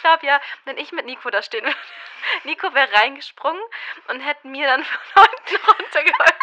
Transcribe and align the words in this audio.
glaube 0.00 0.26
ja, 0.26 0.40
wenn 0.64 0.78
ich 0.78 0.92
mit 0.92 1.06
Nico 1.06 1.30
da 1.30 1.42
stehen 1.42 1.64
würde, 1.64 1.76
Nico 2.44 2.74
wäre 2.74 2.92
reingesprungen 2.92 3.62
und 4.08 4.20
hätte 4.20 4.48
mir 4.48 4.66
dann 4.66 4.84
von 5.14 5.24
unten 5.24 5.56
runtergeholfen. 5.66 6.34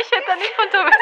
Ich 0.00 0.10
hätte 0.10 0.26
da 0.26 0.36
nicht 0.36 0.58
runter 0.58 0.84
müssen. 0.84 1.00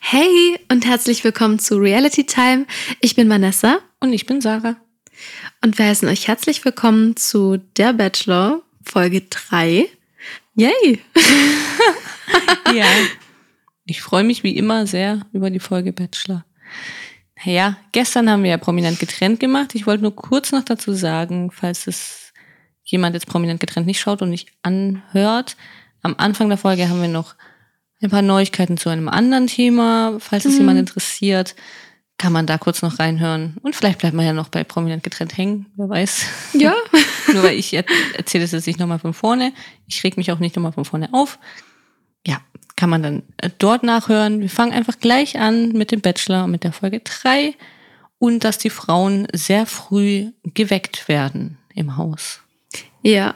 Hey 0.00 0.58
und 0.70 0.86
herzlich 0.86 1.22
willkommen 1.22 1.58
zu 1.60 1.76
Reality 1.76 2.26
Time. 2.26 2.66
Ich 3.00 3.14
bin 3.14 3.30
Vanessa 3.30 3.80
Und 4.02 4.14
ich 4.14 4.24
bin 4.24 4.40
Sarah. 4.40 4.76
und 5.62 5.76
wir 5.76 5.84
heißen 5.84 6.08
euch 6.08 6.26
herzlich 6.26 6.64
willkommen 6.64 7.16
zu 7.16 7.58
Der 7.76 7.92
Bachelor 7.92 8.62
Folge 8.82 9.22
3. 9.22 9.86
Yay! 10.54 10.98
Ja. 12.74 12.86
Ich 13.84 14.00
freue 14.00 14.22
mich 14.22 14.44
wie 14.44 14.56
immer 14.56 14.86
sehr 14.86 15.26
über 15.32 15.50
die 15.50 15.58
Folge 15.58 15.92
Bachelor. 15.92 16.44
Naja, 17.44 17.76
gestern 17.90 18.30
haben 18.30 18.44
wir 18.44 18.50
ja 18.50 18.56
prominent 18.58 19.00
getrennt 19.00 19.40
gemacht. 19.40 19.74
Ich 19.74 19.86
wollte 19.86 20.04
nur 20.04 20.14
kurz 20.14 20.52
noch 20.52 20.64
dazu 20.64 20.92
sagen, 20.92 21.50
falls 21.50 21.88
es 21.88 22.32
jemand 22.84 23.14
jetzt 23.14 23.26
prominent 23.26 23.58
getrennt 23.58 23.86
nicht 23.88 24.00
schaut 24.00 24.22
und 24.22 24.30
nicht 24.30 24.52
anhört. 24.62 25.56
Am 26.02 26.14
Anfang 26.16 26.48
der 26.48 26.58
Folge 26.58 26.88
haben 26.88 27.02
wir 27.02 27.08
noch 27.08 27.34
ein 28.00 28.10
paar 28.10 28.22
Neuigkeiten 28.22 28.76
zu 28.76 28.88
einem 28.88 29.08
anderen 29.08 29.48
Thema. 29.48 30.18
Falls 30.20 30.44
es 30.44 30.56
jemand 30.56 30.78
interessiert, 30.78 31.56
kann 32.20 32.34
man 32.34 32.46
da 32.46 32.58
kurz 32.58 32.82
noch 32.82 32.98
reinhören. 32.98 33.56
Und 33.62 33.74
vielleicht 33.74 33.98
bleibt 33.98 34.14
man 34.14 34.26
ja 34.26 34.34
noch 34.34 34.48
bei 34.48 34.62
prominent 34.62 35.02
getrennt 35.02 35.38
hängen, 35.38 35.66
wer 35.76 35.88
weiß. 35.88 36.26
Ja. 36.52 36.74
Nur 37.32 37.42
weil 37.42 37.58
ich 37.58 37.72
er- 37.72 37.84
erzähle 38.14 38.44
es 38.44 38.52
jetzt 38.52 38.66
nicht 38.66 38.78
nochmal 38.78 38.98
von 38.98 39.14
vorne. 39.14 39.54
Ich 39.86 40.04
reg 40.04 40.18
mich 40.18 40.30
auch 40.30 40.38
nicht 40.38 40.54
nochmal 40.54 40.72
von 40.72 40.84
vorne 40.84 41.08
auf. 41.14 41.38
Ja, 42.26 42.42
kann 42.76 42.90
man 42.90 43.02
dann 43.02 43.22
äh, 43.38 43.48
dort 43.58 43.84
nachhören. 43.84 44.40
Wir 44.42 44.50
fangen 44.50 44.72
einfach 44.72 44.98
gleich 44.98 45.38
an 45.38 45.70
mit 45.72 45.92
dem 45.92 46.02
Bachelor 46.02 46.44
und 46.44 46.50
mit 46.50 46.62
der 46.62 46.74
Folge 46.74 47.00
3 47.00 47.54
und 48.18 48.44
dass 48.44 48.58
die 48.58 48.68
Frauen 48.68 49.26
sehr 49.32 49.64
früh 49.64 50.30
geweckt 50.44 51.08
werden 51.08 51.56
im 51.74 51.96
Haus. 51.96 52.40
Ja. 53.02 53.34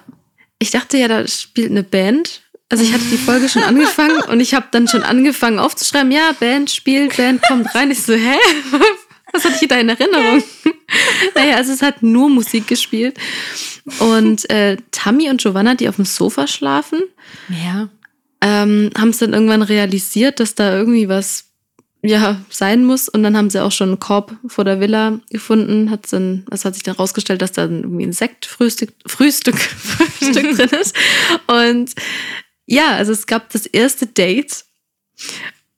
Ich 0.58 0.70
dachte 0.72 0.98
ja, 0.98 1.08
da 1.08 1.26
spielt 1.26 1.70
eine 1.70 1.82
Band. 1.84 2.42
Also 2.70 2.82
ich 2.82 2.92
hatte 2.92 3.04
die 3.04 3.18
Folge 3.18 3.48
schon 3.48 3.62
angefangen 3.62 4.20
und 4.22 4.40
ich 4.40 4.54
habe 4.54 4.66
dann 4.70 4.88
schon 4.88 5.02
angefangen 5.02 5.58
aufzuschreiben, 5.58 6.10
ja, 6.10 6.32
Band 6.40 6.70
spielt, 6.70 7.16
Band 7.16 7.42
kommt 7.42 7.74
rein. 7.74 7.90
Ich 7.90 8.02
so, 8.02 8.14
hä? 8.14 8.36
Was 9.32 9.44
hatte 9.44 9.56
ich 9.60 9.68
da 9.68 9.76
in 9.76 9.88
Erinnerung? 9.88 10.42
naja, 11.34 11.56
also 11.56 11.72
es 11.72 11.82
hat 11.82 12.02
nur 12.02 12.30
Musik 12.30 12.66
gespielt. 12.68 13.18
Und 13.98 14.48
äh, 14.50 14.76
Tammy 14.92 15.28
und 15.28 15.40
Giovanna, 15.42 15.74
die 15.74 15.88
auf 15.88 15.96
dem 15.96 16.04
Sofa 16.04 16.46
schlafen, 16.46 17.02
Ja. 17.48 17.88
ähm, 18.40 18.90
haben 18.96 19.10
es 19.10 19.18
dann 19.18 19.34
irgendwann 19.34 19.62
realisiert, 19.62 20.40
dass 20.40 20.54
da 20.54 20.72
irgendwie 20.76 21.08
was 21.08 21.50
ja 22.06 22.38
sein 22.50 22.84
muss 22.84 23.08
und 23.08 23.22
dann 23.22 23.34
haben 23.36 23.48
sie 23.50 23.62
auch 23.62 23.72
schon 23.72 23.88
einen 23.88 23.98
Korb 24.00 24.36
vor 24.46 24.64
der 24.64 24.78
Villa 24.78 25.20
gefunden. 25.30 25.90
Hat 25.90 26.12
dann, 26.12 26.44
es 26.50 26.64
hat 26.64 26.74
sich 26.74 26.82
dann 26.82 26.96
rausgestellt, 26.96 27.40
dass 27.42 27.52
da 27.52 27.62
irgendwie 27.64 28.04
ein 28.04 28.12
Sektfrühstück 28.12 28.90
Frühstück, 29.06 29.56
Frühstück 29.58 30.56
drin 30.56 30.80
ist. 30.80 30.94
Und 31.46 31.92
ja, 32.66 32.92
also 32.96 33.12
es 33.12 33.26
gab 33.26 33.50
das 33.50 33.66
erste 33.66 34.06
Date. 34.06 34.64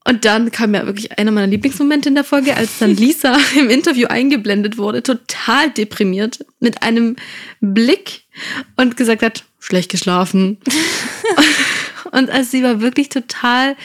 Und 0.05 0.25
dann 0.25 0.53
kam 0.53 0.73
ja 0.73 0.87
wirklich 0.87 1.19
einer 1.19 1.33
meiner 1.33 1.49
Lieblingsmomente 1.49 2.09
in 2.09 2.15
der 2.15 2.23
Folge, 2.23 2.57
als 2.57 2.79
dann 2.79 2.91
Lisa 2.97 3.37
im 3.59 3.71
Interview 3.71 4.07
eingeblendet 4.07 4.79
wurde, 4.79 5.03
total 5.03 5.71
deprimiert, 5.71 6.45
mit 6.61 6.83
einem 6.83 7.17
Blick 7.61 8.23
und 8.77 8.97
gesagt 8.97 9.23
hat, 9.23 9.45
schlecht 9.59 9.91
geschlafen. 9.91 10.59
Und 12.13 12.31
also 12.31 12.51
sie 12.51 12.63
war 12.63 12.81
wirklich 12.81 13.09
total 13.09 13.77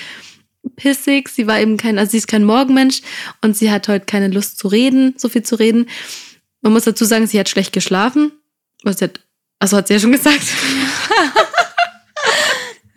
pissig. 0.75 1.29
Sie 1.29 1.47
war 1.47 1.59
eben 1.59 1.77
kein, 1.77 1.97
also 1.97 2.11
sie 2.11 2.17
ist 2.17 2.27
kein 2.27 2.43
Morgenmensch 2.43 3.01
und 3.41 3.57
sie 3.57 3.71
hat 3.71 3.87
heute 3.87 4.05
keine 4.05 4.27
Lust 4.27 4.59
zu 4.59 4.67
reden, 4.67 5.15
so 5.17 5.27
viel 5.27 5.43
zu 5.43 5.55
reden. 5.55 5.89
Man 6.61 6.73
muss 6.73 6.83
dazu 6.83 7.03
sagen, 7.03 7.25
sie 7.27 7.39
hat 7.39 7.49
schlecht 7.49 7.73
geschlafen. 7.73 8.31
Was 8.83 9.01
hat, 9.01 9.21
also 9.59 9.77
hat 9.77 9.87
sie 9.87 9.95
ja 9.95 9.99
schon 9.99 10.11
gesagt. 10.11 10.41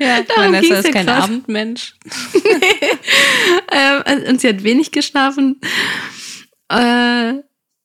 Ja, 0.05 0.23
Darum 0.23 0.53
Vanessa 0.53 0.75
ist 0.77 0.87
ja 0.87 0.93
kein 0.93 1.07
grad. 1.07 1.23
Abendmensch. 1.25 1.95
ähm, 3.73 4.29
und 4.29 4.41
sie 4.41 4.49
hat 4.49 4.63
wenig 4.63 4.91
geschlafen. 4.93 5.61
Äh, 6.71 7.35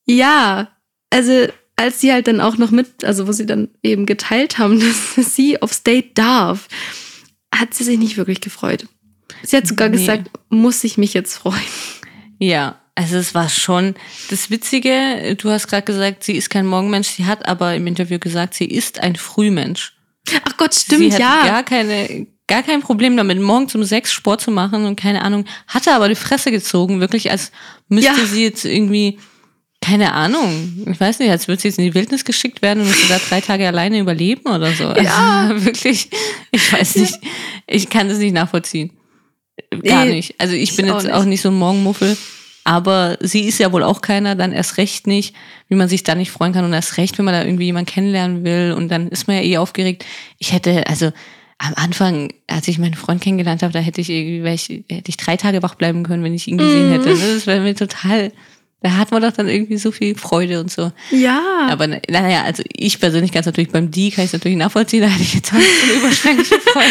ja, 0.05 0.69
also 1.09 1.47
als 1.75 2.01
sie 2.01 2.11
halt 2.11 2.27
dann 2.27 2.41
auch 2.41 2.57
noch 2.57 2.71
mit, 2.71 3.03
also 3.05 3.27
wo 3.27 3.31
sie 3.31 3.45
dann 3.45 3.69
eben 3.83 4.05
geteilt 4.05 4.57
haben, 4.57 4.79
dass 5.15 5.35
sie 5.35 5.61
aufs 5.61 5.83
Date 5.83 6.17
darf, 6.17 6.67
hat 7.53 7.73
sie 7.73 7.83
sich 7.83 7.97
nicht 7.97 8.17
wirklich 8.17 8.41
gefreut. 8.41 8.85
Sie 9.43 9.55
hat 9.55 9.67
sogar 9.67 9.89
Nee. 9.89 9.97
gesagt, 9.97 10.29
muss 10.49 10.83
ich 10.83 10.97
mich 10.97 11.13
jetzt 11.13 11.35
freuen. 11.37 11.55
Ja, 12.39 12.79
also 12.95 13.15
es 13.17 13.33
war 13.33 13.47
schon 13.47 13.95
das 14.29 14.49
Witzige. 14.49 15.35
Du 15.37 15.49
hast 15.49 15.67
gerade 15.67 15.83
gesagt, 15.85 16.23
sie 16.23 16.35
ist 16.35 16.49
kein 16.49 16.65
Morgenmensch. 16.65 17.07
Sie 17.09 17.25
hat 17.25 17.45
aber 17.47 17.73
im 17.75 17.87
Interview 17.87 18.19
gesagt, 18.19 18.53
sie 18.53 18.65
ist 18.65 18.99
ein 18.99 19.15
Frühmensch. 19.15 19.93
Ach 20.47 20.57
Gott, 20.57 20.73
stimmt, 20.75 21.13
sie 21.13 21.19
ja. 21.19 21.43
gar 21.45 21.63
keine, 21.63 22.27
gar 22.47 22.63
kein 22.63 22.81
Problem 22.81 23.17
damit, 23.17 23.39
morgens 23.41 23.73
um 23.75 23.83
sechs 23.83 24.11
Sport 24.11 24.41
zu 24.41 24.51
machen 24.51 24.85
und 24.85 24.95
keine 24.99 25.21
Ahnung, 25.23 25.45
hatte 25.67 25.93
aber 25.93 26.07
die 26.09 26.15
Fresse 26.15 26.51
gezogen, 26.51 26.99
wirklich 26.99 27.31
als 27.31 27.51
müsste 27.87 28.11
Ja. 28.19 28.25
sie 28.25 28.43
jetzt 28.43 28.65
irgendwie, 28.65 29.17
keine 29.81 30.11
Ahnung, 30.13 30.85
ich 30.91 30.99
weiß 30.99 31.19
nicht, 31.19 31.31
als 31.31 31.47
würde 31.47 31.61
sie 31.61 31.69
jetzt 31.69 31.79
in 31.79 31.85
die 31.85 31.93
Wildnis 31.95 32.25
geschickt 32.25 32.61
werden 32.61 32.81
und 32.81 32.87
müsste 32.87 33.07
da 33.07 33.19
drei 33.29 33.41
Tage 33.41 33.65
alleine 33.67 33.99
überleben 33.99 34.49
oder 34.51 34.71
so. 34.73 34.83
Ja. 34.93 35.47
Also, 35.49 35.65
wirklich, 35.65 36.09
ich 36.51 36.73
weiß 36.73 36.97
nicht, 36.97 37.15
ich 37.65 37.89
kann 37.89 38.09
das 38.09 38.17
nicht 38.19 38.33
nachvollziehen. 38.33 38.91
Gar 39.83 40.05
Nee, 40.05 40.15
nicht. 40.15 40.35
Also 40.39 40.53
ich 40.53 40.71
ich 40.71 40.75
bin 40.75 40.89
auch 40.89 40.95
jetzt 40.95 41.05
nicht. 41.05 41.13
auch 41.13 41.25
nicht 41.25 41.41
so 41.41 41.49
ein 41.49 41.55
Morgenmuffel. 41.55 42.17
Aber 42.63 43.17
sie 43.21 43.41
ist 43.41 43.59
ja 43.59 43.71
wohl 43.71 43.83
auch 43.83 44.01
keiner, 44.01 44.35
dann 44.35 44.51
erst 44.51 44.77
recht 44.77 45.07
nicht, 45.07 45.35
wie 45.69 45.75
man 45.75 45.87
sich 45.87 46.03
da 46.03 46.15
nicht 46.15 46.31
freuen 46.31 46.53
kann 46.53 46.65
und 46.65 46.73
erst 46.73 46.97
recht, 46.97 47.17
wenn 47.17 47.25
man 47.25 47.33
da 47.33 47.43
irgendwie 47.43 47.65
jemanden 47.65 47.91
kennenlernen 47.91 48.43
will 48.43 48.73
und 48.75 48.89
dann 48.89 49.07
ist 49.09 49.27
man 49.27 49.37
ja 49.37 49.43
eh 49.43 49.57
aufgeregt. 49.57 50.05
Ich 50.37 50.53
hätte, 50.53 50.85
also 50.87 51.11
am 51.57 51.73
Anfang, 51.75 52.31
als 52.47 52.67
ich 52.67 52.79
meinen 52.79 52.93
Freund 52.93 53.21
kennengelernt 53.21 53.63
habe, 53.63 53.73
da 53.73 53.79
hätte 53.79 54.01
ich 54.01 54.09
irgendwie, 54.09 54.49
ich, 54.49 54.69
hätte 54.89 55.09
ich 55.09 55.17
drei 55.17 55.35
Tage 55.35 55.61
wach 55.61 55.75
bleiben 55.75 56.03
können, 56.03 56.23
wenn 56.23 56.33
ich 56.33 56.47
ihn 56.47 56.57
gesehen 56.57 56.91
hätte. 56.91 57.09
Das 57.09 57.47
wäre 57.47 57.61
mir 57.61 57.75
total, 57.75 58.31
da 58.81 58.91
hat 58.97 59.11
man 59.11 59.21
doch 59.21 59.31
dann 59.33 59.49
irgendwie 59.49 59.77
so 59.77 59.91
viel 59.91 60.15
Freude 60.15 60.59
und 60.61 60.71
so. 60.71 60.91
Ja. 61.11 61.67
Aber 61.69 61.87
na- 61.87 61.99
naja, 62.09 62.43
also 62.43 62.63
ich 62.73 62.99
persönlich 62.99 63.31
kann 63.31 63.41
es 63.41 63.45
natürlich 63.45 63.71
beim 63.71 63.91
Die, 63.91 64.09
kann 64.09 64.23
ich 64.23 64.29
es 64.29 64.33
natürlich 64.33 64.57
nachvollziehen, 64.57 65.01
da 65.01 65.07
hätte 65.07 65.23
ich 65.23 65.33
jetzt 65.33 65.51
auch 65.51 65.57
so 65.57 65.83
eine 65.83 65.93
überschwängliche 65.99 66.59
Freude. 66.61 66.87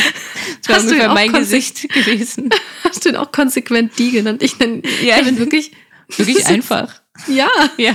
Das 0.67 0.69
wäre 0.69 0.81
ungefähr 0.83 1.15
mein 1.15 1.33
Gesicht 1.33 1.89
gewesen. 1.89 2.51
Hast 2.85 3.05
du 3.05 3.09
ihn 3.09 3.17
auch 3.17 3.33
konsequent 3.33 3.99
die 3.99 4.11
genannt? 4.11 4.43
Ich 4.43 4.59
nenne 4.59 4.83
Ja, 5.03 5.17
ich 5.19 5.25
bin 5.25 5.35
ich- 5.35 5.41
wirklich, 5.41 5.71
Wirklich 6.17 6.47
einfach. 6.47 7.01
ja, 7.27 7.49
Ja. 7.79 7.95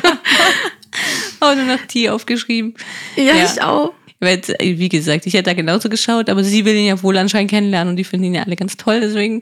Auch 1.40 1.56
nur 1.56 1.66
noch 1.66 1.80
T 1.88 2.10
aufgeschrieben. 2.10 2.76
ja, 3.16 3.24
Ja. 3.36 3.46
ich 3.52 3.62
auch. 3.62 3.94
Weil, 4.20 4.42
äh, 4.60 4.78
wie 4.78 4.90
gesagt, 4.90 5.26
ich 5.26 5.34
hätte 5.34 5.44
da 5.50 5.54
genauso 5.54 5.90
geschaut, 5.90 6.30
aber 6.30 6.44
sie 6.44 6.64
will 6.66 6.76
ihn 6.76 6.86
ja 6.86 7.04
wohl 7.04 7.18
anscheinend 7.18 7.52
kennenlernen 7.52 7.92
und 7.92 7.98
die 7.98 8.04
finden 8.06 8.28
ihn 8.28 8.36
ja 8.36 8.44
alle 8.44 8.56
ganz 8.56 8.78
toll. 8.78 9.02
Deswegen 9.02 9.42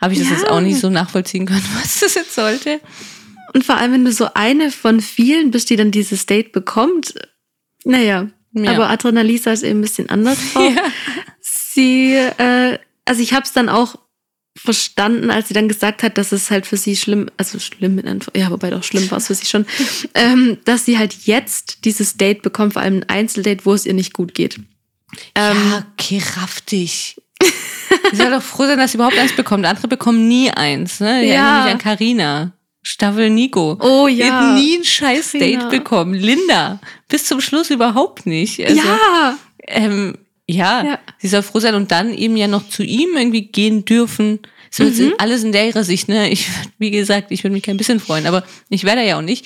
habe 0.00 0.14
ich 0.14 0.18
das 0.18 0.28
Ja. 0.30 0.34
jetzt 0.36 0.48
auch 0.50 0.60
nicht 0.60 0.80
so 0.80 0.90
nachvollziehen 0.90 1.46
können, 1.46 1.62
was 1.80 2.00
das 2.00 2.14
jetzt 2.14 2.34
sollte. 2.34 2.80
Und 3.56 3.64
vor 3.64 3.78
allem, 3.78 3.92
wenn 3.92 4.04
du 4.04 4.12
so 4.12 4.28
eine 4.34 4.70
von 4.70 5.00
vielen 5.00 5.50
bist, 5.50 5.70
die 5.70 5.76
dann 5.76 5.90
dieses 5.90 6.26
Date 6.26 6.52
bekommt, 6.52 7.14
naja. 7.84 8.28
Ja. 8.52 8.72
Aber 8.72 8.90
Adrenalisa 8.90 9.50
ist 9.50 9.62
eben 9.62 9.78
ein 9.78 9.82
bisschen 9.82 10.10
anders 10.10 10.36
drauf. 10.52 10.74
Ja. 10.76 10.82
Sie, 11.40 12.12
äh, 12.12 12.78
also 13.06 13.22
ich 13.22 13.32
habe 13.32 13.44
es 13.46 13.52
dann 13.54 13.70
auch 13.70 13.96
verstanden, 14.58 15.30
als 15.30 15.48
sie 15.48 15.54
dann 15.54 15.68
gesagt 15.68 16.02
hat, 16.02 16.18
dass 16.18 16.32
es 16.32 16.50
halt 16.50 16.66
für 16.66 16.76
sie 16.76 16.96
schlimm, 16.96 17.30
also 17.38 17.58
schlimm 17.58 17.98
in 17.98 18.06
Anf- 18.20 18.36
ja, 18.36 18.50
wobei 18.50 18.68
doch 18.68 18.84
schlimm 18.84 19.10
war 19.10 19.16
es 19.16 19.28
für 19.28 19.34
sie 19.34 19.46
schon, 19.46 19.64
ähm, 20.14 20.58
dass 20.66 20.84
sie 20.84 20.98
halt 20.98 21.14
jetzt 21.24 21.86
dieses 21.86 22.18
Date 22.18 22.42
bekommt, 22.42 22.74
vor 22.74 22.82
allem 22.82 22.96
ein 22.98 23.08
Einzeldate, 23.08 23.64
wo 23.64 23.72
es 23.72 23.86
ihr 23.86 23.94
nicht 23.94 24.12
gut 24.12 24.34
geht. 24.34 24.56
Ähm, 25.34 25.56
ja, 25.70 25.86
okay, 25.94 26.22
raff 26.36 26.60
dich. 26.60 27.16
Sie 28.10 28.16
soll 28.16 28.30
doch 28.32 28.42
froh 28.42 28.66
sein, 28.66 28.76
dass 28.76 28.92
sie 28.92 28.98
überhaupt 28.98 29.18
eins 29.18 29.32
bekommt. 29.34 29.64
Andere 29.64 29.88
bekommen 29.88 30.28
nie 30.28 30.50
eins. 30.50 31.00
Ne? 31.00 31.22
Ich 31.24 31.30
Ja. 31.30 31.36
erinnere 31.36 31.64
mich 31.64 31.72
an 31.72 31.78
Carina. 31.78 32.52
Staffel 32.88 33.30
Nico. 33.30 33.76
Oh 33.80 34.06
Die 34.08 34.14
ja. 34.18 34.26
hat 34.30 34.54
nie 34.54 34.76
ein 34.78 34.84
scheiß. 34.84 35.32
Date 35.32 35.68
bekommen. 35.70 36.14
Linda. 36.14 36.78
Bis 37.08 37.24
zum 37.26 37.40
Schluss 37.40 37.70
überhaupt 37.70 38.26
nicht. 38.26 38.64
Also, 38.64 38.80
ja, 38.80 39.36
Ähm, 39.66 40.16
ja, 40.46 40.84
Ja. 40.84 40.98
sie 41.18 41.26
soll 41.26 41.42
froh 41.42 41.58
sein 41.58 41.74
und 41.74 41.90
dann 41.90 42.14
eben 42.14 42.36
ja 42.36 42.46
noch 42.46 42.68
zu 42.68 42.84
ihm 42.84 43.16
irgendwie 43.16 43.42
gehen 43.48 43.84
dürfen. 43.84 44.38
So 44.70 44.84
jetzt 44.84 45.00
Mhm. 45.00 45.14
alles 45.18 45.42
in 45.42 45.50
der 45.50 45.66
ihrer 45.66 45.82
Sicht, 45.82 46.06
ne? 46.08 46.30
Ich, 46.30 46.46
wie 46.78 46.92
gesagt, 46.92 47.32
ich 47.32 47.42
würde 47.42 47.54
mich 47.54 47.64
kein 47.64 47.76
bisschen 47.76 47.98
freuen, 47.98 48.24
aber 48.28 48.44
ich 48.68 48.84
werde 48.84 49.04
ja 49.04 49.18
auch 49.18 49.22
nicht. 49.22 49.44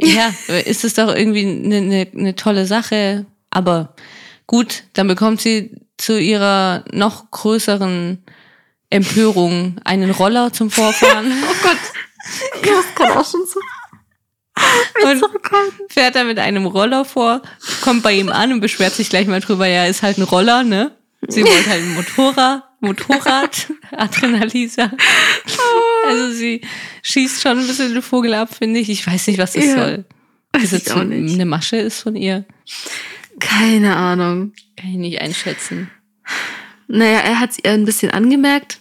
Ja, 0.00 0.32
ist 0.64 0.84
es 0.84 0.94
doch 0.94 1.14
irgendwie 1.14 1.44
eine, 1.46 1.76
eine, 1.76 2.06
eine 2.16 2.36
tolle 2.36 2.64
Sache. 2.64 3.26
Aber 3.50 3.94
gut, 4.46 4.84
dann 4.94 5.08
bekommt 5.08 5.42
sie 5.42 5.72
zu 5.98 6.18
ihrer 6.18 6.86
noch 6.90 7.30
größeren 7.30 8.24
Empörung 8.88 9.76
einen 9.84 10.10
Roller 10.10 10.54
zum 10.54 10.70
Vorfahren. 10.70 11.30
oh 11.50 11.54
Gott. 11.62 11.76
Das 12.62 12.94
kommt 12.94 13.16
auch 13.16 13.28
schon 13.30 13.46
so. 13.46 13.60
und 15.04 15.24
fährt 15.88 16.14
da 16.14 16.24
mit 16.24 16.38
einem 16.38 16.66
Roller 16.66 17.04
vor, 17.04 17.40
kommt 17.80 18.02
bei 18.02 18.12
ihm 18.12 18.28
an 18.28 18.52
und 18.52 18.60
beschwert 18.60 18.92
sich 18.92 19.08
gleich 19.08 19.26
mal 19.26 19.40
drüber, 19.40 19.66
ja, 19.66 19.86
ist 19.86 20.02
halt 20.02 20.18
ein 20.18 20.22
Roller, 20.24 20.62
ne? 20.62 20.94
Sie 21.26 21.42
wollte 21.44 21.70
halt 21.70 21.82
ein 21.82 21.94
Motorrad, 21.94 22.62
Motorrad, 22.80 23.68
Adrenalisa. 23.92 24.90
Also 26.06 26.32
sie 26.32 26.60
schießt 27.02 27.40
schon 27.42 27.60
ein 27.60 27.66
bisschen 27.66 27.94
den 27.94 28.02
Vogel 28.02 28.34
ab, 28.34 28.54
finde 28.54 28.80
ich. 28.80 28.90
Ich 28.90 29.06
weiß 29.06 29.26
nicht, 29.28 29.38
was 29.38 29.52
das 29.54 29.64
Ja. 29.64 29.74
soll. 29.76 30.04
Weiß 30.52 30.90
auch 30.90 31.04
nicht. 31.04 31.32
eine 31.34 31.46
Masche 31.46 31.76
ist 31.76 32.00
von 32.02 32.14
ihr, 32.14 32.44
Keine 33.40 33.96
Ahnung. 33.96 34.52
kann 34.76 34.90
ich 34.90 34.96
nicht 34.96 35.20
einschätzen. 35.22 35.90
Naja, 36.88 37.20
er 37.20 37.40
hat 37.40 37.52
es 37.52 37.58
ihr 37.64 37.70
ein 37.70 37.86
bisschen 37.86 38.10
angemerkt, 38.10 38.80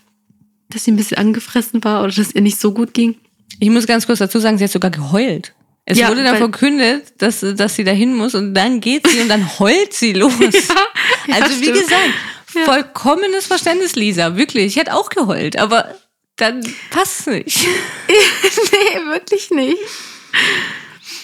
dass 0.67 0.83
sie 0.83 0.91
ein 0.91 0.97
bisschen 0.97 1.17
angefressen 1.17 1.81
war 1.85 2.03
oder 2.03 2.11
dass 2.11 2.33
ihr 2.35 2.41
nicht 2.41 2.59
so 2.59 2.73
gut 2.73 2.93
ging. 2.93 3.20
Ich 3.59 3.69
muss 3.69 3.87
ganz 3.87 4.05
kurz 4.05 4.19
dazu 4.19 4.39
sagen, 4.39 4.57
sie 4.57 4.63
hat 4.63 4.71
sogar 4.71 4.91
geheult. 4.91 5.53
Es 5.85 5.97
Ja, 5.97 6.09
wurde 6.09 6.23
dann 6.23 6.37
verkündet, 6.37 7.13
dass, 7.17 7.39
dass 7.41 7.75
sie 7.75 7.83
dahin 7.83 8.13
muss 8.15 8.35
und 8.35 8.53
dann 8.53 8.79
geht 8.81 9.07
sie 9.07 9.19
und 9.21 9.29
dann 9.29 9.47
heult 9.59 9.93
sie 9.93 10.13
los. 10.13 10.33
ja, 10.39 11.35
also 11.35 11.59
wie 11.59 11.63
stimmt. 11.65 11.79
gesagt, 11.79 12.11
vollkommenes 12.65 13.47
Verständnis, 13.47 13.95
Lisa. 13.95 14.35
Wirklich. 14.37 14.65
Ich 14.67 14.75
hätte 14.75 14.93
auch 14.93 15.09
geheult, 15.09 15.57
aber 15.57 15.95
dann 16.35 16.61
passt 16.91 17.27
nicht. 17.27 17.67
nee, 18.07 18.99
wirklich 19.11 19.49
nicht. 19.51 19.77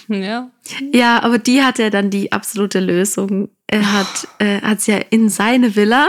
Ja. 0.08 0.50
Ja, 0.94 1.22
aber 1.24 1.38
die 1.38 1.64
hat 1.64 1.80
ja 1.80 1.90
dann 1.90 2.10
die 2.10 2.32
absolute 2.32 2.80
Lösung. 2.80 3.50
Er 3.68 3.92
hat, 3.94 4.28
äh, 4.40 4.62
hat 4.62 4.82
sie 4.82 4.92
ja 4.92 5.00
in 5.10 5.30
seine 5.30 5.76
Villa 5.76 6.08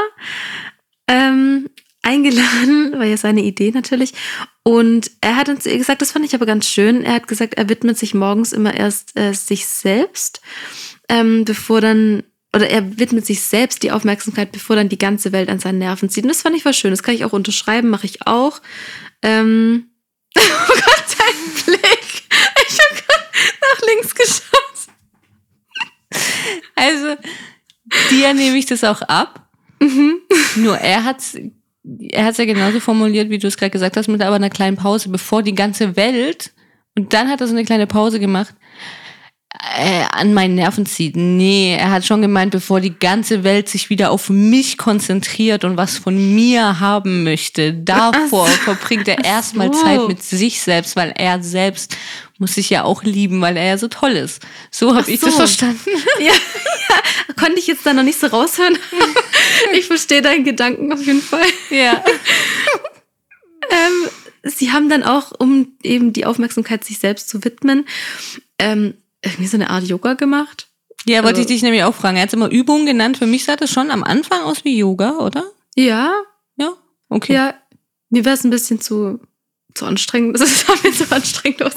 ähm, 1.09 1.69
eingeladen, 2.09 2.93
war 2.99 3.05
ja 3.05 3.19
seine 3.19 3.43
Idee 3.43 3.71
natürlich. 3.71 4.15
Und 4.63 5.11
er 5.21 5.37
hat 5.37 5.49
uns 5.49 5.65
gesagt, 5.65 6.01
das 6.01 6.13
fand 6.13 6.25
ich 6.25 6.35
aber 6.35 6.47
ganz 6.47 6.67
schön. 6.67 7.05
Er 7.05 7.15
hat 7.15 7.29
gesagt, 7.29 7.55
er 7.55 7.69
widmet 7.69 7.99
sich 7.99 8.15
morgens 8.15 8.53
immer 8.53 8.75
erst 8.75 9.17
äh, 9.19 9.35
sich 9.35 9.67
selbst, 9.67 10.41
ähm, 11.11 11.45
bevor 11.45 11.83
dann, 11.83 12.23
oder 12.55 12.69
er 12.71 12.99
widmet 12.99 13.27
sich 13.27 13.43
selbst 13.43 13.83
die 13.83 13.93
Aufmerksamkeit, 13.93 14.53
bevor 14.53 14.75
dann 14.75 14.89
die 14.89 14.99
ganze 14.99 15.33
Welt 15.33 15.51
an 15.51 15.59
seinen 15.59 15.79
Nerven 15.79 16.09
zieht. 16.09 16.25
Und 16.25 16.31
das 16.31 16.43
fand 16.43 16.57
ich 16.57 16.65
was 16.65 16.79
schön. 16.79 16.91
Das 16.91 17.03
kann 17.03 17.15
ich 17.15 17.27
auch 17.27 17.35
unterschreiben, 17.35 17.91
mache 17.91 18.07
ich 18.07 18.27
auch. 18.27 18.61
Ähm, 19.23 19.89
oh 20.39 20.41
Gott, 20.69 21.05
dein 21.19 21.65
Blick. 21.65 22.23
Ich 22.69 22.79
habe 22.79 23.03
gerade 23.07 23.25
nach 23.61 23.87
links 23.87 24.15
geschaut. 24.15 24.49
Also, 26.75 27.17
dir 28.11 28.33
nehme 28.33 28.57
ich 28.57 28.67
das 28.67 28.83
auch 28.83 29.03
ab. 29.03 29.51
Nur 30.57 30.79
er 30.79 31.05
hat's, 31.05 31.37
er 32.11 32.25
hat's 32.25 32.38
ja 32.38 32.44
genauso 32.44 32.81
formuliert, 32.81 33.31
wie 33.31 33.38
du 33.38 33.46
es 33.46 33.56
gerade 33.56 33.70
gesagt 33.70 33.96
hast, 33.96 34.08
mit 34.08 34.23
aber 34.23 34.37
einer 34.37 34.50
kleinen 34.50 34.76
Pause, 34.76 35.08
bevor 35.08 35.43
die 35.43 35.55
ganze 35.55 35.96
Welt, 35.96 36.52
und 36.96 37.12
dann 37.12 37.29
hat 37.29 37.40
er 37.40 37.46
so 37.46 37.55
eine 37.55 37.64
kleine 37.64 37.87
Pause 37.87 38.20
gemacht, 38.20 38.55
äh, 39.55 40.05
an 40.12 40.35
meinen 40.35 40.56
Nerven 40.56 40.85
zieht. 40.85 41.17
Nee, 41.17 41.75
er 41.79 41.91
hat 41.91 42.05
schon 42.05 42.21
gemeint, 42.21 42.50
bevor 42.50 42.81
die 42.81 42.99
ganze 42.99 43.45
Welt 43.45 43.69
sich 43.69 43.89
wieder 43.89 44.11
auf 44.11 44.29
mich 44.29 44.77
konzentriert 44.77 45.65
und 45.65 45.77
was 45.77 45.97
von 45.97 46.35
mir 46.35 46.81
haben 46.81 47.25
möchte, 47.25 47.73
davor 47.73 48.47
verbringt 48.47 49.09
er 49.09 49.25
erstmal. 49.25 49.71
Zeit 49.73 50.06
mit 50.06 50.23
sich 50.23 50.61
selbst, 50.61 50.97
weil 50.97 51.12
er 51.17 51.43
selbst 51.43 51.97
muss 52.39 52.55
sich 52.55 52.71
ja 52.71 52.85
auch 52.85 53.03
lieben, 53.03 53.41
weil 53.41 53.56
er 53.56 53.67
ja 53.67 53.79
so 53.79 53.89
toll 53.89 54.12
ist. 54.12 54.43
So 54.71 54.95
habe 54.95 55.11
ich 55.11 55.21
das 55.21 55.33
so. 55.33 55.37
verstanden. 55.39 55.91
Ja, 56.21 56.33
ja, 56.33 57.35
konnte 57.35 57.59
ich 57.59 57.67
jetzt 57.67 57.85
da 57.85 57.93
noch 57.93 58.03
nicht 58.03 58.19
so 58.19 58.27
raushören. 58.29 58.77
ich 59.73 59.87
verstehe 59.87 60.23
deinen 60.23 60.45
Gedanken 60.45 60.93
auf 60.93 61.05
jeden 61.05 61.23
Fall. 61.23 61.47
Ja. 61.71 62.03
Ähm, 63.71 64.09
sie 64.45 64.73
haben 64.73 64.89
dann 64.89 65.03
auch, 65.03 65.31
um 65.39 65.77
eben 65.83 66.15
die 66.15 66.25
Aufmerksamkeit 66.25 66.85
sich 66.87 67.00
selbst 67.00 67.29
zu 67.29 67.45
widmen, 67.45 67.85
ähm, 68.59 68.95
irgendwie 69.25 69.47
so 69.47 69.56
eine 69.56 69.70
Art 69.70 69.85
Yoga 69.85 70.15
gemacht. 70.15 70.69
Ja, 71.06 71.23
wollte 71.23 71.41
ich 71.41 71.47
Also- 71.47 71.55
dich 71.55 71.62
nämlich 71.62 71.85
auch 71.85 71.94
fragen. 71.94 72.17
Er 72.17 72.25
hat 72.25 72.32
immer 72.32 72.50
Übungen 72.50 72.87
genannt. 72.87 73.19
Für 73.19 73.26
mich 73.26 73.44
sah 73.44 73.56
das 73.56 73.70
schon 73.70 73.91
am 73.91 74.03
Anfang 74.05 74.43
aus 74.43 74.65
wie 74.65 74.76
Yoga, 74.79 75.19
oder? 75.19 75.44
Ja, 75.76 76.12
Ja. 76.56 76.75
Okay. 77.09 77.32
ja. 77.35 77.55
Mir 78.11 78.25
wäre 78.25 78.35
es 78.35 78.44
ein 78.44 78.50
bisschen 78.50 78.81
zu, 78.81 79.20
zu 79.75 79.87
anstrengend. 79.87 80.37
Das 80.41 80.61
sah 80.67 80.75
mir 80.82 80.93
zu 80.93 81.11
anstrengend 81.11 81.62
aus. 81.62 81.73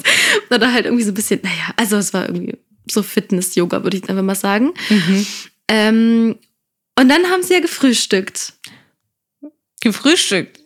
Oder 0.50 0.72
halt 0.72 0.84
irgendwie 0.86 1.04
so 1.04 1.10
ein 1.12 1.14
bisschen, 1.14 1.40
naja, 1.42 1.72
also 1.76 1.96
es 1.96 2.12
war 2.12 2.26
irgendwie 2.28 2.58
so 2.90 3.02
Fitness-Yoga, 3.02 3.82
würde 3.84 3.96
ich 3.96 4.08
einfach 4.08 4.22
mal 4.24 4.34
sagen. 4.34 4.72
Mhm. 4.90 5.26
Ähm, 5.68 6.38
und 6.98 7.08
dann 7.08 7.26
haben 7.30 7.42
sie 7.42 7.54
ja 7.54 7.60
gefrühstückt. 7.60 8.54
Gefrühstückt. 9.80 10.60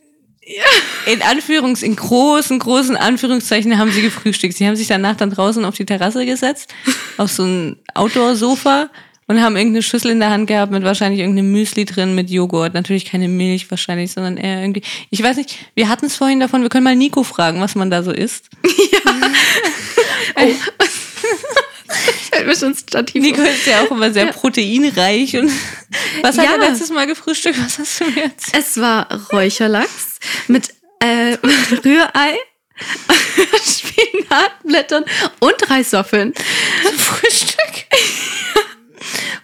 In 1.06 1.22
Anführungs, 1.22 1.82
in 1.82 1.96
großen, 1.96 2.58
großen 2.58 2.96
Anführungszeichen 2.96 3.78
haben 3.78 3.90
sie 3.90 4.02
gefrühstückt. 4.02 4.56
Sie 4.56 4.66
haben 4.66 4.76
sich 4.76 4.86
danach 4.86 5.16
dann 5.16 5.30
draußen 5.30 5.64
auf 5.64 5.74
die 5.74 5.86
Terrasse 5.86 6.24
gesetzt, 6.24 6.72
auf 7.16 7.30
so 7.30 7.44
ein 7.44 7.76
Outdoor-Sofa 7.94 8.90
und 9.26 9.42
haben 9.42 9.56
irgendeine 9.56 9.82
Schüssel 9.82 10.12
in 10.12 10.20
der 10.20 10.30
Hand 10.30 10.46
gehabt 10.46 10.70
mit 10.70 10.84
wahrscheinlich 10.84 11.20
irgendeinem 11.20 11.50
Müsli 11.50 11.84
drin 11.84 12.14
mit 12.14 12.30
Joghurt. 12.30 12.74
Natürlich 12.74 13.06
keine 13.06 13.28
Milch 13.28 13.68
wahrscheinlich, 13.70 14.12
sondern 14.12 14.36
eher 14.36 14.60
irgendwie. 14.60 14.82
Ich 15.10 15.22
weiß 15.22 15.36
nicht, 15.36 15.56
wir 15.74 15.88
hatten 15.88 16.06
es 16.06 16.16
vorhin 16.16 16.38
davon, 16.38 16.62
wir 16.62 16.68
können 16.68 16.84
mal 16.84 16.94
Nico 16.94 17.24
fragen, 17.24 17.60
was 17.60 17.74
man 17.74 17.90
da 17.90 18.04
so 18.04 18.12
isst. 18.12 18.50
Fällt 20.34 20.56
das 22.46 22.80
Stativ 22.80 23.22
Nico 23.22 23.42
ist 23.42 23.66
ja 23.66 23.82
auch 23.82 23.90
immer 23.90 24.12
sehr 24.12 24.26
Ja. 24.26 24.32
proteinreich 24.32 25.36
und 25.36 25.50
was 26.22 26.38
hat 26.38 26.44
Ja. 26.46 26.52
er 26.52 26.58
letztes 26.70 26.90
Mal 26.90 27.06
gefrühstückt? 27.06 27.58
Was 27.64 27.78
hast 27.78 28.00
du 28.00 28.04
mir 28.10 28.24
erzählt? 28.24 28.64
Es 28.66 28.76
war 28.80 29.08
Räucherlachs 29.32 30.18
mit 30.48 30.70
äh, 31.00 31.36
Rührei, 31.84 32.36
Spinatblättern 33.64 35.04
und 35.40 35.70
Reiswaffeln. 35.70 36.32
Frühstück. 36.96 37.56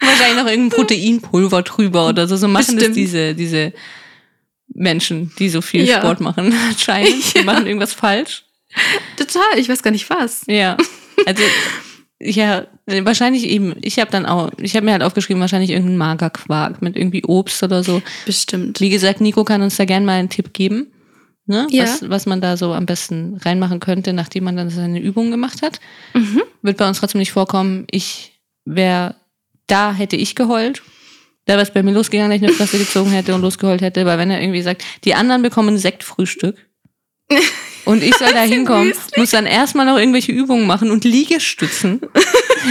Und 0.01 0.09
wahrscheinlich 0.09 0.43
noch 0.43 0.51
irgendein 0.51 0.77
Proteinpulver 0.77 1.63
drüber 1.63 2.09
oder 2.09 2.27
so. 2.27 2.37
So 2.37 2.49
machen 2.49 2.65
das 2.67 2.75
Bestimmt. 2.77 2.97
diese, 2.97 3.35
diese 3.35 3.73
Menschen, 4.75 5.33
die 5.39 5.49
so 5.49 5.61
viel 5.61 5.85
Ja. 5.87 5.99
Sport 5.99 6.21
machen, 6.21 6.53
anscheinend. 6.69 7.35
Die 7.35 7.43
machen 7.43 7.67
irgendwas 7.67 7.93
falsch. 7.93 8.45
Total, 9.17 9.59
ich 9.59 9.69
weiß 9.69 9.83
gar 9.83 9.91
nicht 9.91 10.09
was. 10.11 10.43
Ja. 10.47 10.77
Also, 11.27 11.43
ja, 12.25 12.67
wahrscheinlich 12.87 13.45
eben, 13.45 13.75
ich 13.83 13.99
habe 13.99 14.11
dann 14.11 14.27
auch, 14.27 14.51
ich 14.59 14.77
habe 14.77 14.87
mir 14.87 14.93
halt 14.93 15.03
aufgeschrieben, 15.03 15.41
wahrscheinlich 15.41 15.71
irgendein 15.71 15.97
Magerquark 15.97 16.81
mit 16.81 16.97
irgendwie 16.97 17.25
Obst 17.25 17.63
oder 17.63 17.83
so. 17.83 18.01
Bestimmt. 18.27 18.81
Wie 18.81 18.91
gesagt, 18.91 19.21
Nico 19.21 19.45
kann 19.45 19.63
uns 19.63 19.77
da 19.77 19.85
gerne 19.85 20.07
mal 20.07 20.19
einen 20.19 20.29
Tipp 20.29 20.53
geben, 20.53 20.87
ne? 21.47 21.67
Ja. 21.71 21.85
was, 21.85 22.09
was 22.09 22.27
man 22.27 22.41
da 22.41 22.57
so 22.57 22.73
am 22.73 22.87
besten 22.87 23.39
reinmachen 23.45 23.81
könnte, 23.81 24.13
nachdem 24.13 24.45
man 24.45 24.57
dann 24.57 24.71
seine 24.71 25.01
Übungen 25.01 25.33
gemacht 25.33 25.63
hat. 25.63 25.81
Mhm. 26.15 26.43
Wird 26.63 26.77
bei 26.77 26.87
uns 26.87 27.01
trotzdem 27.01 27.19
nicht 27.19 27.33
vorkommen. 27.33 27.87
Ich 27.91 28.39
wäre, 28.65 29.17
da 29.67 29.93
hätte 29.93 30.17
ich 30.17 30.37
geheult. 30.37 30.83
Da 31.47 31.55
wäre 31.55 31.63
es 31.63 31.73
bei 31.73 31.83
mir 31.83 31.93
losgegangen, 31.93 32.31
dass 32.31 32.41
ich 32.41 32.47
eine 32.47 32.53
Fresse 32.53 32.79
gezogen 32.79 33.11
hätte 33.11 33.35
und 33.35 33.43
losgeheult 33.43 33.83
hätte, 33.83 34.07
weil 34.07 34.17
wenn 34.19 34.31
er 34.31 34.41
irgendwie 34.41 34.63
sagt, 34.63 34.85
die 35.05 35.15
anderen 35.15 35.43
bekommen 35.43 35.77
Sektfrühstück 35.77 36.57
und 37.85 38.03
ich 38.03 38.15
soll 38.17 38.29
da 38.33 38.43
hinkommen, 38.43 38.93
muss 39.17 39.31
dann 39.31 39.47
erstmal 39.47 39.87
noch 39.87 39.99
irgendwelche 39.99 40.33
Übungen 40.33 40.67
machen 40.67 40.91
und 40.91 41.05
Liegestützen. 41.05 42.01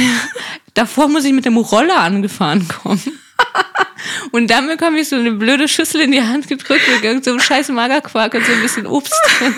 Davor 0.73 1.07
muss 1.09 1.25
ich 1.25 1.33
mit 1.33 1.45
dem 1.45 1.57
Roller 1.57 1.97
angefahren 1.97 2.67
kommen. 2.67 3.01
Und 4.31 4.49
dann 4.49 4.67
bekomme 4.67 4.99
ich 4.99 5.09
so 5.09 5.15
eine 5.15 5.31
blöde 5.31 5.67
Schüssel 5.67 6.01
in 6.01 6.11
die 6.11 6.21
Hand 6.21 6.47
gedrückt 6.47 6.87
mit 6.87 7.03
irgendeinem 7.03 7.23
so 7.23 7.31
einem 7.31 7.39
scheiß 7.39 7.69
Magerquark 7.69 8.33
und 8.33 8.45
so 8.45 8.51
ein 8.51 8.61
bisschen 8.61 8.87
Obst 8.87 9.13
drin. 9.39 9.55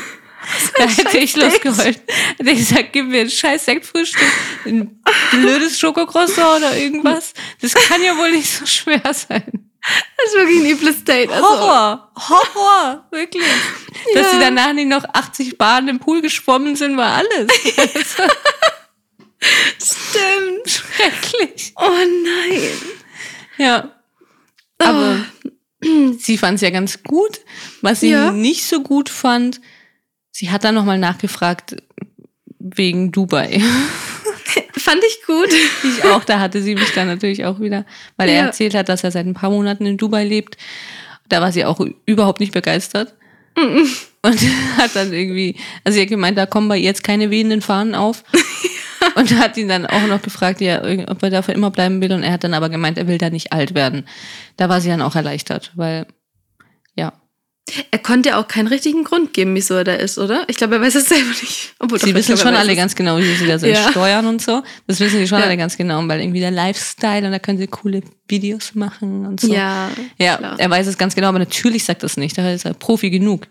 Da 0.78 0.88
hätte 0.88 1.18
ich 1.18 1.36
losgeheult. 1.36 2.02
Hätte 2.38 2.50
ich 2.50 2.58
gesagt, 2.58 2.94
gib 2.94 3.08
mir 3.08 3.22
ein 3.22 3.30
scheiß 3.30 3.66
Sektfrühstück, 3.66 4.28
ein 4.66 5.02
blödes 5.32 5.80
Schokocroissant 5.80 6.58
oder 6.58 6.78
irgendwas. 6.78 7.34
Das 7.62 7.74
kann 7.74 8.04
ja 8.04 8.18
wohl 8.18 8.32
nicht 8.32 8.52
so 8.52 8.66
schwer 8.66 9.14
sein. 9.14 9.63
Das 10.18 10.28
ist 10.28 10.36
wirklich 10.36 10.60
ein 10.62 10.66
übles 10.78 11.04
Date. 11.04 11.30
Also, 11.30 11.46
Horror, 11.46 12.12
Horror, 12.16 13.06
wirklich. 13.12 13.44
Dass 14.14 14.24
Ja. 14.28 14.32
sie 14.32 14.40
danach 14.40 14.72
nicht 14.74 14.88
noch 14.88 15.04
80 15.14 15.58
Bahnen 15.58 15.90
im 15.90 16.00
Pool 16.00 16.22
geschwommen 16.22 16.76
sind, 16.78 16.96
war 16.96 17.16
alles. 17.18 17.52
Stimmt. 19.78 20.68
Schrecklich. 20.70 21.74
Oh 21.76 21.90
nein. 21.90 22.72
Ja. 23.58 23.92
Aber 24.78 25.26
sie 26.18 26.38
fand 26.38 26.56
es 26.56 26.62
ja 26.62 26.70
ganz 26.70 27.04
gut. 27.04 27.42
Was 27.82 28.00
sie 28.00 28.12
Ja. 28.12 28.32
nicht 28.32 28.64
so 28.66 28.82
gut 28.82 29.10
fand, 29.10 29.60
sie 30.32 30.50
hat 30.50 30.64
dann 30.64 30.76
nochmal 30.76 30.98
nachgefragt 30.98 31.76
wegen 32.60 33.12
Dubai. 33.12 33.62
Fand 34.84 35.02
ich 35.08 35.26
gut. 35.26 35.50
Ich 35.84 36.04
auch, 36.06 36.24
da 36.26 36.40
hatte 36.40 36.62
sie 36.62 36.76
mich 36.76 36.92
dann 36.94 37.08
natürlich 37.08 37.46
auch 37.46 37.60
wieder, 37.60 37.86
weil 38.18 38.30
er 38.30 38.36
Ja. 38.36 38.46
erzählt 38.48 38.76
hat, 38.76 38.90
dass 38.90 39.04
er 39.04 39.12
seit 39.12 39.26
ein 39.26 39.34
paar 39.34 39.50
Monaten 39.50 39.86
in 39.86 39.98
Dubai 39.98 40.24
lebt. 40.26 40.58
Da 41.30 41.40
war 41.42 41.52
sie 41.52 41.64
auch 41.66 41.80
überhaupt 42.06 42.40
nicht 42.40 42.52
begeistert. 42.54 43.14
Mhm. 43.58 43.88
Und 44.24 44.40
hat 44.78 44.96
dann 44.96 45.14
irgendwie, 45.14 45.56
also 45.84 45.96
sie 45.96 46.02
hat 46.02 46.10
gemeint, 46.10 46.38
da 46.38 46.46
kommen 46.46 46.68
bei 46.68 46.78
ihr 46.78 46.84
jetzt 46.84 47.04
keine 47.04 47.30
wehenden 47.30 47.62
Fahnen 47.62 47.96
auf. 47.96 48.24
Und 49.16 49.38
hat 49.38 49.58
ihn 49.58 49.68
dann 49.68 49.86
auch 49.86 50.08
noch 50.08 50.22
gefragt, 50.22 50.62
ja, 50.62 50.82
ob 51.10 51.22
er 51.24 51.30
dafür 51.30 51.54
immer 51.54 51.72
bleiben 51.72 52.02
will. 52.02 52.12
Und 52.14 52.24
er 52.24 52.32
hat 52.32 52.44
dann 52.46 52.54
aber 52.54 52.70
gemeint, 52.70 52.98
er 52.98 53.08
will 53.08 53.18
da 53.18 53.30
nicht 53.30 53.52
alt 53.52 53.76
werden. 53.76 54.06
Da 54.58 54.70
war 54.70 54.80
sie 54.82 54.88
dann 54.90 55.02
auch 55.02 55.16
erleichtert, 55.16 55.72
weil, 55.76 56.08
Er 57.92 58.00
konnte 58.00 58.38
auch 58.38 58.48
keinen 58.50 58.68
richtigen 58.68 59.04
Grund 59.06 59.34
geben, 59.34 59.56
wieso 59.56 59.74
er 59.76 59.86
da 59.86 59.94
ist, 59.94 60.18
oder? 60.20 60.44
Ich 60.48 60.58
glaube, 60.58 60.76
er 60.76 60.82
weiß 60.82 60.96
es 60.96 61.06
selber 61.06 61.30
nicht. 61.30 61.74
Obwohl, 61.80 61.98
doch, 61.98 62.04
Sie 62.06 62.12
ich 62.12 62.16
wissen 62.16 62.38
schon 62.38 62.54
alle 62.56 62.72
es. 62.74 62.78
ganz 62.78 62.94
genau, 62.94 63.18
wie 63.18 63.24
sie 63.36 63.48
das 63.48 63.62
Ja. 63.64 63.90
steuern 63.90 64.26
und 64.28 64.42
so. 64.42 64.62
Das 64.86 65.00
wissen 65.00 65.20
die 65.20 65.28
schon 65.28 65.40
Ja. 65.40 65.46
alle 65.46 65.56
ganz 65.56 65.78
genau, 65.78 66.06
weil 66.08 66.20
irgendwie 66.20 66.42
der 66.42 66.52
Lifestyle 66.52 67.26
und 67.26 67.32
da 67.32 67.40
können 67.40 67.58
sie 67.58 67.68
coole 67.68 68.02
Videos 68.28 68.76
machen 68.76 69.26
und 69.26 69.40
so. 69.40 69.52
Ja, 69.54 69.90
Ja, 70.20 70.36
klar. 70.38 70.56
er 70.60 70.70
weiß 70.70 70.88
es 70.88 70.98
ganz 70.98 71.16
genau, 71.16 71.30
aber 71.30 71.40
natürlich 71.40 71.86
sagt 71.86 72.04
er 72.04 72.08
es 72.08 72.18
nicht. 72.18 72.38
Da 72.38 72.52
ist 72.52 72.66
er 72.66 72.74
Profi 72.74 73.10
genug. 73.10 73.48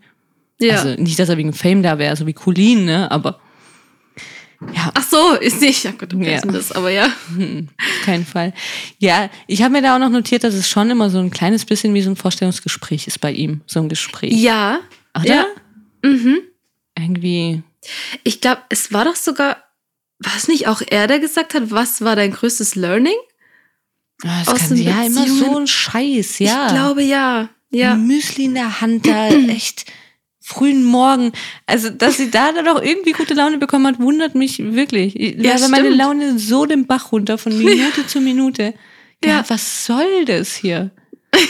ja. 0.61 0.75
Also 0.77 0.91
nicht, 1.03 1.19
dass 1.19 1.31
er 1.31 1.39
wegen 1.39 1.55
Fame 1.55 1.83
da 1.83 1.99
wäre, 1.99 2.15
so 2.15 2.27
wie 2.27 2.35
Colin, 2.35 2.85
ne? 2.85 3.11
Aber 3.11 3.41
ja, 4.75 4.91
Ach 4.95 5.03
so, 5.09 5.35
ist 5.35 5.61
nicht. 5.61 5.85
Ja, 5.85 5.91
gut, 5.93 6.15
okay, 6.15 6.35
Ja. 6.35 6.41
das, 6.41 6.73
aber 6.73 6.91
ja. 6.91 7.07
auf 7.07 8.05
keinen 8.05 8.27
Fall. 8.27 8.53
Ja, 8.99 9.31
ich 9.47 9.63
habe 9.63 9.73
mir 9.73 9.83
da 9.83 9.95
auch 9.95 9.99
noch 9.99 10.11
notiert, 10.11 10.45
dass 10.45 10.55
es 10.55 10.69
schon 10.69 10.91
immer 10.91 11.11
so 11.11 11.19
ein 11.19 11.31
kleines 11.31 11.65
bisschen 11.65 11.95
wie 11.95 12.03
so 12.03 12.11
ein 12.11 12.17
Vorstellungsgespräch 12.17 13.07
ist 13.07 13.21
bei 13.21 13.33
ihm. 13.33 13.63
So 13.67 13.81
ein 13.81 13.89
Gespräch. 13.89 14.33
Ja, 14.35 14.81
Oder? 15.19 15.27
ja. 15.27 15.47
Mhm. 16.03 16.39
Irgendwie. 16.99 17.63
Ich 18.25 18.41
glaube, 18.41 18.63
es 18.69 18.93
war 18.93 19.05
doch 19.05 19.17
sogar, 19.17 19.57
war 20.19 20.37
es 20.37 20.49
nicht 20.49 20.69
auch 20.69 20.83
er, 20.87 21.07
der 21.07 21.19
gesagt 21.19 21.55
hat, 21.55 21.71
was 21.71 22.03
war 22.03 22.17
dein 22.17 22.33
größtes 22.33 22.75
Learning? 22.75 23.17
Ah, 24.25 24.43
Aus 24.43 24.47
Das 24.47 24.69
kann 24.69 24.77
den 24.77 24.87
ja 24.87 25.05
immer 25.05 25.27
so 25.27 25.59
ein 25.59 25.67
Scheiß, 25.67 26.39
ja. 26.39 26.67
Ich 26.67 26.73
glaube 26.73 27.03
ja. 27.03 27.49
Ja. 27.71 27.95
Müsli 27.97 28.45
in 28.45 28.55
der 28.55 28.81
Hand 28.81 29.07
da, 29.07 29.29
echt 29.49 29.87
frühen 30.43 30.85
Morgen. 30.85 31.33
Also, 31.67 31.89
dass 31.91 32.17
sie 32.17 32.31
da 32.31 32.53
dann 32.53 32.67
auch 32.69 32.83
irgendwie 32.83 33.13
gute 33.13 33.35
Laune 33.35 33.59
bekommen 33.59 33.87
hat, 33.87 34.01
wundert 34.01 34.35
mich 34.35 34.59
wirklich. 34.59 35.19
Ich- 35.19 35.37
Ja, 35.43 35.61
war 35.61 35.69
meine. 35.69 35.89
Laune 35.91 36.39
so 36.39 36.67
den 36.67 36.87
Bach 36.87 37.13
runter 37.13 37.39
von 37.39 37.57
Minute 37.59 38.07
zu 38.07 38.21
Minute. 38.21 38.75
Ja, 39.25 39.31
Ja. 39.31 39.45
was 39.49 39.87
soll 39.87 40.25
das 40.27 40.55
hier? 40.55 40.91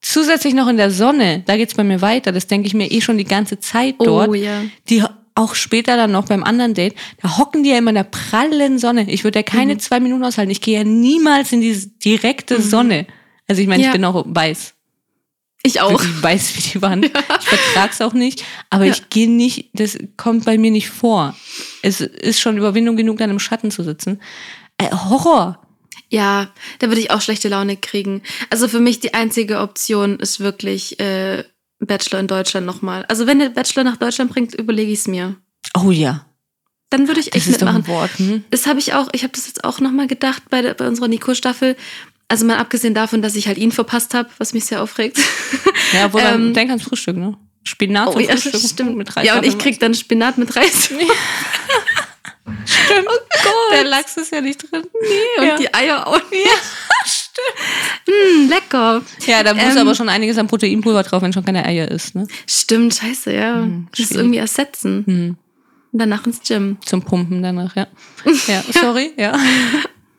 Zusätzlich 0.00 0.52
noch 0.54 0.66
in 0.68 0.76
der 0.76 0.90
Sonne, 0.90 1.42
da 1.46 1.56
geht's 1.56 1.74
bei 1.74 1.84
mir 1.84 2.00
weiter. 2.02 2.32
Das 2.32 2.46
denke 2.48 2.66
ich 2.66 2.74
mir 2.74 2.90
eh 2.90 3.00
schon 3.00 3.18
die 3.18 3.24
ganze 3.24 3.60
Zeit 3.60 3.94
dort. 4.00 4.28
Oh 4.30 4.34
ja. 4.34 4.62
Die 4.90 5.02
auch 5.34 5.54
später 5.54 5.96
dann 5.96 6.10
noch 6.12 6.26
beim 6.26 6.42
anderen 6.44 6.74
Date, 6.74 6.94
da 7.22 7.38
hocken 7.38 7.62
die 7.62 7.70
ja 7.70 7.78
immer 7.78 7.90
in 7.90 7.94
der 7.94 8.02
prallen 8.04 8.78
Sonne. 8.78 9.10
Ich 9.10 9.24
würde 9.24 9.38
ja 9.38 9.42
Mhm. 9.42 9.56
keine 9.56 9.78
zwei 9.78 10.00
Minuten 10.00 10.24
aushalten. 10.24 10.50
Ich 10.50 10.60
gehe 10.60 10.78
ja 10.78 10.84
niemals 10.84 11.52
in 11.52 11.60
die 11.62 11.74
direkte 12.04 12.60
Sonne. 12.60 13.06
Also 13.48 13.62
ich 13.62 13.68
meine, 13.68 13.82
Ja. 13.84 13.88
ich 13.88 13.92
bin 13.94 14.04
auch 14.04 14.24
weiß. 14.26 14.74
Ich 15.64 15.80
auch. 15.80 15.90
Wirklich 15.92 16.22
weiß 16.22 16.56
wie 16.56 16.62
die 16.72 16.82
Wand. 16.82 17.06
Ich 17.40 17.48
vertrag's 17.58 18.00
auch 18.00 18.12
nicht. 18.14 18.44
Aber 18.70 18.84
Ja. 18.84 18.92
ich 18.92 19.08
gehe 19.10 19.28
nicht, 19.30 19.70
das 19.74 19.98
kommt 20.16 20.44
bei 20.44 20.56
mir 20.58 20.70
nicht 20.70 20.88
vor. 20.90 21.36
Es 21.82 22.00
ist 22.00 22.40
schon 22.40 22.56
Überwindung 22.56 22.96
genug, 22.96 23.18
dann 23.18 23.30
im 23.30 23.38
Schatten 23.38 23.70
zu 23.70 23.82
sitzen. 23.82 24.20
Äh, 24.78 24.90
Horror. 24.90 25.58
Ja, 26.08 26.50
da 26.78 26.88
würde 26.88 27.00
ich 27.00 27.10
auch 27.10 27.20
schlechte 27.20 27.48
Laune 27.48 27.76
kriegen. 27.76 28.22
Also 28.50 28.68
für 28.68 28.80
mich 28.80 29.00
die 29.00 29.14
einzige 29.14 29.58
Option 29.60 30.18
ist 30.20 30.40
wirklich 30.40 30.98
äh, 31.00 31.44
Bachelor 31.80 32.20
in 32.20 32.26
Deutschland 32.28 32.66
nochmal. 32.66 33.04
Also 33.06 33.26
wenn 33.26 33.38
der 33.40 33.48
Bachelor 33.50 33.84
nach 33.84 33.96
Deutschland 33.96 34.30
bringt, 34.30 34.54
überlege 34.54 34.92
ich 34.92 35.00
es 35.00 35.08
mir. 35.08 35.36
Oh 35.76 35.90
ja. 35.90 36.26
Dann 36.90 37.08
würde 37.08 37.20
ich 37.20 37.30
Das 37.30 37.36
echt 37.42 37.46
ist 37.48 37.62
doch 37.62 37.72
mitmachen. 37.72 37.84
ein 37.84 37.88
Wort. 37.88 38.18
Hm? 38.18 38.44
Das 38.50 38.66
habe 38.66 38.78
ich 38.78 38.94
auch, 38.94 39.08
ich 39.12 39.22
habe 39.24 39.32
das 39.34 39.46
jetzt 39.46 39.64
auch 39.64 39.80
nochmal 39.80 40.06
gedacht 40.06 40.44
bei, 40.50 40.60
der, 40.62 40.74
bei 40.74 40.86
unserer 40.86 41.08
Nico-Staffel. 41.08 41.76
Also 42.32 42.46
mal 42.46 42.56
abgesehen 42.56 42.94
davon, 42.94 43.20
dass 43.20 43.34
ich 43.36 43.46
halt 43.46 43.58
ihn 43.58 43.72
verpasst 43.72 44.14
habe, 44.14 44.30
was 44.38 44.54
mich 44.54 44.64
sehr 44.64 44.82
aufregt. 44.82 45.18
Ja, 45.92 46.06
obwohl 46.06 46.20
Ähm, 46.24 46.44
man, 46.44 46.54
denk 46.54 46.70
ans 46.70 46.82
Frühstück, 46.82 47.14
ne? 47.14 47.36
Spinat 47.62 48.08
Oh 48.08 48.12
zum 48.12 48.22
ja, 48.22 48.28
Frühstück. 48.38 48.58
stimmt. 48.70 48.96
Mit 48.96 49.14
Reis 49.14 49.26
ja, 49.26 49.36
und 49.36 49.44
ich 49.44 49.58
krieg 49.58 49.78
dann 49.78 49.92
Spinat 49.92 50.38
mit 50.38 50.56
Reis. 50.56 50.86
Stimmt. 52.64 53.06
Oh 53.06 53.18
Gott. 53.44 53.72
Der 53.72 53.84
Lachs 53.84 54.16
ist 54.16 54.32
ja 54.32 54.40
nicht 54.40 54.62
drin. 54.62 54.82
Nee, 55.00 55.40
und 55.42 55.46
Ja. 55.46 55.56
die 55.58 55.74
Eier 55.74 56.06
auch 56.06 56.30
nicht. 56.30 56.44
Ja, 56.46 56.50
stimmt. 57.04 58.06
Hm, 58.08 58.48
lecker. 58.48 59.02
Ja, 59.26 59.42
da 59.42 59.52
muss 59.52 59.74
Ähm, 59.74 59.78
aber 59.78 59.94
schon 59.94 60.08
einiges 60.08 60.38
an 60.38 60.46
Proteinpulver 60.46 61.02
drauf, 61.02 61.20
wenn 61.22 61.32
schon 61.34 61.44
keine 61.44 61.66
Eier 61.66 61.90
ist, 61.90 62.14
ne? 62.14 62.26
Stimmt, 62.46 62.94
scheiße, 62.94 63.32
ja. 63.34 63.56
Hm, 63.56 63.88
das 63.90 64.00
ist 64.00 64.12
irgendwie 64.16 64.38
ersetzen. 64.38 65.04
Hm. 65.06 65.36
Und 65.92 65.98
danach 65.98 66.24
ins 66.26 66.40
Gym. 66.40 66.78
Zum 66.86 67.02
Pumpen 67.02 67.42
danach, 67.42 67.76
ja. 67.76 67.86
Ja, 68.46 68.62
sorry, 68.72 69.12
ja. 69.18 69.38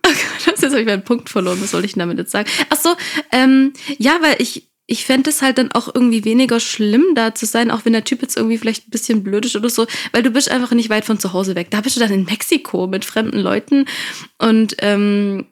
Das 0.46 0.62
jetzt 0.62 0.72
habe 0.72 0.82
ich 0.82 0.88
meinen 0.88 1.04
Punkt 1.04 1.30
verloren. 1.30 1.60
Was 1.62 1.72
soll 1.72 1.86
ich 1.86 1.94
denn 1.94 2.02
damit 2.02 2.18
jetzt 2.18 2.32
sagen? 2.32 2.50
Ach 2.70 2.78
so, 2.78 2.96
ähm, 3.32 3.74
ja, 3.98 4.18
weil 4.22 4.36
ich, 4.40 4.70
ich 4.86 5.06
fände 5.06 5.30
es 5.30 5.42
halt 5.42 5.58
dann 5.58 5.72
auch 5.72 5.94
irgendwie 5.94 6.26
weniger 6.26 6.60
schlimm, 6.60 7.04
da 7.16 7.34
zu 7.34 7.46
sein, 7.46 7.72
auch 7.72 7.86
wenn 7.86 7.94
der 7.94 8.04
Typ 8.04 8.22
jetzt 8.22 8.38
irgendwie 8.38 8.58
vielleicht 8.58 8.88
ein 8.88 8.92
bisschen 8.92 9.24
blöd 9.24 9.46
ist 9.46 9.56
oder 9.56 9.70
so, 9.70 9.88
weil 10.12 10.24
du 10.24 10.32
bist 10.32 10.52
einfach 10.52 10.72
nicht 10.72 10.90
weit 10.90 11.06
von 11.06 11.20
zu 11.20 11.34
Hause 11.34 11.56
weg. 11.56 11.68
Da 11.72 11.82
bist 11.82 11.96
du 11.96 12.00
dann 12.00 12.12
in 12.12 12.26
Mexiko 12.26 12.88
mit 12.88 13.06
fremden 13.06 13.40
Leuten 13.40 13.86
und, 14.38 14.76
ähm, 14.80 15.48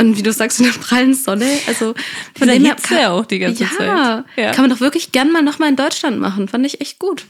und 0.00 0.18
wie 0.18 0.22
du 0.22 0.32
sagst, 0.32 0.58
in 0.58 0.66
der 0.66 0.72
prallen 0.72 1.14
Sonne. 1.14 1.46
Also 1.68 1.94
Von 2.36 2.48
der 2.48 2.58
Hitze 2.58 3.10
auch 3.10 3.26
die 3.26 3.38
ganze 3.38 3.64
ja, 3.64 3.70
Zeit. 3.70 4.24
Ja. 4.36 4.50
kann 4.50 4.64
man 4.64 4.70
doch 4.70 4.80
wirklich 4.80 5.12
gern 5.12 5.30
mal 5.30 5.42
nochmal 5.42 5.68
in 5.68 5.76
Deutschland 5.76 6.18
machen. 6.18 6.48
Fand 6.48 6.66
ich 6.66 6.80
echt 6.80 6.98
gut. 6.98 7.24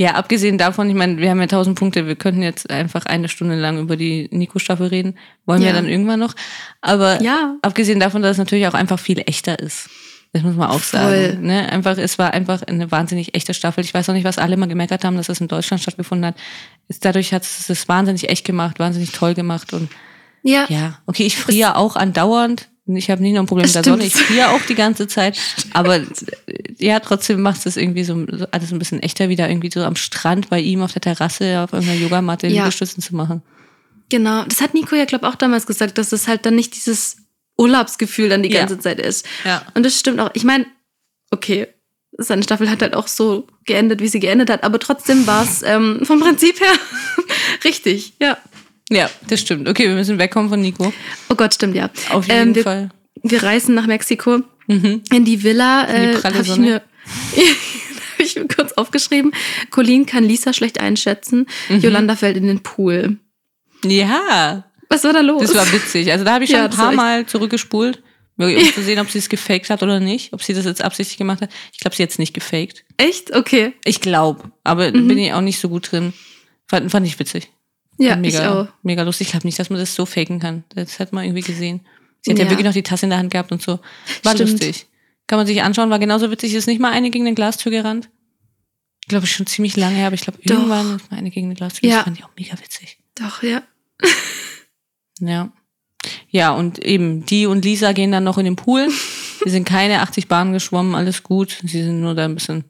Ja, 0.00 0.14
abgesehen 0.14 0.58
davon, 0.58 0.88
ich 0.88 0.94
meine, 0.94 1.18
wir 1.18 1.30
haben 1.30 1.40
ja 1.40 1.46
tausend 1.48 1.76
Punkte, 1.78 2.06
wir 2.06 2.14
könnten 2.14 2.42
jetzt 2.42 2.70
einfach 2.70 3.04
eine 3.06 3.28
Stunde 3.28 3.56
lang 3.56 3.78
über 3.80 3.96
die 3.96 4.28
Nico-Staffel 4.30 4.86
reden. 4.86 5.18
Wollen 5.44 5.60
wir 5.60 5.68
Ja. 5.68 5.72
dann 5.74 5.88
irgendwann 5.88 6.20
noch. 6.20 6.34
Aber 6.80 7.20
Ja. 7.22 7.56
abgesehen 7.62 7.98
davon, 7.98 8.22
dass 8.22 8.32
es 8.32 8.38
natürlich 8.38 8.68
auch 8.68 8.74
einfach 8.74 8.98
viel 9.00 9.20
echter 9.26 9.58
ist. 9.58 9.90
Das 10.32 10.42
muss 10.42 10.54
man 10.56 10.68
auch 10.68 10.78
Voll. 10.80 11.00
sagen. 11.32 11.46
Ne? 11.46 11.72
Einfach, 11.72 11.96
es 11.98 12.18
war 12.18 12.32
einfach 12.34 12.62
eine 12.62 12.90
wahnsinnig 12.90 13.34
echte 13.34 13.54
Staffel. 13.54 13.82
Ich 13.82 13.94
weiß 13.94 14.08
auch 14.10 14.14
nicht, 14.14 14.24
was 14.24 14.38
alle 14.38 14.56
mal 14.56 14.66
gemeckert 14.68 15.02
haben, 15.04 15.16
dass 15.16 15.28
das 15.28 15.40
in 15.40 15.48
Deutschland 15.48 15.82
stattgefunden 15.82 16.26
hat. 16.26 16.34
Dadurch 17.00 17.32
hat 17.32 17.42
es 17.42 17.68
es 17.70 17.88
wahnsinnig 17.88 18.28
echt 18.28 18.44
gemacht, 18.44 18.78
wahnsinnig 18.78 19.10
toll 19.12 19.34
gemacht 19.34 19.72
und 19.72 19.88
Ja. 20.42 20.66
ja, 20.68 20.98
okay, 21.06 21.24
ich 21.24 21.36
friere 21.38 21.76
auch 21.76 21.96
andauernd. 21.96 22.68
Ich 22.96 23.10
habe 23.10 23.22
nicht 23.22 23.32
nur 23.32 23.42
ein 23.42 23.46
Problem 23.46 23.66
mit 23.66 23.74
der. 23.74 23.84
Sonne, 23.84 24.04
ich 24.04 24.14
friere 24.14 24.50
auch 24.50 24.62
die 24.62 24.74
ganze 24.74 25.06
Zeit. 25.06 25.38
Aber 25.72 26.00
ja, 26.78 27.00
trotzdem 27.00 27.40
macht 27.42 27.66
es 27.66 27.76
irgendwie 27.76 28.04
so 28.04 28.24
alles 28.50 28.72
ein 28.72 28.78
bisschen 28.78 29.02
echter, 29.02 29.28
wieder 29.28 29.48
irgendwie 29.48 29.70
so 29.72 29.82
am 29.82 29.96
Strand 29.96 30.48
bei 30.48 30.60
ihm 30.60 30.82
auf 30.82 30.92
der 30.92 31.02
Terrasse 31.02 31.60
auf 31.60 31.72
irgendeiner 31.72 32.00
Yogamatte 32.00 32.46
Ja. 32.46 32.62
Liegestützen 32.64 33.02
zu 33.02 33.14
machen. 33.14 33.42
Genau, 34.10 34.44
das 34.44 34.60
hat 34.62 34.72
Nico 34.74 34.96
ja, 34.96 35.04
glaube 35.04 35.26
ich, 35.26 35.32
auch 35.32 35.36
damals 35.36 35.66
gesagt, 35.66 35.98
dass 35.98 36.12
es 36.12 36.28
halt 36.28 36.46
dann 36.46 36.54
nicht 36.54 36.74
dieses 36.74 37.18
Urlaubsgefühl 37.58 38.28
dann 38.30 38.42
die 38.42 38.50
Ja. 38.50 38.60
ganze 38.60 38.78
Zeit 38.78 39.00
ist. 39.00 39.26
Ja. 39.44 39.62
Und 39.74 39.84
das 39.84 39.98
stimmt 39.98 40.18
auch. 40.20 40.30
Ich 40.34 40.44
meine, 40.44 40.64
okay, 41.30 41.66
seine 42.16 42.42
Staffel 42.42 42.70
hat 42.70 42.80
halt 42.80 42.94
auch 42.94 43.06
so 43.06 43.46
geendet, 43.66 44.00
wie 44.00 44.08
sie 44.08 44.18
geendet 44.20 44.48
hat, 44.50 44.64
aber 44.64 44.78
trotzdem 44.78 45.26
war 45.26 45.42
es 45.44 45.62
ähm, 45.66 46.00
vom 46.04 46.20
Prinzip 46.20 46.58
her 46.60 46.72
richtig, 47.64 48.14
ja. 48.20 48.38
Ja, 48.90 49.10
das 49.28 49.40
stimmt. 49.40 49.68
Okay, 49.68 49.86
wir 49.88 49.94
müssen 49.94 50.18
wegkommen 50.18 50.48
von 50.48 50.60
Nico. 50.60 50.92
Oh 51.28 51.34
Gott, 51.34 51.54
stimmt, 51.54 51.74
ja. 51.76 51.90
Auf 52.10 52.26
jeden 52.26 52.48
Ähm, 52.50 52.54
wir, 52.54 52.62
Fall. 52.62 52.88
wir 53.22 53.42
reisen 53.42 53.74
nach 53.74 53.86
Mexiko 53.86 54.40
Mhm. 54.66 55.02
in 55.12 55.24
die 55.24 55.42
Villa. 55.42 55.86
die 55.86 55.92
Äh, 55.92 56.16
pralle 56.18 56.40
ich 56.40 56.46
Sonne. 56.46 56.66
mir 56.66 56.74
hab 57.36 58.20
ich 58.20 58.36
mir 58.36 58.48
kurz 58.48 58.72
aufgeschrieben. 58.72 59.32
Colleen 59.70 60.06
kann 60.06 60.24
Lisa 60.24 60.52
schlecht 60.52 60.80
einschätzen. 60.80 61.46
Mhm. 61.68 61.80
Yolanda 61.80 62.16
fällt 62.16 62.36
in 62.36 62.46
den 62.46 62.62
Pool. 62.62 63.18
Ja, 63.84 64.64
Was 64.88 65.04
war 65.04 65.12
da 65.12 65.20
los? 65.20 65.42
das 65.42 65.54
war 65.54 65.70
witzig. 65.72 66.10
Also 66.10 66.24
da 66.24 66.32
habe 66.34 66.44
ich 66.44 66.50
schon 66.50 66.58
Ja, 66.60 66.64
ein 66.66 66.70
paar 66.70 66.92
Mal 66.92 67.26
zurückgespult, 67.26 68.02
um 68.38 68.48
zu 68.74 68.82
sehen, 68.82 68.98
ob 68.98 69.10
sie 69.10 69.18
es 69.18 69.28
gefaked 69.28 69.68
hat 69.70 69.82
oder 69.82 70.00
nicht. 70.00 70.32
Ob 70.32 70.42
sie 70.42 70.54
das 70.54 70.64
jetzt 70.64 70.82
absichtlich 70.82 71.18
gemacht 71.18 71.40
hat. 71.42 71.50
Ich 71.72 71.78
glaube, 71.80 71.94
sie 71.94 72.02
hat 72.02 72.10
es 72.10 72.18
nicht 72.18 72.34
gefaked. 72.34 72.84
Echt? 72.96 73.34
Okay. 73.34 73.72
Ich 73.84 74.00
glaube, 74.00 74.50
aber 74.64 74.90
Mhm. 74.90 75.08
bin 75.08 75.18
ich 75.18 75.32
auch 75.32 75.40
nicht 75.42 75.60
so 75.60 75.68
gut 75.68 75.92
drin. 75.92 76.12
Fand, 76.66 76.90
fand 76.90 77.06
ich 77.06 77.18
witzig. 77.18 77.50
Ja, 77.98 78.16
mega, 78.16 78.38
ich 78.38 78.46
auch. 78.46 78.68
mega 78.82 79.02
lustig. 79.02 79.26
Ich 79.28 79.30
glaube 79.32 79.46
nicht, 79.46 79.58
dass 79.58 79.70
man 79.70 79.78
das 79.78 79.94
so 79.94 80.06
faken 80.06 80.38
kann. 80.38 80.64
Das 80.74 80.98
hat 81.00 81.12
man 81.12 81.24
irgendwie 81.24 81.42
gesehen. 81.42 81.80
Sie 82.22 82.30
hat 82.30 82.38
ja, 82.38 82.44
Ja. 82.44 82.50
wirklich 82.50 82.66
noch 82.66 82.72
die 82.72 82.82
Tasse 82.82 83.06
in 83.06 83.10
der 83.10 83.18
Hand 83.18 83.30
gehabt 83.32 83.52
und 83.52 83.60
so. 83.62 83.80
War 84.22 84.34
Stimmt. 84.34 84.50
lustig. 84.52 84.86
Kann 85.26 85.38
man 85.38 85.46
sich 85.46 85.62
anschauen, 85.62 85.90
war 85.90 85.98
genauso 85.98 86.30
witzig. 86.30 86.54
Ist 86.54 86.66
nicht 86.66 86.80
mal 86.80 86.92
eine 86.92 87.10
gegen 87.10 87.26
eine 87.26 87.34
Glastür 87.34 87.70
gerannt. 87.70 88.08
Glaube 89.08 89.26
ich 89.26 89.32
schon 89.32 89.46
ziemlich 89.46 89.76
lange 89.76 89.96
her, 89.96 90.06
aber 90.08 90.14
ich 90.14 90.20
glaube, 90.22 90.38
irgendwann 90.42 90.96
ist 90.96 91.10
mal 91.10 91.16
eine 91.18 91.30
gegen 91.30 91.46
eine 91.48 91.54
Glastür. 91.54 91.88
Ja. 91.88 91.96
Das 91.96 92.04
fand 92.04 92.18
ich 92.18 92.24
auch 92.24 92.30
mega 92.36 92.58
witzig. 92.60 92.98
Doch, 93.14 93.42
ja. 93.42 93.62
Ja. 95.20 95.52
Ja, 96.30 96.52
und 96.52 96.78
eben, 96.78 97.24
die 97.26 97.46
und 97.46 97.64
Lisa 97.64 97.92
gehen 97.92 98.12
dann 98.12 98.24
noch 98.24 98.38
in 98.38 98.44
den 98.44 98.56
Pool. 98.56 98.88
Sie 99.44 99.50
sind 99.50 99.66
keine 99.66 100.00
80 100.02 100.28
Bahnen 100.28 100.52
geschwommen, 100.52 100.94
alles 100.94 101.22
gut. 101.22 101.58
Sie 101.62 101.82
sind 101.82 102.00
nur 102.00 102.14
da 102.14 102.24
ein 102.26 102.34
bisschen 102.34 102.64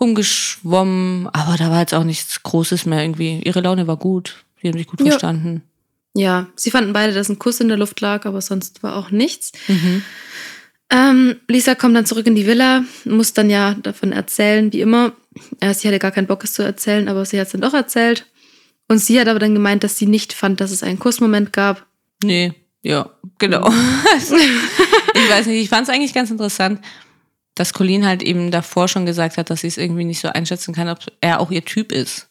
rumgeschwommen, 0.00 1.28
aber 1.28 1.56
da 1.56 1.70
war 1.70 1.80
jetzt 1.80 1.94
auch 1.94 2.04
nichts 2.04 2.42
Großes 2.42 2.86
mehr 2.86 3.02
irgendwie. 3.02 3.40
Ihre 3.44 3.60
Laune 3.60 3.86
war 3.86 3.96
gut. 3.96 4.44
Sie 4.60 4.68
haben 4.68 4.78
sich 4.78 4.86
gut 4.86 5.00
Ja. 5.00 5.06
verstanden. 5.10 5.62
Ja, 6.14 6.48
sie 6.56 6.70
fanden 6.70 6.92
beide, 6.92 7.12
dass 7.14 7.28
ein 7.28 7.38
Kuss 7.38 7.60
in 7.60 7.68
der 7.68 7.78
Luft 7.78 8.00
lag, 8.00 8.26
aber 8.26 8.40
sonst 8.42 8.82
war 8.82 8.96
auch 8.96 9.10
nichts. 9.10 9.52
Mhm. 9.68 10.02
Ähm, 10.90 11.36
Lisa 11.48 11.74
kommt 11.74 11.96
dann 11.96 12.04
zurück 12.04 12.26
in 12.26 12.34
die 12.34 12.46
Villa, 12.46 12.84
muss 13.06 13.32
dann 13.32 13.48
ja 13.48 13.74
davon 13.82 14.12
erzählen, 14.12 14.70
wie 14.74 14.82
immer. 14.82 15.12
Äh, 15.60 15.72
sie 15.72 15.88
hatte 15.88 15.98
gar 15.98 16.10
keinen 16.10 16.26
Bock, 16.26 16.44
es 16.44 16.52
zu 16.52 16.62
erzählen, 16.62 17.08
aber 17.08 17.24
sie 17.24 17.40
hat 17.40 17.46
es 17.46 17.52
dann 17.52 17.62
doch 17.62 17.72
erzählt. 17.72 18.26
Und 18.88 18.98
sie 18.98 19.18
hat 19.18 19.28
aber 19.28 19.38
dann 19.38 19.54
gemeint, 19.54 19.84
dass 19.84 19.96
sie 19.96 20.06
nicht 20.06 20.34
fand, 20.34 20.60
dass 20.60 20.70
es 20.70 20.82
einen 20.82 20.98
Kussmoment 20.98 21.52
gab. 21.54 21.86
Nee, 22.22 22.52
ja, 22.82 23.08
genau. 23.38 23.66
ich 24.18 25.30
weiß 25.30 25.46
nicht, 25.46 25.62
ich 25.62 25.68
fand 25.70 25.88
es 25.88 25.94
eigentlich 25.94 26.12
ganz 26.12 26.30
interessant, 26.30 26.80
dass 27.54 27.72
Colleen 27.74 28.06
halt 28.06 28.22
eben 28.22 28.50
davor 28.50 28.88
schon 28.88 29.06
gesagt 29.06 29.36
hat, 29.36 29.50
dass 29.50 29.60
sie 29.60 29.66
es 29.68 29.76
irgendwie 29.76 30.04
nicht 30.04 30.20
so 30.20 30.28
einschätzen 30.28 30.74
kann, 30.74 30.88
ob 30.88 30.98
er 31.20 31.40
auch 31.40 31.50
ihr 31.50 31.64
Typ 31.64 31.92
ist. 31.92 32.28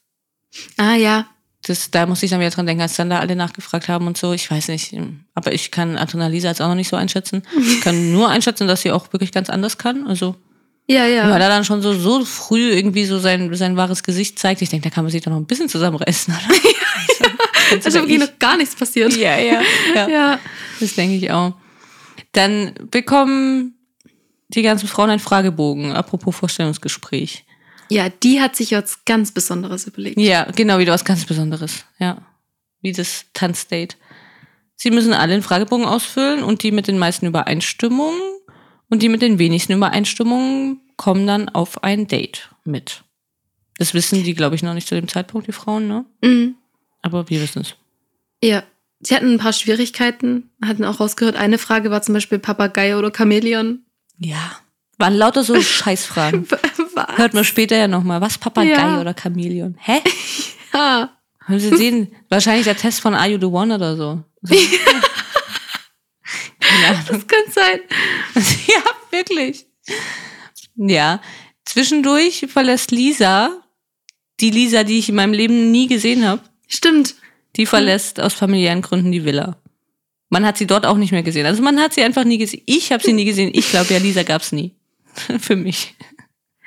Ah 0.78 0.96
ja, 0.96 1.28
Das, 1.66 1.92
da 1.92 2.06
muss 2.08 2.24
ich 2.24 2.32
dann 2.32 2.40
wieder 2.40 2.50
dran 2.50 2.66
denken, 2.66 2.82
als 2.82 2.96
dann 2.96 3.10
da 3.10 3.20
alle 3.20 3.36
nachgefragt 3.36 3.88
haben 3.88 4.08
und 4.08 4.18
so. 4.18 4.34
Ich 4.34 4.50
weiß 4.50 4.68
nicht. 4.70 4.94
Aber 5.36 5.54
ich 5.54 5.70
kann 5.72 5.98
Antonalisa 5.98 6.50
jetzt 6.50 6.62
auch 6.62 6.68
noch 6.68 6.76
nicht 6.76 6.90
so 6.90 6.96
einschätzen. 6.96 7.44
Ich 7.58 7.82
kann 7.82 8.12
nur 8.14 8.30
einschätzen, 8.30 8.68
dass 8.68 8.82
sie 8.82 8.92
auch 8.92 9.14
wirklich 9.14 9.32
ganz 9.32 9.50
anders 9.50 9.78
kann. 9.78 10.08
Also 10.08 10.36
Ja, 10.88 11.06
ja. 11.06 11.30
Weil 11.30 11.40
er 11.42 11.50
dann 11.50 11.64
schon 11.64 11.82
so, 11.84 11.94
so 11.94 12.26
früh 12.26 12.72
irgendwie 12.72 13.06
so 13.06 13.20
sein, 13.20 13.54
sein 13.56 13.78
wahres 13.78 14.02
Gesicht 14.04 14.40
zeigt. 14.40 14.62
Ich 14.64 14.70
denke, 14.70 14.90
da 14.90 14.94
kann 14.96 15.04
man 15.04 15.12
sich 15.12 15.22
doch 15.22 15.32
noch 15.32 15.38
ein 15.38 15.46
bisschen 15.46 15.70
zusammenreißen, 15.70 16.34
oder? 16.34 16.56
Also 17.74 17.88
ist 17.88 17.94
wirklich 17.96 18.20
noch 18.20 18.38
gar 18.38 18.58
nichts 18.58 18.76
passiert. 18.76 19.16
ja, 19.16 19.38
ja, 19.38 19.62
ja. 19.96 20.08
Ja. 20.10 20.40
Das 20.82 20.94
denke 20.96 21.16
ich 21.16 21.32
auch. 21.32 21.54
Dann 22.34 22.74
bekommen 22.92 23.76
die 24.54 24.62
ganzen 24.62 24.88
Frauen 24.88 25.10
einen 25.10 25.20
Fragebogen, 25.20 25.94
apropos 25.94 26.36
Vorstellungsgespräch. 26.36 27.46
Ja, 27.90 28.10
die 28.10 28.42
hat 28.42 28.56
sich 28.56 28.72
was 28.72 29.04
ganz 29.06 29.32
Besonderes 29.32 29.86
überlegt. 29.88 30.20
Ja, 30.20 30.46
genau, 30.52 30.80
wieder 30.80 30.94
was 30.94 31.06
ganz 31.06 31.26
Besonderes. 31.26 31.86
Ja. 32.00 32.22
Wie 32.82 32.92
das 32.92 33.26
Tanzdate. 33.34 33.96
Sie 34.76 34.92
müssen 34.92 35.14
alle 35.14 35.34
einen 35.34 35.44
Fragebogen 35.44 35.86
ausfüllen 35.86 36.44
und 36.44 36.64
die 36.64 36.72
mit 36.72 36.88
den 36.88 36.98
meisten 36.98 37.26
Übereinstimmungen 37.26 38.20
und 38.90 39.02
die 39.02 39.10
mit 39.10 39.22
den 39.22 39.40
wenigsten 39.40 39.74
Übereinstimmungen 39.74 40.82
kommen 40.96 41.28
dann 41.28 41.50
auf 41.50 41.84
ein 41.84 42.08
Date 42.08 42.50
mit. 42.64 43.04
Das 43.78 43.94
wissen 43.94 44.24
die, 44.24 44.34
glaube 44.34 44.56
ich, 44.56 44.64
noch 44.64 44.74
nicht 44.74 44.88
zu 44.88 44.96
dem 44.96 45.08
Zeitpunkt, 45.08 45.48
die 45.48 45.54
Frauen, 45.54 45.88
ne? 45.88 46.06
Mhm. 46.24 46.56
Aber 47.02 47.30
wir 47.30 47.42
wissen 47.42 47.62
es. 47.62 47.76
Ja. 48.44 48.64
Sie 49.04 49.16
hatten 49.16 49.34
ein 49.34 49.40
paar 49.40 49.54
Schwierigkeiten, 49.54 50.52
hatten 50.64 50.86
auch 50.86 51.00
rausgehört. 51.00 51.36
Eine 51.36 51.58
Frage 51.58 51.90
war 51.90 52.04
zum 52.04 52.14
Beispiel 52.14 52.38
Papagei 52.38 52.96
oder 52.96 53.12
Chamäleon. 53.12 53.84
Ja. 54.24 54.52
Waren 54.98 55.16
lauter 55.16 55.44
so 55.44 55.60
Scheißfragen. 55.62 56.48
Was? 56.50 57.18
Hört 57.18 57.34
man 57.34 57.44
später 57.44 57.76
ja 57.78 57.88
nochmal. 57.88 58.22
Was, 58.22 58.38
Papagei 58.38 58.70
Ja. 58.72 59.02
oder 59.02 59.14
Chamäleon? 59.20 59.76
Hä? 59.80 60.02
Ja. 60.74 61.10
Haben 61.44 61.60
Sie 61.60 61.76
sehen? 61.76 62.16
Wahrscheinlich 62.30 62.64
der 62.64 62.78
Test 62.78 63.02
von 63.02 63.14
Are 63.14 63.28
You 63.28 63.38
the 63.38 63.48
One 63.48 63.76
oder 63.76 63.98
so. 63.98 64.24
Keine 66.60 66.88
Ahnung. 66.88 67.06
Das 67.10 67.28
kann 67.28 67.52
sein. 67.52 67.80
ja, 68.68 68.82
wirklich. 69.10 69.66
Ja. 70.76 71.20
Zwischendurch 71.66 72.46
verlässt 72.48 72.92
Lisa, 72.92 73.50
die 74.40 74.50
Lisa, 74.52 74.84
die 74.84 75.00
ich 75.00 75.10
in 75.10 75.16
meinem 75.16 75.34
Leben 75.34 75.72
nie 75.72 75.88
gesehen 75.88 76.26
habe, 76.26 76.42
Stimmt. 76.68 77.16
die 77.58 77.66
verlässt 77.66 78.20
aus 78.22 78.34
familiären 78.34 78.82
Gründen 78.82 79.12
die 79.12 79.26
Villa. 79.26 79.58
Man 80.32 80.46
hat 80.46 80.58
sie 80.58 80.66
dort 80.66 80.86
auch 80.88 80.98
nicht 80.98 81.12
mehr 81.12 81.22
gesehen. 81.24 81.46
Also 81.46 81.62
man 81.62 81.80
hat 81.80 81.94
sie 81.94 82.02
einfach 82.02 82.24
nie 82.24 82.40
gesehen. 82.40 82.64
Ich 82.66 82.92
habe 82.92 83.04
sie 83.04 83.14
nie 83.14 83.26
gesehen. 83.26 83.52
Ich 83.54 83.70
glaube, 83.70 83.94
ja, 83.94 84.00
Lisa 84.00 84.24
gab's 84.24 84.52
nie. 84.52 84.72
Für 85.40 85.56
mich. 85.56 85.94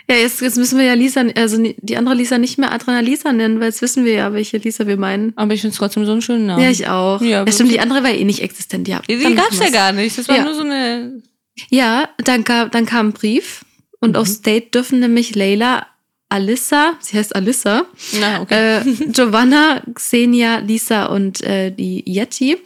Ja, 0.09 0.17
jetzt, 0.17 0.43
jetzt 0.43 0.59
müssen 0.59 0.79
wir 0.79 0.85
ja 0.85 0.93
Lisa, 0.93 1.25
also 1.35 1.57
die 1.81 1.97
andere 1.97 2.15
Lisa 2.15 2.37
nicht 2.37 2.59
mehr 2.59 2.73
Adrenalisa 2.73 3.33
nennen, 3.33 3.59
weil 3.59 3.69
jetzt 3.69 3.81
wissen 3.81 4.05
wir 4.05 4.13
ja, 4.13 4.33
welche 4.35 4.59
Lisa 4.59 4.87
wir 4.87 4.99
meinen. 4.99 5.33
Aber 5.37 5.55
ich 5.55 5.63
finde 5.63 5.73
es 5.73 5.79
trotzdem 5.79 6.05
so 6.05 6.13
einen 6.13 6.21
schönen 6.21 6.45
Namen. 6.45 6.63
Ja, 6.63 6.69
ich 6.71 6.87
auch. 6.89 7.23
Ja, 7.23 7.43
Ja, 7.45 7.51
stimmt, 7.53 7.73
die 7.73 7.81
andere 7.81 8.03
war 8.05 8.11
eh 8.11 8.23
nicht 8.25 8.41
existent. 8.41 8.87
Ja, 8.87 9.01
die 9.09 9.17
gab's 9.35 9.57
machen 9.57 9.63
ja 9.65 9.71
gar 9.71 9.93
nicht. 9.93 10.19
Das 10.19 10.29
war 10.29 10.37
Ja. 10.37 10.45
nur 10.45 10.55
so 10.55 10.61
eine. 10.63 11.23
Ja, 11.71 12.11
dann, 12.19 12.45
kam- 12.45 12.71
dann 12.71 12.85
kam 12.85 13.09
ein 13.09 13.13
Brief 13.15 13.65
und 14.01 14.11
Mhm. 14.11 14.17
aufs 14.17 14.43
Date 14.43 14.75
dürfen 14.75 15.01
nämlich 15.01 15.35
Leila, 15.35 15.87
Alissa, 16.29 16.95
sie 17.01 17.17
heißt 17.17 17.35
Alissa, 17.35 17.85
Na, 18.21 18.43
okay. 18.43 18.81
äh, 18.81 18.83
Giovanna, 19.07 19.83
Xenia, 19.95 20.59
Lisa 20.59 21.07
und 21.07 21.41
äh, 21.43 21.71
die 21.71 22.03
Yeti. 22.07 22.59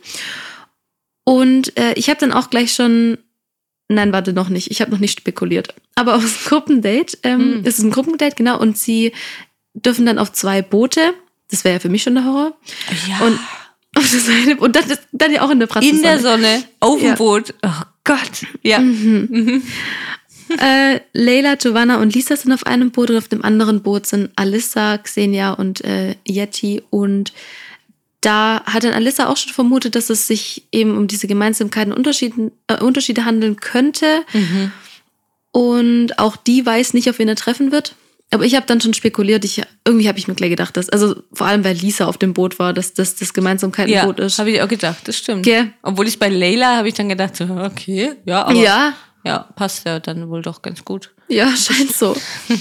Und 1.32 1.76
äh, 1.78 1.92
ich 1.94 2.08
habe 2.08 2.20
dann 2.20 2.32
auch 2.32 2.48
gleich 2.50 2.72
schon, 2.72 3.18
nein, 3.88 4.12
warte 4.12 4.32
noch 4.32 4.48
nicht, 4.48 4.70
ich 4.70 4.80
habe 4.80 4.90
noch 4.90 4.98
nicht 4.98 5.18
spekuliert. 5.20 5.74
Aber 5.94 6.14
aufs 6.16 6.44
Gruppendate, 6.46 7.18
ähm, 7.22 7.40
Hm. 7.56 7.64
ist 7.64 7.78
es 7.78 7.84
ein 7.84 7.90
Gruppendate, 7.90 8.34
genau, 8.36 8.58
und 8.58 8.78
sie 8.78 9.12
dürfen 9.74 10.06
dann 10.06 10.18
auf 10.18 10.32
zwei 10.32 10.62
Boote. 10.62 11.12
Das 11.50 11.64
wäre 11.64 11.74
ja 11.74 11.80
für 11.80 11.88
mich 11.88 12.02
schon 12.02 12.14
der 12.14 12.24
Horror. 12.24 12.56
ja. 13.08 13.26
Und 13.26 13.38
eine, 14.28 14.56
und 14.60 14.76
dann, 14.76 14.88
ist- 14.90 15.08
dann 15.12 15.32
ja 15.32 15.42
auch 15.42 15.50
in 15.50 15.58
der 15.60 15.66
Praxis. 15.66 15.92
in 15.92 16.02
der 16.02 16.18
Sonne, 16.20 16.64
auf 16.80 16.98
dem 16.98 17.08
Ja. 17.08 17.14
Boot. 17.16 17.52
Oh 17.62 17.82
Gott. 18.04 18.46
Ja. 18.62 18.78
Mhm. 18.78 19.28
Mhm. 19.30 19.62
Äh, 20.58 21.00
Leila, 21.12 21.56
Giovanna 21.56 22.00
und 22.00 22.14
Lisa 22.14 22.34
sind 22.34 22.52
auf 22.54 22.64
einem 22.66 22.90
Boot 22.90 23.10
und 23.10 23.18
auf 23.18 23.28
dem 23.28 23.44
anderen 23.44 23.82
Boot 23.82 24.06
sind 24.06 24.30
Alissa, 24.36 24.96
Xenia 24.96 25.52
und 25.52 25.84
äh, 25.84 26.14
Yeti. 26.26 26.82
Und 26.88 27.34
da 28.20 28.62
hat 28.66 28.84
dann 28.84 28.94
Alissa 28.94 29.28
auch 29.28 29.36
schon 29.36 29.52
vermutet, 29.52 29.94
dass 29.94 30.10
es 30.10 30.26
sich 30.26 30.66
eben 30.72 30.96
um 30.96 31.06
diese 31.06 31.26
Gemeinsamkeiten 31.26 31.92
Unterschieden, 31.92 32.50
äh, 32.66 32.82
Unterschiede 32.82 33.24
handeln 33.24 33.56
könnte. 33.56 34.22
Mhm. 34.32 34.72
Und 35.52 36.18
auch 36.18 36.36
die 36.36 36.64
weiß 36.64 36.94
nicht, 36.94 37.08
auf 37.08 37.18
wen 37.18 37.28
er 37.28 37.36
treffen 37.36 37.72
wird. 37.72 37.94
Aber 38.30 38.44
ich 38.44 38.54
habe 38.54 38.66
dann 38.66 38.80
schon 38.80 38.92
spekuliert, 38.92 39.44
ich, 39.44 39.62
irgendwie 39.86 40.06
habe 40.08 40.18
ich 40.18 40.28
mir 40.28 40.34
gleich 40.34 40.50
gedacht, 40.50 40.76
dass, 40.76 40.90
also 40.90 41.16
vor 41.32 41.46
allem, 41.46 41.64
weil 41.64 41.76
Lisa 41.76 42.06
auf 42.06 42.18
dem 42.18 42.34
Boot 42.34 42.58
war, 42.58 42.74
dass 42.74 42.92
das 42.92 43.14
das 43.16 43.28
Ja, 43.28 43.32
Gemeinsamkeitenboot 43.32 44.20
ist. 44.20 44.38
habe 44.38 44.50
ich 44.50 44.60
auch 44.60 44.68
gedacht, 44.68 44.98
das 45.08 45.16
stimmt. 45.16 45.44
Gell? 45.44 45.72
Obwohl 45.82 46.06
ich 46.06 46.18
bei 46.18 46.28
Leila 46.28 46.76
habe 46.76 46.88
ich 46.88 46.94
dann 46.94 47.08
gedacht, 47.08 47.36
so, 47.36 47.44
okay, 47.44 48.12
ja, 48.26 48.44
aber 48.44 48.60
ja, 48.60 48.92
ja, 49.24 49.38
passt 49.56 49.86
ja 49.86 49.98
dann 49.98 50.28
wohl 50.28 50.42
doch 50.42 50.60
ganz 50.60 50.84
gut. 50.84 51.14
Ja, 51.28 51.54
scheint 51.56 51.92
so. 51.92 52.16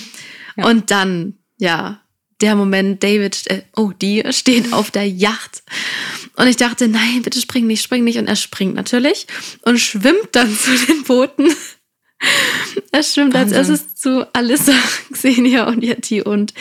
Ja. 0.60 0.66
Und 0.66 0.90
dann, 0.90 1.36
ja, 1.60 2.02
der 2.42 2.56
Moment, 2.56 3.04
David, 3.04 3.48
äh, 3.48 3.64
oh, 3.76 3.92
die 4.02 4.24
stehen 4.32 4.74
auf 4.74 4.92
der 4.92 5.08
Yacht. 5.08 5.64
Und 6.36 6.48
ich 6.48 6.58
dachte, 6.58 6.88
nein, 6.88 7.22
bitte 7.24 7.40
spring 7.42 7.66
nicht, 7.68 7.84
spring 7.84 8.04
nicht. 8.04 8.18
Und 8.20 8.28
er 8.28 8.36
springt 8.36 8.76
natürlich 8.76 9.26
und 9.64 9.80
schwimmt 9.80 10.30
dann 10.34 10.56
zu 10.56 10.72
den 10.86 11.04
Booten. 11.04 11.50
Er 12.92 13.04
schwimmt 13.04 13.36
als 13.36 13.52
Wahnsinn. 13.52 13.74
erstes 13.76 13.96
zu 13.96 14.28
Alissa, 14.34 14.74
Xenia 15.14 15.68
und 15.68 15.84
Yeti. 15.84 16.22
Und 16.22 16.54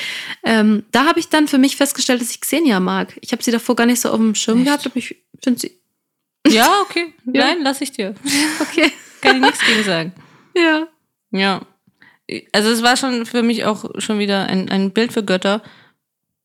ähm, 0.45 0.85
da 0.93 1.07
habe 1.07 1.21
ich 1.21 1.29
dann 1.29 1.49
für 1.49 1.59
mich 1.59 1.77
festgestellt, 1.77 2.21
dass 2.21 2.31
ich 2.31 2.41
Xenia 2.41 2.81
mag. 2.81 3.17
Ich 3.21 3.33
habe 3.33 3.43
sie 3.43 3.51
davor 3.51 3.77
gar 3.77 3.87
nicht 3.87 4.01
so 4.01 4.11
auf 4.11 4.17
dem 4.19 4.35
Schirm 4.35 4.59
Echt? 4.59 4.67
gehabt, 4.67 4.87
aber 4.87 4.97
ich 4.97 5.17
finde 5.43 5.61
sie 5.61 5.79
Ja, 6.47 6.69
okay. 6.83 7.15
Ja. 7.33 7.47
Nein, 7.47 7.59
lass 7.63 7.81
ich 7.81 7.93
dir. 7.93 8.15
okay. 8.61 8.93
Kann 9.21 9.37
ich 9.37 9.43
nichts 9.43 9.61
gegen 9.67 9.85
sagen. 9.85 10.13
Ja. 10.57 10.89
Ja. 11.33 11.61
Also 12.53 12.71
es 12.71 12.83
war 12.83 12.97
schon 12.97 13.25
für 13.27 13.43
mich 13.43 13.65
auch 13.65 13.85
schon 13.99 14.19
wieder 14.19 14.47
ein, 14.47 14.69
ein 14.69 14.91
Bild 14.93 15.13
für 15.13 15.23
Götter, 15.25 15.63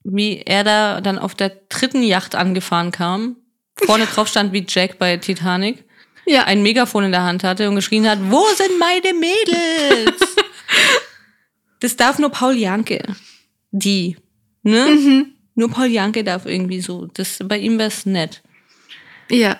wie 0.03 0.37
er 0.39 0.63
da 0.63 1.01
dann 1.01 1.17
auf 1.19 1.35
der 1.35 1.49
dritten 1.69 2.03
Yacht 2.03 2.35
angefahren 2.35 2.91
kam, 2.91 3.37
vorne 3.75 4.05
drauf 4.13 4.27
stand 4.27 4.53
wie 4.53 4.65
Jack 4.67 4.99
bei 4.99 5.17
Titanic, 5.17 5.83
Ja. 6.25 6.43
ein 6.43 6.61
Megafon 6.61 7.05
in 7.05 7.11
der 7.11 7.23
Hand 7.23 7.43
hatte 7.43 7.67
und 7.69 7.75
geschrien 7.75 8.07
hat, 8.07 8.19
wo 8.29 8.45
sind 8.55 8.77
meine 8.79 9.13
Mädels? 9.13 10.35
das 11.79 11.95
darf 11.95 12.19
nur 12.19 12.29
Paul 12.29 12.55
Janke. 12.55 13.01
Die. 13.71 14.17
Ne? 14.63 14.85
Mhm. 14.85 15.33
Nur 15.55 15.71
Paul 15.71 15.87
Janke 15.87 16.23
darf 16.23 16.45
irgendwie 16.45 16.81
so. 16.81 17.07
Das, 17.13 17.39
bei 17.43 17.57
ihm 17.57 17.77
wär's 17.79 18.05
nett. 18.05 18.41
Ja. 19.29 19.59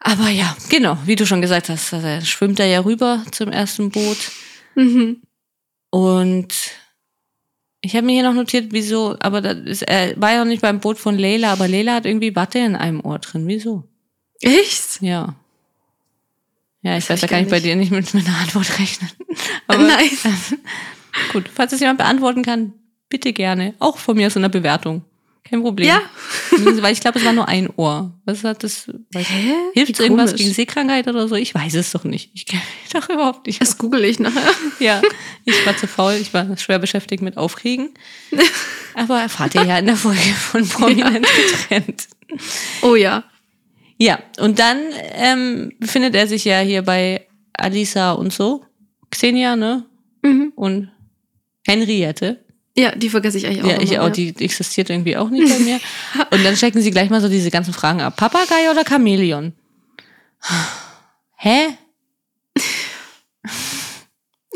Aber 0.00 0.28
ja, 0.30 0.56
genau, 0.68 0.98
wie 1.06 1.14
du 1.14 1.24
schon 1.26 1.40
gesagt 1.40 1.68
hast, 1.68 1.94
also 1.94 2.06
er 2.06 2.20
schwimmt 2.22 2.58
er 2.58 2.66
ja 2.66 2.80
rüber 2.80 3.22
zum 3.30 3.50
ersten 3.52 3.90
Boot. 3.90 4.32
Mhm. 4.74 5.22
Und 5.92 6.54
ich 7.82 7.94
habe 7.94 8.06
mir 8.06 8.12
hier 8.12 8.22
noch 8.22 8.32
notiert, 8.32 8.68
wieso, 8.70 9.14
aber 9.20 9.42
das 9.42 9.58
ist, 9.58 9.82
er 9.82 10.18
war 10.18 10.32
ja 10.32 10.38
noch 10.38 10.48
nicht 10.48 10.62
beim 10.62 10.80
Boot 10.80 10.98
von 10.98 11.18
Leila, 11.18 11.52
aber 11.52 11.68
Leila 11.68 11.94
hat 11.94 12.06
irgendwie 12.06 12.34
Watte 12.34 12.60
in 12.60 12.76
einem 12.76 13.04
Ohr 13.04 13.18
drin. 13.18 13.46
Wieso? 13.46 13.84
Echt? 14.40 15.02
Ja. 15.02 15.34
Ja, 16.80 16.96
ich 16.96 17.06
Das 17.06 17.10
weiß 17.10 17.20
ja 17.20 17.28
hab 17.28 17.36
ich 17.36 17.40
nicht 17.42 17.50
bei 17.50 17.60
dir 17.60 17.76
nicht 17.76 17.92
mit, 17.92 18.14
mit 18.14 18.26
einer 18.26 18.38
Antwort 18.38 18.78
rechnen. 18.78 19.10
Aber 19.66 19.82
Nein. 19.82 20.10
gut, 21.32 21.50
falls 21.52 21.74
es 21.74 21.80
jemand 21.80 21.98
beantworten 21.98 22.42
kann, 22.42 22.72
bitte 23.10 23.34
gerne. 23.34 23.74
Auch 23.78 23.98
von 23.98 24.16
mir 24.16 24.28
aus 24.28 24.36
in 24.36 24.42
der 24.42 24.48
Bewertung. 24.48 25.04
Kein 25.44 25.62
Problem. 25.62 25.88
Ja. 25.88 26.00
Weil 26.50 26.92
ich 26.92 27.00
glaube, 27.00 27.18
es 27.18 27.24
war 27.24 27.32
nur 27.32 27.48
ein 27.48 27.68
Ohr. 27.76 28.12
Was 28.24 28.44
hat 28.44 28.62
das? 28.62 28.88
Weiß 29.12 29.28
Hä? 29.28 29.54
Hilft 29.74 29.98
Wie 29.98 30.02
irgendwas 30.02 30.34
gegen 30.34 30.52
Sehkrankheit 30.52 31.08
oder 31.08 31.26
so? 31.28 31.34
Ich 31.34 31.54
weiß 31.54 31.74
es 31.74 31.90
doch 31.90 32.04
nicht. 32.04 32.30
Ich 32.32 32.46
kenne 32.46 32.62
mich 32.82 32.92
doch 32.92 33.08
überhaupt 33.08 33.46
nicht. 33.46 33.60
Das 33.60 33.76
google 33.76 34.04
ich 34.04 34.18
nachher. 34.18 34.42
Ja, 34.78 35.00
ich 35.44 35.66
war 35.66 35.76
zu 35.76 35.86
faul, 35.86 36.14
ich 36.20 36.34
war 36.34 36.56
schwer 36.56 36.78
beschäftigt 36.78 37.22
mit 37.22 37.36
Aufkriegen. 37.36 37.90
Aber 38.94 39.20
erfahrt 39.20 39.54
ihr 39.54 39.64
ja 39.64 39.78
in 39.78 39.86
der 39.86 39.96
Folge 39.96 40.20
von 40.20 40.68
Prominent 40.68 41.26
getrennt. 41.26 42.08
Oh 42.82 42.94
ja. 42.94 43.24
Ja, 43.98 44.18
und 44.40 44.58
dann 44.58 44.78
ähm, 45.12 45.72
befindet 45.78 46.14
er 46.16 46.26
sich 46.26 46.44
ja 46.44 46.60
hier 46.60 46.82
bei 46.82 47.26
Alisa 47.52 48.12
und 48.12 48.32
so. 48.32 48.64
Xenia, 49.10 49.54
ne? 49.54 49.84
Mhm. 50.22 50.52
Und 50.56 50.90
Henriette. 51.66 52.41
Ja, 52.76 52.94
die 52.94 53.10
vergesse 53.10 53.38
ich 53.38 53.46
eigentlich 53.46 53.62
auch. 53.62 53.68
ja, 53.68 53.80
ich 53.80 53.92
immer, 53.92 54.04
auch, 54.04 54.10
die 54.10 54.34
existiert 54.38 54.88
irgendwie 54.88 55.16
auch 55.16 55.28
nicht 55.28 55.48
bei 55.48 55.58
mir. 55.58 55.78
Und 56.30 56.44
dann 56.44 56.54
checken 56.54 56.80
sie 56.80 56.90
gleich 56.90 57.10
mal 57.10 57.20
so 57.20 57.28
diese 57.28 57.50
ganzen 57.50 57.74
Fragen 57.74 58.00
ab. 58.00 58.16
Papagei 58.16 58.70
oder 58.70 58.84
Chamäleon? 58.84 59.52
Hä? 61.36 61.68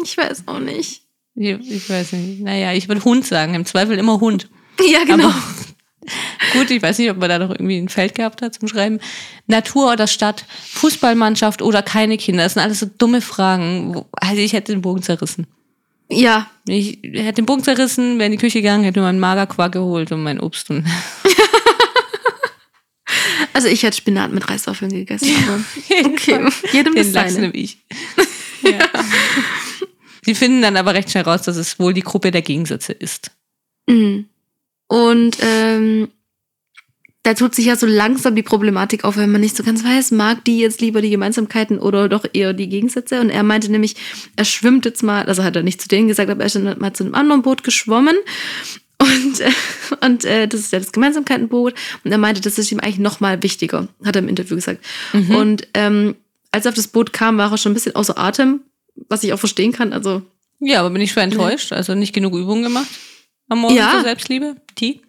Ich 0.02 0.16
weiß 0.16 0.44
auch 0.46 0.58
nicht. 0.58 1.02
Ich, 1.34 1.70
ich 1.70 1.90
weiß 1.90 2.12
nicht. 2.12 2.40
Naja, 2.40 2.72
ich 2.72 2.88
würde 2.88 3.04
Hund 3.04 3.26
sagen. 3.26 3.54
Im 3.54 3.66
Zweifel 3.66 3.98
immer 3.98 4.20
Hund. 4.20 4.48
Ja, 4.78 5.04
genau. 5.04 5.28
Aber 5.28 5.34
gut, 6.52 6.70
ich 6.70 6.82
weiß 6.82 6.98
nicht, 6.98 7.10
ob 7.10 7.16
man 7.16 7.30
da 7.30 7.38
noch 7.38 7.48
irgendwie 7.48 7.78
ein 7.78 7.88
Feld 7.88 8.14
gehabt 8.14 8.42
hat 8.42 8.54
zum 8.54 8.68
Schreiben. 8.68 9.00
Natur 9.46 9.90
oder 9.90 10.06
Stadt, 10.06 10.44
Fußballmannschaft 10.72 11.62
oder 11.62 11.82
keine 11.82 12.18
Kinder. 12.18 12.42
Das 12.42 12.52
sind 12.52 12.62
alles 12.62 12.80
so 12.80 12.86
dumme 12.98 13.22
Fragen. 13.22 14.04
Also 14.12 14.42
ich 14.42 14.52
hätte 14.52 14.72
den 14.72 14.82
Bogen 14.82 15.02
zerrissen. 15.02 15.46
Ja, 16.08 16.48
Ich 16.68 16.98
hätte 17.02 17.34
den 17.34 17.46
Bogen 17.46 17.64
zerrissen, 17.64 18.18
wäre 18.18 18.26
in 18.26 18.32
die 18.32 18.38
Küche 18.38 18.60
gegangen, 18.60 18.84
hätte 18.84 19.00
mir 19.00 19.06
meinen 19.06 19.20
Magerquark 19.20 19.72
geholt 19.72 20.12
und 20.12 20.22
mein 20.22 20.40
Obst. 20.40 20.70
Und 20.70 20.84
also 23.52 23.68
ich 23.68 23.82
hätte 23.82 23.96
Spinat 23.96 24.32
mit 24.32 24.48
Reiswaffeln 24.48 24.92
gegessen. 24.92 25.30
Aber 25.48 25.60
okay, 26.06 26.48
jedem 26.72 26.94
das 26.94 27.06
den 27.06 27.12
Lachs 27.12 27.34
seine. 27.34 27.48
nehme 27.48 27.56
ich. 27.56 27.78
Ja. 28.62 28.88
Sie 30.24 30.34
finden 30.34 30.60
dann 30.60 30.76
aber 30.76 30.94
recht 30.94 31.10
schnell 31.10 31.22
raus, 31.22 31.42
dass 31.42 31.56
es 31.56 31.78
wohl 31.78 31.94
die 31.94 32.00
Gruppe 32.00 32.32
der 32.32 32.42
Gegensätze 32.42 32.92
ist. 32.92 33.30
Mhm. 33.86 34.28
Und 34.88 35.36
ähm, 35.40 36.08
da 37.26 37.34
tut 37.34 37.56
sich 37.56 37.64
ja 37.64 37.74
so 37.74 37.86
langsam 37.86 38.36
die 38.36 38.44
Problematik 38.44 39.02
auf, 39.02 39.16
wenn 39.16 39.32
man 39.32 39.40
nicht 39.40 39.56
so 39.56 39.64
ganz 39.64 39.82
weiß, 39.82 40.12
mag 40.12 40.44
die 40.44 40.60
jetzt 40.60 40.80
lieber 40.80 41.02
die 41.02 41.10
Gemeinsamkeiten 41.10 41.80
oder 41.80 42.08
doch 42.08 42.24
eher 42.32 42.52
die 42.52 42.68
Gegensätze. 42.68 43.20
Und 43.20 43.30
er 43.30 43.42
meinte 43.42 43.68
nämlich, 43.68 43.96
er 44.36 44.44
schwimmt 44.44 44.84
jetzt 44.84 45.02
mal, 45.02 45.24
also 45.26 45.42
hat 45.42 45.56
er 45.56 45.64
nicht 45.64 45.82
zu 45.82 45.88
denen 45.88 46.06
gesagt, 46.06 46.30
aber 46.30 46.42
er 46.42 46.46
ist 46.46 46.56
mal 46.78 46.92
zu 46.92 47.02
einem 47.02 47.16
anderen 47.16 47.42
Boot 47.42 47.64
geschwommen. 47.64 48.14
Und, 48.98 49.40
äh, 49.40 49.50
und 50.06 50.24
äh, 50.24 50.46
das 50.46 50.60
ist 50.60 50.72
ja 50.72 50.78
das 50.78 50.92
Gemeinsamkeitenboot. 50.92 51.74
Und 52.04 52.12
er 52.12 52.18
meinte, 52.18 52.40
das 52.42 52.60
ist 52.60 52.70
ihm 52.70 52.78
eigentlich 52.78 53.00
noch 53.00 53.18
mal 53.18 53.42
wichtiger, 53.42 53.88
hat 54.04 54.14
er 54.14 54.22
im 54.22 54.28
Interview 54.28 54.54
gesagt. 54.54 54.84
Mhm. 55.12 55.34
Und 55.34 55.68
ähm, 55.74 56.14
als 56.52 56.64
er 56.64 56.68
auf 56.68 56.76
das 56.76 56.86
Boot 56.86 57.12
kam, 57.12 57.38
war 57.38 57.50
er 57.50 57.58
schon 57.58 57.72
ein 57.72 57.74
bisschen 57.74 57.96
außer 57.96 58.16
Atem, 58.16 58.60
was 59.08 59.24
ich 59.24 59.32
auch 59.32 59.40
verstehen 59.40 59.72
kann. 59.72 59.92
Also 59.92 60.22
Ja, 60.60 60.78
aber 60.78 60.90
bin 60.90 61.02
ich 61.02 61.10
schwer 61.10 61.24
enttäuscht. 61.24 61.72
Also 61.72 61.96
nicht 61.96 62.12
genug 62.14 62.34
Übungen 62.36 62.62
gemacht 62.62 62.86
am 63.48 63.58
Morgen 63.58 63.74
Ja. 63.74 63.90
zur 63.90 64.02
Selbstliebe. 64.02 64.54
Die? 64.78 65.00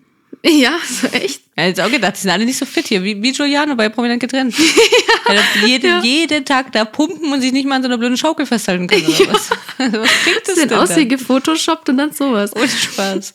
Ja, 0.43 0.78
so 0.88 1.08
echt. 1.08 1.41
Ja, 1.58 1.65
jetzt 1.65 1.82
auch 1.82 1.89
gedacht, 1.89 2.15
die 2.15 2.21
sind 2.21 2.32
alle 2.32 2.45
nicht 2.45 2.58
so 2.58 2.65
fit 2.65 2.88
hier, 2.88 3.04
wie, 3.04 3.21
wie 3.21 3.32
Giuliano 3.32 3.76
bei 3.76 3.89
Prominent 3.89 4.21
getrennt. 4.21 4.56
ja. 5.28 5.41
Ja. 5.82 6.02
Jeden 6.02 6.45
Tag 6.45 6.71
da 6.71 6.86
pumpen 6.86 7.32
und 7.32 7.41
sich 7.41 7.52
nicht 7.52 7.67
mal 7.67 7.76
an 7.76 7.82
so 7.82 7.88
einer 7.88 7.97
blöden 7.97 8.17
Schaukel 8.17 8.45
festhalten 8.45 8.88
können 8.88 9.06
oder 9.06 9.34
was. 9.34 9.50
was 9.78 10.10
klingt 10.23 10.41
das 10.45 10.56
Sehen 10.56 10.69
denn 10.69 10.78
aus 10.78 10.95
wie 10.95 11.08
gefotoshoppt 11.08 11.89
und 11.89 11.97
dann 11.97 12.12
sowas. 12.12 12.56
Ohne 12.56 12.67
Spaß. 12.67 13.34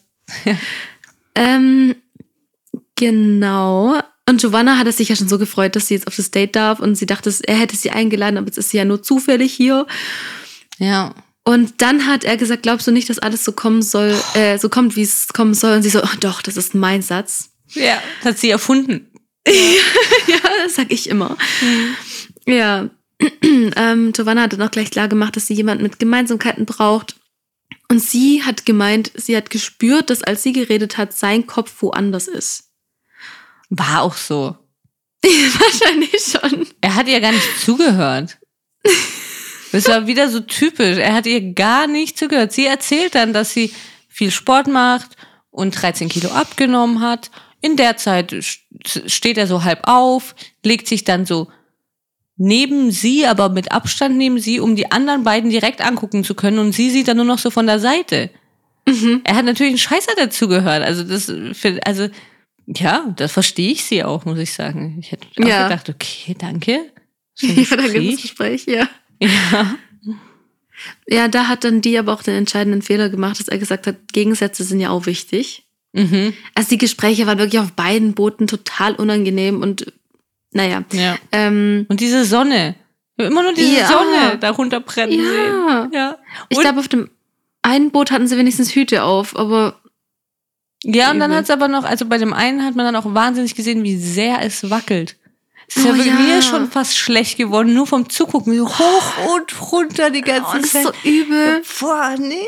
Ähm, 1.34 1.96
genau. 2.96 4.00
Und 4.28 4.40
Giovanna 4.40 4.78
hatte 4.78 4.92
sich 4.92 5.08
ja 5.08 5.16
schon 5.16 5.28
so 5.28 5.38
gefreut, 5.38 5.74
dass 5.74 5.88
sie 5.88 5.94
jetzt 5.94 6.06
auf 6.06 6.16
das 6.16 6.30
Date 6.30 6.54
darf 6.54 6.78
und 6.80 6.94
sie 6.94 7.06
dachte, 7.06 7.34
er 7.44 7.56
hätte 7.56 7.76
sie 7.76 7.90
eingeladen, 7.90 8.38
aber 8.38 8.46
jetzt 8.46 8.58
ist 8.58 8.70
sie 8.70 8.76
ja 8.76 8.84
nur 8.84 9.02
zufällig 9.02 9.52
hier. 9.52 9.86
Ja. 10.78 11.14
Und 11.44 11.82
dann 11.82 12.06
hat 12.06 12.24
er 12.24 12.36
gesagt, 12.36 12.62
glaubst 12.62 12.86
du 12.86 12.92
nicht, 12.92 13.10
dass 13.10 13.18
alles 13.18 13.44
so 13.44 13.52
kommen 13.52 13.82
soll, 13.82 14.14
äh, 14.34 14.58
so 14.58 14.68
kommt, 14.68 14.94
wie 14.94 15.02
es 15.02 15.28
kommen 15.32 15.54
soll? 15.54 15.76
Und 15.76 15.82
sie 15.82 15.90
so, 15.90 16.02
oh, 16.02 16.16
doch, 16.20 16.40
das 16.40 16.56
ist 16.56 16.74
mein 16.74 17.02
Satz. 17.02 17.50
Ja, 17.70 18.00
das 18.18 18.32
hat 18.32 18.38
sie 18.38 18.50
erfunden. 18.50 19.10
ja, 19.48 20.38
das 20.64 20.76
sag 20.76 20.92
ich 20.92 21.08
immer. 21.08 21.36
Ja. 22.46 22.88
ähm, 23.42 24.12
Giovanna 24.12 24.42
hat 24.42 24.52
dann 24.52 24.62
auch 24.62 24.70
gleich 24.70 24.90
klar 24.90 25.08
gemacht, 25.08 25.36
dass 25.36 25.46
sie 25.46 25.54
jemanden 25.54 25.82
mit 25.82 25.98
Gemeinsamkeiten 25.98 26.66
braucht. 26.66 27.16
Und 27.88 28.00
sie 28.00 28.42
hat 28.42 28.64
gemeint, 28.64 29.10
sie 29.14 29.36
hat 29.36 29.50
gespürt, 29.50 30.10
dass 30.10 30.22
als 30.22 30.42
sie 30.42 30.52
geredet 30.52 30.96
hat, 30.96 31.12
sein 31.12 31.46
Kopf 31.46 31.82
woanders 31.82 32.28
ist. 32.28 32.70
War 33.68 34.02
auch 34.02 34.16
so. 34.16 34.56
Wahrscheinlich 35.22 36.22
schon. 36.22 36.66
Er 36.80 36.94
hat 36.94 37.08
ihr 37.08 37.20
gar 37.20 37.32
nicht 37.32 37.60
zugehört. 37.60 38.38
Das 39.72 39.88
war 39.88 40.06
wieder 40.06 40.28
so 40.28 40.40
typisch. 40.40 40.98
Er 40.98 41.14
hat 41.14 41.26
ihr 41.26 41.52
gar 41.54 41.86
nicht 41.86 42.18
zugehört. 42.18 42.52
Sie 42.52 42.66
erzählt 42.66 43.14
dann, 43.14 43.32
dass 43.32 43.52
sie 43.52 43.72
viel 44.08 44.30
Sport 44.30 44.66
macht 44.68 45.16
und 45.50 45.70
13 45.72 46.08
Kilo 46.08 46.30
abgenommen 46.30 47.00
hat. 47.00 47.30
In 47.60 47.76
der 47.76 47.96
Zeit 47.96 48.32
st- 48.32 49.08
steht 49.08 49.38
er 49.38 49.46
so 49.46 49.64
halb 49.64 49.80
auf, 49.88 50.34
legt 50.64 50.86
sich 50.88 51.04
dann 51.04 51.26
so 51.26 51.48
neben 52.36 52.90
sie, 52.90 53.26
aber 53.26 53.48
mit 53.50 53.72
Abstand 53.72 54.16
neben 54.16 54.38
sie, 54.40 54.58
um 54.60 54.74
die 54.76 54.90
anderen 54.90 55.22
beiden 55.22 55.50
direkt 55.50 55.80
angucken 55.80 56.24
zu 56.24 56.34
können. 56.34 56.58
Und 56.58 56.72
sie 56.72 56.90
sieht 56.90 57.08
dann 57.08 57.16
nur 57.18 57.26
noch 57.26 57.38
so 57.38 57.50
von 57.50 57.66
der 57.66 57.78
Seite. 57.78 58.30
Er 59.24 59.36
hat 59.36 59.44
natürlich 59.44 59.70
einen 59.72 59.78
Scheißer 59.78 60.12
dazugehört. 60.16 60.82
Also 60.82 61.04
das, 61.04 61.32
also 61.84 62.08
ja, 62.66 63.12
das 63.16 63.30
verstehe 63.32 63.70
ich 63.72 63.84
sie 63.84 64.02
auch, 64.02 64.24
muss 64.24 64.38
ich 64.38 64.52
sagen. 64.52 64.98
Ich 65.00 65.12
hätte 65.12 65.26
auch 65.40 65.46
Ja. 65.46 65.68
gedacht, 65.68 65.88
okay, 65.88 66.34
danke. 66.38 66.80
Ja, 67.40 67.48
da 67.48 67.54
gibt 67.54 67.64
es 67.70 67.70
Gespräch. 67.70 68.22
Gespräch, 68.22 68.64
ja. 68.66 68.88
Ja. 69.22 69.74
Ja, 71.08 71.28
da 71.28 71.46
hat 71.46 71.64
dann 71.64 71.80
die 71.80 71.96
aber 71.98 72.12
auch 72.12 72.22
den 72.22 72.34
entscheidenden 72.34 72.82
Fehler 72.82 73.08
gemacht, 73.08 73.38
dass 73.38 73.48
er 73.48 73.58
gesagt 73.58 73.86
hat, 73.86 73.96
Gegensätze 74.12 74.64
sind 74.64 74.80
ja 74.80 74.90
auch 74.90 75.06
wichtig. 75.06 75.64
Mhm. 75.92 76.32
Also 76.54 76.70
die 76.70 76.78
Gespräche 76.78 77.26
waren 77.26 77.38
wirklich 77.38 77.60
auf 77.60 77.72
beiden 77.72 78.14
Booten 78.14 78.46
total 78.46 78.94
unangenehm 78.96 79.62
und 79.62 79.92
naja. 80.52 80.82
ja. 80.92 81.16
Ähm, 81.30 81.86
Und 81.88 82.00
diese 82.00 82.24
Sonne. 82.24 82.74
Immer 83.16 83.42
nur 83.42 83.52
diese 83.54 83.78
Ja. 83.78 83.86
Sonne 83.86 84.38
darunter 84.40 84.80
brennen 84.80 85.12
Ja. 85.12 85.22
sehen. 85.84 85.90
Ja. 85.92 86.16
ich 86.48 86.58
glaube, 86.58 86.80
auf 86.80 86.88
dem 86.88 87.10
einen 87.62 87.90
Boot 87.92 88.10
hatten 88.10 88.26
sie 88.26 88.36
wenigstens 88.36 88.74
Hüte 88.74 89.04
auf, 89.04 89.36
aber 89.36 89.80
Ja, 90.84 91.12
und 91.12 91.20
dann 91.20 91.32
hat 91.32 91.44
es 91.44 91.50
aber 91.50 91.68
noch, 91.68 91.84
also 91.84 92.06
bei 92.06 92.18
dem 92.18 92.32
einen 92.32 92.64
hat 92.64 92.74
man 92.74 92.86
dann 92.86 92.96
auch 92.96 93.14
wahnsinnig 93.14 93.54
gesehen, 93.54 93.84
wie 93.84 93.96
sehr 93.96 94.40
es 94.42 94.68
wackelt. 94.68 95.16
Es 95.74 95.76
ist 95.76 95.86
Oh 95.86 95.94
ja 95.94 96.04
ja. 96.04 96.14
mir 96.14 96.42
schon 96.42 96.70
fast 96.70 96.96
schlecht 96.98 97.38
geworden, 97.38 97.72
nur 97.72 97.86
vom 97.86 98.08
Zugucken. 98.10 98.56
So 98.56 98.68
hoch 98.68 99.34
und 99.34 99.72
runter 99.72 100.10
die 100.10 100.20
ganze 100.20 100.50
oh, 100.50 100.54
das 100.56 100.64
ist 100.66 100.72
Zeit. 100.72 100.82
so 100.84 100.92
übel. 101.08 101.62
Boah, 101.80 102.14
nee. 102.18 102.44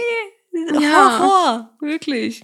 Ja. 0.81 1.19
Horror. 1.19 1.71
Wirklich. 1.81 2.43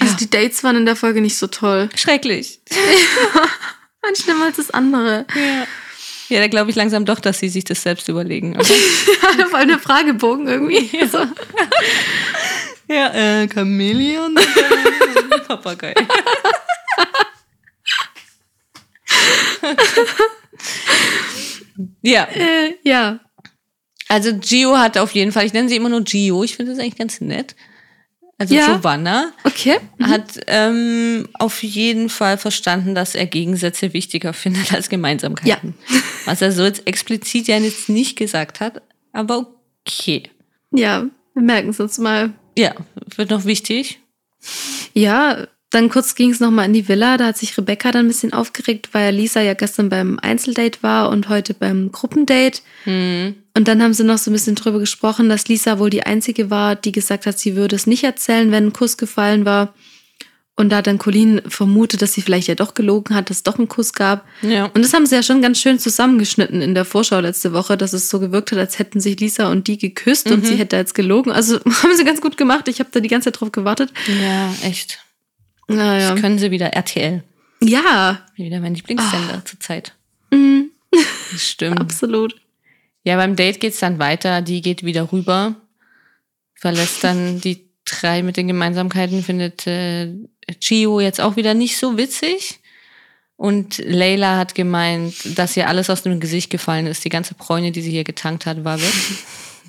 Also 0.00 0.12
Ja. 0.14 0.18
die 0.18 0.30
Dates 0.30 0.64
waren 0.64 0.76
in 0.76 0.86
der 0.86 0.96
Folge 0.96 1.20
nicht 1.20 1.36
so 1.36 1.46
toll. 1.46 1.88
Schrecklich. 1.94 2.60
Ein 4.02 4.16
schlimmer 4.16 4.46
als 4.46 4.56
das 4.56 4.70
andere. 4.70 5.26
Ja. 5.34 5.66
Ja, 6.30 6.38
da 6.40 6.46
glaube 6.46 6.70
ich 6.70 6.76
langsam 6.76 7.04
doch, 7.04 7.18
dass 7.20 7.40
sie 7.40 7.48
sich 7.48 7.64
das 7.64 7.82
selbst 7.82 8.08
überlegen. 8.08 8.56
Aber 8.56 8.64
Vor 9.50 9.58
allem 9.58 9.68
der 9.68 9.78
Fragebogen 9.80 10.46
irgendwie. 10.48 10.88
So. 11.10 11.18
ja, 12.88 13.08
äh, 13.42 13.48
Chamäleon 13.48 14.36
Papagei. 15.48 15.92
Ja, 22.02 22.24
Äh, 22.24 22.74
ja. 22.82 23.20
also 24.08 24.34
Gio 24.38 24.76
hat 24.78 24.98
auf 24.98 25.12
jeden 25.12 25.32
Fall, 25.32 25.46
ich 25.46 25.52
nenne 25.52 25.68
sie 25.68 25.76
immer 25.76 25.88
nur 25.88 26.02
Gio, 26.02 26.42
ich 26.44 26.56
finde 26.56 26.72
das 26.72 26.80
eigentlich 26.80 26.96
ganz 26.98 27.20
nett. 27.20 27.54
Also 28.38 28.54
Ja. 28.54 28.66
Giovanna 28.74 29.32
Okay. 29.44 29.76
hat 30.02 30.40
ähm, 30.46 31.28
auf 31.34 31.62
jeden 31.62 32.08
Fall 32.08 32.38
verstanden, 32.38 32.94
dass 32.94 33.14
er 33.14 33.26
Gegensätze 33.26 33.92
wichtiger 33.92 34.32
findet 34.32 34.72
als 34.72 34.88
Gemeinsamkeiten. 34.88 35.74
Was 36.24 36.40
er 36.40 36.50
so 36.52 36.64
jetzt 36.64 36.86
explizit 36.86 37.48
ja 37.48 37.58
jetzt 37.58 37.90
nicht 37.90 38.16
gesagt 38.16 38.60
hat, 38.60 38.80
aber 39.12 39.46
okay. 39.86 40.22
Ja, 40.72 41.04
wir 41.34 41.42
merken 41.42 41.68
es 41.70 41.80
uns 41.80 41.98
mal. 41.98 42.32
Ja, 42.56 42.74
wird 43.16 43.28
noch 43.30 43.44
wichtig. 43.44 44.00
Ja, 44.94 45.46
dann 45.70 45.88
kurz 45.88 46.16
ging 46.16 46.30
es 46.30 46.40
nochmal 46.40 46.66
in 46.66 46.72
die 46.72 46.88
Villa. 46.88 47.16
Da 47.16 47.26
hat 47.26 47.38
sich 47.38 47.56
Rebecca 47.56 47.92
dann 47.92 48.06
ein 48.06 48.08
bisschen 48.08 48.32
aufgeregt, 48.32 48.88
weil 48.92 49.14
Lisa 49.14 49.40
ja 49.40 49.54
gestern 49.54 49.88
beim 49.88 50.18
Einzeldate 50.20 50.82
war 50.82 51.10
und 51.10 51.28
heute 51.28 51.54
beim 51.54 51.92
Gruppendate. 51.92 52.60
Hm. 52.84 53.36
Und 53.56 53.68
dann 53.68 53.82
haben 53.82 53.94
sie 53.94 54.04
noch 54.04 54.18
so 54.18 54.30
ein 54.30 54.34
bisschen 54.34 54.56
drüber 54.56 54.80
gesprochen, 54.80 55.28
dass 55.28 55.46
Lisa 55.46 55.78
wohl 55.78 55.90
die 55.90 56.02
Einzige 56.02 56.50
war, 56.50 56.74
die 56.74 56.92
gesagt 56.92 57.26
hat, 57.26 57.38
sie 57.38 57.54
würde 57.54 57.76
es 57.76 57.86
nicht 57.86 58.02
erzählen, 58.02 58.50
wenn 58.50 58.66
ein 58.66 58.72
Kuss 58.72 58.96
gefallen 58.96 59.44
war. 59.44 59.72
Und 60.56 60.70
da 60.70 60.78
hat 60.78 60.88
dann 60.88 60.98
Colleen 60.98 61.40
vermutet, 61.46 62.02
dass 62.02 62.12
sie 62.12 62.20
vielleicht 62.20 62.48
ja 62.48 62.54
doch 62.54 62.74
gelogen 62.74 63.14
hat, 63.14 63.30
dass 63.30 63.38
es 63.38 63.42
doch 63.44 63.56
einen 63.56 63.68
Kuss 63.68 63.92
gab. 63.92 64.26
Ja. 64.42 64.66
Und 64.66 64.84
das 64.84 64.92
haben 64.92 65.06
sie 65.06 65.14
ja 65.14 65.22
schon 65.22 65.40
ganz 65.40 65.58
schön 65.58 65.78
zusammengeschnitten 65.78 66.60
in 66.60 66.74
der 66.74 66.84
Vorschau 66.84 67.20
letzte 67.20 67.52
Woche, 67.52 67.78
dass 67.78 67.92
es 67.92 68.10
so 68.10 68.20
gewirkt 68.20 68.52
hat, 68.52 68.58
als 68.58 68.78
hätten 68.78 69.00
sich 69.00 69.18
Lisa 69.20 69.50
und 69.50 69.68
die 69.68 69.78
geküsst 69.78 70.30
und 70.30 70.44
sie 70.44 70.56
hätte 70.56 70.76
jetzt 70.76 70.94
gelogen. 70.94 71.32
Also 71.32 71.60
haben 71.82 71.96
sie 71.96 72.04
ganz 72.04 72.20
gut 72.20 72.36
gemacht. 72.36 72.68
Ich 72.68 72.80
habe 72.80 72.90
da 72.92 73.00
die 73.00 73.08
ganze 73.08 73.30
Zeit 73.32 73.40
drauf 73.40 73.52
gewartet. 73.52 73.92
Ja, 74.20 74.52
echt. 74.68 74.98
Naja. 75.76 76.12
Das 76.12 76.20
können 76.20 76.38
sie 76.38 76.50
wieder. 76.50 76.72
RTL. 76.72 77.22
Ja, 77.62 78.26
Wieder 78.36 78.60
mein 78.60 78.74
Lieblingssender 78.74 79.44
zurzeit. 79.44 79.94
mhm, 80.30 80.70
Das 80.90 81.42
stimmt. 81.48 81.80
absolut. 81.80 82.34
Ja, 83.04 83.16
beim 83.16 83.36
Date 83.36 83.60
geht's 83.60 83.80
dann 83.80 83.98
weiter. 83.98 84.42
Die 84.42 84.60
geht 84.62 84.84
wieder 84.84 85.10
rüber, 85.12 85.56
verlässt 86.54 87.04
dann 87.04 87.40
die 87.40 87.68
drei 87.84 88.22
mit 88.22 88.36
den 88.36 88.46
Gemeinsamkeiten, 88.48 89.22
findet 89.22 89.66
äh, 89.66 90.12
Gio 90.60 91.00
jetzt 91.00 91.20
auch 91.20 91.36
wieder 91.36 91.54
nicht 91.54 91.76
so 91.76 91.96
witzig. 91.96 92.60
Und 93.36 93.78
Leila 93.78 94.36
hat 94.36 94.54
gemeint, 94.54 95.38
dass 95.38 95.56
ihr 95.56 95.66
alles 95.68 95.88
aus 95.88 96.02
dem 96.02 96.20
Gesicht 96.20 96.50
gefallen 96.50 96.86
ist. 96.86 97.04
Die 97.04 97.08
ganze 97.08 97.34
Bräune, 97.34 97.72
die 97.72 97.80
sie 97.80 97.90
hier 97.90 98.04
getankt 98.04 98.44
hat, 98.44 98.64
war 98.64 98.78
weg. 98.80 98.92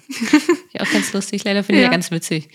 ja, 0.73 0.81
auch 0.81 0.91
ganz 0.91 1.13
lustig. 1.13 1.43
Leila 1.45 1.63
finde 1.63 1.79
ich 1.79 1.83
Ja. 1.83 1.87
ja 1.87 1.91
ganz 1.91 2.11
witzig. 2.11 2.49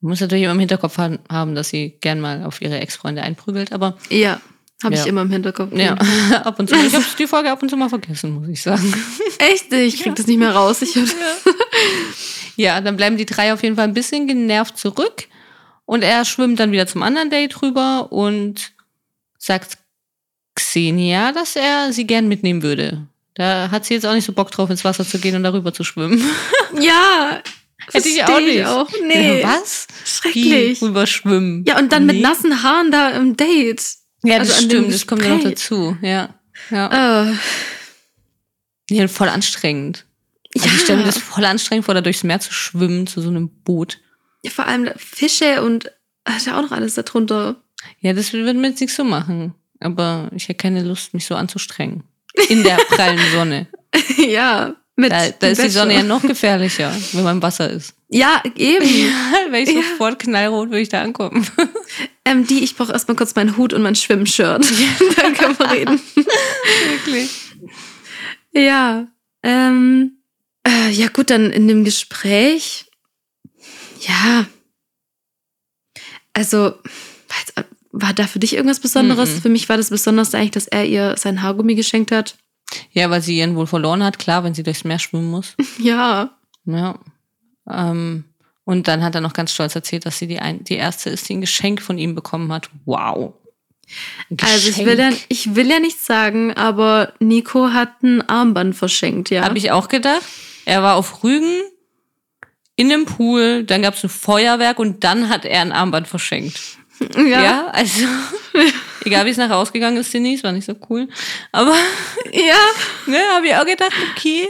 Man 0.00 0.10
muss 0.10 0.20
natürlich 0.20 0.44
immer 0.44 0.52
im 0.54 0.58
Hinterkopf 0.60 0.96
ha- 0.98 1.18
haben, 1.28 1.54
dass 1.54 1.68
sie 1.68 1.96
gern 2.00 2.20
mal 2.20 2.44
auf 2.44 2.60
ihre 2.62 2.78
Ex-Freunde 2.80 3.22
einprügelt, 3.22 3.72
aber 3.72 3.96
Ja, 4.08 4.40
habe 4.82 4.94
Ja. 4.94 5.00
ich 5.02 5.06
immer 5.06 5.22
im 5.22 5.30
Hinterkopf. 5.30 5.72
ja, 5.74 5.94
ab 6.44 6.58
und 6.58 6.68
zu. 6.70 6.74
Ich 6.76 6.94
habe 6.94 7.04
die 7.18 7.26
Folge 7.26 7.50
ab 7.50 7.62
und 7.62 7.68
zu 7.68 7.76
mal 7.76 7.88
vergessen, 7.90 8.32
muss 8.32 8.48
ich 8.48 8.62
sagen. 8.62 8.94
Echt? 9.38 9.72
Ich 9.72 10.02
krieg 10.02 10.14
das 10.16 10.26
nicht 10.26 10.38
mehr 10.38 10.54
raus. 10.54 10.80
Ich 10.82 10.96
hab, 10.96 11.04
Ja, 12.56 12.80
dann 12.80 12.96
bleiben 12.96 13.16
die 13.16 13.26
drei 13.26 13.52
auf 13.52 13.62
jeden 13.62 13.76
Fall 13.76 13.84
ein 13.84 13.94
bisschen 13.94 14.26
genervt 14.26 14.78
zurück. 14.78 15.24
Und 15.86 16.02
er 16.02 16.24
schwimmt 16.24 16.60
dann 16.60 16.72
wieder 16.72 16.86
zum 16.86 17.02
anderen 17.02 17.30
Date 17.30 17.60
rüber 17.62 18.12
und 18.12 18.72
sagt 19.38 19.78
Xenia, 20.54 21.32
dass 21.32 21.56
er 21.56 21.92
sie 21.92 22.06
gern 22.06 22.28
mitnehmen 22.28 22.62
würde. 22.62 23.06
Da 23.34 23.70
hat 23.70 23.84
sie 23.86 23.94
jetzt 23.94 24.06
auch 24.06 24.12
nicht 24.14 24.24
so 24.24 24.32
Bock 24.32 24.50
drauf, 24.50 24.70
ins 24.70 24.84
Wasser 24.84 25.04
zu 25.06 25.18
gehen 25.18 25.34
und 25.36 25.42
darüber 25.42 25.72
zu 25.72 25.82
schwimmen. 25.84 26.22
ja, 26.80 27.40
Hätte 27.92 28.08
ich 28.08 28.22
auch 28.22 28.26
versteh 28.28 28.44
nicht. 28.46 28.56
Ich 28.58 28.66
auch. 28.66 28.90
Nee. 29.06 29.42
Was? 29.42 29.86
Schrecklich. 30.04 30.80
Wie 30.80 30.84
rüber 30.84 31.06
schwimmen? 31.06 31.64
Ja, 31.66 31.78
und 31.78 31.92
dann 31.92 32.06
mit 32.06 32.16
Nee. 32.16 32.22
nassen 32.22 32.62
Haaren 32.62 32.90
da 32.90 33.10
im 33.10 33.36
Date. 33.36 33.82
Ja, 34.22 34.38
also 34.38 34.52
das 34.52 34.60
dem 34.60 34.68
stimmt, 34.70 34.94
das 34.94 35.06
kommt 35.06 35.24
ja 35.24 35.34
noch 35.36 35.42
dazu. 35.44 35.96
Ja. 36.02 36.34
Ja. 36.70 37.30
Äh, 37.30 37.34
Nee, 38.90 39.06
voll 39.08 39.28
anstrengend. 39.28 40.04
Also 40.56 40.68
ich 40.68 40.80
stelle 40.80 40.98
mir 40.98 41.04
das 41.04 41.18
voll 41.18 41.44
anstrengend 41.44 41.84
vor, 41.84 41.94
da 41.94 42.00
durchs 42.00 42.24
Meer 42.24 42.40
zu 42.40 42.52
schwimmen, 42.52 43.06
zu 43.06 43.20
so 43.20 43.28
einem 43.28 43.48
Boot. 43.62 43.98
Vor 44.48 44.66
allem 44.66 44.90
Fische 44.96 45.62
und 45.62 45.92
hat 46.26 46.44
ja 46.44 46.58
auch 46.58 46.62
noch 46.62 46.72
alles 46.72 46.94
darunter. 46.94 47.62
Ja, 48.00 48.12
das 48.12 48.32
wird 48.32 48.56
mir 48.56 48.68
jetzt 48.68 48.80
nicht 48.80 48.92
so 48.92 49.04
machen. 49.04 49.54
Aber 49.78 50.28
ich 50.34 50.44
hätte 50.48 50.56
keine 50.58 50.82
Lust, 50.82 51.14
mich 51.14 51.24
so 51.24 51.36
anzustrengen. 51.36 52.02
In 52.48 52.62
der 52.64 52.76
prallen 52.88 53.20
Sonne. 53.32 53.68
ja, 54.16 54.74
mit 55.00 55.12
Da, 55.12 55.28
da 55.30 55.48
ist 55.48 55.62
die 55.62 55.68
Sonne 55.68 55.94
ja 55.94 56.02
noch 56.02 56.22
gefährlicher, 56.22 56.94
wenn 57.12 57.24
man 57.24 57.36
im 57.36 57.42
Wasser 57.42 57.68
ist. 57.70 57.94
Ja, 58.08 58.42
eben. 58.56 58.84
Wäre 59.50 59.62
ich 59.62 59.70
Ja. 59.70 59.82
sofort 59.82 60.18
knallrot, 60.18 60.68
würde 60.70 60.80
ich 60.80 60.88
da 60.88 61.02
ankommen. 61.02 61.46
Ähm, 62.26 62.46
die, 62.46 62.62
ich 62.62 62.76
brauche 62.76 62.92
erstmal 62.92 63.16
kurz 63.16 63.34
meinen 63.34 63.56
Hut 63.56 63.72
und 63.72 63.82
mein 63.82 63.96
Schwimmshirt. 63.96 64.64
Dann 65.16 65.34
können 65.34 65.58
wir 65.58 65.70
reden. 65.72 66.00
Wirklich. 66.14 67.30
Ja. 68.52 69.08
Ähm, 69.42 70.18
äh, 70.64 70.90
ja, 70.90 71.08
gut, 71.08 71.30
dann 71.30 71.50
in 71.50 71.66
dem 71.66 71.82
Gespräch. 71.82 72.84
Ja. 74.06 74.46
Also, 76.34 76.74
war, 77.90 78.12
da 78.12 78.26
für 78.26 78.38
dich 78.38 78.54
irgendwas 78.54 78.80
Besonderes? 78.80 79.30
Mhm. 79.36 79.42
Für 79.42 79.48
mich 79.48 79.68
war 79.68 79.76
das 79.76 79.90
Besonderste 79.90 80.36
eigentlich, 80.36 80.50
dass 80.52 80.68
er 80.68 80.84
ihr 80.84 81.16
sein 81.16 81.42
Haargummi 81.42 81.74
geschenkt 81.74 82.12
hat. 82.12 82.36
Ja, 82.92 83.10
weil 83.10 83.22
sie 83.22 83.38
ihren 83.38 83.56
wohl 83.56 83.66
verloren 83.66 84.02
hat, 84.02 84.18
klar, 84.18 84.44
wenn 84.44 84.54
sie 84.54 84.62
durchs 84.62 84.84
Meer 84.84 84.98
schwimmen 84.98 85.30
muss. 85.30 85.54
Ja. 85.78 86.30
Ja. 86.64 86.98
Ähm, 87.70 88.24
und 88.64 88.86
dann 88.86 89.02
hat 89.02 89.14
er 89.14 89.20
noch 89.20 89.32
ganz 89.32 89.52
stolz 89.52 89.74
erzählt, 89.74 90.06
dass 90.06 90.18
sie 90.18 90.26
die, 90.26 90.38
ein, 90.38 90.62
die 90.62 90.74
erste 90.74 91.10
ist, 91.10 91.28
die 91.28 91.34
ein 91.34 91.40
Geschenk 91.40 91.80
von 91.82 91.98
ihm 91.98 92.14
bekommen 92.14 92.52
hat. 92.52 92.70
Wow. 92.84 93.34
Also 94.40 94.68
ich 94.68 94.84
will, 94.84 94.98
ja, 94.98 95.10
ich 95.28 95.56
will 95.56 95.68
ja 95.68 95.80
nichts 95.80 96.06
sagen, 96.06 96.52
aber 96.54 97.12
Nico 97.18 97.70
hat 97.72 98.02
ein 98.02 98.28
Armband 98.28 98.76
verschenkt, 98.76 99.30
ja. 99.30 99.42
Habe 99.42 99.58
ich 99.58 99.72
auch 99.72 99.88
gedacht. 99.88 100.22
Er 100.64 100.82
war 100.82 100.94
auf 100.94 101.24
Rügen 101.24 101.62
in 102.76 102.92
einem 102.92 103.06
Pool, 103.06 103.64
dann 103.64 103.82
gab 103.82 103.94
es 103.94 104.04
ein 104.04 104.10
Feuerwerk 104.10 104.78
und 104.78 105.02
dann 105.02 105.28
hat 105.28 105.44
er 105.44 105.60
ein 105.62 105.72
Armband 105.72 106.08
verschenkt. 106.08 106.60
Ja, 107.16 107.42
ja. 107.42 107.66
also 107.68 108.04
egal 109.04 109.26
wie 109.26 109.30
es 109.30 109.36
nachher 109.36 109.56
ausgegangen 109.56 109.96
ist, 109.96 110.12
Denise, 110.12 110.42
war 110.42 110.52
nicht 110.52 110.66
so 110.66 110.74
cool. 110.88 111.08
Aber 111.52 111.74
ja. 112.32 112.56
ne, 113.06 113.18
habe 113.34 113.46
ich 113.46 113.54
auch 113.54 113.66
gedacht, 113.66 113.92
okay. 114.12 114.48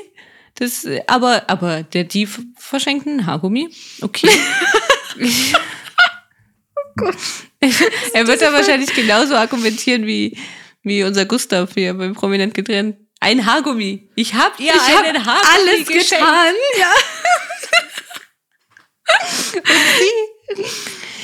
Das, 0.55 0.87
aber, 1.07 1.45
aber 1.49 1.83
der 1.85 2.05
die 2.05 2.29
verschenkt 2.57 3.07
ein 3.07 3.25
Haargummi, 3.25 3.71
okay. 4.03 4.29
er 8.13 8.27
wird 8.27 8.43
da 8.43 8.53
wahrscheinlich 8.53 8.93
genauso 8.95 9.37
argumentieren 9.37 10.07
wie, 10.07 10.37
wie 10.83 11.03
unser 11.03 11.25
Gustav 11.25 11.73
hier 11.73 11.95
beim 11.95 12.15
Prominent 12.15 12.53
getrennt. 12.53 12.97
Ein 13.21 13.47
Haargummi. 13.47 14.11
Ich 14.17 14.35
hab 14.35 14.61
ihr 14.61 14.75
Ich 14.75 14.99
einen 14.99 15.25
Haargummi 15.25 15.71
alles 15.71 15.87
geschenkt. 15.87 16.11
getan. 16.11 16.55
Ja. 16.79 16.93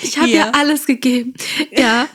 Ich 0.02 0.16
habe 0.18 0.28
Ja. 0.28 0.46
ihr 0.46 0.54
alles 0.54 0.87
gegeben. 0.87 1.35
Ja. 1.76 2.06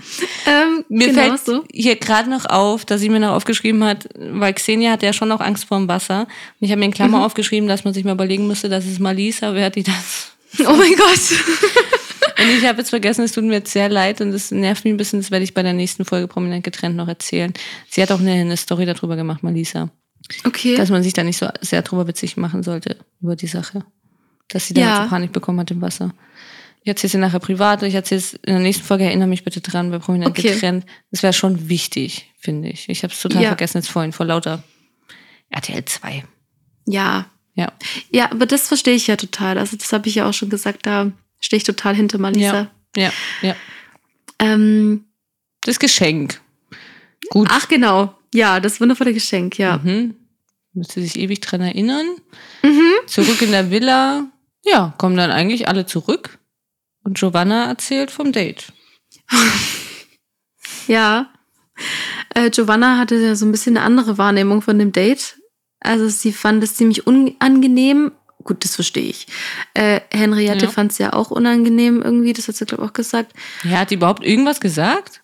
Ähm, 0.45 0.83
Mir 0.89 1.07
genau 1.09 1.21
fällt 1.21 1.45
so. 1.45 1.63
hier 1.71 1.95
gerade 1.95 2.29
noch 2.29 2.45
auf, 2.45 2.85
dass 2.85 3.01
sie 3.01 3.09
mir 3.09 3.19
noch 3.19 3.31
aufgeschrieben 3.33 3.83
hat, 3.83 4.09
weil 4.17 4.53
Xenia 4.53 4.91
hat 4.91 5.03
ja 5.03 5.13
schon 5.13 5.27
noch 5.29 5.39
Angst 5.41 5.65
vor 5.65 5.77
dem 5.77 5.87
Wasser. 5.87 6.21
Und 6.21 6.65
ich 6.65 6.71
habe 6.71 6.79
mir 6.79 6.85
in 6.85 6.93
Klammer 6.93 7.19
Mhm. 7.19 7.23
aufgeschrieben, 7.23 7.67
dass 7.69 7.83
man 7.83 7.93
sich 7.93 8.03
mal 8.03 8.13
überlegen 8.13 8.47
müsste, 8.47 8.69
dass 8.69 8.85
es 8.85 8.99
Malisa 8.99 9.53
wäre, 9.53 9.71
die 9.71 9.83
das. 9.83 10.31
Oh 10.59 10.73
mein 10.73 10.93
Gott. 10.95 11.19
Und 12.39 12.49
ich 12.57 12.65
habe 12.65 12.79
jetzt 12.79 12.89
vergessen, 12.89 13.23
es 13.23 13.31
tut 13.33 13.43
mir 13.43 13.53
jetzt 13.53 13.71
sehr 13.71 13.87
leid 13.87 14.19
und 14.19 14.29
es 14.33 14.49
nervt 14.51 14.83
mich 14.83 14.93
ein 14.93 14.97
bisschen, 14.97 15.19
das 15.21 15.29
werde 15.29 15.43
ich 15.43 15.53
bei 15.53 15.61
der 15.63 15.73
nächsten 15.73 16.05
Folge 16.05 16.27
prominent 16.27 16.63
getrennt 16.63 16.95
noch 16.95 17.07
erzählen. 17.07 17.53
Sie 17.87 18.01
hat 18.01 18.11
auch 18.11 18.19
eine, 18.19 18.31
eine 18.31 18.57
Story 18.57 18.85
darüber 18.87 19.15
gemacht, 19.15 19.43
Malisa, 19.43 19.89
Okay. 20.43 20.75
dass 20.75 20.89
man 20.89 21.03
sich 21.03 21.13
da 21.13 21.23
nicht 21.23 21.37
so 21.37 21.47
sehr 21.61 21.83
drüber 21.83 22.07
witzig 22.07 22.37
machen 22.37 22.63
sollte 22.63 22.97
über 23.21 23.35
die 23.35 23.45
Sache. 23.47 23.83
Dass 24.49 24.67
sie 24.67 24.73
da 24.73 24.81
Ja. 24.81 25.03
so 25.03 25.09
Panik 25.09 25.31
bekommen 25.33 25.59
hat 25.59 25.69
im 25.71 25.81
Wasser. 25.81 26.13
Ich 26.83 26.87
erzähle 26.89 27.11
sie 27.11 27.17
nachher 27.19 27.39
privat 27.39 27.83
ich 27.83 27.93
erzähle 27.93 28.19
es 28.19 28.33
in 28.33 28.53
der 28.53 28.59
nächsten 28.59 28.83
Folge, 28.83 29.03
erinnere 29.05 29.27
mich 29.27 29.43
bitte 29.43 29.61
dran, 29.61 29.91
bei 29.91 29.99
Prominent 29.99 30.31
Okay. 30.31 30.53
getrennt. 30.53 30.85
Das 31.11 31.21
wäre 31.21 31.33
schon 31.33 31.69
wichtig, 31.69 32.31
finde 32.39 32.69
ich. 32.69 32.89
Ich 32.89 33.03
habe 33.03 33.13
es 33.13 33.21
total 33.21 33.43
Ja. 33.43 33.47
vergessen 33.49 33.77
jetzt 33.77 33.89
vorhin, 33.89 34.11
vor 34.13 34.25
lauter 34.25 34.63
RTL 35.49 35.85
2. 35.85 36.23
ja. 36.85 37.25
Ja. 37.53 37.73
Ja, 38.09 38.31
aber 38.31 38.45
das 38.45 38.69
verstehe 38.69 38.95
ich 38.95 39.07
ja 39.07 39.17
total. 39.17 39.57
Also 39.57 39.75
das 39.75 39.91
habe 39.91 40.07
ich 40.07 40.15
ja 40.15 40.27
auch 40.27 40.33
schon 40.33 40.49
gesagt, 40.49 40.85
da 40.85 41.11
stehe 41.41 41.57
ich 41.57 41.65
total 41.65 41.93
hinter 41.93 42.17
Malisa. 42.17 42.71
Ja, 42.95 43.11
ja. 43.41 43.55
Ähm, 44.39 45.03
Das 45.63 45.77
Geschenk. 45.77 46.39
Gut. 47.29 47.49
ach 47.51 47.67
genau. 47.67 48.15
Ja, 48.33 48.61
das 48.61 48.79
wundervolle 48.79 49.13
Geschenk, 49.13 49.57
ja. 49.59 49.79
Mhm. 49.83 50.15
Müsste 50.73 51.01
sich 51.01 51.17
ewig 51.19 51.41
dran 51.41 51.59
erinnern. 51.61 52.05
Mhm. 52.63 52.81
Zurück 53.05 53.41
in 53.41 53.51
der 53.51 53.69
Villa. 53.69 54.25
Ja, 54.63 54.93
kommen 54.97 55.17
dann 55.17 55.29
eigentlich 55.31 55.67
alle 55.67 55.85
zurück. 55.85 56.39
Und 57.03 57.17
Giovanna 57.17 57.65
erzählt 57.65 58.11
vom 58.11 58.31
Date. 58.31 58.71
Ja. 60.87 61.29
Äh, 62.33 62.49
Giovanna 62.49 62.97
hatte 62.97 63.15
ja 63.15 63.35
so 63.35 63.45
ein 63.45 63.51
bisschen 63.51 63.77
eine 63.77 63.85
andere 63.85 64.17
Wahrnehmung 64.17 64.61
von 64.61 64.77
dem 64.79 64.91
Date. 64.91 65.37
Also 65.79 66.07
sie 66.09 66.33
fand 66.33 66.63
es 66.63 66.75
ziemlich 66.75 67.07
unangenehm. 67.07 68.11
Gut, 68.43 68.63
das 68.63 68.75
verstehe 68.75 69.03
ich. 69.09 69.27
Äh, 69.73 70.01
Henriette 70.11 70.65
Ja. 70.65 70.71
fand 70.71 70.91
es 70.91 70.97
ja 70.97 71.13
auch 71.13 71.31
unangenehm 71.31 72.01
irgendwie, 72.01 72.33
das 72.33 72.47
hat 72.47 72.55
sie, 72.55 72.65
glaube 72.65 72.83
ich, 72.83 72.89
auch 72.89 72.93
gesagt. 72.93 73.33
Ja, 73.63 73.79
hat 73.79 73.91
die 73.91 73.95
überhaupt 73.95 74.25
irgendwas 74.25 74.59
gesagt? 74.59 75.21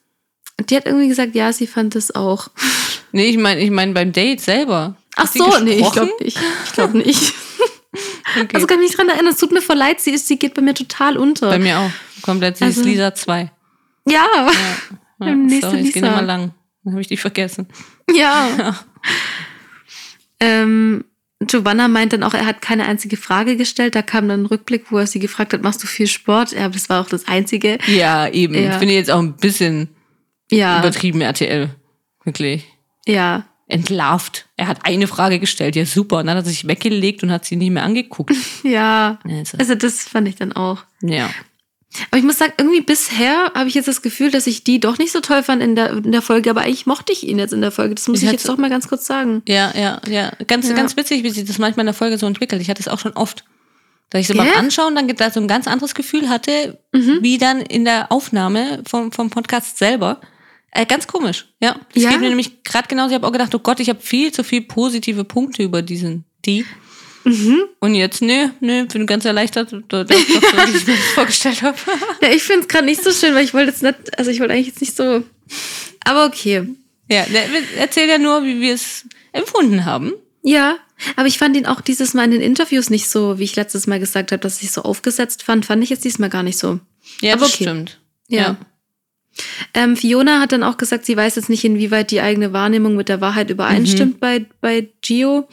Die 0.70 0.76
hat 0.76 0.86
irgendwie 0.86 1.08
gesagt, 1.08 1.36
ja, 1.36 1.52
sie 1.52 1.68
fand 1.68 1.96
es 1.96 2.13
auch. 2.16 2.50
Nee, 3.12 3.30
ich 3.30 3.38
meine, 3.38 3.62
ich 3.62 3.72
meine 3.72 3.94
beim 3.94 4.12
Date 4.12 4.42
selber. 4.42 4.96
Ach 5.16 5.28
so, 5.32 5.60
nee, 5.63 5.80
ich 5.80 5.92
glaube 5.92 6.12
nicht. 6.22 6.40
Ich 6.66 6.74
glaube 6.74 6.98
nicht. 6.98 7.34
Okay. 7.93 8.47
Also 8.54 8.67
kann 8.67 8.80
ich 8.82 8.88
mich 8.89 8.95
dran 8.95 9.10
erinnern, 9.10 9.34
es 9.34 9.38
tut 9.39 9.52
mir 9.52 9.62
voll 9.62 9.78
leid, 9.78 10.00
sie, 10.02 10.12
ist, 10.12 10.28
sie 10.28 10.38
geht 10.38 10.54
bei 10.54 10.62
mir 10.62 10.73
total 10.73 11.17
unter. 11.17 11.50
Bei 11.50 11.60
mir 11.60 11.80
auch. 11.80 11.89
Komplett, 12.21 12.58
sie 12.58 12.65
Also- 12.65 12.82
ist 12.82 12.86
Lisa 12.88 13.13
2. 13.15 13.52
ja, 14.08 14.26
Ja, 14.36 14.52
ja 15.28 15.36
Nächste 15.36 15.69
sorry, 15.69 15.80
es 15.80 15.86
geht 15.93 15.95
Lisa. 15.95 16.08
immer 16.08 16.21
lang. 16.21 16.52
Dann 16.84 16.93
habe 16.93 17.02
ich 17.02 17.08
dich 17.08 17.19
vergessen. 17.21 17.67
ja. 18.13 18.78
ähm, 20.39 21.04
Giovanna 21.39 21.88
meint 21.88 22.13
dann 22.13 22.23
auch, 22.23 22.34
er 22.34 22.45
hat 22.47 22.62
keine 22.62 22.86
einzige 22.88 23.15
Frage 23.15 23.58
gestellt. 23.58 23.93
Da 23.93 24.02
kam 24.02 24.28
dann 24.28 24.41
ein 24.43 24.45
Rückblick, 24.47 24.91
wo 24.91 24.97
er 24.97 25.06
sie 25.08 25.19
gefragt 25.19 25.54
hat, 25.54 25.62
machst 25.62 25.84
du 25.84 25.88
viel 25.88 26.08
Sport? 26.08 26.52
Ja, 26.52 26.65
aber 26.65 26.73
das 26.73 26.89
war 26.89 27.00
auch 27.02 27.10
das 27.10 27.28
Einzige. 27.28 27.78
Ja, 27.86 28.28
eben. 28.28 28.56
Ja. 28.56 28.71
Finde 28.80 28.93
ich 28.93 29.00
jetzt 29.00 29.12
auch 29.12 29.19
ein 29.19 29.36
bisschen 29.36 29.89
Ja, 30.50 30.80
übertrieben 30.80 31.21
RTL. 31.21 31.69
Wirklich. 32.23 32.65
ja. 33.06 33.45
Entlarvt. 33.68 34.46
Er 34.56 34.68
hat 34.68 34.80
eine 34.86 35.08
Frage 35.08 35.40
gestellt. 35.40 35.76
Ja, 35.76 35.86
super. 35.86 36.20
Und 36.20 36.28
dann 36.28 36.38
hat 36.38 36.46
er 36.46 36.50
sich 36.50 36.68
weggelegt 36.68 37.22
und 37.24 37.32
hat 37.32 37.46
sie 37.46 37.56
nicht 37.58 37.72
mehr 37.72 37.84
angeguckt. 37.84 38.34
Ja, 38.64 39.20
Also, 39.24 39.58
also 39.58 39.76
das 39.76 40.04
fand 40.08 40.28
ich 40.28 40.36
dann 40.36 40.54
auch. 40.54 40.84
ja. 41.02 41.30
Aber 42.12 42.18
ich 42.20 42.26
muss 42.26 42.38
sagen, 42.38 42.52
irgendwie 42.58 42.82
bisher 42.82 43.50
habe 43.56 43.70
ich 43.70 43.74
jetzt 43.74 43.88
das 43.88 44.02
Gefühl, 44.02 44.30
dass 44.30 44.46
ich 44.46 44.64
die 44.66 44.80
doch 44.80 44.98
nicht 45.00 45.12
so 45.14 45.22
toll 45.22 45.42
fand 45.42 45.64
in 45.64 45.76
der, 45.76 45.92
in 45.92 46.12
der 46.12 46.22
Folge, 46.22 46.50
aber 46.50 46.62
eigentlich 46.62 46.86
mochte 46.86 47.14
ich 47.14 47.26
ihn 47.26 47.40
jetzt 47.40 47.54
in 47.54 47.62
der 47.62 47.72
Folge. 47.72 47.96
Das 47.96 48.08
muss 48.10 48.20
Ich 48.20 48.26
ich, 48.26 48.32
jetzt 48.34 48.48
doch 48.48 48.58
mal 48.58 48.70
ganz 48.70 48.88
kurz 48.90 49.06
sagen. 49.08 49.42
Ja, 49.48 49.72
ja, 49.76 50.00
ja. 50.08 50.32
Ganz, 50.48 50.68
Ja. 50.68 50.76
ganz 50.76 50.98
witzig, 50.98 51.24
wie 51.24 51.30
sich 51.30 51.46
das 51.46 51.58
manchmal 51.60 51.84
in 51.84 51.88
der 51.88 51.94
Folge 51.96 52.18
so 52.18 52.28
entwickelt. 52.28 52.62
Ich 52.62 52.70
hatte 52.70 52.82
es 52.82 52.90
auch 52.90 53.00
schon 53.00 53.14
oft. 53.14 53.46
Dass 54.10 54.22
ich 54.22 54.28
so 54.28 54.34
Gell? 54.34 54.44
beim 54.46 54.66
Anschauen 54.66 54.96
dann 54.96 55.08
da 55.08 55.32
so 55.32 55.40
ein 55.40 55.48
ganz 55.48 55.66
anderes 55.66 55.96
Gefühl 55.96 56.30
hatte, 56.30 56.78
Mhm. 56.94 57.20
wie 57.22 57.38
dann 57.38 57.62
in 57.62 57.86
der 57.86 58.12
Aufnahme 58.12 58.84
vom, 58.86 59.12
vom 59.14 59.30
Podcast 59.30 59.78
selber. 59.78 60.20
Äh, 60.72 60.86
ganz 60.86 61.08
komisch, 61.08 61.48
ja. 61.62 61.80
Das 61.94 62.04
Ja? 62.04 62.12
geht 62.12 62.20
mir 62.20 62.30
nämlich 62.30 62.64
gerade 62.64 62.88
genauso. 62.88 63.10
Ich 63.10 63.16
habe 63.16 63.26
auch 63.28 63.32
gedacht, 63.32 63.54
oh 63.56 63.60
Gott, 63.60 63.80
ich 63.80 63.90
habe 63.90 64.02
viel 64.02 64.32
zu 64.32 64.44
viel 64.44 64.62
positive 64.62 65.24
Punkte 65.24 65.64
über 65.64 65.82
diesen, 65.82 66.26
die. 66.46 66.66
Mhm. 67.24 67.64
Und 67.80 67.96
jetzt, 67.96 68.22
nö, 68.22 68.50
nö, 68.62 68.86
bin 68.86 69.06
ganz 69.06 69.26
erleichtert, 69.26 69.74
da- 69.90 70.04
das 70.04 70.18
ist 70.18 70.30
doch 70.36 70.42
so, 70.42 70.58
wie 70.74 70.78
ich 70.78 70.88
mir 70.88 70.96
das 70.96 71.06
vorgestellt 71.14 71.62
habe. 71.62 71.78
Ja, 72.22 72.30
ich 72.30 72.44
finde 72.44 72.62
es 72.62 72.68
gerade 72.68 72.86
nicht 72.86 73.04
so 73.04 73.12
schön, 73.12 73.34
weil 73.36 73.44
ich 73.44 73.54
wollte 73.54 73.72
jetzt 73.72 73.84
nicht, 73.84 74.18
also 74.18 74.32
ich 74.32 74.40
wollte 74.40 74.54
eigentlich 74.54 74.68
jetzt 74.68 74.82
nicht 74.82 74.96
so. 74.96 75.24
Aber 76.06 76.26
okay. 76.26 76.68
Ja, 77.10 77.24
der 77.26 77.46
erzählt 77.78 78.10
ja 78.10 78.18
nur, 78.18 78.44
wie 78.44 78.60
wir 78.62 78.74
es 78.74 79.06
empfunden 79.34 79.86
haben. 79.86 80.14
Ja, 80.44 80.78
aber 81.16 81.28
ich 81.28 81.38
fand 81.38 81.56
ihn 81.58 81.66
auch 81.66 81.82
dieses 81.82 82.14
Mal 82.14 82.26
in 82.26 82.32
den 82.32 82.42
Interviews 82.42 82.90
nicht 82.90 83.10
so, 83.10 83.40
wie 83.40 83.44
ich 83.44 83.56
letztes 83.56 83.88
Mal 83.88 84.00
gesagt 84.00 84.32
habe, 84.32 84.40
dass 84.42 84.62
ich 84.62 84.72
so 84.72 84.82
aufgesetzt 84.84 85.44
fand, 85.44 85.66
fand 85.66 85.84
ich 85.84 85.90
jetzt 85.90 86.06
diesmal 86.06 86.30
gar 86.30 86.44
nicht 86.44 86.58
so. 86.58 86.80
Ja, 87.22 87.34
Aber 87.34 87.42
das 87.46 87.54
okay. 87.56 87.64
stimmt. 87.66 88.00
Ja. 88.30 88.58
Ähm, 89.73 89.95
Fiona 89.95 90.39
hat 90.39 90.52
dann 90.52 90.63
auch 90.63 90.78
gesagt, 90.78 91.06
sie 91.06 91.15
weiß 91.17 91.36
jetzt 91.36 91.50
nicht, 91.50 91.63
inwieweit 91.63 92.12
die 92.12 92.21
eigene 92.21 92.54
Wahrnehmung 92.54 92.95
mit 92.95 93.10
der 93.10 93.21
Wahrheit 93.21 93.50
übereinstimmt 93.50 94.15
Mhm. 94.15 94.19
bei, 94.19 94.45
bei 94.62 94.88
Gio. 95.02 95.47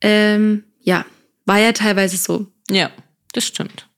Ähm, 0.00 0.64
ja, 0.82 1.04
war 1.46 1.58
ja 1.58 1.72
teilweise 1.72 2.16
so. 2.16 2.46
Ja, 2.70 2.90
das 3.32 3.46
stimmt. 3.46 3.88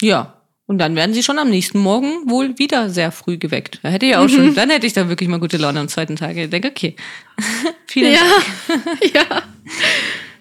Ja. 0.00 0.34
Und 0.66 0.76
dann 0.78 0.96
werden 0.96 1.14
sie 1.14 1.22
schon 1.22 1.38
am 1.38 1.48
nächsten 1.48 1.78
Morgen 1.78 2.28
wohl 2.28 2.58
wieder 2.58 2.90
sehr 2.90 3.10
früh 3.10 3.38
geweckt. 3.38 3.80
Da 3.82 3.88
hätte 3.88 4.04
ich 4.04 4.16
auch 4.16 4.24
Mhm. 4.24 4.28
schon, 4.28 4.54
dann 4.54 4.68
hätte 4.68 4.86
ich 4.86 4.92
da 4.92 5.08
wirklich 5.08 5.28
mal 5.28 5.40
gute 5.40 5.56
Laune 5.56 5.80
am 5.80 5.88
zweiten 5.88 6.16
Tag. 6.16 6.36
Ich 6.36 6.50
denke, 6.50 6.68
okay. 6.68 6.94
Vielen 7.86 8.12
Ja, 8.12 8.20
Dank. 8.68 9.04
ja. 9.14 9.42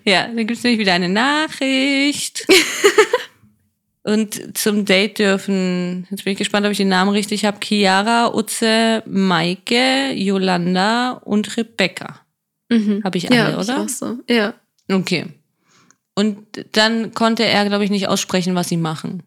Ja, 0.03 0.23
dann 0.27 0.37
gibt 0.37 0.51
es 0.57 0.63
nämlich 0.63 0.79
wieder 0.79 0.93
eine 0.93 1.09
Nachricht. 1.09 2.45
Und 4.07 4.57
zum 4.57 4.85
Date 4.85 5.19
dürfen, 5.19 6.07
jetzt 6.09 6.23
bin 6.23 6.31
ich 6.31 6.39
gespannt, 6.39 6.65
ob 6.65 6.71
ich 6.71 6.77
den 6.77 6.87
Namen 6.87 7.11
richtig 7.11 7.43
habe, 7.43 7.57
Chiara, 7.61 8.33
Utze, 8.33 9.03
Maike, 9.05 10.13
Yolanda 10.13 11.11
und 11.25 11.57
Rebecca. 11.57 12.21
Mhm. 12.69 13.01
Habe 13.03 13.17
ich 13.17 13.23
ja, 13.23 13.47
alle, 13.47 13.61
ich 13.61 13.69
oder? 13.69 13.81
auch 13.81 13.89
so. 13.89 14.17
Ja. 14.29 14.53
Okay. 14.89 15.25
Und 16.15 16.37
dann 16.71 17.13
konnte 17.13 17.43
er, 17.43 17.65
glaube 17.65 17.83
ich, 17.83 17.89
nicht 17.89 18.07
aussprechen, 18.07 18.55
was 18.55 18.69
sie 18.69 18.77
machen. 18.77 19.23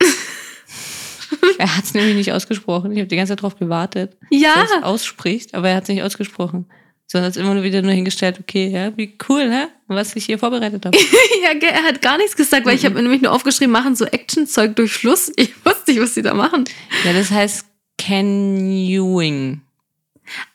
er 1.58 1.76
hat 1.76 1.84
es 1.84 1.94
nämlich 1.94 2.16
nicht 2.16 2.32
ausgesprochen. 2.32 2.90
Ich 2.90 2.98
habe 2.98 3.06
die 3.06 3.14
ganze 3.14 3.30
Zeit 3.30 3.38
darauf 3.38 3.56
gewartet, 3.56 4.16
Ja. 4.32 4.54
dass 4.56 4.72
er 4.72 4.78
es 4.78 4.82
ausspricht, 4.82 5.54
aber 5.54 5.68
er 5.68 5.76
hat 5.76 5.84
es 5.84 5.88
nicht 5.90 6.02
ausgesprochen. 6.02 6.66
Sondern 7.12 7.30
hat 7.30 7.36
immer 7.36 7.52
nur 7.52 7.62
wieder 7.62 7.82
nur 7.82 7.92
hingestellt, 7.92 8.38
okay, 8.40 8.68
ja, 8.68 8.96
wie 8.96 9.18
cool, 9.28 9.50
hä? 9.52 9.66
was 9.86 10.16
ich 10.16 10.24
hier 10.24 10.38
vorbereitet 10.38 10.86
habe. 10.86 10.96
ja, 11.42 11.50
er 11.68 11.82
hat 11.82 12.00
gar 12.00 12.16
nichts 12.16 12.34
gesagt, 12.34 12.64
weil 12.64 12.74
ich 12.74 12.86
habe 12.86 12.94
mir 12.94 13.02
nämlich 13.02 13.20
nur 13.20 13.32
aufgeschrieben, 13.32 13.70
machen 13.70 13.94
so 13.94 14.06
Actionzeug 14.06 14.74
durch 14.76 14.94
Schluss. 14.94 15.30
Ich 15.36 15.50
wusste 15.62 15.90
nicht, 15.90 16.00
was 16.00 16.14
die 16.14 16.22
da 16.22 16.32
machen. 16.32 16.64
ja, 17.04 17.12
das 17.12 17.30
heißt 17.30 17.66
Canyuing. 17.98 19.60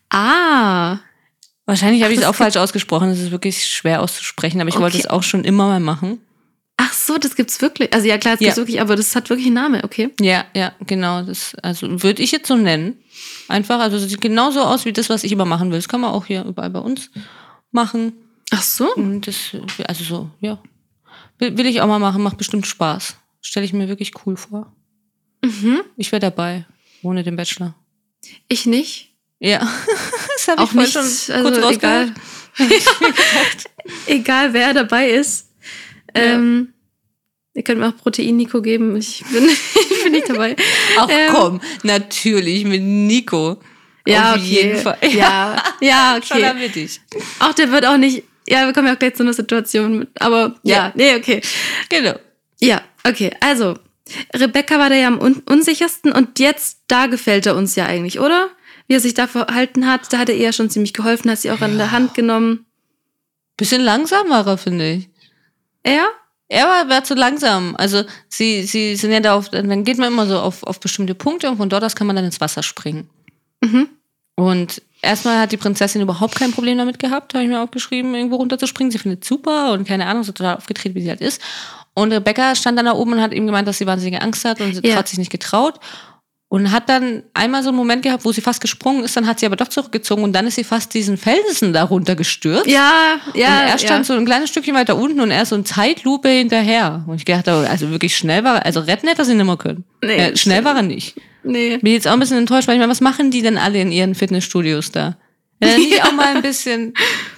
Ah. 0.09 0.97
Wahrscheinlich 1.67 2.01
habe 2.01 2.13
ich 2.13 2.21
es 2.21 2.25
auch 2.25 2.33
falsch 2.33 2.57
ausgesprochen. 2.57 3.09
Es 3.09 3.19
ist 3.19 3.29
wirklich 3.29 3.63
schwer 3.67 4.01
auszusprechen, 4.01 4.59
aber 4.59 4.69
ich 4.69 4.79
wollte 4.79 4.97
Okay. 4.97 5.05
es 5.05 5.11
auch 5.11 5.21
schon 5.21 5.43
immer 5.43 5.67
mal 5.67 5.79
machen. 5.79 6.19
Ach 6.79 6.93
so, 6.93 7.17
das 7.17 7.35
gibt's 7.35 7.59
wirklich. 7.61 7.91
Also 7.93 8.07
ja, 8.07 8.17
klar, 8.19 8.35
es 8.35 8.39
Ja. 8.39 8.45
gibt's 8.45 8.57
wirklich, 8.57 8.79
aber 8.79 8.95
das 8.95 9.15
hat 9.15 9.29
wirklich 9.29 9.47
einen 9.47 9.55
Namen, 9.55 9.83
okay. 9.83 10.09
Ja, 10.21 10.45
ja, 10.55 10.73
genau. 10.85 11.23
Das, 11.23 11.55
also 11.63 12.03
würde 12.03 12.21
ich 12.21 12.31
jetzt 12.31 12.47
so 12.47 12.55
nennen. 12.55 12.97
Einfach, 13.47 13.79
also 13.79 13.97
sieht 13.97 14.21
genauso 14.21 14.61
aus 14.61 14.85
wie 14.85 14.93
das, 14.93 15.09
was 15.09 15.23
ich 15.23 15.31
immer 15.31 15.45
machen 15.45 15.71
will. 15.71 15.79
Das 15.79 15.89
kann 15.89 16.01
man 16.01 16.11
auch 16.11 16.25
hier 16.27 16.45
überall 16.45 16.69
bei 16.69 16.79
uns 16.79 17.09
machen. 17.71 18.13
Ach 18.51 18.61
so. 18.61 18.93
Und 18.93 19.25
das, 19.27 19.35
also 19.87 20.03
so, 20.03 20.29
ja. 20.39 20.61
Will, 21.39 21.57
will 21.57 21.65
ich 21.65 21.81
auch 21.81 21.87
mal 21.87 21.99
machen, 21.99 22.21
macht 22.21 22.37
bestimmt 22.37 22.67
Spaß. 22.67 23.15
Stelle 23.41 23.65
ich 23.65 23.73
mir 23.73 23.87
wirklich 23.87 24.11
cool 24.25 24.37
vor. 24.37 24.71
Mhm. 25.43 25.81
Ich 25.95 26.11
wäre 26.11 26.19
dabei, 26.19 26.65
ohne 27.01 27.23
den 27.23 27.35
Bachelor. 27.35 27.73
Ich 28.47 28.65
nicht. 28.65 29.13
Ja, 29.39 29.59
das 30.35 30.47
habe 30.47 30.63
ich 30.63 30.69
Auch 30.69 30.73
nicht, 30.73 30.93
schon 30.93 31.01
also 31.35 31.61
kurz 31.61 31.75
egal. 31.75 32.13
egal, 34.07 34.53
wer 34.53 34.73
dabei 34.73 35.09
ist. 35.09 35.46
Ähm, 36.17 36.73
ihr 37.53 37.63
könnt 37.63 37.79
mir 37.79 37.89
auch 37.89 37.97
Protein-Nico 37.97 38.61
geben. 38.61 38.95
Ich 38.95 39.23
bin, 39.31 39.45
ich 39.91 40.03
bin 40.03 40.11
nicht 40.13 40.29
dabei. 40.29 40.55
Ach 40.97 41.07
Ähm, 41.09 41.31
komm, 41.33 41.61
natürlich 41.83 42.65
mit 42.65 42.81
Nico. 42.81 43.57
Ja, 44.07 44.31
Auf 44.31 44.37
okay. 44.37 44.45
jeden 44.45 44.77
Fall. 44.77 44.97
Ja, 45.11 45.61
ja, 45.81 46.19
Schon 46.25 46.37
okay. 46.37 46.45
damit 46.47 46.75
ich. 46.77 47.01
Auch 47.39 47.53
der 47.53 47.71
wird 47.71 47.85
auch 47.85 47.97
nicht. 47.97 48.23
Ja, 48.47 48.65
wir 48.65 48.71
kommen 48.73 48.87
ja 48.87 48.93
auch 48.93 48.99
gleich 48.99 49.15
zu 49.15 49.23
einer 49.23 49.33
Situation 49.33 49.99
mit. 49.99 50.09
Aber 50.21 50.55
ja, 50.63 50.75
Ja. 50.75 50.93
nee, 50.95 51.15
okay. 51.15 51.41
Genau. 51.89 52.13
Ja, 52.61 52.81
okay. 53.03 53.31
Also, 53.41 53.77
Rebecca 54.33 54.79
war 54.79 54.89
da 54.89 54.95
ja 54.95 55.07
am 55.07 55.19
un 55.19 55.43
unsichersten 55.45 56.13
und 56.13 56.39
jetzt, 56.39 56.79
da 56.87 57.07
gefällt 57.07 57.45
er 57.45 57.57
uns 57.57 57.75
ja 57.75 57.85
eigentlich, 57.85 58.19
oder? 58.21 58.49
Wie 58.87 58.93
er 58.93 59.01
sich 59.01 59.13
da 59.13 59.27
verhalten 59.27 59.85
hat, 59.85 60.13
da 60.13 60.19
hat 60.19 60.29
er 60.29 60.35
ihr 60.35 60.43
ja 60.45 60.53
schon 60.53 60.69
ziemlich 60.69 60.93
geholfen, 60.93 61.29
hat 61.29 61.39
sie 61.39 61.51
auch 61.51 61.59
an 61.59 61.77
der 61.77 61.91
Hand 61.91 62.13
genommen. 62.13 62.65
Bisschen 63.57 63.81
langsam 63.81 64.29
war 64.29 64.47
er, 64.47 64.57
finde 64.57 64.89
ich. 64.93 65.09
Er? 65.87 66.07
Er 66.49 66.65
war, 66.65 66.89
war 66.89 67.03
zu 67.03 67.13
langsam. 67.13 67.75
Also 67.77 68.03
sie, 68.29 68.63
sie 68.63 68.95
sind 68.95 69.11
ja 69.11 69.19
da 69.19 69.35
auf, 69.35 69.49
dann 69.49 69.83
geht 69.83 69.97
man 69.97 70.13
immer 70.13 70.25
so 70.27 70.39
auf, 70.39 70.63
auf 70.63 70.79
bestimmte 70.79 71.13
Punkte 71.13 71.49
und 71.49 71.57
von 71.57 71.69
dort 71.69 71.83
aus 71.83 71.95
kann 71.95 72.07
man 72.07 72.15
dann 72.15 72.25
ins 72.25 72.39
Wasser 72.39 72.63
springen. 72.63 73.09
Mhm. 73.61 73.89
Und 74.35 74.81
erstmal 75.01 75.39
hat 75.39 75.51
die 75.51 75.57
Prinzessin 75.57 76.01
überhaupt 76.01 76.35
kein 76.35 76.51
Problem 76.51 76.77
damit 76.77 76.99
gehabt, 76.99 77.33
habe 77.33 77.43
ich 77.43 77.49
mir 77.49 77.61
aufgeschrieben, 77.61 78.13
irgendwo 78.15 78.37
runterzuspringen. 78.37 78.91
Sie 78.91 78.99
findet 78.99 79.23
es 79.23 79.27
super 79.29 79.73
und 79.73 79.87
keine 79.87 80.05
Ahnung, 80.05 80.23
so 80.23 80.31
total 80.31 80.55
aufgedreht, 80.57 80.95
wie 80.95 81.01
sie 81.01 81.09
halt 81.09 81.21
ist. 81.21 81.41
Und 81.93 82.13
Rebecca 82.13 82.55
stand 82.55 82.77
dann 82.77 82.85
da 82.85 82.93
oben 82.93 83.13
und 83.13 83.21
hat 83.21 83.33
ihm 83.33 83.45
gemeint, 83.47 83.67
dass 83.67 83.79
sie 83.79 83.87
wahnsinnige 83.87 84.21
Angst 84.21 84.45
hat 84.45 84.61
und 84.61 84.73
sie 84.75 84.87
Ja. 84.87 84.95
hat 84.95 85.07
sich 85.07 85.17
nicht 85.17 85.31
getraut. 85.31 85.79
Und 86.49 86.71
hat 86.71 86.87
dann 86.87 87.23
einmal 87.33 87.61
so 87.61 87.69
einen 87.69 87.77
Moment 87.77 88.03
gehabt, 88.03 88.23
wo 88.23 88.31
sie 88.31 88.39
fast 88.39 88.61
gesprungen 88.61 89.03
ist, 89.03 89.17
dann 89.17 89.27
hat 89.27 89.37
sie 89.37 89.45
aber 89.45 89.57
doch 89.57 89.67
zurückgezogen 89.67 90.23
und 90.23 90.31
dann 90.31 90.47
ist 90.47 90.55
sie 90.55 90.63
fast 90.63 90.93
diesen 90.93 91.17
Felsen 91.17 91.73
da 91.73 91.83
runtergestürzt. 91.83 92.67
Ja, 92.67 93.19
ja. 93.33 93.63
und 93.63 93.67
er 93.67 93.77
stand 93.77 93.99
ja. 93.99 94.03
so 94.05 94.13
ein 94.13 94.25
kleines 94.25 94.49
Stückchen 94.49 94.73
weiter 94.73 94.95
unten 94.95 95.19
und 95.19 95.29
er 95.29 95.41
ist 95.41 95.49
so 95.49 95.57
in 95.57 95.65
Zeitlupe 95.65 96.29
hinterher. 96.29 97.03
Und 97.05 97.15
ich 97.15 97.25
gedacht, 97.25 97.49
habe, 97.49 97.69
also 97.69 97.91
wirklich 97.91 98.15
schnell 98.15 98.45
war 98.45 98.55
er, 98.55 98.65
also 98.65 98.79
retten 98.79 99.09
hätte 99.09 99.23
er 99.23 99.25
sie 99.25 99.33
nicht 99.33 99.45
mehr 99.45 99.57
können. 99.57 99.83
Nee, 100.01 100.15
äh, 100.15 100.37
schnell 100.37 100.63
war 100.63 100.77
er 100.77 100.83
nicht. 100.83 101.17
Nee. 101.43 101.77
Bin 101.77 101.91
jetzt 101.91 102.07
auch 102.07 102.13
ein 102.13 102.19
bisschen 102.19 102.37
enttäuscht, 102.37 102.69
weil 102.69 102.75
ich 102.75 102.79
meine, 102.79 102.91
was 102.91 103.01
machen 103.01 103.29
die 103.29 103.41
denn 103.41 103.57
alle 103.57 103.81
in 103.81 103.91
ihren 103.91 104.15
Fitnessstudios 104.15 104.91
da? 104.91 105.17
Er 105.59 105.77
nicht 105.77 106.03
auch 106.03 106.13
mal 106.13 106.35
ein 106.35 106.41
bisschen, 106.41 106.93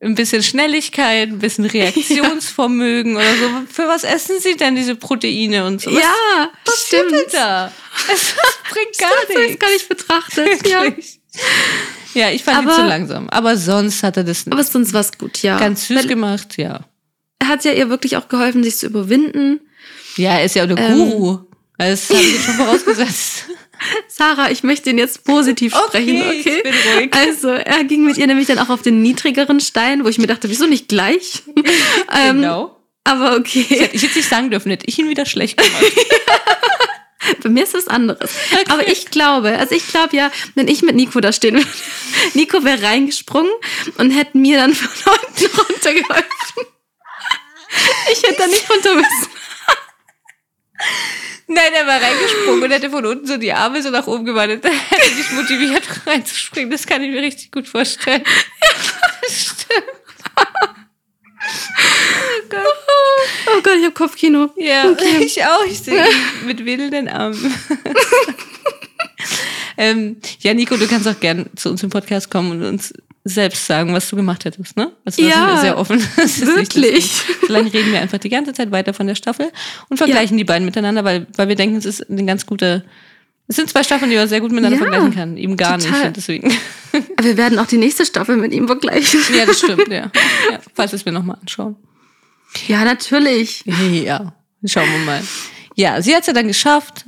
ein 0.00 0.14
bisschen 0.14 0.42
Schnelligkeit, 0.42 1.28
ein 1.28 1.38
bisschen 1.40 1.64
Reaktionsvermögen 1.64 3.16
oder 3.16 3.34
so. 3.36 3.50
Für 3.72 3.88
was 3.88 4.04
essen 4.04 4.40
sie 4.40 4.56
denn 4.56 4.76
diese 4.76 4.94
Proteine 4.94 5.64
und 5.66 5.80
so? 5.80 5.90
Was 5.92 6.00
Ja, 6.02 6.50
passiert 6.64 7.06
stimmt. 7.08 7.34
da? 7.34 7.72
Es 8.12 8.34
bringt 8.70 8.88
Das 8.98 8.98
gar 8.98 9.38
nichts. 9.46 9.58
gar 9.58 9.70
nicht 9.72 9.88
betrachtet. 9.88 10.68
Ja. 10.68 10.82
Ja, 12.14 12.30
ich 12.30 12.42
fand 12.44 12.62
ihn 12.62 12.68
Aber- 12.68 12.76
zu 12.76 12.82
langsam. 12.86 13.28
Aber 13.30 13.56
sonst 13.56 14.02
hat 14.02 14.16
er 14.16 14.24
das 14.24 14.46
Aber 14.48 14.62
sonst 14.64 14.92
war 14.92 15.00
es 15.02 15.16
gut, 15.18 15.42
ja. 15.42 15.58
ganz 15.58 15.86
süß 15.88 15.98
Weil 15.98 16.06
gemacht, 16.06 16.56
ja. 16.58 16.80
Er 17.40 17.48
hat 17.48 17.64
ja 17.64 17.72
ihr 17.72 17.88
wirklich 17.90 18.16
auch 18.16 18.28
geholfen, 18.28 18.62
sich 18.64 18.76
zu 18.78 18.86
überwinden. 18.86 19.60
Ja, 20.16 20.32
er 20.38 20.44
ist 20.44 20.54
ja 20.56 20.64
auch 20.64 20.68
der 20.68 20.78
Ähm. 20.78 20.94
Guru. 21.10 21.38
Das 21.76 22.08
habe 22.10 22.20
ich 22.20 22.32
jetzt 22.34 22.44
schon 22.44 22.54
vorausgesetzt. 22.54 23.44
Sarah, 24.08 24.50
ich 24.50 24.62
möchte 24.62 24.90
ihn 24.90 24.98
jetzt 24.98 25.24
positiv 25.24 25.74
sprechen, 25.74 26.22
Okay, 26.22 26.40
okay? 26.40 26.56
ich 26.56 26.62
bin 26.62 26.74
ruhig. 26.94 27.12
Also, 27.14 27.48
er 27.48 27.84
ging 27.84 28.04
mit 28.04 28.16
ihr 28.18 28.26
nämlich 28.26 28.46
dann 28.46 28.58
auch 28.58 28.68
auf 28.68 28.82
den 28.82 29.02
niedrigeren 29.02 29.60
Stein, 29.60 30.04
wo 30.04 30.08
ich 30.08 30.18
mir 30.18 30.26
dachte, 30.26 30.48
wieso 30.50 30.66
nicht 30.66 30.88
gleich? 30.88 31.42
ähm, 32.12 32.36
genau. 32.40 32.76
Aber 33.04 33.36
okay, 33.36 33.62
Hätte 33.62 33.96
ich 33.96 34.02
jetzt 34.02 34.16
nicht 34.16 34.28
sagen 34.28 34.50
dürfen, 34.50 34.70
hätte 34.70 34.86
ich 34.86 34.98
ihn 34.98 35.08
wieder 35.08 35.24
schlecht 35.24 35.56
gemacht. 35.56 35.84
bei 37.42 37.48
mir 37.48 37.62
ist 37.62 37.74
es 37.74 37.88
anderes. 37.88 38.30
Aber 38.68 38.86
ich 38.86 39.06
glaube, 39.06 39.58
also 39.58 39.74
ich 39.74 39.88
glaube 39.88 40.16
ja, 40.16 40.30
wenn 40.54 40.68
ich 40.68 40.82
mit 40.82 40.94
Nico 40.94 41.20
da 41.20 41.32
stehen 41.32 41.56
würde, 41.56 41.68
Nico 42.34 42.64
wäre 42.64 42.82
reingesprungen 42.82 43.50
und 43.96 44.10
hätte 44.10 44.36
mir 44.36 44.58
dann 44.58 44.74
von 44.74 44.88
unten 45.12 45.56
runtergeholfen. 45.58 46.64
Ich 48.12 48.22
hätte 48.22 48.36
da 48.38 48.46
nicht 48.46 48.68
runter 48.70 48.94
müssen. 48.94 49.28
Nein, 51.50 51.72
er 51.74 51.86
war 51.86 52.00
reingesprungen 52.00 52.62
und 52.62 52.70
hätte 52.70 52.90
von 52.90 53.06
unten 53.06 53.26
so 53.26 53.38
die 53.38 53.52
Arme 53.52 53.82
so 53.82 53.90
nach 53.90 54.06
oben 54.06 54.24
gewandert. 54.24 54.64
Da 54.68 54.70
hätte 54.70 55.14
sich 55.14 55.30
motiviert 55.32 55.82
reinzuspringen. 56.06 56.70
Das 56.70 56.86
kann 56.86 57.02
ich 57.02 57.10
mir 57.10 57.22
richtig 57.22 57.50
gut 57.50 57.66
vorstellen. 57.66 58.22
Oh 63.50 63.60
Gott, 63.62 63.74
ich 63.78 63.84
habe 63.84 63.94
Kopfkino. 63.94 64.50
Ja, 64.56 64.90
ich 65.20 65.44
auch. 65.44 65.64
Ich 65.64 65.80
sehe 65.80 66.02
ihn 66.04 66.46
mit 66.46 66.64
wedelnden 66.64 67.08
Armen. 67.08 67.54
Ähm, 69.78 70.16
ja, 70.40 70.52
Nico, 70.52 70.76
du 70.76 70.86
kannst 70.86 71.08
auch 71.08 71.18
gern 71.18 71.46
zu 71.56 71.70
uns 71.70 71.82
im 71.82 71.88
Podcast 71.90 72.30
kommen 72.30 72.50
und 72.52 72.62
uns 72.64 72.92
selbst 73.24 73.66
sagen, 73.66 73.92
was 73.92 74.08
du 74.08 74.16
gemacht 74.16 74.44
hättest, 74.44 74.76
ne? 74.76 74.90
Also 75.04 75.22
da 75.22 75.28
Ja, 75.28 75.34
sind 75.34 75.46
wir 75.48 75.60
sehr 75.60 75.78
offen. 75.78 76.00
Wirklich. 76.56 77.10
Vielleicht 77.46 77.74
reden 77.74 77.92
wir 77.92 78.00
einfach 78.00 78.18
die 78.18 78.28
ganze 78.30 78.52
Zeit 78.52 78.70
weiter 78.70 78.94
von 78.94 79.06
der 79.06 79.14
Staffel 79.14 79.50
und 79.88 79.96
vergleichen 79.98 80.36
die 80.38 80.44
beiden 80.44 80.64
miteinander, 80.64 81.04
weil, 81.04 81.26
weil 81.36 81.48
wir 81.48 81.54
denken, 81.56 81.76
es 81.76 81.84
ist 81.84 82.08
ein 82.08 82.26
ganz 82.26 82.46
guter. 82.46 82.82
Es 83.46 83.56
sind 83.56 83.70
zwei 83.70 83.82
Staffeln, 83.82 84.10
die 84.10 84.16
man 84.16 84.28
sehr 84.28 84.40
gut 84.40 84.50
miteinander 84.52 84.76
Ja, 84.78 84.82
vergleichen 84.82 85.14
kann. 85.14 85.36
Ihm 85.36 85.56
gar 85.56 85.78
total. 85.78 86.04
nicht. 86.04 86.16
Deswegen. 86.16 86.52
Wir 87.20 87.36
werden 87.36 87.58
auch 87.58 87.66
die 87.66 87.78
nächste 87.78 88.04
Staffel 88.04 88.36
mit 88.36 88.52
ihm 88.52 88.66
vergleichen. 88.66 89.20
ja, 89.36 89.46
das 89.46 89.58
stimmt, 89.58 89.88
ja. 89.88 90.10
ja 90.50 90.58
falls 90.74 90.92
wir 90.92 90.96
es 90.96 91.04
mir 91.04 91.12
nochmal 91.12 91.36
anschauen. 91.40 91.76
Ja, 92.66 92.84
natürlich. 92.84 93.64
Ja, 93.66 94.34
schauen 94.64 94.90
wir 94.90 94.98
mal. 95.04 95.22
Ja, 95.76 96.00
sie 96.02 96.14
hat 96.14 96.22
es 96.22 96.26
ja 96.26 96.32
dann 96.32 96.48
geschafft. 96.48 97.04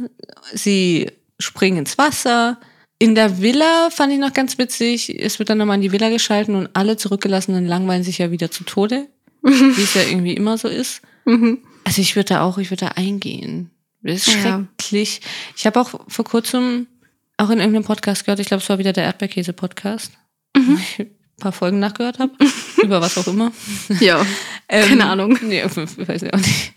Sie 0.54 1.10
springen 1.40 1.78
ins 1.78 1.98
Wasser. 1.98 2.58
In 2.98 3.14
der 3.14 3.40
Villa 3.40 3.88
fand 3.90 4.12
ich 4.12 4.18
noch 4.18 4.32
ganz 4.34 4.58
witzig. 4.58 5.08
Es 5.22 5.38
wird 5.38 5.48
dann 5.50 5.58
nochmal 5.58 5.76
in 5.76 5.82
die 5.82 5.92
Villa 5.92 6.10
geschalten 6.10 6.54
und 6.54 6.68
alle 6.74 6.96
Zurückgelassenen 6.96 7.66
langweilen 7.66 8.02
sich 8.04 8.18
ja 8.18 8.30
wieder 8.30 8.50
zu 8.50 8.64
Tode. 8.64 9.08
wie 9.42 9.82
es 9.82 9.94
ja 9.94 10.02
irgendwie 10.02 10.34
immer 10.34 10.58
so 10.58 10.68
ist. 10.68 11.00
Mhm. 11.24 11.58
Also 11.84 12.02
ich 12.02 12.14
würde 12.14 12.34
da 12.34 12.42
auch, 12.42 12.58
ich 12.58 12.70
würde 12.70 12.84
da 12.84 12.88
eingehen. 12.92 13.70
Das 14.02 14.26
ist 14.26 14.34
Ja. 14.34 14.66
schrecklich. 14.78 15.22
Ich 15.56 15.64
habe 15.66 15.80
auch 15.80 15.98
vor 16.08 16.24
kurzem 16.26 16.86
auch 17.38 17.48
in 17.48 17.58
irgendeinem 17.58 17.84
Podcast 17.84 18.26
gehört, 18.26 18.38
ich 18.40 18.48
glaube, 18.48 18.62
es 18.62 18.68
war 18.68 18.76
wieder 18.78 18.92
der 18.92 19.04
Erdbeerkäse-Podcast, 19.04 20.12
Mhm. 20.54 20.78
ein 20.98 21.10
paar 21.40 21.52
Folgen 21.52 21.78
nachgehört 21.78 22.18
habe, 22.18 22.32
über 22.82 23.00
was 23.00 23.16
auch 23.16 23.26
immer. 23.28 23.50
Ja, 24.00 24.24
Ähm, 24.68 24.88
keine 24.88 25.06
Ahnung. 25.06 25.38
Nee, 25.42 25.64
weiß 25.64 26.22
ich 26.22 26.34
auch 26.34 26.38
nicht. 26.38 26.72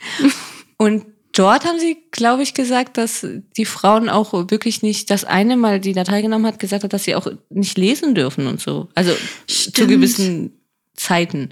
Und 0.77 1.05
dort 1.33 1.65
haben 1.65 1.79
sie, 1.79 1.97
glaube 2.11 2.43
ich, 2.43 2.53
gesagt, 2.53 2.97
dass 2.97 3.27
die 3.57 3.65
Frauen 3.65 4.07
auch 4.09 4.33
wirklich 4.33 4.81
nicht, 4.81 5.09
das 5.09 5.25
eine 5.25 5.57
Mal, 5.57 5.79
die 5.79 5.93
da 5.93 6.03
teilgenommen 6.03 6.47
hat, 6.47 6.59
gesagt 6.59 6.83
hat, 6.83 6.93
dass 6.93 7.03
sie 7.03 7.15
auch 7.15 7.27
nicht 7.49 7.77
lesen 7.77 8.15
dürfen 8.15 8.47
und 8.47 8.61
so. 8.61 8.89
Also 8.95 9.11
zu 9.47 9.69
Stimmt. 9.71 9.89
gewissen 9.89 10.51
Zeiten. 10.95 11.49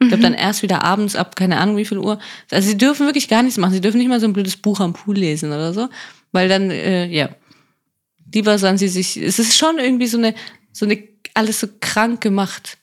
Ich 0.00 0.08
glaube 0.08 0.22
dann 0.22 0.34
erst 0.34 0.62
wieder 0.62 0.82
abends 0.82 1.16
ab, 1.16 1.36
keine 1.36 1.58
Ahnung 1.58 1.76
wie 1.76 1.84
viel 1.84 1.98
Uhr. 1.98 2.18
Also 2.50 2.68
sie 2.68 2.76
dürfen 2.76 3.06
wirklich 3.06 3.28
gar 3.28 3.42
nichts 3.42 3.56
machen. 3.56 3.72
Sie 3.72 3.80
dürfen 3.80 3.98
nicht 3.98 4.08
mal 4.08 4.20
so 4.20 4.26
ein 4.26 4.32
blödes 4.32 4.56
Buch 4.56 4.80
am 4.80 4.92
Pool 4.92 5.16
lesen 5.16 5.50
oder 5.52 5.72
so. 5.72 5.88
Weil 6.32 6.48
dann, 6.48 6.70
äh, 6.70 7.06
ja, 7.06 7.30
lieber 8.32 8.58
sollen 8.58 8.78
sie 8.78 8.88
sich, 8.88 9.16
es 9.16 9.38
ist 9.38 9.56
schon 9.56 9.78
irgendwie 9.78 10.08
so 10.08 10.18
eine, 10.18 10.34
so 10.72 10.86
eine, 10.86 11.02
alles 11.34 11.60
so 11.60 11.68
krank 11.80 12.20
gemacht. 12.20 12.78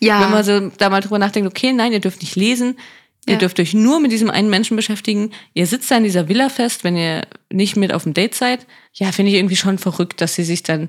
Ja, 0.00 0.22
Wenn 0.22 0.30
man 0.30 0.44
so 0.44 0.76
da 0.76 0.90
mal 0.90 1.00
drüber 1.00 1.18
nachdenkt, 1.18 1.48
okay, 1.48 1.72
nein, 1.72 1.92
ihr 1.92 2.00
dürft 2.00 2.20
nicht 2.20 2.36
lesen, 2.36 2.76
ihr 3.28 3.34
Ja. 3.34 3.38
dürft 3.38 3.60
euch 3.60 3.74
nur 3.74 4.00
mit 4.00 4.10
diesem 4.10 4.30
einen 4.30 4.50
Menschen 4.50 4.76
beschäftigen, 4.76 5.30
ihr 5.54 5.66
sitzt 5.66 5.90
da 5.90 5.96
in 5.96 6.04
dieser 6.04 6.28
Villa 6.28 6.48
fest, 6.48 6.82
wenn 6.84 6.96
ihr 6.96 7.26
nicht 7.52 7.76
mit 7.76 7.92
auf 7.92 8.02
dem 8.04 8.14
Date 8.14 8.34
seid. 8.34 8.66
Ja, 8.94 9.12
finde 9.12 9.30
ich 9.30 9.38
irgendwie 9.38 9.56
schon 9.56 9.78
verrückt, 9.78 10.20
dass 10.20 10.34
sie 10.34 10.44
sich 10.44 10.62
dann 10.62 10.88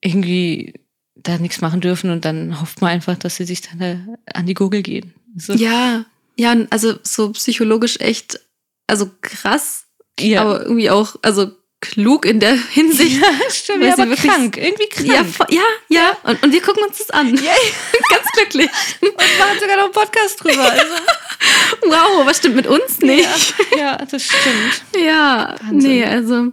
irgendwie 0.00 0.74
da 1.14 1.38
nichts 1.38 1.60
machen 1.60 1.80
dürfen 1.80 2.10
und 2.10 2.24
dann 2.24 2.60
hofft 2.60 2.80
man 2.80 2.90
einfach, 2.92 3.16
dass 3.16 3.36
sie 3.36 3.44
sich 3.44 3.60
dann 3.60 4.16
an 4.32 4.46
die 4.46 4.54
Gurgel 4.54 4.82
gehen. 4.82 5.14
So. 5.36 5.52
Ja, 5.52 6.04
ja, 6.38 6.56
also 6.70 6.94
so 7.02 7.32
psychologisch 7.32 8.00
echt, 8.00 8.40
also 8.86 9.10
krass, 9.20 9.84
ja. 10.18 10.42
aber 10.42 10.62
irgendwie 10.62 10.90
auch, 10.90 11.16
also 11.22 11.50
klug 11.80 12.26
in 12.26 12.40
der 12.40 12.54
Hinsicht. 12.54 13.20
ja, 13.20 13.28
stimmt, 13.50 13.80
weil 13.80 13.88
ja, 13.88 13.96
sie 13.96 14.02
aber 14.02 14.10
wirklich- 14.10 14.30
krank, 14.32 14.56
irgendwie 14.56 14.88
krank. 14.88 15.08
Ja, 15.08 15.24
ja, 15.48 15.62
ja. 15.88 16.16
Und, 16.24 16.42
und 16.42 16.52
wir 16.52 16.60
gucken 16.62 16.84
uns 16.84 16.98
das 16.98 17.10
an. 17.10 17.34
Ja, 17.34 17.52
Ganz 18.10 18.26
glücklich. 18.34 18.70
und 19.00 19.16
machen 19.16 19.58
sogar 19.60 19.76
noch 19.76 19.84
einen 19.84 19.92
Podcast 19.92 20.42
drüber. 20.44 20.70
Also, 20.70 20.84
Wow, 21.82 22.26
was 22.26 22.38
stimmt 22.38 22.56
mit 22.56 22.66
uns 22.66 22.98
nicht? 23.00 23.54
ja, 23.72 23.78
ja, 23.78 23.96
das 24.04 24.24
stimmt. 24.24 24.82
Ja, 25.04 25.56
Wahnsinn. 25.62 25.78
nee, 25.78 26.04
also. 26.04 26.48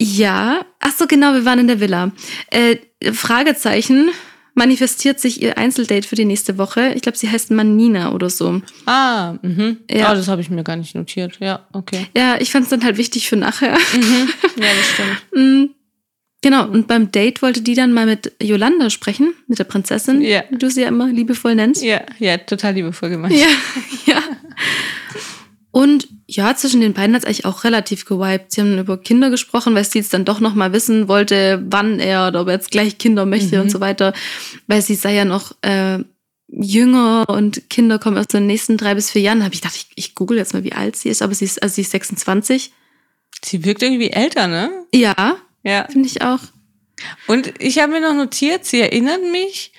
Ja, 0.00 0.64
ach 0.80 0.92
so, 0.96 1.06
genau, 1.06 1.34
wir 1.34 1.44
waren 1.44 1.58
in 1.58 1.66
der 1.68 1.80
Villa. 1.80 2.12
Äh, 2.50 2.76
Fragezeichen, 3.12 4.10
manifestiert 4.54 5.20
sich 5.20 5.42
ihr 5.42 5.58
Einzeldate 5.58 6.06
für 6.08 6.14
die 6.16 6.24
nächste 6.24 6.58
Woche. 6.58 6.92
Ich 6.94 7.02
glaube, 7.02 7.18
sie 7.18 7.28
heißt 7.28 7.50
Manina 7.50 8.12
oder 8.12 8.30
so. 8.30 8.62
Ah, 8.86 9.34
mhm. 9.42 9.78
Ja. 9.90 9.96
ja. 9.98 10.14
das 10.14 10.28
habe 10.28 10.40
ich 10.40 10.50
mir 10.50 10.64
gar 10.64 10.76
nicht 10.76 10.94
notiert. 10.94 11.38
Ja, 11.40 11.66
okay. 11.72 12.06
Ja, 12.16 12.36
ich 12.40 12.50
fand 12.50 12.64
es 12.64 12.70
dann 12.70 12.84
halt 12.84 12.96
wichtig 12.96 13.28
für 13.28 13.36
nachher. 13.36 13.76
Mhm. 13.94 14.28
Ja, 14.56 14.68
das 14.76 14.88
stimmt. 14.92 15.20
Mm, 15.34 15.70
Genau, 16.42 16.68
und 16.68 16.86
beim 16.88 17.10
Date 17.10 17.40
wollte 17.40 17.62
die 17.62 17.74
dann 17.74 17.94
mal 17.94 18.04
mit 18.04 18.32
Yolanda 18.42 18.90
sprechen, 18.90 19.32
mit 19.48 19.58
der 19.58 19.64
Prinzessin, 19.64 20.20
Ja. 20.20 20.44
wie 20.50 20.58
du 20.58 20.68
sie 20.70 20.82
ja 20.82 20.88
immer 20.88 21.06
liebevoll 21.08 21.54
nennst. 21.54 21.82
Ja, 21.82 22.02
ja, 22.18 22.36
total 22.36 22.74
liebevoll 22.74 23.08
gemeint. 23.08 23.32
Ja, 23.34 23.46
ja. 24.04 24.22
Und 25.70 26.06
ja, 26.36 26.54
zwischen 26.56 26.80
den 26.80 26.92
beiden 26.94 27.14
hat 27.14 27.22
es 27.22 27.26
eigentlich 27.26 27.44
auch 27.44 27.64
relativ 27.64 28.04
gewiped. 28.06 28.52
Sie 28.52 28.60
haben 28.60 28.78
über 28.78 28.96
Kinder 28.98 29.30
gesprochen, 29.30 29.74
weil 29.74 29.84
sie 29.84 29.98
jetzt 29.98 30.12
dann 30.14 30.24
doch 30.24 30.40
noch 30.40 30.54
mal 30.54 30.72
wissen 30.72 31.08
wollte, 31.08 31.62
wann 31.68 32.00
er 32.00 32.28
oder 32.28 32.40
ob 32.42 32.48
er 32.48 32.54
jetzt 32.54 32.70
gleich 32.70 32.98
Kinder 32.98 33.26
möchte 33.26 33.56
Mhm. 33.56 33.62
und 33.62 33.70
so 33.70 33.80
weiter. 33.80 34.12
Weil 34.66 34.82
sie 34.82 34.94
sei 34.94 35.14
ja 35.14 35.24
noch 35.24 35.52
äh, 35.62 35.98
jünger 36.48 37.24
und 37.28 37.68
Kinder 37.70 37.98
kommen 37.98 38.16
erst 38.16 38.34
in 38.34 38.40
den 38.40 38.46
nächsten 38.46 38.76
drei 38.76 38.94
bis 38.94 39.10
vier 39.10 39.22
Jahren. 39.22 39.38
Da 39.40 39.44
habe 39.46 39.54
ich 39.54 39.60
gedacht, 39.60 39.76
ich, 39.76 39.88
ich 39.96 40.14
google 40.14 40.38
jetzt 40.38 40.54
mal, 40.54 40.64
wie 40.64 40.72
alt 40.72 40.96
sie 40.96 41.08
ist. 41.08 41.22
Aber 41.22 41.34
sie 41.34 41.44
ist, 41.44 41.62
also 41.62 41.74
sie 41.74 41.80
ist 41.82 41.90
26. 41.90 42.72
Sie 43.44 43.64
wirkt 43.64 43.82
irgendwie 43.82 44.10
älter, 44.10 44.46
ne? 44.46 44.70
Ja, 44.94 45.36
Ja. 45.62 45.86
finde 45.90 46.08
ich 46.08 46.22
auch. 46.22 46.40
Und 47.26 47.52
ich 47.60 47.78
habe 47.80 47.92
mir 47.92 48.00
noch 48.00 48.14
notiert, 48.14 48.64
sie 48.64 48.80
erinnert 48.80 49.20
mich 49.30 49.72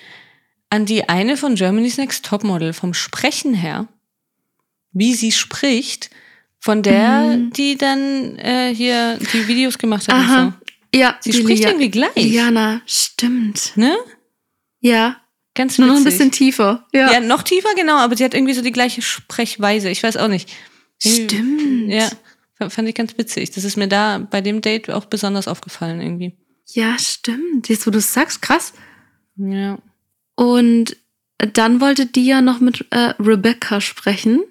an 0.70 0.84
die 0.86 1.08
eine 1.08 1.36
von 1.36 1.54
Germany's 1.54 1.96
Next 1.96 2.24
Topmodel 2.24 2.72
vom 2.72 2.92
Sprechen 2.94 3.54
her, 3.54 3.88
wie 4.92 5.14
sie 5.14 5.32
spricht, 5.32 6.10
von 6.66 6.82
der, 6.82 7.20
Mhm. 7.36 7.50
die 7.52 7.76
dann 7.78 8.36
äh, 8.36 8.74
hier 8.74 9.18
die 9.32 9.46
Videos 9.48 9.78
gemacht 9.78 10.08
hat 10.08 10.14
Aha. 10.16 10.42
und 10.46 10.54
so. 10.94 10.98
Ja, 10.98 11.16
Sie 11.20 11.30
die 11.30 11.38
spricht 11.38 11.62
Lia- 11.62 11.68
irgendwie 11.68 11.90
gleich. 11.90 12.14
Liana, 12.16 12.80
stimmt. 12.86 13.72
Ne? 13.76 13.96
Ja, 14.80 15.16
Ganz 15.54 15.78
nur 15.78 15.86
noch 15.88 15.94
ein 15.94 16.00
witzig. 16.04 16.12
bisschen 16.18 16.32
tiefer. 16.32 16.86
Ja, 16.92 17.12
Ja, 17.12 17.20
noch 17.20 17.42
tiefer, 17.42 17.68
genau, 17.76 17.96
aber 17.96 18.16
sie 18.16 18.24
hat 18.24 18.34
irgendwie 18.34 18.52
so 18.54 18.60
die 18.62 18.72
gleiche 18.72 19.00
Sprechweise. 19.00 19.88
Ich 19.90 20.02
weiß 20.02 20.16
auch 20.18 20.28
nicht. 20.28 20.50
Stimmt. 21.00 21.90
Ja, 21.90 22.10
fand 22.68 22.88
ich 22.88 22.94
ganz 22.94 23.16
witzig. 23.16 23.50
Das 23.52 23.64
ist 23.64 23.76
mir 23.76 23.88
da 23.88 24.18
bei 24.18 24.40
dem 24.40 24.60
Date 24.60 24.90
auch 24.90 25.04
besonders 25.06 25.46
aufgefallen 25.48 26.00
irgendwie. 26.00 26.36
Ja, 26.72 26.98
stimmt. 26.98 27.68
Jetzt, 27.68 27.86
wo 27.86 27.90
du 27.90 27.98
es 27.98 28.12
sagst, 28.12 28.42
krass. 28.42 28.72
Ja. 29.36 29.78
Und 30.34 30.96
dann 31.38 31.80
wollte 31.80 32.06
die 32.06 32.26
ja 32.26 32.40
noch 32.42 32.60
mit 32.60 32.84
äh, 32.90 33.14
Rebecca 33.20 33.80
sprechen. 33.80 34.42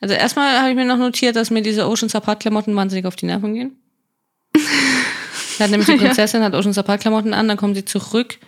Also 0.00 0.14
erstmal 0.14 0.58
habe 0.58 0.70
ich 0.70 0.76
mir 0.76 0.84
noch 0.84 0.96
notiert, 0.96 1.36
dass 1.36 1.50
mir 1.50 1.62
diese 1.62 1.86
Oceans 1.88 2.14
Apart 2.14 2.40
Klamotten 2.40 2.74
wahnsinnig 2.74 3.06
auf 3.06 3.16
die 3.16 3.26
Nerven 3.26 3.54
gehen. 3.54 3.76
Da 5.58 5.64
hat 5.64 5.72
nämlich 5.72 5.88
die 5.88 5.96
Ja. 5.96 5.98
Prinzessin 5.98 6.44
hat 6.44 6.54
Oceans 6.54 6.78
Apart 6.78 7.00
Klamotten 7.00 7.34
an, 7.34 7.48
dann 7.48 7.56
kommt 7.56 7.74
sie 7.74 7.84
zurück, 7.84 8.38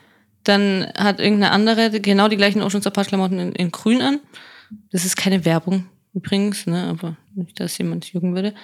dann 0.44 0.86
hat 0.96 1.18
irgendeine 1.18 1.50
andere 1.50 2.00
genau 2.00 2.28
die 2.28 2.36
gleichen 2.36 2.62
Oceans 2.62 2.86
Apart 2.86 3.08
Klamotten 3.08 3.40
in, 3.40 3.52
in 3.52 3.72
grün 3.72 4.00
an. 4.00 4.20
Das 4.92 5.04
ist 5.04 5.16
keine 5.16 5.44
Werbung 5.44 5.86
übrigens, 6.14 6.66
ne, 6.66 6.84
aber 6.84 7.16
nicht, 7.34 7.58
dass 7.60 7.76
jemand 7.78 8.12
jucken 8.12 8.34
würde. 8.34 8.54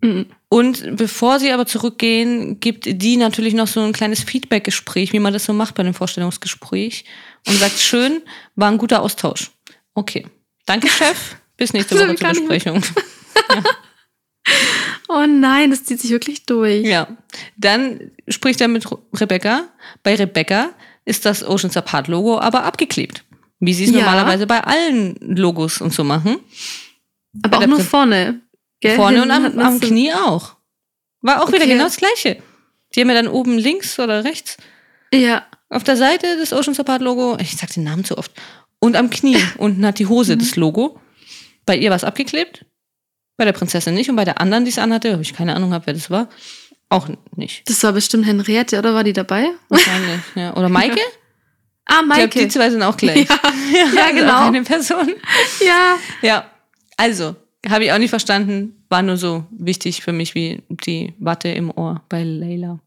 Mhm. 0.00 0.26
Und 0.48 0.96
bevor 0.96 1.38
sie 1.38 1.52
aber 1.52 1.66
zurückgehen, 1.66 2.60
gibt 2.60 2.86
die 2.86 3.16
natürlich 3.16 3.54
noch 3.54 3.68
so 3.68 3.80
ein 3.80 3.92
kleines 3.92 4.22
Feedback-Gespräch, 4.22 5.12
wie 5.12 5.20
man 5.20 5.32
das 5.32 5.44
so 5.44 5.52
macht 5.52 5.74
bei 5.74 5.82
einem 5.82 5.94
Vorstellungsgespräch. 5.94 7.04
Und 7.46 7.54
sagt, 7.54 7.78
schön, 7.78 8.22
war 8.56 8.70
ein 8.70 8.78
guter 8.78 9.02
Austausch. 9.02 9.50
Okay. 9.94 10.26
Danke, 10.66 10.88
Chef. 10.88 11.36
Bis 11.62 11.72
nächste 11.72 11.94
Das 11.94 12.08
Woche 12.08 12.16
zur 12.16 12.28
Besprechung. 12.28 12.82
Oh 15.08 15.24
nein, 15.28 15.70
das 15.70 15.84
zieht 15.84 16.00
sich 16.00 16.10
wirklich 16.10 16.46
durch. 16.46 16.84
Ja. 16.84 17.06
Dann 17.56 18.10
spricht 18.28 18.60
er 18.60 18.66
mit 18.68 18.84
Rebecca. 19.14 19.68
Bei 20.02 20.14
Rebecca 20.16 20.70
ist 21.04 21.24
das 21.26 21.44
Oceans 21.46 21.76
Apart 21.76 22.08
Logo 22.08 22.38
aber 22.40 22.64
abgeklebt. 22.64 23.24
Wie 23.60 23.74
sie 23.74 23.84
es 23.84 23.90
Ja. 23.90 23.98
normalerweise 23.98 24.46
bei 24.46 24.64
allen 24.64 25.14
Logos 25.20 25.80
und 25.80 25.92
so 25.92 26.02
machen. 26.02 26.38
Aber 27.42 27.56
auch 27.56 27.60
der 27.60 27.68
nur 27.68 27.80
vorne. 27.80 28.40
Gell? 28.80 28.96
Vorne 28.96 29.22
und 29.22 29.30
Hinten 29.30 29.46
am, 29.46 29.54
man 29.56 29.66
am 29.66 29.78
so- 29.80 29.86
Knie 29.86 30.12
auch. 30.12 30.56
War 31.20 31.42
auch 31.42 31.48
wieder 31.48 31.58
Okay. 31.58 31.68
genau 31.74 31.84
das 31.84 31.98
Gleiche. 31.98 32.42
Die 32.94 33.00
haben 33.00 33.08
ja 33.08 33.14
dann 33.14 33.28
oben 33.28 33.58
links 33.58 33.98
oder 34.00 34.24
rechts 34.24 34.56
Ja. 35.14 35.46
auf 35.68 35.84
der 35.84 35.96
Seite 35.96 36.26
das 36.40 36.52
Oceans 36.52 36.80
Apart 36.80 37.02
Logo, 37.02 37.36
ich 37.40 37.56
sag 37.56 37.72
den 37.72 37.84
Namen 37.84 38.04
zu 38.04 38.18
oft, 38.18 38.32
und 38.80 38.96
am 38.96 39.08
Knie 39.10 39.36
unten 39.58 39.86
hat 39.86 39.98
die 40.00 40.06
Hose 40.06 40.36
das 40.36 40.56
Logo. 40.56 40.98
Bei 41.66 41.76
ihr 41.76 41.90
war 41.90 41.96
es 41.96 42.04
abgeklebt, 42.04 42.64
bei 43.36 43.44
der 43.44 43.52
Prinzessin 43.52 43.94
nicht 43.94 44.10
und 44.10 44.16
bei 44.16 44.24
der 44.24 44.40
anderen, 44.40 44.64
die 44.64 44.70
es 44.70 44.78
anhatte, 44.78 45.12
habe 45.12 45.22
ich 45.22 45.32
keine 45.34 45.54
Ahnung 45.54 45.70
gehabt, 45.70 45.86
wer 45.86 45.94
das 45.94 46.10
war, 46.10 46.28
auch 46.88 47.08
nicht. 47.36 47.68
Das 47.68 47.82
war 47.84 47.92
bestimmt 47.92 48.26
Henriette, 48.26 48.78
oder 48.78 48.94
war 48.94 49.04
die 49.04 49.12
dabei? 49.12 49.48
Wahrscheinlich, 49.68 50.20
ja. 50.34 50.54
Oder 50.56 50.68
Maike? 50.70 51.00
Ah, 51.86 52.00
Ich 52.00 52.06
glaube, 52.06 52.06
Maike. 52.08 52.38
die 52.40 52.48
zwei 52.48 52.70
sind 52.70 52.82
auch 52.82 52.96
gleich. 52.96 53.26
Ja, 53.72 53.86
ja, 53.94 54.04
also 54.04 54.16
genau. 54.16 54.46
Eine 54.48 54.62
Person. 54.62 55.12
ja. 55.64 55.96
Ja, 56.20 56.50
also, 56.96 57.34
habe 57.68 57.84
ich 57.84 57.92
auch 57.92 57.98
nicht 57.98 58.10
verstanden, 58.10 58.84
war 58.90 59.02
nur 59.02 59.16
so 59.16 59.46
wichtig 59.50 60.02
für 60.02 60.12
mich 60.12 60.34
wie 60.34 60.62
die 60.68 61.14
Watte 61.18 61.48
im 61.48 61.70
Ohr 61.70 62.02
bei 62.10 62.22
Layla. 62.22 62.80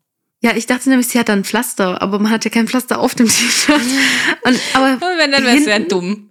Ja, 0.44 0.56
ich 0.56 0.68
dachte 0.68 0.90
nämlich, 0.90 1.08
sie 1.08 1.18
hat 1.18 1.30
ein 1.32 1.44
Pflaster, 1.44 2.02
aber 2.04 2.20
man 2.20 2.32
hat 2.32 2.46
ja 2.46 2.52
kein 2.52 2.68
Pflaster 2.68 3.00
auf 3.00 3.16
dem 3.16 3.26
T-Shirt. 3.28 3.82
Und, 4.44 4.60
aber 4.74 4.94
Und 4.94 5.02
wenn, 5.18 5.32
dann 5.32 5.44
wäre 5.44 5.58
es 5.58 5.64
sehr 5.64 5.80
dumm. 5.80 6.30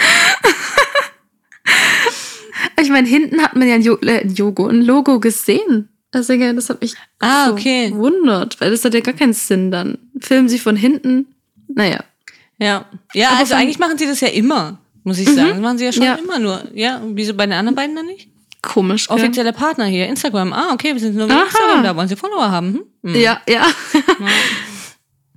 ich 2.80 2.90
meine, 2.90 3.08
hinten 3.08 3.42
hat 3.42 3.56
man 3.56 3.68
ja 3.68 3.74
ein, 3.74 3.82
jo 3.82 3.96
äh, 4.02 4.20
ein 4.20 4.34
Logo, 4.36 4.66
ein 4.66 4.82
Logo 4.82 5.20
gesehen. 5.20 5.88
Deswegen, 6.12 6.56
das 6.56 6.68
hat 6.70 6.80
mich 6.80 6.94
Ah, 7.20 7.46
so 7.46 7.52
okay. 7.52 7.90
gewundert, 7.90 8.60
weil 8.60 8.70
das 8.70 8.84
hat 8.84 8.94
ja 8.94 9.00
gar 9.00 9.14
keinen 9.14 9.32
Sinn 9.32 9.70
dann. 9.70 9.98
Filmen 10.20 10.48
sie 10.48 10.58
von 10.58 10.74
hinten. 10.76 11.26
Naja. 11.68 12.02
Ja, 12.58 12.86
ja 13.14 13.28
Aber 13.30 13.38
also 13.38 13.54
eigentlich 13.54 13.78
machen 13.78 13.96
sie 13.96 14.06
das 14.06 14.20
ja 14.20 14.28
immer, 14.28 14.78
muss 15.04 15.18
ich 15.18 15.28
sagen. 15.28 15.50
Das 15.50 15.60
machen 15.60 15.78
sie 15.78 15.84
ja 15.84 15.92
schon 15.92 16.02
Ja. 16.02 16.14
immer 16.16 16.38
nur. 16.40 16.64
Ja, 16.74 17.00
wieso 17.06 17.34
bei 17.34 17.46
den 17.46 17.52
anderen 17.52 17.76
beiden 17.76 17.94
dann 17.94 18.06
nicht? 18.06 18.28
Komisch. 18.60 19.06
gell? 19.08 19.16
Offizielle 19.16 19.52
Partner 19.52 19.86
hier, 19.86 20.08
Instagram. 20.08 20.52
Ah, 20.52 20.72
okay, 20.72 20.92
wir 20.92 21.00
sind 21.00 21.16
nur 21.16 21.30
Aha. 21.30 21.44
Instagram 21.44 21.84
da. 21.84 21.96
Wollen 21.96 22.08
sie 22.08 22.16
Follower 22.16 22.50
haben? 22.50 22.80
Hm? 23.02 23.14
Hm. 23.14 23.20
Ja, 23.20 23.40
ja. 23.48 23.66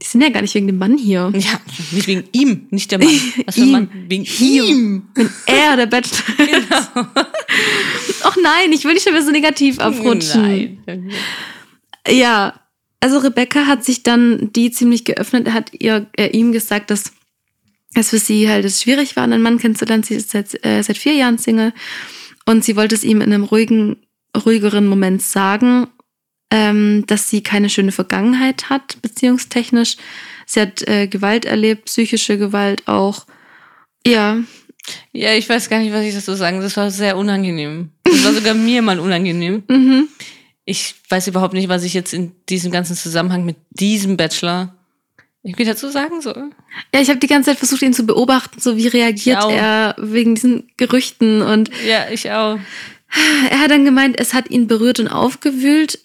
Die 0.04 0.08
sind 0.08 0.22
ja 0.22 0.30
gar 0.30 0.42
nicht 0.42 0.54
wegen 0.54 0.68
dem 0.68 0.78
Mann 0.78 0.98
hier. 0.98 1.32
Ja, 1.34 1.62
nicht 1.92 2.08
wegen 2.08 2.26
ihm, 2.34 2.68
nicht 2.72 2.92
der 2.92 3.00
Mann. 3.00 3.08
Was 3.46 3.56
für 3.56 3.62
ein 3.62 3.68
Ihm. 3.68 3.72
Mann? 3.72 3.90
Wegen 4.10 4.26
ihm. 4.42 5.08
Wenn 5.16 5.30
er 5.46 5.78
der 5.78 5.86
Bachelor 5.86 6.40
ist. 6.40 6.70
Genau. 6.94 7.08
Och 8.26 8.38
nein, 8.44 8.74
ich 8.74 8.84
will 8.84 8.94
nicht 8.94 9.04
schon 9.04 9.14
wieder 9.14 9.24
so 9.24 9.32
negativ 9.32 9.80
abrutschen. 9.80 10.78
Nein. 10.86 11.12
Ja, 12.10 12.60
also 13.00 13.20
Rebecca 13.20 13.66
hat 13.66 13.86
sich 13.86 14.04
dann 14.04 14.52
die 14.54 14.72
ziemlich 14.72 15.06
geöffnet. 15.06 15.48
Er 15.48 15.54
hat 15.54 15.72
ihr, 15.74 16.08
äh, 16.18 16.28
ihm 16.28 16.52
gesagt, 16.52 16.92
dass 16.92 17.14
es 17.94 18.10
für 18.10 18.20
sie 18.20 18.50
halt 18.50 18.66
es 18.66 18.82
schwierig 18.82 19.16
war, 19.16 19.24
einen 19.24 19.42
Mann 19.42 19.58
kennenzulernen. 19.58 20.04
Sie 20.04 20.16
ist 20.16 20.32
seit, 20.32 20.66
äh, 20.66 20.82
seit 20.84 20.98
vier 20.98 21.14
Jahren 21.14 21.38
Single 21.38 21.72
und 22.46 22.66
sie 22.66 22.76
wollte 22.76 22.96
es 22.96 23.06
ihm 23.06 23.22
in 23.22 23.32
einem 23.32 23.44
ruhigen, 23.44 23.98
ruhigeren 24.46 24.86
Moment 24.88 25.22
sagen, 25.22 25.88
ähm, 26.54 27.04
dass 27.08 27.32
sie 27.32 27.42
keine 27.42 27.68
schöne 27.68 27.92
Vergangenheit 27.92 28.70
hat, 28.70 29.02
beziehungstechnisch. 29.02 29.98
Sie 30.46 30.62
hat 30.62 30.88
äh, 30.88 31.08
Gewalt 31.08 31.46
erlebt, 31.46 31.86
psychische 31.86 32.38
Gewalt 32.38 32.88
auch. 32.88 33.26
Ja, 34.06 34.38
Ja, 35.12 35.34
ich 35.34 35.50
weiß 35.50 35.70
gar 35.70 35.80
nicht, 35.80 35.94
was 35.94 36.04
ich 36.04 36.14
dazu 36.14 36.36
sagen. 36.36 36.62
Das 36.62 36.78
war 36.78 36.92
sehr 36.92 37.18
unangenehm. 37.18 37.90
Das 38.04 38.24
war 38.24 38.34
sogar 38.34 38.54
mir 38.54 38.82
mal 38.84 39.00
unangenehm. 39.00 39.64
mhm. 39.70 40.08
Ich 40.66 40.96
weiß 41.10 41.28
überhaupt 41.28 41.54
nicht, 41.56 41.70
was 41.70 41.84
ich 41.84 41.94
jetzt 41.94 42.14
in 42.14 42.34
diesem 42.50 42.72
ganzen 42.72 42.96
Zusammenhang 42.96 43.46
mit 43.46 43.58
diesem 43.72 44.16
Bachelor 44.16 44.76
irgendwie 45.42 45.66
dazu 45.66 45.90
sagen 45.90 46.22
soll. 46.22 46.52
Ja, 46.94 47.02
ich 47.02 47.10
habe 47.10 47.20
die 47.20 47.28
ganze 47.28 47.50
Zeit 47.50 47.58
versucht, 47.58 47.82
ihn 47.82 47.94
zu 47.94 48.06
beobachten, 48.06 48.62
so 48.62 48.78
wie 48.78 48.88
reagiert 48.88 49.44
er 49.50 49.96
wegen 49.98 50.36
diesen 50.36 50.70
Gerüchten. 50.78 51.42
Und 51.42 51.70
Ja, 51.86 52.10
ich 52.12 52.30
auch. 52.32 52.60
er 53.50 53.60
hat 53.60 53.72
dann 53.72 53.86
gemeint, 53.86 54.20
es 54.20 54.34
hat 54.34 54.50
ihn 54.52 54.68
berührt 54.68 55.00
und 55.00 55.10
aufgewühlt. 55.10 56.00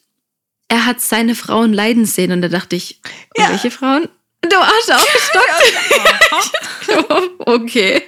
Er 0.69 0.87
hat 0.87 1.01
seine 1.01 1.35
Frauen 1.35 1.73
leiden 1.73 2.05
sehen. 2.05 2.31
Und 2.33 2.43
da 2.43 2.49
dachte 2.49 2.77
ich, 2.77 3.01
Ja. 3.37 3.51
welche 3.51 3.71
Frauen? 3.71 4.09
Du 4.43 4.57
hast 4.57 4.93
aufgestockt. 4.93 5.63
okay, 7.41 8.03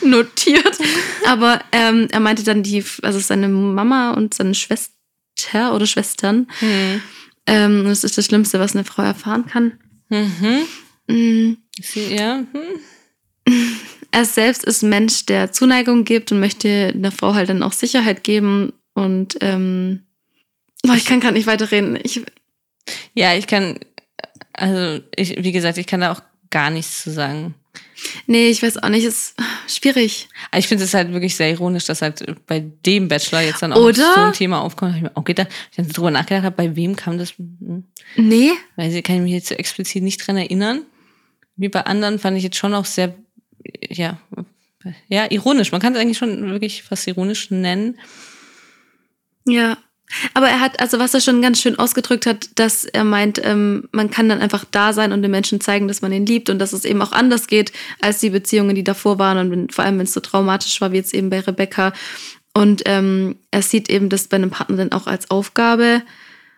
notiert. 0.00 0.78
Aber 1.26 1.60
ähm, 1.72 2.08
er 2.10 2.20
meinte 2.20 2.42
dann 2.42 2.62
die, 2.62 2.82
also 3.02 3.18
seine 3.18 3.48
Mama 3.48 4.12
und 4.12 4.32
seine 4.32 4.54
Schwester 4.54 5.74
oder 5.74 5.86
Schwestern. 5.86 6.46
Hm. 6.60 7.02
Ähm, 7.46 7.84
das 7.84 8.02
ist 8.02 8.16
das 8.16 8.24
Schlimmste, 8.24 8.58
was 8.60 8.74
eine 8.74 8.84
Frau 8.84 9.02
erfahren 9.02 9.44
kann. 9.46 9.78
Mhm. 10.08 11.58
Sie, 11.82 12.14
ja. 12.14 12.44
Hm. 13.46 13.64
Er 14.10 14.24
selbst 14.24 14.64
ist 14.64 14.82
ein 14.82 14.88
Mensch, 14.88 15.26
der 15.26 15.52
Zuneigung 15.52 16.04
gibt 16.04 16.32
und 16.32 16.40
möchte 16.40 16.92
einer 16.94 17.12
Frau 17.12 17.34
halt 17.34 17.50
dann 17.50 17.62
auch 17.62 17.72
Sicherheit 17.72 18.24
geben. 18.24 18.72
Und 18.94 19.36
ähm, 19.42 20.06
boah, 20.84 20.94
ich 20.94 21.04
kann 21.04 21.20
gerade 21.20 21.34
nicht 21.34 21.46
weiterreden. 21.46 21.98
Ich, 22.02 22.20
Ja, 23.14 23.34
ich 23.34 23.46
kann, 23.46 23.78
also 24.52 25.02
ich, 25.16 25.42
wie 25.42 25.52
gesagt, 25.52 25.78
ich 25.78 25.86
kann 25.86 26.00
da 26.00 26.12
auch 26.12 26.22
gar 26.50 26.70
nichts 26.70 27.02
zu 27.02 27.10
sagen. 27.10 27.54
nee, 28.26 28.48
ich 28.48 28.62
weiß 28.62 28.82
auch 28.82 28.88
nicht, 28.88 29.04
ist 29.04 29.34
schwierig. 29.66 30.28
Ich 30.56 30.68
finde 30.68 30.84
es 30.84 30.94
halt 30.94 31.12
wirklich 31.12 31.34
sehr 31.34 31.50
ironisch, 31.50 31.86
dass 31.86 32.02
halt 32.02 32.24
bei 32.46 32.60
dem 32.60 33.08
Bachelor 33.08 33.40
jetzt 33.40 33.62
dann 33.62 33.72
auch 33.72 33.80
Oder? 33.80 34.14
so 34.14 34.20
ein 34.20 34.32
Thema 34.32 34.60
aufkommt. 34.60 34.92
Hab 34.92 34.96
ich 34.98 35.02
mir 35.02 35.16
auch 35.16 35.24
gedacht, 35.24 35.48
ich 35.76 35.88
drüber 35.88 36.10
nachgedacht 36.10 36.44
habe, 36.44 36.56
bei 36.56 36.76
wem 36.76 36.94
kam 36.96 37.18
das? 37.18 37.30
Hm. 37.38 37.84
Nee, 38.16 38.52
Weil 38.76 39.02
kann 39.02 39.16
ich 39.16 39.22
mich 39.22 39.32
jetzt 39.32 39.48
so 39.48 39.54
explizit 39.54 40.02
nicht 40.02 40.24
dran 40.24 40.36
erinnern. 40.36 40.82
Wie 41.56 41.68
bei 41.68 41.80
anderen 41.82 42.18
fand 42.18 42.36
ich 42.36 42.42
jetzt 42.44 42.56
schon 42.56 42.74
auch 42.74 42.84
sehr, 42.84 43.14
ja, 43.88 44.18
ja, 45.08 45.30
ironisch. 45.30 45.72
Man 45.72 45.80
kann 45.80 45.94
es 45.94 46.00
eigentlich 46.00 46.18
schon 46.18 46.50
wirklich 46.50 46.82
fast 46.82 47.06
ironisch 47.06 47.50
nennen. 47.50 47.98
Ja. 49.46 49.78
Aber 50.34 50.48
er 50.48 50.60
hat, 50.60 50.80
also 50.80 50.98
was 50.98 51.14
er 51.14 51.20
schon 51.20 51.42
ganz 51.42 51.60
schön 51.60 51.78
ausgedrückt 51.78 52.26
hat, 52.26 52.50
dass 52.56 52.84
er 52.84 53.04
meint, 53.04 53.40
ähm, 53.42 53.88
man 53.90 54.10
kann 54.10 54.28
dann 54.28 54.40
einfach 54.40 54.64
da 54.70 54.92
sein 54.92 55.12
und 55.12 55.22
den 55.22 55.30
Menschen 55.30 55.60
zeigen, 55.60 55.88
dass 55.88 56.02
man 56.02 56.12
ihn 56.12 56.26
liebt 56.26 56.50
und 56.50 56.58
dass 56.58 56.72
es 56.72 56.84
eben 56.84 57.02
auch 57.02 57.12
anders 57.12 57.46
geht 57.46 57.72
als 58.00 58.20
die 58.20 58.30
Beziehungen, 58.30 58.74
die 58.74 58.84
davor 58.84 59.18
waren 59.18 59.38
und 59.38 59.50
wenn, 59.50 59.70
vor 59.70 59.84
allem, 59.84 59.98
wenn 59.98 60.04
es 60.04 60.12
so 60.12 60.20
traumatisch 60.20 60.80
war, 60.80 60.92
wie 60.92 60.96
jetzt 60.96 61.14
eben 61.14 61.30
bei 61.30 61.40
Rebecca. 61.40 61.92
Und 62.52 62.82
ähm, 62.86 63.36
er 63.50 63.62
sieht 63.62 63.90
eben 63.90 64.08
das 64.08 64.28
bei 64.28 64.36
einem 64.36 64.50
Partner 64.50 64.76
dann 64.76 64.92
auch 64.92 65.06
als 65.06 65.30
Aufgabe. 65.30 66.02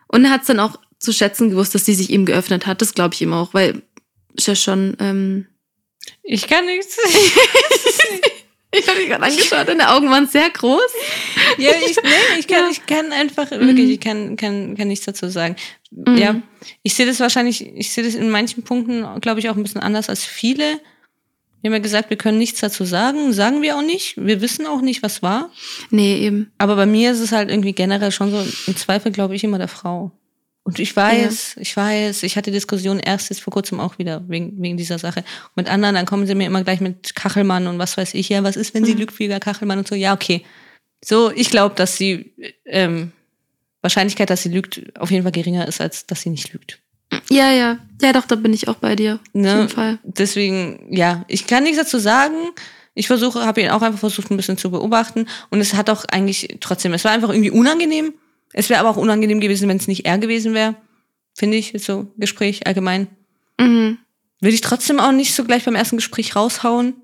Und 0.09 0.25
er 0.25 0.31
hat 0.31 0.43
es 0.43 0.49
dann 0.49 0.61
auch 0.61 0.79
zu 0.99 1.13
schätzen 1.13 1.51
gewusst, 1.51 1.75
dass 1.75 1.87
sie 1.87 1.95
sich 1.95 2.11
ihm 2.11 2.27
geöffnet 2.27 2.67
hat. 2.67 2.83
Das 2.83 2.95
glaube 2.95 3.15
ich 3.15 3.23
ihm 3.23 3.33
auch, 3.33 3.55
weil 3.55 3.83
ist 4.35 4.49
ja 4.49 4.55
schon. 4.55 4.97
Ähm, 5.01 5.47
Ich 6.23 6.47
kann 6.47 6.67
nichts. 6.67 6.99
ich 8.81 8.89
habe 8.89 8.99
mich 8.99 9.09
gerade 9.09 9.23
angeschaut, 9.25 9.69
deine 9.69 9.91
Augen 9.91 10.11
waren 10.11 10.27
sehr 10.27 10.51
groß. 10.51 10.81
ja, 11.59 11.71
ich, 11.89 11.97
nee, 11.97 12.11
ich 12.39 12.47
kann, 12.47 12.65
Ja. 12.65 12.71
ich 12.71 12.87
kann 12.87 13.13
einfach 13.13 13.51
Mhm. 13.51 13.67
wirklich, 13.67 13.91
ich 13.91 14.01
kann, 14.01 14.37
kann, 14.37 14.77
kann 14.77 14.89
nichts 14.89 15.07
dazu 15.07 15.29
sagen. 15.29 15.57
Mhm. 15.91 16.17
Ja, 16.17 16.41
ich 16.83 16.95
sehe 16.95 17.07
das 17.07 17.21
wahrscheinlich, 17.21 17.67
ich 17.75 17.91
sehe 17.93 18.05
das 18.05 18.15
in 18.15 18.31
manchen 18.31 18.63
Punkten, 18.63 19.05
glaube 19.21 19.41
ich, 19.41 19.49
auch 19.51 19.57
ein 19.57 19.63
bisschen 19.63 19.81
anders 19.83 20.09
als 20.09 20.25
viele. 20.25 20.81
Wir 21.63 21.71
haben 21.71 21.75
ja 21.77 21.79
gesagt, 21.83 22.11
wir 22.11 22.17
können 22.19 22.39
nichts 22.39 22.61
dazu 22.61 22.85
sagen, 22.85 23.33
sagen 23.33 23.61
wir 23.63 23.77
auch 23.77 23.83
nicht. 23.83 24.15
Wir 24.17 24.41
wissen 24.41 24.67
auch 24.67 24.83
nicht, 24.83 25.03
was 25.03 25.23
war. 25.23 25.51
Nee, 25.91 26.19
eben. 26.19 26.53
Aber 26.59 26.77
bei 26.77 26.87
mir 26.87 27.11
ist 27.11 27.19
es 27.21 27.33
halt 27.33 27.51
irgendwie 27.51 27.73
generell 27.73 28.13
schon 28.13 28.31
so, 28.31 28.45
im 28.69 28.77
Zweifel 28.77 29.11
glaube 29.11 29.35
ich 29.35 29.43
immer 29.43 29.59
der 29.59 29.67
Frau. 29.69 30.13
Und 30.67 30.81
ich 30.81 30.97
weiß, 30.97 31.59
ich 31.61 31.77
weiß, 31.77 32.25
ich 32.25 32.37
hatte 32.37 32.51
Diskussionen 32.51 32.99
erst 32.99 33.31
jetzt 33.31 33.41
vor 33.41 33.53
kurzem 33.53 33.79
auch 33.79 33.99
wieder 33.99 34.25
wegen, 34.29 34.61
wegen 34.61 34.77
dieser 34.77 34.99
Sache. 34.99 35.21
Und 35.21 35.57
mit 35.59 35.69
anderen, 35.69 35.95
dann 35.95 36.07
kommen 36.07 36.27
sie 36.27 36.35
mir 36.35 36.47
immer 36.47 36.65
gleich 36.65 36.81
mit 36.81 37.15
Kachelmann 37.15 37.69
und 37.69 37.79
was 37.79 37.97
weiß 37.97 38.15
ich. 38.15 38.29
Ja, 38.31 38.43
was 38.43 38.57
ist, 38.57 38.75
wenn 38.75 38.85
sie 38.85 38.95
Mhm. 38.95 38.99
lügt 38.99 39.19
wegen 39.21 39.39
Kachelmann 39.39 39.79
und 39.79 39.87
so? 39.87 39.95
Ja, 39.95 40.13
okay. 40.13 40.45
So, 41.05 41.31
ich 41.31 41.51
glaube, 41.51 41.77
dass 41.77 41.97
sie, 41.97 42.33
ähm, 42.65 43.13
Wahrscheinlichkeit, 43.81 44.29
dass 44.29 44.43
sie 44.43 44.49
lügt, 44.49 44.83
auf 44.99 45.13
jeden 45.13 45.23
Fall 45.23 45.31
geringer 45.31 45.69
ist, 45.69 45.81
als 45.81 46.05
dass 46.07 46.23
sie 46.23 46.31
nicht 46.31 46.53
lügt. 46.53 46.81
Ja, 47.31 47.53
ja. 47.53 47.79
Ja, 48.03 48.13
doch, 48.13 48.27
da 48.27 48.35
bin 48.35 48.53
ich 48.53 48.67
auch 48.67 48.75
bei 48.77 48.97
dir. 48.97 49.15
Auf 49.15 49.35
Ne? 49.35 49.55
jeden 49.55 49.69
Fall. 49.69 49.99
Deswegen, 50.03 50.89
ja, 50.91 51.25
ich 51.29 51.47
kann 51.47 51.63
nichts 51.63 51.79
dazu 51.79 51.99
sagen. 52.01 52.35
Ich 52.95 53.07
versuche, 53.07 53.45
habe 53.45 53.61
ihn 53.61 53.69
auch 53.69 53.83
einfach 53.83 54.01
versucht, 54.01 54.33
ein 54.33 54.37
bisschen 54.37 54.59
zu 54.59 54.73
beobachten. 54.73 55.29
Und 55.51 55.61
es 55.61 55.75
hat 55.75 55.91
auch 55.91 56.05
eigentlich 56.11 56.57
trotzdem, 56.61 56.93
es 56.95 57.05
war 57.05 57.13
einfach 57.13 57.29
irgendwie 57.29 57.51
unangenehm. 57.53 58.15
Es 58.57 58.71
wäre 58.71 58.81
aber 58.81 58.89
auch 58.89 58.97
unangenehm 58.97 59.39
gewesen, 59.39 59.69
wenn 59.69 59.77
es 59.77 59.87
nicht 59.87 60.07
er 60.07 60.17
gewesen 60.17 60.55
wäre. 60.55 60.75
Finde 61.35 61.59
ich, 61.59 61.73
jetzt 61.73 61.85
so 61.85 62.11
Gespräch 62.17 62.67
allgemein. 62.67 63.07
Mhm. 63.61 63.99
Würde 64.41 64.55
ich 64.55 64.63
trotzdem 64.63 64.99
auch 64.99 65.13
nicht 65.13 65.35
so 65.35 65.45
gleich 65.45 65.65
beim 65.65 65.75
ersten 65.75 65.97
Gespräch 65.97 66.35
raushauen. 66.35 66.95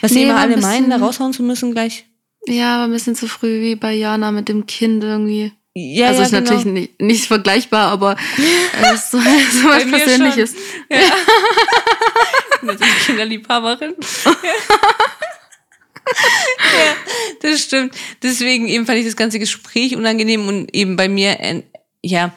Was 0.00 0.12
sie 0.12 0.18
Nee, 0.18 0.24
immer 0.24 0.34
war 0.34 0.42
ein 0.42 0.52
alle 0.52 0.62
meinen, 0.62 0.90
da 0.90 0.96
raushauen 0.96 1.32
zu 1.32 1.42
müssen 1.42 1.72
gleich. 1.72 2.06
Ja, 2.46 2.76
aber 2.76 2.84
ein 2.84 2.92
bisschen 2.92 3.16
zu 3.16 3.26
früh 3.26 3.60
wie 3.60 3.74
bei 3.74 3.92
Jana 3.92 4.30
mit 4.30 4.48
dem 4.48 4.66
Kind 4.66 5.02
irgendwie. 5.02 5.52
Ja, 5.74 6.08
also 6.08 6.20
ja, 6.20 6.26
ist 6.26 6.30
genau. 6.30 6.42
natürlich 6.42 6.64
nicht, 6.66 7.00
nicht 7.00 7.26
vergleichbar, 7.26 7.90
aber 7.90 8.12
äh, 8.82 8.96
so, 8.96 9.18
so 9.18 9.68
was 9.68 9.84
Persönliches. 9.90 10.54
Das 12.62 12.74
ist 12.80 13.06
Kinderliebhaberin. 13.06 13.94
ja, 16.78 16.94
das 17.42 17.60
stimmt. 17.60 17.94
Deswegen 18.22 18.68
eben 18.68 18.86
fand 18.86 18.98
ich 18.98 19.06
das 19.06 19.16
ganze 19.16 19.38
Gespräch 19.38 19.96
unangenehm 19.96 20.48
und 20.48 20.74
eben 20.74 20.96
bei 20.96 21.08
mir, 21.08 21.40
äh, 21.40 21.62
ja, 22.02 22.34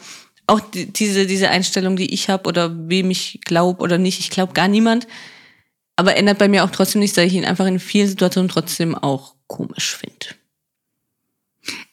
auch 0.47 0.59
die, 0.59 0.91
diese, 0.91 1.26
diese 1.26 1.49
Einstellung, 1.49 1.97
die 1.97 2.13
ich 2.13 2.30
habe 2.30 2.47
oder 2.47 2.72
wem 2.89 3.11
ich 3.11 3.41
glaube 3.43 3.82
oder 3.82 3.97
nicht, 3.97 4.20
ich 4.20 4.30
glaube 4.30 4.53
gar 4.53 4.68
niemand. 4.68 5.07
Aber 5.95 6.15
ändert 6.15 6.38
bei 6.38 6.47
mir 6.47 6.63
auch 6.63 6.70
trotzdem 6.70 7.01
nichts, 7.01 7.15
dass 7.15 7.26
ich 7.26 7.34
ihn 7.34 7.45
einfach 7.45 7.65
in 7.65 7.80
vielen 7.80 8.07
Situationen 8.07 8.49
trotzdem 8.49 8.95
auch 8.95 9.36
komisch 9.47 9.97
finde. 9.97 10.28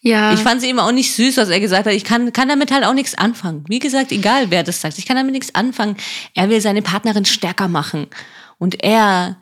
Ja. 0.01 0.35
Ich 0.35 0.41
fand 0.41 0.63
es 0.63 0.69
eben 0.69 0.79
auch 0.79 0.93
nicht 0.93 1.13
süß, 1.15 1.37
was 1.37 1.49
er 1.49 1.59
gesagt 1.59 1.87
hat. 1.87 1.95
Ich 1.95 2.05
kann, 2.05 2.33
kann 2.33 2.49
damit 2.49 2.71
halt 2.71 2.85
auch 2.85 2.93
nichts 2.93 3.17
anfangen. 3.17 3.65
Wie 3.69 3.79
gesagt, 3.79 4.13
egal 4.13 4.51
wer 4.51 4.63
das 4.63 4.81
sagt, 4.81 4.99
ich 4.99 5.07
kann 5.07 5.17
damit 5.17 5.33
nichts 5.33 5.55
anfangen. 5.55 5.97
Er 6.35 6.51
will 6.51 6.61
seine 6.61 6.83
Partnerin 6.83 7.25
stärker 7.25 7.69
machen. 7.69 8.07
Und 8.59 8.85
er 8.85 9.41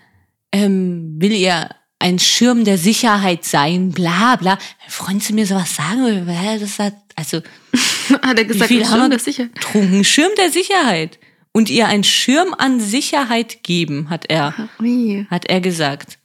ähm, 0.52 1.16
will 1.18 1.32
ihr 1.32 1.68
ein 2.02 2.18
Schirm 2.18 2.64
der 2.64 2.76
Sicherheit 2.78 3.44
sein, 3.44 3.90
bla 3.92 4.36
bla. 4.36 4.58
Freund 4.88 5.22
zu 5.22 5.32
mir 5.32 5.46
sowas 5.46 5.74
sagen, 5.76 6.26
das 6.60 6.78
hat, 6.78 6.94
also 7.16 7.38
hat 8.22 8.38
er 8.38 8.44
gesagt, 8.44 8.68
viel 8.68 8.82
ich 8.82 8.88
haben 8.88 8.96
wir- 8.98 9.02
schon, 9.02 9.10
das 9.10 9.24
sicher. 9.24 9.48
trunken 9.60 10.04
Schirm 10.04 10.30
der 10.36 10.50
Sicherheit. 10.50 11.18
Und 11.54 11.68
ihr 11.68 11.86
ein 11.86 12.02
Schirm 12.02 12.54
an 12.56 12.80
Sicherheit 12.80 13.62
geben, 13.62 14.08
hat 14.10 14.24
er 14.30 14.54
Ui. 14.80 15.26
hat 15.30 15.46
er 15.50 15.60
gesagt. 15.60 16.18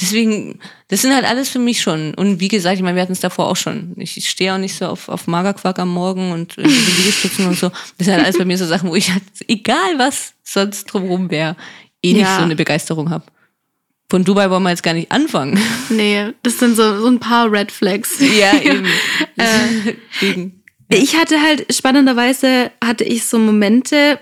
Deswegen, 0.00 0.58
das 0.88 1.02
sind 1.02 1.12
halt 1.14 1.24
alles 1.26 1.48
für 1.50 1.58
mich 1.58 1.80
schon. 1.82 2.14
Und 2.14 2.40
wie 2.40 2.48
gesagt, 2.48 2.76
ich 2.76 2.82
meine, 2.82 2.94
wir 2.96 3.02
hatten 3.02 3.12
es 3.12 3.20
davor 3.20 3.48
auch 3.48 3.56
schon. 3.56 3.92
Ich 3.98 4.28
stehe 4.30 4.54
auch 4.54 4.58
nicht 4.58 4.74
so 4.74 4.86
auf, 4.86 5.08
auf 5.08 5.26
Magerquark 5.26 5.78
am 5.78 5.90
Morgen 5.92 6.32
und 6.32 6.56
äh, 6.58 6.62
die 6.62 6.68
Liegestützen 6.70 7.46
und 7.46 7.58
so. 7.58 7.68
Das 7.98 8.06
sind 8.06 8.12
halt 8.14 8.24
alles 8.24 8.38
bei 8.38 8.44
mir 8.46 8.56
so 8.56 8.66
Sachen, 8.66 8.88
wo 8.88 8.94
ich 8.94 9.10
halt, 9.10 9.22
egal 9.48 9.98
was 9.98 10.32
sonst 10.44 10.84
drumherum 10.86 11.30
wäre, 11.30 11.56
eh 12.02 12.12
nicht 12.14 12.22
Ja. 12.22 12.36
so 12.38 12.42
eine 12.42 12.56
Begeisterung 12.56 13.10
habe. 13.10 13.24
Von 14.12 14.24
Dubai 14.24 14.50
wollen 14.50 14.62
wir 14.62 14.68
jetzt 14.68 14.82
gar 14.82 14.92
nicht 14.92 15.10
anfangen. 15.10 15.58
Nee, 15.88 16.34
das 16.42 16.58
sind 16.58 16.76
so, 16.76 17.00
so 17.00 17.06
ein 17.06 17.18
paar 17.18 17.50
Red 17.50 17.72
Flags. 17.72 18.20
ja, 18.20 18.60
eben. 18.62 18.84
Äh. 19.38 20.50
Ich 20.90 21.16
hatte 21.16 21.40
halt, 21.40 21.74
spannenderweise 21.74 22.70
hatte 22.84 23.04
ich 23.04 23.24
so 23.24 23.38
Momente, 23.38 24.20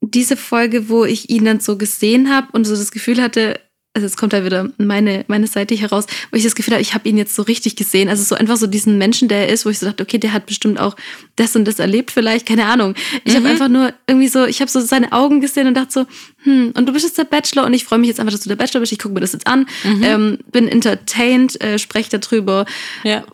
diese 0.00 0.38
Folge, 0.38 0.88
wo 0.88 1.04
ich 1.04 1.28
ihn 1.28 1.44
dann 1.44 1.60
so 1.60 1.76
gesehen 1.76 2.34
habe 2.34 2.46
und 2.52 2.64
so 2.64 2.74
das 2.74 2.90
Gefühl 2.90 3.20
hatte, 3.20 3.60
also 3.96 4.06
jetzt 4.06 4.18
kommt 4.18 4.34
da 4.34 4.44
wieder 4.44 4.68
meine, 4.76 5.24
meine 5.26 5.46
Seite 5.46 5.74
hier 5.74 5.88
raus, 5.90 6.04
wo 6.30 6.36
ich 6.36 6.44
das 6.44 6.54
Gefühl 6.54 6.74
habe, 6.74 6.82
ich 6.82 6.92
habe 6.94 7.08
ihn 7.08 7.16
jetzt 7.16 7.34
so 7.34 7.40
richtig 7.42 7.76
gesehen. 7.76 8.10
Also 8.10 8.22
so 8.22 8.34
einfach 8.34 8.56
so 8.58 8.66
diesen 8.66 8.98
Menschen, 8.98 9.26
der 9.28 9.48
er 9.48 9.54
ist, 9.54 9.64
wo 9.64 9.70
ich 9.70 9.78
so 9.78 9.86
dachte, 9.86 10.02
okay, 10.02 10.18
der 10.18 10.34
hat 10.34 10.44
bestimmt 10.44 10.78
auch 10.78 10.94
das 11.36 11.56
und 11.56 11.64
das 11.64 11.78
erlebt 11.78 12.10
vielleicht, 12.10 12.44
keine 12.46 12.66
Ahnung. 12.66 12.94
Ich 13.24 13.34
habe 13.34 13.46
Mhm. 13.46 13.50
einfach 13.52 13.68
nur 13.68 13.92
irgendwie 14.06 14.28
so, 14.28 14.44
ich 14.44 14.60
habe 14.60 14.70
so 14.70 14.80
seine 14.80 15.12
Augen 15.12 15.40
gesehen 15.40 15.66
und 15.66 15.74
dachte 15.74 15.92
so, 15.92 16.06
hm, 16.44 16.72
und 16.76 16.86
du 16.86 16.92
bist 16.92 17.06
jetzt 17.06 17.16
der 17.16 17.24
Bachelor 17.24 17.64
und 17.64 17.72
ich 17.72 17.84
freue 17.84 17.98
mich 17.98 18.08
jetzt 18.08 18.20
einfach, 18.20 18.32
dass 18.32 18.42
du 18.42 18.48
der 18.50 18.56
Bachelor 18.56 18.80
bist. 18.80 18.92
Ich 18.92 18.98
gucke 18.98 19.14
mir 19.14 19.20
das 19.20 19.32
jetzt 19.32 19.46
an, 19.46 19.66
Mhm. 19.84 20.02
ähm, 20.02 20.38
bin 20.52 20.68
entertained, 20.68 21.58
äh, 21.62 21.78
spreche 21.78 22.18
darüber, 22.18 22.66
Ja. 23.02 23.24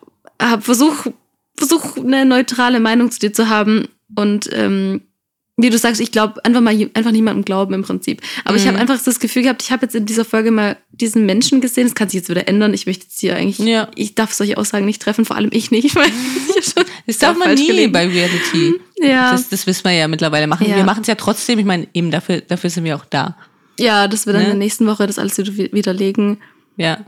hab, 0.41 0.65
versuch, 0.65 1.07
versuch 1.57 1.97
eine 1.97 2.25
neutrale 2.25 2.79
Meinung 2.79 3.11
zu 3.11 3.19
dir 3.19 3.33
zu 3.33 3.49
haben 3.49 3.89
und 4.15 4.49
ähm, 4.53 5.03
wie 5.63 5.71
du 5.71 5.79
sagst, 5.79 6.01
ich 6.01 6.13
glaube 6.13 6.45
einfach 6.45 6.61
mal 6.61 6.73
einfach 6.95 7.11
niemandem 7.13 7.45
glauben 7.45 7.73
im 7.75 7.83
Prinzip. 7.83 8.21
Aber 8.45 8.57
ich 8.57 8.65
Mhm. 8.65 8.69
habe 8.69 8.79
einfach 8.81 9.01
das 9.03 9.21
Gefühl 9.21 9.43
gehabt, 9.43 9.63
ich 9.63 9.71
habe 9.73 9.87
jetzt 9.87 9.95
in 9.95 10.05
dieser 10.07 10.25
Folge 10.25 10.51
mal 10.51 10.77
diesen 10.91 11.25
Menschen 11.27 11.61
gesehen. 11.61 11.85
Das 11.85 11.95
kann 11.95 12.09
sich 12.09 12.19
jetzt 12.21 12.29
wieder 12.29 12.49
ändern. 12.49 12.75
Ich 12.75 12.87
möchte 12.87 13.05
jetzt 13.05 13.19
hier 13.21 13.37
eigentlich, 13.37 13.59
Ja. 13.59 13.89
ich 13.95 14.15
darf 14.15 14.33
solche 14.33 14.59
Aussagen 14.59 14.85
nicht 14.87 15.01
treffen, 15.01 15.25
vor 15.25 15.37
allem 15.37 15.51
ich 15.53 15.71
nicht. 15.71 15.95
Weil 15.97 16.09
ich 16.59 16.65
schon 16.67 16.85
Das 17.07 17.19
darf 17.19 17.37
man 17.39 17.55
nie 17.55 17.67
gelegen. 17.67 17.93
bei 17.93 18.07
Reality. 18.07 18.75
Ja. 19.01 19.33
Das, 19.33 19.49
das 19.49 19.67
wissen 19.67 19.85
wir 19.85 19.93
ja 19.93 20.09
mittlerweile. 20.09 20.47
Machen. 20.47 20.69
Ja. 20.69 20.77
Wir 20.77 20.85
machen 20.85 21.01
es 21.03 21.07
ja 21.07 21.15
trotzdem. 21.15 21.59
Ich 21.59 21.65
meine, 21.65 21.87
eben 21.95 22.11
dafür, 22.11 22.41
dafür 22.41 22.71
sind 22.71 22.85
wir 22.85 22.97
auch 22.97 23.05
da. 23.05 23.37
ja, 23.79 24.07
dass 24.09 24.27
wir 24.27 24.33
dann 24.33 24.43
Ne? 24.43 24.49
in 24.49 24.53
der 24.55 24.59
nächsten 24.59 24.87
Woche 24.87 25.07
das 25.07 25.19
alles 25.19 25.39
wieder 25.39 25.53
widerlegen. 25.73 26.39
Ja. 26.77 26.99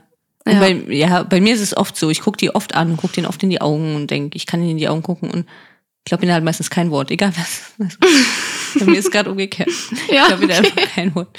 Ja. 0.47 0.59
Bei, 0.61 0.73
ja, 0.89 1.23
bei 1.23 1.41
mir 1.41 1.55
ist 1.55 1.61
es 1.63 1.75
oft 1.75 1.97
so, 1.97 2.11
ich 2.11 2.21
gucke 2.21 2.37
die 2.37 2.55
oft 2.55 2.75
an 2.75 2.91
und 2.91 2.97
gucke 2.99 3.15
denen 3.15 3.27
oft 3.27 3.43
in 3.43 3.49
die 3.49 3.63
Augen 3.63 3.97
und 3.97 4.11
denke, 4.11 4.37
ich 4.37 4.45
kann 4.45 4.61
ihnen 4.61 4.73
in 4.73 4.77
die 4.79 4.89
Augen 4.89 5.03
gucken 5.03 5.31
und 5.31 5.47
glaube 6.05 6.25
ihnen 6.25 6.33
halt 6.33 6.45
meistens 6.45 6.71
kein 6.71 6.91
Wort, 6.91 7.11
egal 7.11 7.33
was. 7.37 7.73
Bei 8.79 8.85
mir 8.87 8.99
ist 8.99 9.11
gerade 9.11 9.31
umgekehrt. 9.31 9.71
Ja, 10.11 10.23
ich 10.23 10.29
glaube 10.29 10.45
ihnen 10.45 10.53
okay. 10.53 10.67
einfach 10.81 10.95
kein 10.95 11.15
Wort. 11.15 11.39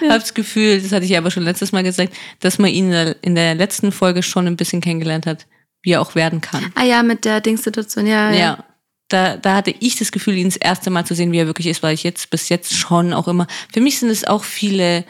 Ich 0.00 0.08
habe 0.08 0.20
das 0.20 0.34
Gefühl, 0.34 0.80
das 0.80 0.92
hatte 0.92 1.04
ich 1.04 1.16
aber 1.16 1.30
schon 1.30 1.42
letztes 1.42 1.72
Mal 1.72 1.82
gesagt, 1.82 2.12
dass 2.40 2.58
man 2.58 2.70
ihn 2.70 2.86
in 2.86 2.90
der- 2.92 3.16
in 3.22 3.34
der 3.34 3.54
letzten 3.54 3.92
Folge 3.92 4.22
schon 4.22 4.46
ein 4.46 4.56
bisschen 4.56 4.80
kennengelernt 4.80 5.26
hat, 5.26 5.46
wie 5.82 5.92
er 5.92 6.00
auch 6.00 6.14
werden 6.14 6.40
kann. 6.40 6.72
Ah 6.76 6.84
ja, 6.84 7.02
mit 7.02 7.24
der 7.24 7.40
Dingssituation, 7.40 8.06
ja. 8.06 8.30
Ja. 8.30 8.36
ja. 8.38 8.64
Da, 9.08 9.36
da 9.36 9.56
hatte 9.56 9.74
ich 9.80 9.96
das 9.96 10.12
Gefühl, 10.12 10.36
ihn 10.38 10.48
das 10.48 10.56
erste 10.56 10.88
Mal 10.90 11.04
zu 11.04 11.14
sehen, 11.14 11.30
wie 11.30 11.38
er 11.38 11.46
wirklich 11.46 11.66
ist, 11.66 11.82
weil 11.82 11.92
ich 11.94 12.04
jetzt 12.04 12.30
bis 12.30 12.48
jetzt 12.48 12.74
schon 12.74 13.12
auch 13.12 13.28
immer. 13.28 13.46
Für 13.72 13.80
mich 13.82 13.98
sind 13.98 14.08
es 14.08 14.24
auch 14.24 14.44
viele, 14.44 15.04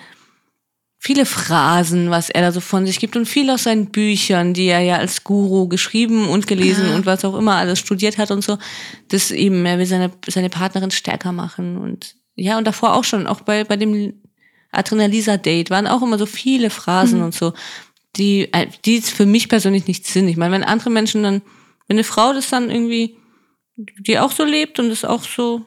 viele 1.06 1.26
Phrasen, 1.26 2.08
was 2.10 2.30
er 2.30 2.40
da 2.40 2.50
so 2.50 2.60
von 2.60 2.86
sich 2.86 2.98
gibt 2.98 3.14
und 3.14 3.26
viel 3.26 3.50
aus 3.50 3.64
seinen 3.64 3.90
Büchern, 3.90 4.54
die 4.54 4.66
er 4.68 4.80
ja 4.80 4.96
als 4.96 5.22
Guru 5.22 5.68
geschrieben 5.68 6.28
und 6.28 6.46
gelesen 6.46 6.86
Ja. 6.88 6.94
und 6.94 7.04
was 7.04 7.24
auch 7.26 7.36
immer 7.36 7.56
alles 7.56 7.78
studiert 7.78 8.16
hat 8.16 8.30
und 8.30 8.42
so. 8.42 8.56
Das 9.08 9.30
eben, 9.30 9.66
er 9.66 9.78
will 9.78 9.84
seine, 9.86 10.10
seine 10.28 10.48
Partnerin 10.48 10.90
stärker 10.90 11.32
machen 11.32 11.76
und 11.76 12.16
ja, 12.36 12.56
und 12.58 12.66
davor 12.66 12.94
auch 12.94 13.04
schon, 13.04 13.26
auch 13.26 13.42
bei, 13.42 13.64
bei 13.64 13.76
dem 13.76 14.14
Adrenalisa-Date 14.72 15.70
waren 15.70 15.86
auch 15.86 16.02
immer 16.02 16.18
so 16.18 16.26
viele 16.26 16.70
Phrasen 16.70 17.18
Mhm. 17.20 17.24
und 17.26 17.34
so, 17.34 17.52
die, 18.16 18.52
äh, 18.52 18.66
die 18.84 19.00
für 19.02 19.26
mich 19.26 19.48
persönlich 19.48 19.86
nicht 19.86 20.06
sind. 20.06 20.26
Ich 20.28 20.36
meine, 20.36 20.52
wenn 20.54 20.64
andere 20.64 20.90
Menschen 20.90 21.22
dann, 21.22 21.42
wenn 21.86 21.96
eine 21.96 22.04
Frau 22.04 22.32
das 22.32 22.48
dann 22.50 22.70
irgendwie, 22.70 23.16
die 23.76 24.18
auch 24.18 24.32
so 24.32 24.44
lebt 24.44 24.78
und 24.78 24.86
es 24.90 25.04
auch 25.04 25.22
so 25.22 25.64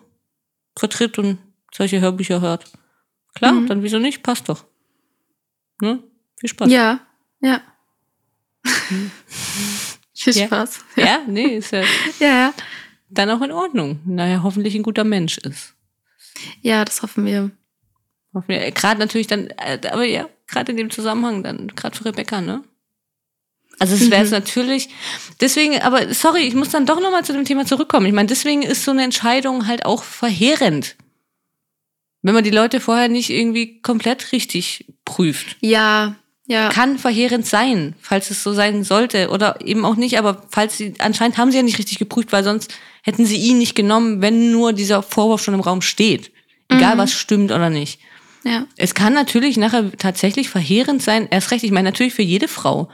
vertritt 0.77 1.19
und 1.19 1.38
solche 1.73 2.01
Hörbücher 2.01 2.41
hört, 2.41 2.65
klar, 3.35 3.53
Mhm. 3.53 3.67
dann 3.67 3.83
wieso 3.83 3.99
nicht? 3.99 4.23
Passt 4.23 4.49
doch. 4.49 4.65
Ne? 5.82 6.03
Viel 6.39 6.49
Spaß. 6.49 6.71
Ja, 6.71 6.99
ja. 7.41 7.61
Viel 10.13 10.34
Ja. 10.34 10.45
Spaß. 10.47 10.80
ja, 10.95 11.19
nee, 11.28 11.57
ist 11.57 11.71
ja 11.71 11.82
Ja, 12.19 12.28
ja. 12.28 12.53
dann 13.09 13.30
auch 13.30 13.41
in 13.41 13.51
Ordnung. 13.51 13.99
Naja, 14.05 14.41
hoffentlich 14.43 14.75
ein 14.75 14.84
guter 14.84 15.03
Mensch 15.03 15.38
ist. 15.38 15.73
Ja, 16.61 16.84
das 16.86 17.01
hoffen 17.01 17.25
wir. 17.25 17.51
Hoffen 18.34 18.47
wir. 18.49 18.71
Gerade 18.71 18.99
natürlich 18.99 19.28
dann, 19.28 19.47
äh, 19.57 19.80
aber 19.91 20.03
ja, 20.05 20.28
gerade 20.47 20.71
in 20.71 20.78
dem 20.78 20.89
Zusammenhang 20.89 21.43
dann, 21.43 21.67
gerade 21.69 21.95
für 21.97 22.05
Rebecca, 22.05 22.41
ne? 22.41 22.63
Also 23.80 23.93
es 23.93 24.09
wäre 24.09 24.21
jetzt 24.21 24.32
Mhm. 24.32 24.38
natürlich, 24.39 24.89
deswegen, 25.39 25.80
aber 25.82 26.11
sorry, 26.13 26.41
ich 26.41 26.55
muss 26.55 26.69
dann 26.69 26.88
doch 26.88 26.99
nochmal 26.99 27.23
zu 27.23 27.34
dem 27.34 27.45
Thema 27.45 27.65
zurückkommen. 27.65 28.07
Ich 28.07 28.13
meine, 28.13 28.28
deswegen 28.28 28.63
ist 28.63 28.84
so 28.84 28.89
eine 28.91 29.03
Entscheidung 29.03 29.67
halt 29.67 29.86
auch 29.86 30.01
verheerend. 30.03 30.95
Wenn 32.22 32.34
man 32.34 32.43
die 32.43 32.49
Leute 32.49 32.80
vorher 32.80 33.07
nicht 33.09 33.30
irgendwie 33.30 33.82
komplett 33.82 34.32
richtig 34.32 34.86
prüft. 35.05 35.55
Ja, 35.61 36.15
ja. 36.47 36.70
Kann 36.70 36.97
verheerend 36.97 37.45
sein, 37.45 37.93
falls 38.01 38.32
es 38.32 38.41
so 38.41 38.53
sein 38.53 38.84
sollte. 38.84 39.30
Oder 39.30 39.59
eben 39.65 39.84
auch 39.86 39.95
nicht, 39.95 40.18
aber 40.18 40.43
falls 40.49 40.78
sie, 40.78 40.93
anscheinend 40.99 41.38
haben 41.38 41.51
sie 41.51 41.57
ja 41.57 41.63
nicht 41.63 41.78
richtig 41.78 41.99
geprüft, 41.99 42.32
weil 42.32 42.43
sonst 42.43 42.74
hätten 43.03 43.26
sie 43.26 43.36
ihn 43.38 43.57
nicht 43.57 43.76
genommen, 43.76 44.22
wenn 44.22 44.51
nur 44.51 44.72
dieser 44.74 45.03
Vorwurf 45.03 45.43
schon 45.43 45.53
im 45.53 45.59
Raum 45.59 45.82
steht. 45.82 46.32
Egal 46.70 46.95
Mhm. 46.95 46.99
was 46.99 47.13
stimmt 47.13 47.51
oder 47.51 47.70
nicht. 47.70 47.99
Ja. 48.43 48.65
Es 48.78 48.93
kann 48.93 49.13
natürlich 49.13 49.57
nachher 49.57 49.91
tatsächlich 49.97 50.49
verheerend 50.49 51.01
sein, 51.01 51.28
erst 51.30 51.51
recht, 51.51 51.63
ich 51.63 51.72
meine 51.72 51.89
natürlich 51.89 52.13
für 52.13 52.22
jede 52.22 52.47
Frau, 52.47 52.89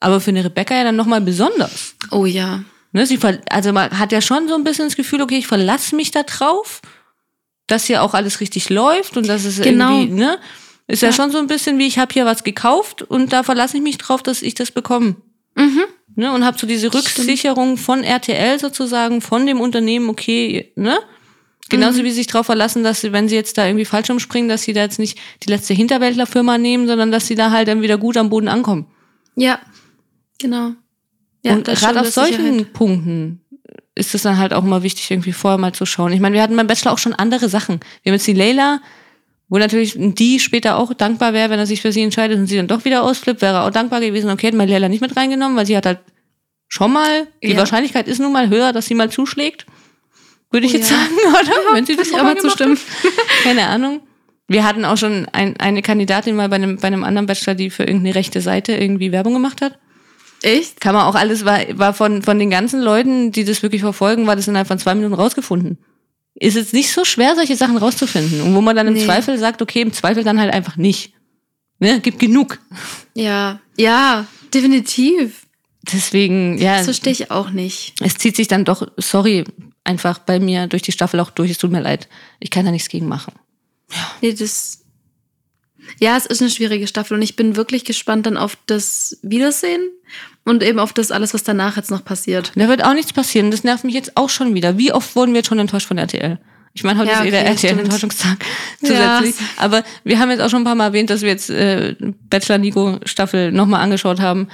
aber 0.00 0.20
für 0.20 0.30
eine 0.30 0.44
Rebecca 0.44 0.74
ja 0.74 0.84
dann 0.84 0.96
nochmal 0.96 1.20
besonders. 1.22 1.94
Oh 2.10 2.26
ja. 2.26 2.62
Ne, 2.92 3.06
sie 3.06 3.18
also 3.48 3.72
man 3.72 3.98
hat 3.98 4.12
ja 4.12 4.20
schon 4.20 4.48
so 4.48 4.54
ein 4.54 4.64
bisschen 4.64 4.86
das 4.86 4.96
Gefühl, 4.96 5.22
okay, 5.22 5.38
ich 5.38 5.46
verlasse 5.46 5.96
mich 5.96 6.10
da 6.10 6.24
drauf, 6.24 6.82
dass 7.72 7.84
hier 7.86 8.02
auch 8.02 8.14
alles 8.14 8.40
richtig 8.40 8.68
läuft 8.70 9.16
und 9.16 9.26
dass 9.28 9.44
es 9.44 9.60
Genau. 9.60 9.98
irgendwie, 10.00 10.14
ne? 10.20 10.38
Ist 10.88 11.02
ja. 11.02 11.08
Ja. 11.08 11.14
schon 11.14 11.30
so 11.30 11.38
ein 11.38 11.46
bisschen 11.46 11.78
wie, 11.78 11.86
ich 11.86 11.98
habe 11.98 12.12
hier 12.12 12.26
was 12.26 12.44
gekauft 12.44 13.02
und 13.02 13.32
da 13.32 13.42
verlasse 13.42 13.76
ich 13.78 13.82
mich 13.82 13.98
drauf, 13.98 14.22
dass 14.22 14.42
ich 14.42 14.54
das 14.54 14.70
bekomme. 14.70 15.16
Mhm. 15.56 15.80
Ne? 16.16 16.32
Und 16.32 16.44
habe 16.44 16.58
so 16.58 16.66
diese 16.66 16.88
Stimmt. 16.88 17.04
Rücksicherung 17.06 17.78
von 17.78 18.04
RTL 18.04 18.58
sozusagen, 18.58 19.20
von 19.22 19.46
dem 19.46 19.60
Unternehmen, 19.60 20.08
okay, 20.10 20.72
ne? 20.76 20.98
Genauso 21.70 22.00
Mhm. 22.00 22.04
wie 22.04 22.10
sie 22.10 22.16
sich 22.16 22.26
darauf 22.26 22.46
verlassen, 22.46 22.82
dass 22.84 23.00
sie, 23.00 23.12
wenn 23.12 23.28
sie 23.28 23.36
jetzt 23.36 23.56
da 23.56 23.64
irgendwie 23.66 23.86
falsch 23.86 24.10
umspringen, 24.10 24.48
dass 24.48 24.62
sie 24.62 24.74
da 24.74 24.82
jetzt 24.82 24.98
nicht 24.98 25.18
die 25.44 25.48
letzte 25.50 25.72
Hinterwäldlerfirma 25.72 26.58
nehmen, 26.58 26.86
sondern 26.86 27.10
dass 27.10 27.26
sie 27.26 27.34
da 27.34 27.50
halt 27.50 27.68
dann 27.68 27.80
wieder 27.80 27.96
gut 27.96 28.16
am 28.18 28.28
Boden 28.28 28.48
ankommen. 28.48 28.86
Ja. 29.36 29.58
Genau. 30.38 30.72
Ja, 31.44 31.52
und 31.54 31.64
gerade 31.64 32.00
auf 32.00 32.10
solchen 32.10 32.44
Sicherheit. 32.58 32.72
Punkten 32.74 33.41
ist 33.94 34.14
es 34.14 34.22
dann 34.22 34.38
halt 34.38 34.54
auch 34.54 34.62
mal 34.62 34.82
wichtig, 34.82 35.10
irgendwie 35.10 35.32
vorher 35.32 35.58
mal 35.58 35.72
zu 35.72 35.84
schauen. 35.86 36.12
Ich 36.12 36.20
meine, 36.20 36.34
wir 36.34 36.42
hatten 36.42 36.56
beim 36.56 36.66
Bachelor 36.66 36.92
auch 36.92 36.98
schon 36.98 37.12
andere 37.14 37.48
Sachen. 37.48 37.80
Wir 38.02 38.10
haben 38.10 38.16
jetzt 38.16 38.26
die 38.26 38.32
Leila, 38.32 38.80
wo 39.48 39.58
natürlich 39.58 39.94
die 39.98 40.40
später 40.40 40.76
auch 40.78 40.94
dankbar 40.94 41.34
wäre, 41.34 41.50
wenn 41.50 41.58
er 41.58 41.66
sich 41.66 41.82
für 41.82 41.92
sie 41.92 42.02
entscheidet 42.02 42.38
und 42.38 42.46
sie 42.46 42.56
dann 42.56 42.68
doch 42.68 42.84
wieder 42.86 43.02
ausflippt, 43.02 43.42
wäre 43.42 43.62
auch 43.62 43.70
dankbar 43.70 44.00
gewesen. 44.00 44.30
Okay, 44.30 44.46
hätten 44.46 44.58
wir 44.58 44.66
Leila 44.66 44.88
nicht 44.88 45.02
mit 45.02 45.14
reingenommen, 45.16 45.56
weil 45.56 45.66
sie 45.66 45.76
hat 45.76 45.84
halt 45.84 45.98
schon 46.68 46.92
mal, 46.92 47.26
die 47.42 47.48
Ja. 47.50 47.58
Wahrscheinlichkeit 47.58 48.08
ist 48.08 48.18
nun 48.18 48.32
mal 48.32 48.48
höher, 48.48 48.72
dass 48.72 48.86
sie 48.86 48.94
mal 48.94 49.10
zuschlägt. 49.10 49.66
Würde 50.50 50.66
ich 50.66 50.72
Oh 50.74 50.76
jetzt 50.78 50.90
ja. 50.90 50.96
sagen, 50.96 51.12
oder? 51.28 51.74
wenn 51.76 51.84
sie 51.86 51.96
das 51.96 52.14
aber 52.14 52.36
zustimmen. 52.38 52.76
hat. 52.76 53.12
Keine 53.42 53.66
Ahnung. 53.66 54.00
Wir 54.48 54.64
hatten 54.64 54.84
auch 54.86 54.96
schon 54.96 55.26
ein, 55.32 55.58
eine 55.58 55.82
Kandidatin 55.82 56.34
mal 56.34 56.48
bei 56.48 56.56
einem, 56.56 56.76
bei 56.76 56.88
einem 56.88 57.04
anderen 57.04 57.26
Bachelor, 57.26 57.54
die 57.54 57.70
für 57.70 57.84
irgendeine 57.84 58.14
rechte 58.14 58.40
Seite 58.40 58.72
irgendwie 58.72 59.12
Werbung 59.12 59.34
gemacht 59.34 59.60
hat. 59.62 59.78
Echt? 60.42 60.80
Kann 60.80 60.94
man 60.94 61.04
auch 61.06 61.14
alles, 61.14 61.44
war, 61.44 61.60
war 61.78 61.94
von, 61.94 62.22
von 62.22 62.38
den 62.38 62.50
ganzen 62.50 62.80
Leuten, 62.80 63.32
die 63.32 63.44
das 63.44 63.62
wirklich 63.62 63.82
verfolgen, 63.82 64.26
war 64.26 64.36
das 64.36 64.48
innerhalb 64.48 64.68
von 64.68 64.78
zwei 64.78 64.94
Minuten 64.94 65.14
rausgefunden. 65.14 65.78
Ist 66.34 66.56
jetzt 66.56 66.72
nicht 66.72 66.90
so 66.92 67.04
schwer, 67.04 67.34
solche 67.34 67.56
Sachen 67.56 67.76
rauszufinden. 67.76 68.40
Und 68.42 68.54
wo 68.54 68.60
man 68.60 68.74
dann 68.74 68.88
im 68.88 68.94
Nee. 68.94 69.04
Zweifel 69.04 69.38
sagt, 69.38 69.60
okay, 69.62 69.82
im 69.82 69.92
Zweifel 69.92 70.24
dann 70.24 70.40
halt 70.40 70.52
einfach 70.52 70.76
nicht. 70.76 71.12
Ne, 71.78 72.00
gibt 72.00 72.18
genug. 72.18 72.58
Ja. 73.14 73.60
Ja, 73.76 74.26
definitiv. 74.54 75.46
Deswegen, 75.92 76.58
ja, 76.58 76.76
Das 76.76 76.84
verstehe 76.84 77.12
ich 77.12 77.30
auch 77.30 77.50
nicht. 77.50 77.94
es 78.00 78.14
zieht 78.14 78.36
sich 78.36 78.46
dann 78.48 78.64
doch, 78.64 78.86
sorry, 78.98 79.44
einfach 79.84 80.18
bei 80.20 80.38
mir 80.38 80.68
durch 80.68 80.82
die 80.82 80.92
Staffel 80.92 81.18
auch 81.20 81.30
durch. 81.30 81.50
Es 81.50 81.58
tut 81.58 81.72
mir 81.72 81.80
leid. 81.80 82.08
Ich 82.38 82.50
kann 82.50 82.64
da 82.64 82.70
nichts 82.70 82.88
gegen 82.88 83.08
machen. 83.08 83.32
Nee, 84.20 84.32
das. 84.32 84.81
Ja, 86.00 86.16
es 86.16 86.26
ist 86.26 86.40
eine 86.40 86.50
schwierige 86.50 86.86
Staffel 86.86 87.14
und 87.16 87.22
ich 87.22 87.36
bin 87.36 87.56
wirklich 87.56 87.84
gespannt 87.84 88.26
dann 88.26 88.36
auf 88.36 88.56
das 88.66 89.18
Wiedersehen 89.22 89.82
und 90.44 90.62
eben 90.62 90.78
auf 90.78 90.92
das 90.92 91.10
alles, 91.10 91.34
was 91.34 91.44
danach 91.44 91.76
jetzt 91.76 91.90
noch 91.90 92.04
passiert. 92.04 92.52
Da 92.56 92.68
wird 92.68 92.84
auch 92.84 92.94
nichts 92.94 93.12
passieren. 93.12 93.50
Das 93.50 93.64
nervt 93.64 93.84
mich 93.84 93.94
jetzt 93.94 94.16
auch 94.16 94.28
schon 94.30 94.54
wieder. 94.54 94.78
Wie 94.78 94.92
oft 94.92 95.14
wurden 95.16 95.32
wir 95.32 95.38
jetzt 95.38 95.48
schon 95.48 95.58
enttäuscht 95.58 95.86
von 95.86 95.98
RTL? 95.98 96.38
Ich 96.74 96.84
meine, 96.84 96.98
heute 97.00 97.10
Ja, 97.10 97.20
ist 97.20 97.26
eh 97.26 97.30
der 97.30 97.42
okay. 97.42 97.50
RTL-Enttäuschungstag 97.50 98.38
Ja. 98.80 99.18
zusätzlich. 99.20 99.46
Aber 99.58 99.84
wir 100.04 100.18
haben 100.18 100.30
jetzt 100.30 100.40
auch 100.40 100.48
schon 100.48 100.62
ein 100.62 100.64
paar 100.64 100.74
Mal 100.74 100.86
erwähnt, 100.86 101.10
dass 101.10 101.20
wir 101.20 101.28
jetzt 101.28 101.50
äh, 101.50 101.94
Bachelor 102.30 102.58
Nico 102.58 102.98
Staffel 103.04 103.52
nochmal 103.52 103.80
angeschaut 103.82 104.20
haben. 104.20 104.48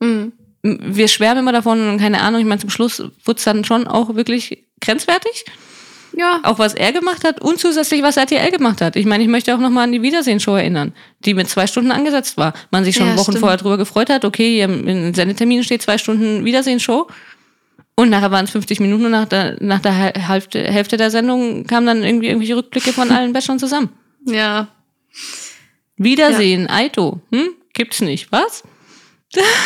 Mhm. 0.00 0.32
Wir 0.62 1.08
schwärmen 1.08 1.40
immer 1.40 1.52
davon 1.52 1.88
und 1.88 1.98
keine 1.98 2.20
Ahnung. 2.20 2.40
Ich 2.40 2.46
meine, 2.46 2.60
zum 2.60 2.70
Schluss 2.70 3.02
wurde 3.24 3.38
es 3.38 3.44
dann 3.44 3.64
schon 3.64 3.86
auch 3.86 4.14
wirklich 4.14 4.64
grenzwertig. 4.80 5.44
Ja. 6.16 6.40
Auch 6.44 6.58
was 6.58 6.74
er 6.74 6.92
gemacht 6.92 7.24
hat 7.24 7.40
und 7.40 7.58
zusätzlich 7.58 8.02
was 8.02 8.16
RTL 8.16 8.50
gemacht 8.50 8.80
hat. 8.80 8.94
Ich 8.96 9.06
meine, 9.06 9.22
ich 9.24 9.28
möchte 9.28 9.54
auch 9.54 9.58
nochmal 9.58 9.84
an 9.84 9.92
die 9.92 10.02
Wiedersehen-Show 10.02 10.54
erinnern, 10.54 10.92
die 11.24 11.34
mit 11.34 11.48
zwei 11.48 11.66
Stunden 11.66 11.90
angesetzt 11.90 12.36
war. 12.36 12.52
Man 12.70 12.84
sich 12.84 12.94
schon 12.94 13.06
Ja, 13.08 13.14
Wochen 13.16 13.32
stimmt. 13.32 13.38
vorher 13.40 13.58
drüber 13.58 13.78
gefreut 13.78 14.10
hat, 14.10 14.24
okay, 14.24 14.54
hier 14.54 14.64
im 14.64 15.12
Sendetermin 15.14 15.64
steht 15.64 15.82
zwei 15.82 15.98
Stunden 15.98 16.44
Wiedersehen-Show. 16.44 17.08
Und 17.96 18.10
nachher 18.10 18.30
waren 18.30 18.44
es 18.44 18.50
50 18.50 18.80
Minuten 18.80 19.04
und 19.06 19.12
nach 19.12 19.26
der, 19.26 19.56
nach 19.60 19.80
der 19.80 19.92
Hälfte, 19.92 20.60
Hälfte 20.62 20.96
der 20.96 21.10
Sendung 21.10 21.64
kamen 21.64 21.86
dann 21.86 22.02
irgendwie 22.02 22.26
irgendwelche 22.26 22.56
Rückblicke 22.56 22.92
von 22.92 23.10
allen 23.10 23.32
Bachelorn 23.32 23.58
zusammen. 23.58 23.90
Ja. 24.26 24.68
Wiedersehen, 25.96 26.68
Aito, 26.68 27.20
hm? 27.32 27.50
Gibt's 27.72 28.00
nicht, 28.00 28.30
was? 28.32 28.62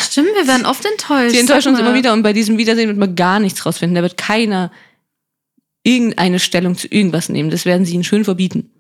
Stimmt, 0.03 0.29
wir 0.35 0.47
werden 0.47 0.67
oft 0.67 0.85
enttäuscht. 0.93 1.33
Sie 1.33 1.41
enttäuschen 1.41 1.71
uns 1.71 1.79
immer 1.81 1.95
wieder 1.95 2.13
und 2.13 2.23
bei 2.23 2.33
diesem 2.33 2.59
Wiedersehen 2.59 2.89
wird 2.89 2.99
man 2.99 3.15
gar 3.15 3.39
nichts 3.39 3.65
rausfinden. 3.65 3.95
Da 3.95 4.03
wird 4.03 4.17
keiner 4.17 4.71
irgendeine 5.89 6.39
Stellung 6.39 6.77
zu 6.77 6.87
irgendwas 6.89 7.29
nehmen. 7.29 7.51
Das 7.51 7.65
werden 7.65 7.87
sie 7.87 7.95
ihnen 7.95 8.05
schön 8.05 8.25
verbieten. 8.25 8.71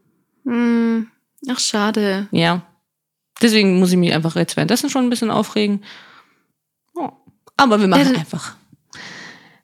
Hm. 0.45 1.09
Ach, 1.49 1.59
schade. 1.59 2.29
Ja. 2.31 2.63
Deswegen 3.41 3.79
muss 3.79 3.93
ich 3.93 3.97
mich 3.97 4.13
einfach 4.13 4.37
jetzt 4.37 4.57
währenddessen 4.57 4.91
schon 4.91 5.05
ein 5.05 5.11
bisschen 5.11 5.31
aufregen. 5.31 5.85
Oh. 6.95 7.11
Aber 7.57 7.81
wir 7.81 7.89
machen 7.89 8.13
Ja, 8.13 8.21
einfach. 8.21 8.57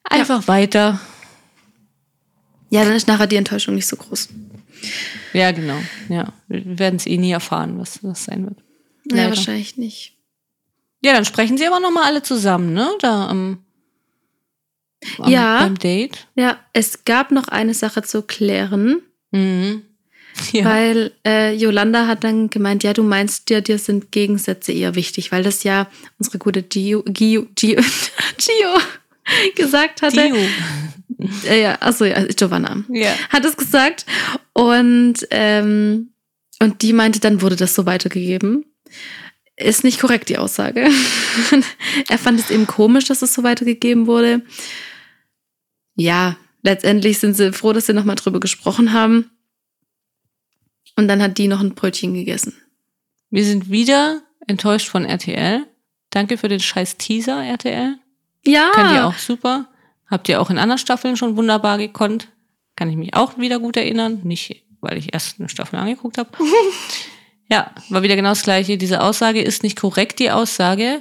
Einfach 0.04 0.48
weiter. 0.48 1.00
Ja, 2.70 2.84
dann 2.84 2.94
ist 2.94 3.08
nachher 3.08 3.26
die 3.26 3.36
Enttäuschung 3.36 3.74
nicht 3.74 3.86
so 3.86 3.96
groß. 3.96 4.28
Ja, 5.32 5.50
genau. 5.52 5.78
Ja. 6.08 6.32
Wir 6.48 6.78
werden 6.78 6.96
es 6.96 7.06
eh 7.06 7.16
nie 7.16 7.32
erfahren, 7.32 7.78
was 7.78 8.00
das 8.02 8.24
sein 8.24 8.44
wird. 8.44 8.58
Ja, 9.10 9.16
Leider. 9.16 9.36
wahrscheinlich 9.36 9.76
nicht. 9.76 10.12
Ja, 11.02 11.12
dann 11.12 11.24
sprechen 11.24 11.58
sie 11.58 11.66
aber 11.66 11.80
nochmal 11.80 12.04
alle 12.04 12.22
zusammen, 12.22 12.72
ne? 12.72 12.88
Da 13.00 13.28
am, 13.28 13.64
am 15.18 15.30
Ja. 15.30 15.58
beim 15.60 15.78
Date. 15.78 16.26
Ja, 16.34 16.58
es 16.72 17.04
gab 17.04 17.30
noch 17.30 17.48
eine 17.48 17.74
Sache 17.74 18.02
zu 18.02 18.22
klären, 18.22 19.00
Mhm. 19.30 19.82
Ja. 20.52 20.64
weil 20.64 21.12
äh, 21.24 21.54
Yolanda 21.54 22.06
hat 22.08 22.24
dann 22.24 22.50
gemeint, 22.50 22.82
ja, 22.82 22.92
du 22.92 23.02
meinst 23.04 23.48
dir, 23.50 23.60
dir 23.60 23.78
sind 23.78 24.10
Gegensätze 24.10 24.72
eher 24.72 24.94
wichtig, 24.96 25.30
weil 25.30 25.42
das 25.44 25.62
ja 25.62 25.88
unsere 26.18 26.38
gute 26.38 26.62
Gio, 26.62 27.02
Gio, 27.06 27.46
Gio, 27.54 27.80
Gio 28.38 28.78
gesagt 29.54 30.02
hatte. 30.02 30.16
Dio. 30.28 30.36
Äh, 31.48 31.62
ja, 31.62 31.76
achso, 31.80 32.04
ja, 32.04 32.24
Giovanna. 32.24 32.82
Ja. 32.88 33.12
Hat 33.30 33.44
es 33.44 33.56
gesagt. 33.56 34.04
Und, 34.52 35.14
ähm, 35.30 36.10
und 36.60 36.82
die 36.82 36.92
meinte, 36.92 37.20
dann 37.20 37.40
wurde 37.40 37.56
das 37.56 37.74
so 37.74 37.86
weitergegeben. 37.86 38.64
Ist 39.56 39.84
nicht 39.84 40.00
korrekt, 40.00 40.28
die 40.30 40.38
Aussage. 40.38 40.88
er 42.08 42.18
fand 42.18 42.40
es 42.40 42.50
eben 42.50 42.66
komisch, 42.66 43.04
dass 43.04 43.22
es 43.22 43.32
so 43.34 43.44
weitergegeben 43.44 44.06
wurde. 44.08 44.42
Ja, 45.94 46.36
letztendlich 46.62 47.18
sind 47.18 47.34
sie 47.34 47.52
froh, 47.52 47.72
dass 47.72 47.86
sie 47.86 47.92
nochmal 47.92 48.16
drüber 48.16 48.40
gesprochen 48.40 48.92
haben. 48.92 49.30
Und 50.96 51.08
dann 51.08 51.22
hat 51.22 51.38
die 51.38 51.48
noch 51.48 51.60
ein 51.60 51.74
Brötchen 51.74 52.14
gegessen. 52.14 52.54
Wir 53.30 53.44
sind 53.44 53.70
wieder 53.70 54.22
enttäuscht 54.46 54.88
von 54.88 55.04
RTL. 55.04 55.66
Danke 56.10 56.38
für 56.38 56.48
den 56.48 56.60
scheiß 56.60 56.96
Teaser, 56.96 57.42
RTL. 57.44 57.96
Ja. 58.46 58.70
Könnt 58.74 58.92
ihr 58.92 59.06
auch 59.06 59.18
super. 59.18 59.68
Habt 60.06 60.28
ihr 60.28 60.40
auch 60.40 60.50
in 60.50 60.58
anderen 60.58 60.78
Staffeln 60.78 61.16
schon 61.16 61.36
wunderbar 61.36 61.78
gekonnt. 61.78 62.28
Kann 62.76 62.90
ich 62.90 62.96
mich 62.96 63.14
auch 63.14 63.38
wieder 63.38 63.58
gut 63.58 63.76
erinnern. 63.76 64.20
Nicht, 64.22 64.64
weil 64.80 64.98
ich 64.98 65.12
erst 65.12 65.40
eine 65.40 65.48
Staffel 65.48 65.78
angeguckt 65.78 66.18
habe. 66.18 66.30
ja, 67.50 67.72
war 67.88 68.02
wieder 68.02 68.16
genau 68.16 68.30
das 68.30 68.42
Gleiche. 68.42 68.78
Diese 68.78 69.02
Aussage 69.02 69.40
ist 69.42 69.62
nicht 69.62 69.78
korrekt, 69.78 70.18
die 70.18 70.30
Aussage. 70.30 71.00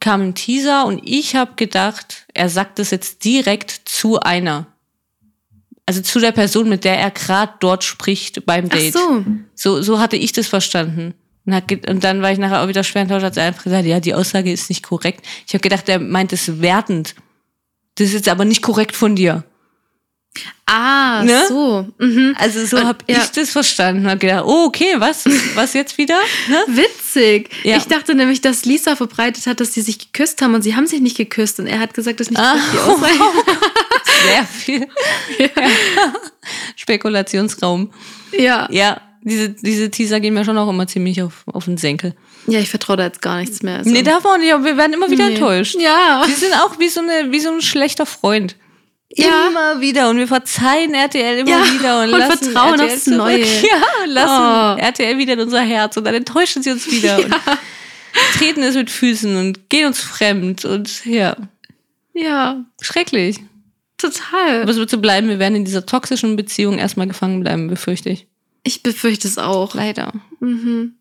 Kam 0.00 0.22
im 0.22 0.34
Teaser 0.34 0.86
und 0.86 1.00
ich 1.04 1.36
habe 1.36 1.52
gedacht, 1.56 2.26
er 2.34 2.48
sagt 2.48 2.78
es 2.78 2.90
jetzt 2.90 3.24
direkt 3.24 3.70
zu 3.84 4.18
einer. 4.20 4.66
also 5.86 6.00
zu 6.02 6.20
der 6.20 6.32
Person, 6.32 6.68
mit 6.68 6.84
der 6.84 6.98
er 6.98 7.10
gerade 7.10 7.52
dort 7.60 7.84
spricht 7.84 8.46
beim 8.46 8.66
Ach 8.70 8.76
Date. 8.76 8.92
so. 8.94 9.24
So, 9.54 9.82
so 9.82 9.98
hatte 9.98 10.16
ich 10.16 10.32
das 10.32 10.46
verstanden. 10.46 11.14
Und, 11.46 11.54
hat, 11.54 11.68
ge- 11.68 11.80
und 11.90 12.04
dann 12.04 12.22
war 12.22 12.30
ich 12.32 12.38
nachher 12.38 12.62
auch 12.62 12.68
wieder 12.68 12.84
schwer 12.84 13.02
enttäuscht, 13.02 13.24
hat 13.24 13.36
er 13.36 13.44
einfach 13.46 13.64
gesagt, 13.64 13.86
ja, 13.86 13.98
die 13.98 14.14
Aussage 14.14 14.52
ist 14.52 14.68
nicht 14.68 14.82
korrekt. 14.82 15.26
Ich 15.46 15.52
habe 15.54 15.62
gedacht, 15.62 15.88
er 15.88 15.98
meint 15.98 16.32
es 16.32 16.60
wertend. 16.60 17.14
Das 17.96 18.08
ist 18.08 18.14
jetzt 18.14 18.28
aber 18.28 18.44
nicht 18.44 18.62
korrekt 18.62 18.94
von 18.94 19.16
dir. 19.16 19.42
Ah, 20.66 21.22
Ne? 21.24 21.42
so. 21.48 21.88
Mhm. 21.98 22.36
Also 22.38 22.64
so 22.64 22.78
habe 22.84 22.98
ja. 23.08 23.18
ich 23.18 23.30
das 23.32 23.50
verstanden. 23.50 24.08
Hab 24.08 24.20
gedacht, 24.20 24.44
oh, 24.46 24.66
okay, 24.66 24.94
was? 24.98 25.24
Was 25.56 25.74
jetzt 25.74 25.98
wieder? 25.98 26.18
Ne? 26.48 26.58
Witzig. 26.68 27.50
Ja. 27.64 27.76
Ich 27.76 27.84
dachte 27.84 28.14
nämlich, 28.14 28.40
dass 28.40 28.64
Lisa 28.64 28.94
verbreitet 28.94 29.46
hat, 29.46 29.58
dass 29.60 29.74
sie 29.74 29.80
sich 29.82 29.98
geküsst 29.98 30.40
haben 30.40 30.54
und 30.54 30.62
sie 30.62 30.76
haben 30.76 30.86
sich 30.86 31.00
nicht 31.00 31.16
geküsst 31.16 31.58
und 31.58 31.66
er 31.66 31.80
hat 31.80 31.92
gesagt, 31.94 32.20
das 32.20 32.28
ist 32.28 32.30
nicht 32.30 32.40
Ah. 32.40 32.56
die 32.72 32.78
Aussage. 32.78 33.12
Sehr 34.28 34.44
viel. 34.44 34.86
Spekulationsraum. 36.76 37.90
Ja. 38.38 38.68
Ja, 38.70 39.00
diese, 39.22 39.50
diese 39.50 39.90
Teaser 39.90 40.20
gehen 40.20 40.34
mir 40.34 40.44
schon 40.44 40.56
auch 40.58 40.68
immer 40.68 40.86
ziemlich 40.86 41.22
auf, 41.22 41.42
auf 41.46 41.64
den 41.64 41.76
Senkel. 41.76 42.14
ja, 42.46 42.58
ich 42.60 42.70
vertraue 42.70 42.96
da 42.96 43.04
jetzt 43.04 43.22
gar 43.22 43.38
nichts 43.38 43.62
mehr. 43.62 43.78
Also. 43.78 43.90
Nee, 43.90 44.02
darf 44.02 44.24
man 44.24 44.40
nicht, 44.40 44.52
aber 44.52 44.64
wir 44.64 44.76
werden 44.76 44.92
immer 44.92 45.10
wieder 45.10 45.26
Nee. 45.26 45.34
enttäuscht. 45.34 45.76
Ja. 45.80 46.22
Die 46.26 46.32
sind 46.32 46.54
auch 46.54 46.78
wie 46.78 46.88
so, 46.88 47.00
eine, 47.00 47.30
wie 47.32 47.40
so 47.40 47.50
ein 47.50 47.60
schlechter 47.60 48.06
Freund. 48.06 48.56
Ja. 49.12 49.48
Immer 49.48 49.80
wieder. 49.80 50.08
Und 50.10 50.18
wir 50.18 50.28
verzeihen 50.28 50.94
RTL 50.94 51.38
immer 51.40 51.50
Ja, 51.50 51.64
wieder 51.74 51.98
und, 52.02 52.12
und 52.12 52.18
lassen 52.18 52.44
vertrauen 52.44 52.78
RTL 52.80 52.94
aufs. 52.94 53.06
Neue. 53.08 53.38
Ja, 53.44 53.82
und 54.04 54.10
lassen 54.10 54.78
Oh. 54.78 54.82
RTL 54.82 55.18
wieder 55.18 55.32
in 55.34 55.40
unser 55.40 55.60
Herz. 55.62 55.96
Und 55.96 56.04
dann 56.04 56.14
enttäuschen 56.14 56.62
sie 56.62 56.70
uns 56.70 56.90
wieder. 56.90 57.18
Und 58.12 58.38
treten 58.38 58.62
es 58.64 58.74
mit 58.74 58.90
Füßen 58.90 59.36
und 59.36 59.70
gehen 59.70 59.86
uns 59.86 60.00
fremd. 60.00 60.64
Und 60.64 61.04
ja, 61.04 61.36
Ja, 62.12 62.64
schrecklich. 62.80 63.36
total. 63.98 64.62
Aber 64.62 64.70
es 64.72 64.78
wird 64.78 64.90
so 64.90 64.98
bleiben. 64.98 65.28
Wir 65.28 65.38
werden 65.38 65.54
in 65.54 65.64
dieser 65.64 65.86
toxischen 65.86 66.34
Beziehung 66.34 66.78
erstmal 66.78 67.06
gefangen 67.06 67.38
bleiben, 67.38 67.68
befürchte 67.68 68.10
ich. 68.10 68.26
Ich 68.64 68.82
befürchte 68.82 69.28
es 69.28 69.38
auch. 69.38 69.74
Leider. 69.74 70.12
Mhm. 70.40 70.96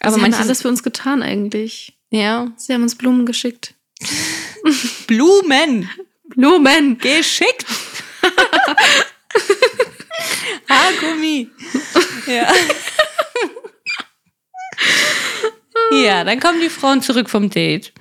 Aber 0.00 0.12
sie 0.16 0.20
haben 0.20 0.34
alles 0.34 0.60
für 0.60 0.68
uns 0.68 0.82
getan 0.82 1.22
eigentlich. 1.22 1.96
Ja. 2.10 2.52
Sie 2.58 2.74
haben 2.74 2.82
uns 2.82 2.96
Blumen 2.96 3.24
geschickt. 3.24 3.72
Blumen. 5.06 5.88
Blumen! 6.28 6.98
Geschickt. 6.98 7.66
Haargummi. 10.68 11.48
Ja. 12.26 12.52
ja, 15.92 16.24
dann 16.24 16.40
kommen 16.40 16.60
die 16.60 16.68
Frauen 16.68 17.02
zurück 17.02 17.30
vom 17.30 17.50
Date. 17.50 17.92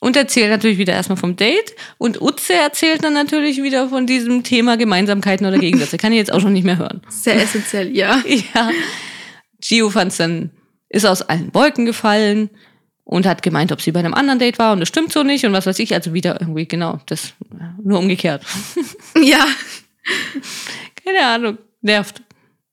Und 0.00 0.16
erzählen 0.16 0.50
natürlich 0.50 0.78
wieder 0.78 0.92
erstmal 0.92 1.18
vom 1.18 1.36
Date. 1.36 1.74
Und 1.98 2.20
Utze 2.20 2.54
erzählt 2.54 3.02
dann 3.02 3.14
natürlich 3.14 3.62
wieder 3.62 3.88
von 3.88 4.06
diesem 4.06 4.44
Thema 4.44 4.76
Gemeinsamkeiten 4.76 5.46
oder 5.46 5.58
Gegensätze. 5.58 5.96
Kann 5.96 6.12
ich 6.12 6.18
jetzt 6.18 6.32
auch 6.32 6.40
schon 6.40 6.52
nicht 6.52 6.64
mehr 6.64 6.78
hören. 6.78 7.02
Sehr 7.08 7.36
essentiell, 7.36 7.94
ja. 7.96 8.22
Ja. 8.54 8.70
Gio 9.60 9.90
fand's 9.90 10.18
dann, 10.18 10.50
ist 10.88 11.04
aus 11.04 11.22
allen 11.22 11.52
Wolken 11.52 11.84
gefallen 11.84 12.48
und 13.08 13.24
hat 13.24 13.42
gemeint, 13.42 13.72
ob 13.72 13.80
sie 13.80 13.90
bei 13.90 14.00
einem 14.00 14.12
anderen 14.12 14.38
Date 14.38 14.58
war 14.58 14.74
und 14.74 14.80
das 14.80 14.88
stimmt 14.88 15.12
so 15.12 15.22
nicht 15.22 15.46
und 15.46 15.54
was 15.54 15.64
weiß 15.64 15.78
ich. 15.78 15.94
Also 15.94 16.12
wieder 16.12 16.38
irgendwie, 16.42 16.68
genau, 16.68 17.00
das 17.06 17.32
nur 17.82 17.98
umgekehrt. 17.98 18.44
Ja, 19.20 19.46
Keine 21.04 21.26
Ahnung. 21.26 21.58
Nervt. 21.80 22.20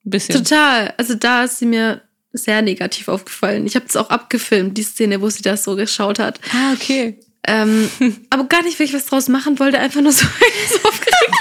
Ein 0.05 0.09
bisschen. 0.09 0.35
total. 0.35 0.93
Also 0.97 1.15
da 1.15 1.45
ist 1.45 1.59
sie 1.59 1.65
mir 1.65 2.01
sehr 2.33 2.61
negativ 2.61 3.07
aufgefallen. 3.07 3.65
Ich 3.65 3.75
habe 3.75 3.85
es 3.87 3.95
auch 3.95 4.09
abgefilmt, 4.09 4.77
die 4.77 4.83
Szene, 4.83 5.21
wo 5.21 5.29
sie 5.29 5.41
das 5.41 5.63
so 5.63 5.77
geschaut 5.77 6.19
hat. 6.19 6.41
Ah, 6.53 6.73
okay. 6.73 7.17
Ähm, 7.47 7.89
aber 8.29 8.43
gar 8.43 8.61
nicht, 8.63 8.77
weil 8.77 8.87
ich 8.87 8.93
was 8.93 9.05
draus 9.05 9.29
machen 9.29 9.57
wollte, 9.57 9.79
einfach 9.79 10.01
nur 10.01 10.11
so, 10.11 10.27
so 10.69 10.89
aufgeregt 10.89 11.31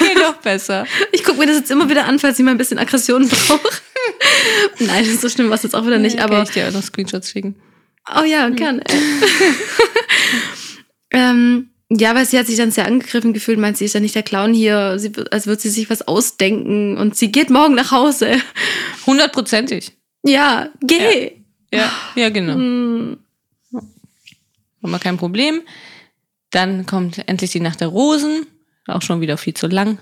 Okay, 0.00 0.14
noch 0.18 0.36
besser. 0.36 0.86
Ich 1.12 1.22
gucke 1.22 1.38
mir 1.38 1.46
das 1.46 1.58
jetzt 1.58 1.70
immer 1.70 1.88
wieder 1.90 2.06
an, 2.06 2.18
falls 2.18 2.38
ich 2.38 2.44
mal 2.44 2.52
ein 2.52 2.58
bisschen 2.58 2.78
Aggression 2.78 3.28
brauche. 3.28 3.68
Nein, 4.78 5.04
so 5.04 5.28
schlimm 5.28 5.48
war 5.48 5.56
es 5.56 5.62
jetzt 5.62 5.74
auch 5.74 5.86
wieder 5.86 5.98
nicht, 5.98 6.18
Kann 6.18 6.30
aber 6.30 6.42
ich 6.42 6.50
dir 6.50 6.68
auch 6.68 6.72
noch 6.72 6.82
Screenshots 6.82 7.30
schicken. 7.30 7.56
Oh 8.18 8.24
ja, 8.24 8.48
gerne. 8.48 8.82
ähm, 11.10 11.70
ja, 11.90 12.14
weil 12.14 12.24
sie 12.26 12.38
hat 12.38 12.46
sich 12.46 12.56
dann 12.56 12.70
sehr 12.70 12.86
angegriffen 12.86 13.32
gefühlt, 13.32 13.58
meint 13.58 13.76
sie 13.76 13.84
ist 13.84 13.94
ja 13.94 14.00
nicht 14.00 14.14
der 14.14 14.22
Clown 14.22 14.54
hier, 14.54 14.98
sie, 14.98 15.12
als 15.30 15.46
würde 15.46 15.60
sie 15.60 15.68
sich 15.68 15.90
was 15.90 16.06
ausdenken 16.08 16.96
und 16.96 17.16
sie 17.16 17.30
geht 17.30 17.50
morgen 17.50 17.74
nach 17.74 17.90
Hause. 17.90 18.36
Hundertprozentig. 19.06 19.92
Ja, 20.24 20.70
geh. 20.80 21.32
Ja, 21.72 21.90
ja, 22.14 22.30
genau. 22.30 22.54
Hm, 22.54 23.18
Haben 23.72 24.90
wir 24.90 24.98
kein 24.98 25.16
Problem. 25.16 25.62
Dann 26.50 26.86
kommt 26.86 27.26
endlich 27.28 27.50
die 27.50 27.60
Nacht 27.60 27.80
der 27.80 27.88
Rosen. 27.88 28.46
Auch 28.86 29.02
schon 29.02 29.20
wieder 29.20 29.36
viel 29.36 29.54
zu 29.54 29.66
lang. 29.66 29.98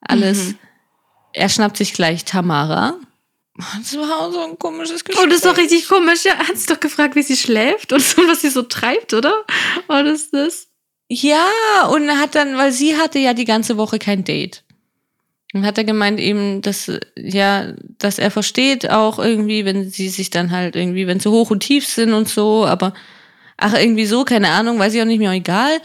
Alles. 0.00 0.48
Mhm. 0.48 0.58
Er 1.32 1.48
schnappt 1.48 1.76
sich 1.76 1.92
gleich 1.92 2.24
Tamara. 2.24 2.94
Das 3.78 3.96
war 3.96 4.30
so 4.32 4.40
ein 4.40 4.58
komisches 4.58 5.04
Gespräch. 5.04 5.24
Oh, 5.24 5.28
das 5.28 5.36
ist 5.36 5.46
doch 5.46 5.56
richtig 5.56 5.88
komisch. 5.88 6.24
Ja, 6.24 6.36
hat 6.36 6.56
sie 6.56 6.66
doch 6.66 6.80
gefragt, 6.80 7.16
wie 7.16 7.22
sie 7.22 7.36
schläft 7.36 7.92
und 7.92 8.00
so, 8.02 8.26
was 8.28 8.40
sie 8.40 8.50
so 8.50 8.62
treibt, 8.62 9.14
oder? 9.14 9.34
Oh, 9.88 10.02
das 10.02 10.22
ist 10.22 10.34
das. 10.34 10.68
Ja, 11.08 11.86
und 11.92 12.08
er 12.08 12.18
hat 12.18 12.34
dann, 12.34 12.56
weil 12.56 12.72
sie 12.72 12.96
hatte 12.96 13.18
ja 13.18 13.34
die 13.34 13.44
ganze 13.44 13.76
Woche 13.76 13.98
kein 13.98 14.24
Date. 14.24 14.62
Und 15.52 15.66
hat 15.66 15.78
er 15.78 15.84
gemeint 15.84 16.20
eben, 16.20 16.62
dass, 16.62 16.90
ja, 17.16 17.72
dass 17.98 18.20
er 18.20 18.30
versteht 18.30 18.88
auch 18.88 19.18
irgendwie, 19.18 19.64
wenn 19.64 19.90
sie 19.90 20.08
sich 20.08 20.30
dann 20.30 20.52
halt 20.52 20.76
irgendwie, 20.76 21.08
wenn 21.08 21.18
sie 21.18 21.28
hoch 21.28 21.50
und 21.50 21.60
tief 21.60 21.86
sind 21.86 22.12
und 22.12 22.28
so, 22.28 22.64
aber 22.64 22.94
ach, 23.56 23.74
irgendwie 23.74 24.06
so, 24.06 24.24
keine 24.24 24.50
Ahnung, 24.50 24.78
weiß 24.78 24.94
ich 24.94 25.02
auch 25.02 25.06
nicht 25.06 25.18
mehr, 25.18 25.32
egal. 25.32 25.80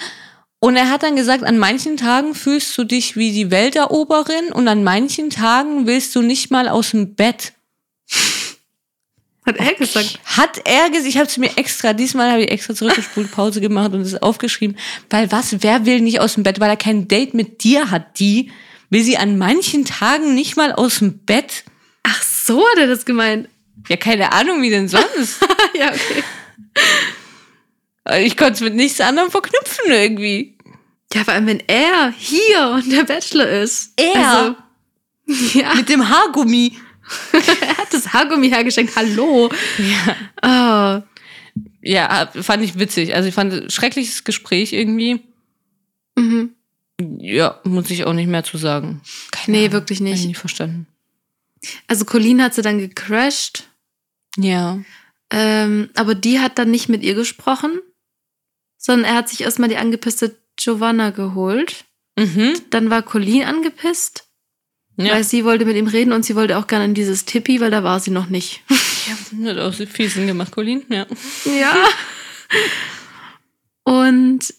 Und 0.60 0.76
er 0.76 0.92
hat 0.92 1.02
dann 1.02 1.16
gesagt, 1.16 1.44
an 1.44 1.58
manchen 1.58 1.98
Tagen 1.98 2.36
fühlst 2.36 2.78
du 2.78 2.84
dich 2.84 3.16
wie 3.18 3.32
die 3.32 3.50
Welteroberin 3.50 4.52
und 4.54 4.68
an 4.68 4.84
manchen 4.84 5.32
Tagen 5.32 5.88
willst 5.88 6.16
du 6.16 6.22
nicht 6.22 6.52
mal 6.52 6.70
aus 6.70 6.92
dem 6.92 7.16
Bett. 7.16 7.54
Hat 9.46 9.58
er 9.58 9.74
gesagt. 9.76 10.20
Hat 10.26 10.62
er 10.66 10.90
gesagt, 10.90 11.08
ich 11.08 11.18
habe 11.18 11.28
es 11.28 11.38
mir 11.38 11.56
extra, 11.56 11.94
diesmal 11.94 12.32
habe 12.32 12.44
ich 12.44 12.52
extra 12.52 12.74
zurückgespult, 12.74 13.32
Pause 13.32 13.62
gemacht 13.62 13.94
und 13.94 14.02
es 14.02 14.22
aufgeschrieben, 14.22 14.76
weil 15.12 15.32
was, 15.32 15.62
wer 15.62 15.86
will 15.86 16.02
nicht 16.02 16.20
aus 16.20 16.34
dem 16.34 16.44
Bett, 16.44 16.60
weil 16.60 16.70
er 16.70 16.78
kein 16.78 17.08
Date 17.08 17.36
mit 17.36 17.64
dir 17.64 17.92
hat, 17.92 18.20
die, 18.20 18.52
will 18.90 19.04
sie 19.04 19.18
an 19.18 19.38
manchen 19.38 19.86
Tagen 19.86 20.34
nicht 20.34 20.58
mal 20.58 20.72
aus 20.72 20.98
dem 21.00 21.20
Bett? 21.20 21.64
Ach, 22.02 22.24
so 22.24 22.60
hat 22.72 22.80
er 22.80 22.88
das 22.88 23.06
gemeint. 23.06 23.48
Ja, 23.88 23.98
keine 23.98 24.32
Ahnung, 24.32 24.64
wie 24.64 24.72
denn 24.72 24.88
sonst? 24.88 25.46
ja, 25.80 25.92
okay. 25.92 26.24
ich 28.26 28.36
konnte 28.36 28.54
es 28.54 28.62
mit 28.62 28.74
nichts 28.74 29.00
anderem 29.00 29.30
verknüpfen 29.30 29.92
irgendwie. 29.92 30.58
Ja, 31.14 31.24
vor 31.24 31.36
allem, 31.36 31.46
wenn 31.46 31.64
er 31.68 32.12
hier 32.18 32.72
und 32.74 32.92
der 32.92 33.04
Bachelor 33.04 33.48
ist. 33.48 33.94
Er? 33.96 34.28
Also, 34.28 34.56
ja, 35.60 35.76
Mit 35.76 35.88
dem 35.88 36.10
Haargummi. 36.10 36.78
Er 37.32 37.78
hat 37.78 37.94
das 37.94 38.14
Haargummi 38.14 38.50
hergeschenkt. 38.50 38.96
Hallo. 38.96 39.50
Ja. 39.78 40.16
Ah, 40.42 41.02
ja, 41.82 42.30
fand 42.42 42.64
ich 42.64 42.78
witzig. 42.80 43.16
Also 43.16 43.30
ich 43.30 43.36
fand 43.36 43.54
ein 43.54 43.70
schreckliches 43.70 44.24
Gespräch 44.24 44.74
irgendwie. 44.74 45.22
mhm. 46.16 46.52
Ja, 47.20 47.60
muss 47.66 47.90
ich 47.92 48.06
auch 48.06 48.14
nicht 48.14 48.28
mehr 48.28 48.46
zu 48.46 48.58
sagen. 48.58 49.02
Keine 49.32 49.58
Nee, 49.58 49.64
Ahnung, 49.66 49.74
wirklich 49.74 50.00
Hab 50.00 50.08
ich 50.08 50.14
nicht. 50.14 50.28
nicht 50.28 50.38
verstanden. 50.38 50.88
Also 51.88 52.06
Colleen 52.06 52.42
hat 52.42 52.54
sie 52.54 52.62
dann 52.62 52.80
gecrashed, 52.80 53.68
Ja. 54.38 54.80
ähm, 55.32 55.90
aber 55.96 56.16
die 56.16 56.40
hat 56.40 56.58
dann 56.58 56.72
nicht 56.72 56.88
mit 56.88 57.04
ihr 57.04 57.16
gesprochen, 57.16 57.80
sondern 58.78 59.12
er 59.12 59.18
hat 59.18 59.28
sich 59.30 59.42
erstmal 59.42 59.68
die 59.68 59.76
angepisste 59.78 60.38
Giovanna 60.56 61.10
geholt. 61.10 61.84
Mhm. 62.18 62.54
Dann 62.70 62.90
war 62.90 63.02
Colleen 63.02 63.44
angepisst, 63.44 64.25
Ja. 64.98 65.14
weil 65.14 65.24
sie 65.24 65.44
wollte 65.44 65.66
mit 65.66 65.76
ihm 65.76 65.88
reden 65.88 66.14
und 66.14 66.24
sie 66.24 66.36
wollte 66.36 66.58
auch 66.58 66.68
gerne 66.68 66.86
in 66.86 66.94
dieses 66.94 67.26
Tippi, 67.26 67.60
weil 67.60 67.72
da 67.72 67.84
war 67.84 68.00
sie 68.00 68.12
noch 68.12 68.30
nicht. 68.30 68.62
Ja, 69.40 69.50
hat 69.50 69.58
auch 69.60 69.74
viel 69.74 70.10
Sinn 70.10 70.26
gemacht, 70.26 70.52
Colin. 70.52 70.84
Ja. 70.90 71.06
Ja. 71.46 71.76
Und 73.84 74.54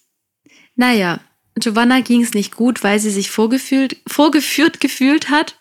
naja, 0.76 1.20
Giovanna 1.56 2.00
ging 2.00 2.22
es 2.22 2.34
nicht 2.34 2.54
gut, 2.54 2.84
weil 2.84 2.98
sie 3.00 3.10
sich 3.10 3.30
vorgefühlt, 3.30 3.96
vorgeführt 4.06 4.80
gefühlt 4.80 5.30
hat. 5.30 5.56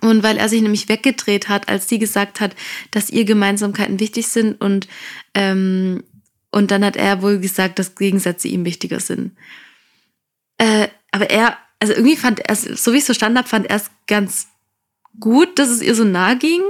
Und 0.00 0.22
weil 0.22 0.36
er 0.36 0.48
sich 0.48 0.62
nämlich 0.62 0.88
weggedreht 0.88 1.48
hat, 1.48 1.68
als 1.68 1.88
sie 1.88 1.98
gesagt 1.98 2.40
hat, 2.40 2.54
dass 2.92 3.10
ihr 3.10 3.24
Gemeinsamkeiten 3.24 3.98
wichtig 3.98 4.28
sind. 4.28 4.60
Und, 4.60 4.86
ähm, 5.34 6.04
und 6.52 6.70
dann 6.70 6.84
hat 6.84 6.96
er 6.96 7.22
wohl 7.22 7.40
gesagt, 7.40 7.80
dass 7.80 7.96
Gegensätze 7.96 8.46
ihm 8.46 8.64
wichtiger 8.64 9.00
sind. 9.00 9.36
Äh, 10.58 10.88
aber 11.10 11.28
er, 11.28 11.58
also 11.80 11.94
irgendwie 11.94 12.16
fand 12.16 12.40
er 12.40 12.50
es, 12.50 12.62
so 12.62 12.92
wie 12.92 12.96
ich 12.96 13.02
es 13.02 13.06
verstanden 13.06 13.38
habe, 13.38 13.48
fand 13.48 13.68
er 13.68 13.76
es 13.76 13.90
ganz 14.06 14.48
gut, 15.18 15.58
dass 15.58 15.68
es 15.68 15.82
ihr 15.82 15.94
so 15.94 16.04
nah 16.04 16.34
ging. 16.34 16.62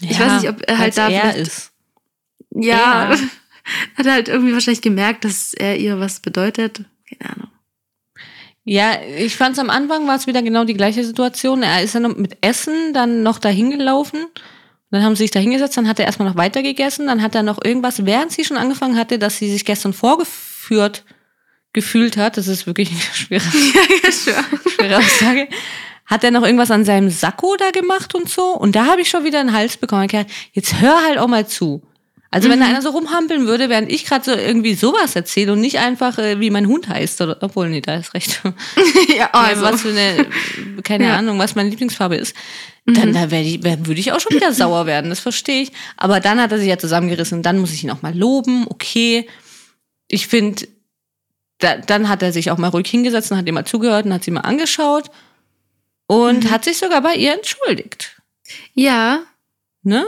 Ich 0.00 0.18
weiß 0.18 0.42
nicht, 0.42 0.50
ob 0.50 0.62
er 0.68 0.78
halt 0.78 0.96
da 0.96 1.08
er 1.08 1.36
ist. 1.36 1.72
Ja, 2.50 3.12
Ja. 3.12 3.18
hat 3.96 4.06
er 4.06 4.12
halt 4.12 4.28
irgendwie 4.28 4.52
wahrscheinlich 4.52 4.82
gemerkt, 4.82 5.24
dass 5.24 5.54
er 5.54 5.78
ihr 5.78 5.98
was 6.00 6.20
bedeutet. 6.20 6.82
Keine 7.08 7.32
Ahnung. 7.32 7.48
Ja, 8.64 9.00
ich 9.02 9.36
fand 9.36 9.54
es 9.54 9.58
am 9.58 9.70
Anfang 9.70 10.06
war 10.06 10.16
es 10.16 10.26
wieder 10.26 10.42
genau 10.42 10.64
die 10.64 10.74
gleiche 10.74 11.04
Situation. 11.04 11.62
Er 11.62 11.82
ist 11.82 11.94
dann 11.94 12.20
mit 12.20 12.36
Essen 12.42 12.92
dann 12.92 13.22
noch 13.22 13.38
dahin 13.38 13.70
gelaufen. 13.70 14.26
Dann 14.90 15.02
haben 15.02 15.16
sie 15.16 15.24
sich 15.24 15.30
da 15.30 15.40
hingesetzt, 15.40 15.76
dann 15.78 15.88
hat 15.88 15.98
er 15.98 16.04
erstmal 16.04 16.28
noch 16.28 16.36
weiter 16.36 16.62
gegessen, 16.62 17.06
dann 17.06 17.22
hat 17.22 17.34
er 17.34 17.42
noch 17.42 17.64
irgendwas, 17.64 18.04
während 18.04 18.30
sie 18.30 18.44
schon 18.44 18.58
angefangen 18.58 18.98
hatte, 18.98 19.18
dass 19.18 19.38
sie 19.38 19.50
sich 19.50 19.64
gestern 19.64 19.94
vorgeführt 19.94 21.04
gefühlt 21.72 22.16
hat, 22.16 22.36
das 22.36 22.48
ist 22.48 22.66
wirklich 22.66 22.90
eine 22.90 23.00
schwere, 23.00 23.42
schwere 24.74 24.98
Aussage, 24.98 25.48
hat 26.06 26.24
er 26.24 26.30
noch 26.30 26.42
irgendwas 26.42 26.70
an 26.70 26.84
seinem 26.84 27.10
Sakko 27.10 27.56
da 27.56 27.70
gemacht 27.70 28.14
und 28.14 28.28
so. 28.28 28.54
Und 28.54 28.76
da 28.76 28.86
habe 28.86 29.00
ich 29.00 29.08
schon 29.08 29.24
wieder 29.24 29.40
einen 29.40 29.52
Hals 29.52 29.76
bekommen. 29.76 30.06
Gedacht, 30.08 30.26
Jetzt 30.52 30.80
hör 30.80 31.02
halt 31.02 31.18
auch 31.18 31.28
mal 31.28 31.46
zu. 31.46 31.82
Also 32.30 32.48
wenn 32.48 32.60
da 32.60 32.66
einer 32.66 32.80
so 32.80 32.88
rumhampeln 32.90 33.46
würde, 33.46 33.68
während 33.68 33.92
ich 33.92 34.06
gerade 34.06 34.24
so 34.24 34.30
irgendwie 34.32 34.72
sowas 34.72 35.14
erzähle 35.14 35.52
und 35.52 35.60
nicht 35.60 35.78
einfach, 35.78 36.16
äh, 36.18 36.40
wie 36.40 36.48
mein 36.48 36.66
Hund 36.66 36.88
heißt, 36.88 37.20
oder 37.20 37.36
obwohl, 37.42 37.68
nee, 37.68 37.82
da 37.82 37.96
ist 37.96 38.14
recht. 38.14 38.40
ja, 39.16 39.28
also. 39.32 39.62
was 39.62 39.82
für 39.82 39.90
eine, 39.90 40.26
keine 40.82 41.08
Ja. 41.08 41.18
Ahnung, 41.18 41.38
was 41.38 41.54
meine 41.54 41.68
Lieblingsfarbe 41.68 42.16
ist, 42.16 42.34
dann 42.86 43.12
da 43.12 43.30
wär 43.30 43.42
ich, 43.42 43.62
wär, 43.62 43.86
würde 43.86 44.00
ich 44.00 44.12
auch 44.12 44.20
schon 44.20 44.34
wieder 44.34 44.52
sauer 44.54 44.86
werden, 44.86 45.10
das 45.10 45.20
verstehe 45.20 45.62
ich. 45.62 45.72
Aber 45.98 46.20
dann 46.20 46.40
hat 46.40 46.52
er 46.52 46.58
sich 46.58 46.68
ja 46.68 46.78
zusammengerissen 46.78 47.36
und 47.38 47.42
dann 47.42 47.58
muss 47.58 47.72
ich 47.72 47.84
ihn 47.84 47.90
auch 47.90 48.00
mal 48.00 48.16
loben, 48.16 48.64
okay. 48.66 49.28
Ich 50.08 50.26
finde, 50.26 50.66
da, 51.62 51.76
dann 51.76 52.08
hat 52.08 52.22
er 52.22 52.32
sich 52.32 52.50
auch 52.50 52.58
mal 52.58 52.68
ruhig 52.68 52.88
hingesetzt 52.88 53.30
und 53.30 53.38
hat 53.38 53.46
ihr 53.46 53.52
mal 53.52 53.64
zugehört 53.64 54.06
und 54.06 54.12
hat 54.12 54.24
sie 54.24 54.30
mal 54.30 54.40
angeschaut 54.40 55.10
und 56.06 56.50
hat 56.50 56.64
sich 56.64 56.78
sogar 56.78 57.00
bei 57.02 57.14
ihr 57.14 57.32
entschuldigt. 57.32 58.20
ja, 58.74 59.22
Ne? 59.82 60.06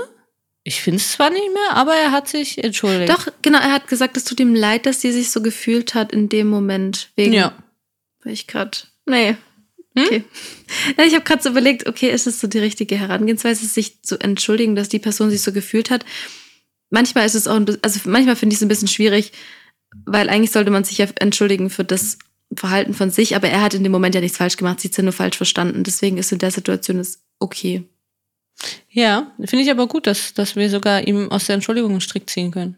Ich 0.62 0.80
finde 0.80 0.98
es 0.98 1.12
zwar 1.12 1.30
nicht 1.30 1.52
mehr, 1.52 1.76
aber 1.76 1.94
er 1.94 2.11
hat 2.11 2.28
sich 2.28 2.62
entschuldigt. 2.62 3.11
doch, 3.11 3.28
genau, 3.42 3.59
er 3.59 3.72
hat 3.72 3.88
gesagt, 3.88 4.16
es 4.16 4.24
tut 4.24 4.40
ihm 4.40 4.55
leid, 4.55 4.86
dass 4.86 5.00
sie 5.00 5.12
sich 5.12 5.30
so 5.30 5.42
gefühlt 5.42 5.94
hat 5.94 6.12
in 6.12 6.28
dem 6.28 6.48
Moment. 6.48 7.11
Wegen, 7.16 7.34
Ja. 7.34 7.55
Weil 8.22 8.32
ich 8.32 8.46
gerade, 8.46 8.78
nee. 9.05 9.36
Hm? 9.96 10.05
Okay. 10.07 10.24
Ja, 10.96 11.05
Ich 11.05 11.14
habe 11.14 11.24
gerade 11.24 11.42
so 11.42 11.50
überlegt, 11.50 11.86
okay, 11.86 12.11
ist 12.11 12.26
es 12.26 12.40
so 12.40 12.46
die 12.46 12.59
richtige 12.59 12.96
Herangehensweise, 12.96 13.66
sich 13.66 14.02
zu 14.02 14.18
entschuldigen, 14.18 14.74
dass 14.74 14.88
die 14.88 14.98
Person 14.98 15.28
sich 15.28 15.42
so 15.42 15.52
gefühlt 15.52 15.90
hat? 15.90 16.07
Manchmal 16.88 17.26
ist 17.26 17.34
es 17.34 17.46
auch, 17.46 17.61
also 17.82 18.00
manchmal 18.05 18.36
finde 18.36 18.55
ich 18.55 18.59
es 18.59 18.62
ein 18.62 18.68
bisschen 18.68 18.88
schwierig, 18.88 19.32
weil 20.07 20.28
eigentlich 20.28 20.51
sollte 20.53 20.70
man 20.70 20.84
sich 20.84 20.99
ja 20.99 21.07
entschuldigen 21.18 21.70
für 21.70 21.84
das 21.84 22.18
Verhalten 22.55 22.95
von 22.95 23.11
sich, 23.11 23.34
aber 23.36 23.49
er 23.49 23.62
hat 23.62 23.74
in 23.74 23.82
dem 23.82 23.92
Moment 23.92 24.14
ja 24.14 24.20
nichts 24.20 24.38
falsch 24.38 24.57
gemacht, 24.57 24.80
sie 24.80 24.88
hat 24.88 24.92
es 24.92 24.97
ja 24.99 25.03
nur 25.03 25.12
falsch 25.12 25.36
verstanden. 25.36 25.82
Deswegen 25.84 26.18
ist 26.18 26.32
in 26.32 26.38
der 26.38 26.51
Situation 26.51 26.99
es 26.99 27.22
okay. 27.38 27.84
Ja, 28.88 29.32
finde 29.45 29.64
ich 29.64 29.70
aber 29.70 29.88
gut, 29.88 30.07
dass, 30.07 30.34
dass 30.34 30.55
wir 30.55 30.70
sogar 30.70 31.07
ihm 31.07 31.30
aus 31.30 31.47
der 31.47 31.55
Entschuldigung 31.57 31.90
einen 31.90 32.01
Strick 32.01 32.30
ziehen 32.30 32.51
können. 32.53 32.76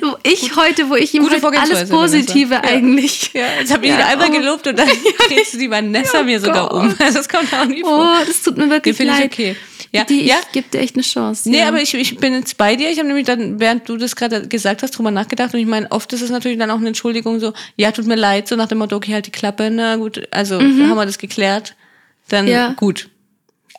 Wo 0.00 0.16
ich 0.22 0.54
heute, 0.56 0.90
wo 0.90 0.94
ich 0.94 1.14
ihm 1.14 1.24
heute 1.24 1.58
alles 1.58 1.88
Positive 1.88 2.50
Vanessa. 2.50 2.68
Ja. 2.70 2.76
eigentlich. 2.76 3.30
Ja, 3.32 3.46
jetzt 3.58 3.72
habe 3.72 3.86
ich 3.86 3.92
Ja, 3.92 3.98
ihn 3.98 4.02
einmal 4.04 4.28
oh. 4.30 4.32
gelobt 4.32 4.66
und 4.66 4.78
dann 4.78 4.88
drehst 5.28 5.54
du 5.54 5.58
die 5.58 5.70
Vanessa 5.70 6.22
mir 6.22 6.38
sogar 6.40 6.68
Gott. 6.68 6.82
um. 6.82 6.94
Das 6.98 7.28
kommt 7.28 7.52
auch 7.54 7.64
nie 7.64 7.82
vor. 7.82 8.18
Oh, 8.20 8.24
das 8.26 8.42
tut 8.42 8.58
mir 8.58 8.68
wirklich 8.68 8.96
finde 8.96 9.14
ich 9.14 9.18
leid. 9.20 9.32
okay. 9.32 9.56
Ja, 9.94 10.04
Die, 10.04 10.26
ja. 10.26 10.36
Ich 10.42 10.52
gebe 10.52 10.68
dir 10.68 10.80
echt 10.80 10.96
eine 10.96 11.02
Chance. 11.04 11.48
Nee, 11.48 11.58
ja. 11.60 11.68
aber 11.68 11.80
ich, 11.80 11.94
ich 11.94 12.16
bin 12.16 12.32
jetzt 12.34 12.56
bei 12.58 12.74
dir. 12.76 12.90
Ich 12.90 12.98
habe 12.98 13.06
nämlich 13.06 13.26
dann, 13.26 13.60
während 13.60 13.88
du 13.88 13.96
das 13.96 14.16
gerade 14.16 14.48
gesagt 14.48 14.82
hast, 14.82 14.90
drüber 14.98 15.10
nachgedacht. 15.12 15.54
Und 15.54 15.60
ich 15.60 15.66
meine, 15.66 15.90
oft 15.92 16.12
ist 16.12 16.20
es 16.22 16.30
natürlich 16.30 16.58
dann 16.58 16.70
auch 16.70 16.78
eine 16.78 16.88
Entschuldigung 16.88 17.38
so, 17.38 17.52
ja, 17.76 17.92
tut 17.92 18.06
mir 18.06 18.16
leid, 18.16 18.48
so 18.48 18.56
nach 18.56 18.66
dem 18.66 18.78
Motto, 18.78 18.96
okay, 18.96 19.12
halt 19.14 19.26
die 19.26 19.30
Klappe, 19.30 19.70
na 19.70 19.96
gut, 19.96 20.26
also 20.32 20.58
haben 20.60 20.94
wir 20.96 21.06
das 21.06 21.18
geklärt. 21.18 21.76
Dann 22.28 22.46
Mhm. 22.46 22.50
Ja. 22.50 22.72
gut. 22.72 23.08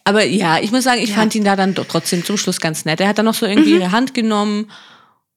Aber 0.06 0.24
ja, 0.24 0.60
ich 0.60 0.72
muss 0.72 0.84
sagen, 0.86 1.02
ich 1.02 1.10
Ja. 1.10 1.16
fand 1.16 1.34
ihn 1.36 1.44
da 1.44 1.56
dann 1.56 1.76
trotzdem 1.76 2.24
zum 2.24 2.38
Schluss 2.38 2.62
ganz 2.62 2.86
nett. 2.86 3.00
Er 3.02 3.08
hat 3.10 3.18
dann 3.18 3.26
noch 3.26 3.34
so 3.34 3.46
irgendwie 3.46 3.74
Mhm. 3.74 3.82
ihre 3.82 3.92
Hand 3.92 4.14
genommen 4.14 4.70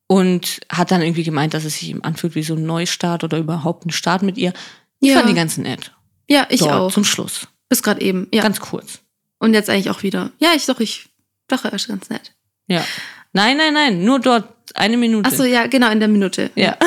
und 0.07 0.61
hat 0.71 0.91
dann 0.91 1.03
irgendwie 1.03 1.23
gemeint, 1.25 1.55
dass 1.55 1.65
es 1.65 1.79
sich 1.79 1.89
ihm 1.91 2.03
anfühlt 2.03 2.35
wie 2.35 2.43
so 2.43 2.55
ein 2.55 2.65
Neustart 2.65 3.25
oder 3.25 3.39
überhaupt 3.39 3.85
ein 3.87 3.91
Start 3.91 4.23
mit 4.23 4.39
ihr. 4.39 4.53
Ich 5.01 5.09
Ja. 5.11 5.17
fand 5.19 5.29
die 5.31 5.35
ganz 5.35 5.57
nett. 5.59 5.93
ja, 6.29 6.47
ich 6.51 6.61
Dort, 6.61 6.73
auch. 6.73 6.93
Zum 6.93 7.05
Schluss. 7.05 7.49
Bis 7.69 7.83
gerade 7.83 8.01
eben. 8.01 8.29
Ja. 8.33 8.43
Ganz 8.43 8.61
kurz. 8.61 9.01
Und 9.39 9.55
jetzt 9.55 9.71
eigentlich 9.71 9.91
auch 9.91 10.03
wieder. 10.03 10.33
Ja, 10.39 10.51
ich 10.55 10.67
doch, 10.67 10.81
ich 10.81 11.09
doch, 11.47 11.65
er 11.65 11.73
ist 11.73 11.89
ganz 11.89 12.11
nett. 12.11 12.35
Ja. 12.67 12.85
Nein, 13.33 13.57
nein, 13.57 13.75
nein, 13.75 14.05
nur 14.05 14.19
dort 14.21 14.53
eine 14.75 14.97
Minute. 14.97 15.29
Achso, 15.29 15.45
ja, 15.45 15.67
genau, 15.67 15.91
in 15.91 16.01
der 16.01 16.09
Minute. 16.09 16.51
Ja. 16.55 16.77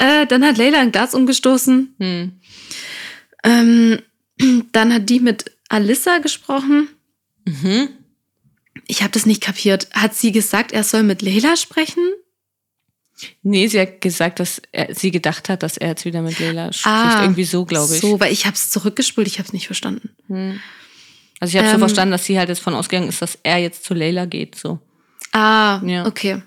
Äh, 0.00 0.26
dann 0.26 0.44
hat 0.46 0.56
Leila 0.56 0.80
ein 0.80 0.92
Glas 0.92 1.14
umgestoßen. 1.14 1.94
Hm. 1.98 2.40
Ähm, 3.44 3.98
dann 4.72 4.94
hat 4.94 5.10
die 5.10 5.20
mit 5.20 5.52
Alissa 5.68 6.18
gesprochen. 6.18 6.88
Mhm. 7.44 7.90
Ich 8.86 9.02
habe 9.02 9.12
das 9.12 9.26
nicht 9.26 9.42
kapiert. 9.42 9.88
Hat 9.92 10.14
sie 10.14 10.32
gesagt, 10.32 10.72
er 10.72 10.84
soll 10.84 11.02
mit 11.02 11.20
Leila 11.20 11.54
sprechen? 11.56 12.02
Nee, 13.42 13.66
sie 13.68 13.80
hat 13.80 14.00
gesagt, 14.00 14.40
dass 14.40 14.60
er, 14.72 14.94
sie 14.94 15.10
gedacht 15.10 15.48
hat, 15.48 15.62
dass 15.62 15.76
er 15.76 15.88
jetzt 15.88 16.04
wieder 16.04 16.22
mit 16.22 16.38
Leila 16.38 16.72
spricht. 16.72 16.86
Ah, 16.86 17.22
Irgendwie 17.22 17.44
so, 17.44 17.64
glaube 17.64 17.94
ich. 17.94 18.00
So, 18.00 18.18
weil 18.20 18.32
ich 18.32 18.46
habe 18.46 18.54
es 18.54 18.70
zurückgespult, 18.70 19.26
ich 19.26 19.38
habe 19.38 19.46
es 19.46 19.52
nicht 19.52 19.66
verstanden. 19.66 20.10
Hm. 20.28 20.60
Also 21.40 21.52
ich 21.52 21.58
habe 21.58 21.68
so 21.68 21.74
Ähm, 21.74 21.80
verstanden, 21.80 22.12
dass 22.12 22.24
sie 22.24 22.38
halt 22.38 22.48
jetzt 22.48 22.60
von 22.60 22.74
ausgegangen 22.74 23.08
ist, 23.08 23.22
dass 23.22 23.38
er 23.42 23.58
jetzt 23.58 23.84
zu 23.84 23.94
Leila 23.94 24.26
geht. 24.26 24.56
So. 24.56 24.78
Ah, 25.32 25.80
Ja. 25.84 26.06
okay. 26.06 26.42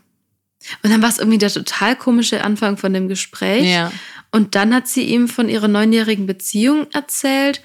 Und 0.82 0.92
dann 0.92 1.02
war 1.02 1.10
es 1.10 1.18
irgendwie 1.20 1.38
der 1.40 1.52
total 1.52 1.96
komische 1.96 2.44
Anfang 2.44 2.78
von 2.78 2.94
dem 2.94 3.08
Gespräch. 3.10 3.66
Ja. 3.70 3.92
Und 4.32 4.56
dann 4.56 4.74
hat 4.74 4.88
sie 4.88 5.04
ihm 5.04 5.28
von 5.28 5.50
ihrer 5.50 5.68
neunjährigen 5.68 6.26
Beziehung 6.26 6.88
erzählt 6.94 7.62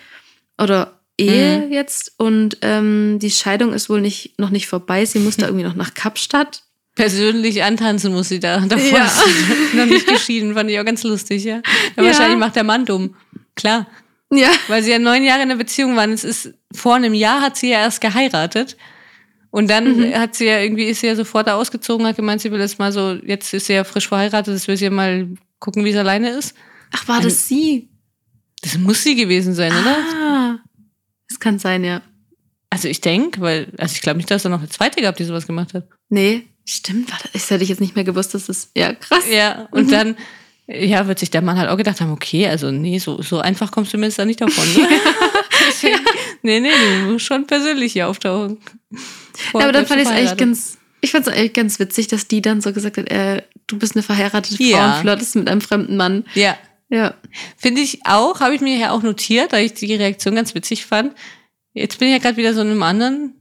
oder 0.60 0.98
Ehe 1.20 1.66
Mhm. 1.66 1.72
jetzt. 1.72 2.12
Und 2.16 2.58
ähm, 2.62 3.18
die 3.20 3.30
Scheidung 3.30 3.72
ist 3.72 3.88
wohl 3.90 4.00
nicht, 4.00 4.38
noch 4.38 4.50
nicht 4.50 4.66
vorbei. 4.68 5.04
Sie 5.04 5.18
muss 5.18 5.36
da 5.36 5.46
irgendwie 5.48 5.64
noch 5.64 5.74
nach 5.74 5.94
Kapstadt. 5.94 6.62
Persönlich 6.98 7.62
antanzen 7.62 8.12
muss 8.12 8.28
sie 8.28 8.40
da. 8.40 8.60
Davor 8.68 8.98
Ja. 8.98 9.10
noch 9.74 9.86
nicht 9.86 10.06
geschieden, 10.06 10.54
fand 10.54 10.70
ich 10.70 10.78
auch 10.78 10.84
ganz 10.84 11.02
lustig, 11.04 11.44
ja. 11.44 11.56
ja. 11.96 12.04
Wahrscheinlich 12.04 12.38
macht 12.38 12.56
der 12.56 12.64
Mann 12.64 12.84
dumm. 12.84 13.14
Klar. 13.54 13.86
Ja. 14.32 14.50
Weil 14.66 14.82
sie 14.82 14.90
ja 14.90 14.98
neun 14.98 15.22
Jahre 15.24 15.42
in 15.42 15.50
einer 15.50 15.56
Beziehung 15.58 15.96
waren. 15.96 16.12
Es 16.12 16.24
ist, 16.24 16.52
vor 16.74 16.96
einem 16.96 17.14
Jahr 17.14 17.40
hat 17.40 17.56
sie 17.56 17.70
ja 17.70 17.78
erst 17.80 18.00
geheiratet. 18.00 18.76
Und 19.50 19.70
dann 19.70 19.96
Mhm. 20.10 20.14
hat 20.14 20.34
sie 20.34 20.44
ja 20.44 20.60
irgendwie, 20.60 20.84
ist 20.84 21.00
sie 21.00 21.06
ja 21.06 21.16
sofort 21.16 21.46
da 21.46 21.54
ausgezogen, 21.54 22.06
hat 22.06 22.16
gemeint, 22.16 22.42
sie 22.42 22.50
will 22.52 22.60
jetzt 22.60 22.78
mal 22.78 22.92
so, 22.92 23.12
jetzt 23.24 23.54
ist 23.54 23.66
sie 23.66 23.72
ja 23.72 23.84
frisch 23.84 24.06
verheiratet, 24.08 24.52
jetzt 24.52 24.68
will 24.68 24.76
sie 24.76 24.84
ja 24.84 24.90
mal 24.90 25.26
gucken, 25.58 25.84
wie 25.86 25.92
sie 25.92 25.98
alleine 25.98 26.30
ist. 26.30 26.54
Ach, 26.94 27.08
war 27.08 27.20
das 27.22 27.48
sie? 27.48 27.88
Das 28.60 28.76
muss 28.76 29.02
sie 29.02 29.14
gewesen 29.14 29.54
sein, 29.54 29.72
oder? 29.72 29.96
Ah. 30.20 30.58
Das 31.28 31.40
kann 31.40 31.58
sein, 31.58 31.82
ja. 31.84 32.02
Also 32.70 32.88
ich 32.88 33.00
denke, 33.00 33.40
weil, 33.40 33.72
also 33.78 33.94
ich 33.94 34.02
glaube 34.02 34.18
nicht, 34.18 34.30
dass 34.30 34.44
er 34.44 34.50
noch 34.50 34.58
eine 34.58 34.68
zweite 34.68 35.00
gab, 35.00 35.16
die 35.16 35.24
sowas 35.24 35.46
gemacht 35.46 35.72
hat. 35.72 35.88
Nee, 36.10 36.46
stimmt. 36.74 37.10
War 37.10 37.18
das, 37.32 37.50
hätte 37.50 37.62
ich 37.62 37.68
jetzt 37.70 37.80
nicht 37.80 37.94
mehr 37.94 38.04
gewusst, 38.04 38.34
dass 38.34 38.46
das. 38.46 38.70
Ja, 38.76 38.92
krass. 38.94 39.24
Ja, 39.30 39.68
und 39.70 39.86
Mhm. 39.86 39.90
dann, 39.90 40.16
ja, 40.66 41.06
wird 41.06 41.18
sich 41.18 41.30
der 41.30 41.42
Mann 41.42 41.58
halt 41.58 41.68
auch 41.70 41.76
gedacht 41.76 42.00
haben, 42.00 42.12
okay, 42.12 42.46
also 42.46 42.70
nee, 42.70 42.98
so, 42.98 43.22
so 43.22 43.38
einfach 43.40 43.70
kommst 43.70 43.92
du 43.94 43.98
mir 43.98 44.06
jetzt 44.06 44.18
da 44.18 44.24
nicht 44.24 44.40
davon. 44.40 44.64
Ne? 44.74 44.88
Deswegen, 45.68 45.98
nee, 46.42 46.60
nee, 46.60 46.70
du 47.04 47.12
musst 47.12 47.24
schon 47.26 47.46
persönlich 47.46 47.92
hier 47.94 48.08
auftauchen. 48.08 48.58
Ja, 49.54 49.60
aber 49.60 49.72
dann 49.72 49.86
fand 49.86 50.00
ich 50.02 50.06
es 50.08 50.12
eigentlich 50.12 50.36
ganz. 50.36 50.78
Ich 51.00 51.12
fand 51.12 51.26
es 51.28 51.32
eigentlich 51.32 51.52
ganz 51.52 51.78
witzig, 51.78 52.08
dass 52.08 52.26
die 52.26 52.42
dann 52.42 52.60
so 52.60 52.72
gesagt 52.72 52.96
hat, 52.98 53.08
äh, 53.10 53.42
du 53.68 53.78
bist 53.78 53.94
eine 53.94 54.02
verheiratete 54.02 54.56
Frau 54.56 54.64
Ja. 54.64 54.94
und 54.96 55.00
flirtest 55.02 55.36
mit 55.36 55.48
einem 55.48 55.60
fremden 55.60 55.96
Mann. 55.96 56.24
Ja, 56.34 56.56
Ja. 56.90 57.14
finde 57.56 57.80
ich 57.82 58.00
auch, 58.04 58.40
habe 58.40 58.54
ich 58.56 58.60
mir 58.60 58.76
ja 58.76 58.90
auch 58.90 59.02
notiert, 59.02 59.52
da 59.52 59.58
ich 59.58 59.74
die 59.74 59.94
Reaktion 59.94 60.34
ganz 60.34 60.54
witzig 60.56 60.84
fand. 60.86 61.12
Jetzt 61.72 61.98
bin 62.00 62.08
ich 62.08 62.14
ja 62.14 62.18
gerade 62.18 62.36
wieder 62.36 62.52
so 62.52 62.62
in 62.62 62.70
einem 62.70 62.82
anderen, 62.82 63.34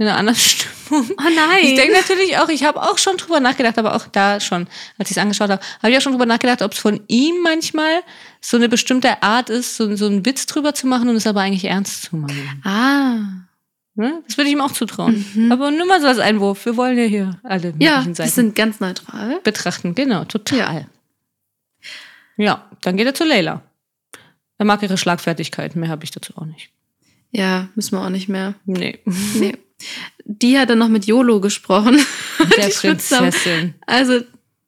in 0.00 0.06
einer 0.08 0.16
anderen 0.16 0.38
Stimmung. 0.38 1.08
Oh 1.10 1.22
nein. 1.36 1.60
Ich 1.62 1.74
denke 1.74 1.92
natürlich 1.92 2.38
auch, 2.38 2.48
ich 2.48 2.64
habe 2.64 2.80
auch 2.82 2.96
schon 2.98 3.16
drüber 3.18 3.38
nachgedacht, 3.38 3.78
aber 3.78 3.94
auch 3.94 4.06
da 4.06 4.40
schon, 4.40 4.66
als 4.98 5.10
ich 5.10 5.16
es 5.16 5.22
angeschaut 5.22 5.50
habe, 5.50 5.62
habe 5.82 5.92
ich 5.92 5.98
auch 5.98 6.00
schon 6.02 6.12
drüber 6.12 6.26
nachgedacht, 6.26 6.62
ob 6.62 6.72
es 6.72 6.78
von 6.78 7.00
ihm 7.06 7.42
manchmal 7.42 8.00
so 8.40 8.56
eine 8.56 8.68
bestimmte 8.68 9.22
Art 9.22 9.50
ist, 9.50 9.76
so, 9.76 9.94
so 9.96 10.06
einen 10.06 10.24
Witz 10.24 10.46
drüber 10.46 10.74
zu 10.74 10.86
machen 10.86 11.08
und 11.10 11.16
es 11.16 11.26
aber 11.26 11.42
eigentlich 11.42 11.64
ernst 11.66 12.02
zu 12.04 12.16
machen. 12.16 12.62
Ah. 12.64 13.18
Ne? 13.94 14.22
Das 14.26 14.38
würde 14.38 14.48
ich 14.48 14.54
ihm 14.54 14.62
auch 14.62 14.72
zutrauen. 14.72 15.24
Mhm. 15.34 15.52
Aber 15.52 15.70
nur 15.70 15.86
mal 15.86 16.00
so 16.00 16.06
als 16.06 16.18
Einwurf. 16.18 16.64
Wir 16.64 16.76
wollen 16.78 16.96
ja 16.96 17.04
hier 17.04 17.38
alle 17.42 17.74
Ja, 17.78 17.96
möglichen 17.98 18.12
die 18.12 18.16
Seiten 18.16 18.30
sind 18.30 18.54
ganz 18.56 18.80
neutral. 18.80 19.40
betrachten. 19.44 19.94
Genau, 19.94 20.24
total. 20.24 20.86
Ja. 22.38 22.66
dann 22.80 22.96
geht 22.96 23.06
er 23.06 23.14
zu 23.14 23.24
Leila. 23.24 23.60
Er 24.56 24.64
mag 24.64 24.82
ihre 24.82 24.96
Schlagfertigkeit, 24.96 25.76
mehr 25.76 25.90
habe 25.90 26.04
ich 26.04 26.10
dazu 26.10 26.32
auch 26.36 26.46
nicht. 26.46 26.70
Ja, 27.32 27.68
müssen 27.74 27.96
wir 27.98 28.02
auch 28.04 28.08
nicht 28.10 28.28
mehr. 28.28 28.54
Nee. 28.64 28.98
Nee. 29.34 29.58
Die 30.24 30.58
hat 30.58 30.70
dann 30.70 30.78
noch 30.78 30.88
mit 30.88 31.06
YOLO 31.06 31.40
gesprochen. 31.40 31.98
Der 32.56 32.66
Die. 32.68 32.72
Prinzessin. 32.72 33.74
Also, 33.86 34.20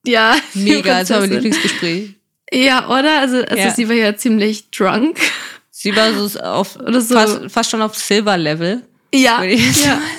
ja. 0.06 0.36
Mega, 0.54 1.00
das 1.00 1.10
war 1.10 1.20
mein. 1.20 1.30
Lieblingsgespräch. 1.30 2.14
Ja, 2.52 2.88
oder? 2.88 3.20
Also, 3.20 3.38
also 3.38 3.56
Ja. 3.56 3.70
sie 3.74 3.88
war 3.88 3.94
ja 3.96 4.16
ziemlich 4.16 4.70
drunk. 4.70 5.18
Sie 5.70 5.94
war 5.96 6.12
so 6.12 6.38
auf, 6.40 6.78
so. 7.00 7.14
fast, 7.14 7.40
fast 7.50 7.70
schon 7.70 7.82
auf 7.82 7.96
Silver-Level. 7.96 8.82
Ja. 9.14 9.42
Ja. 9.42 9.52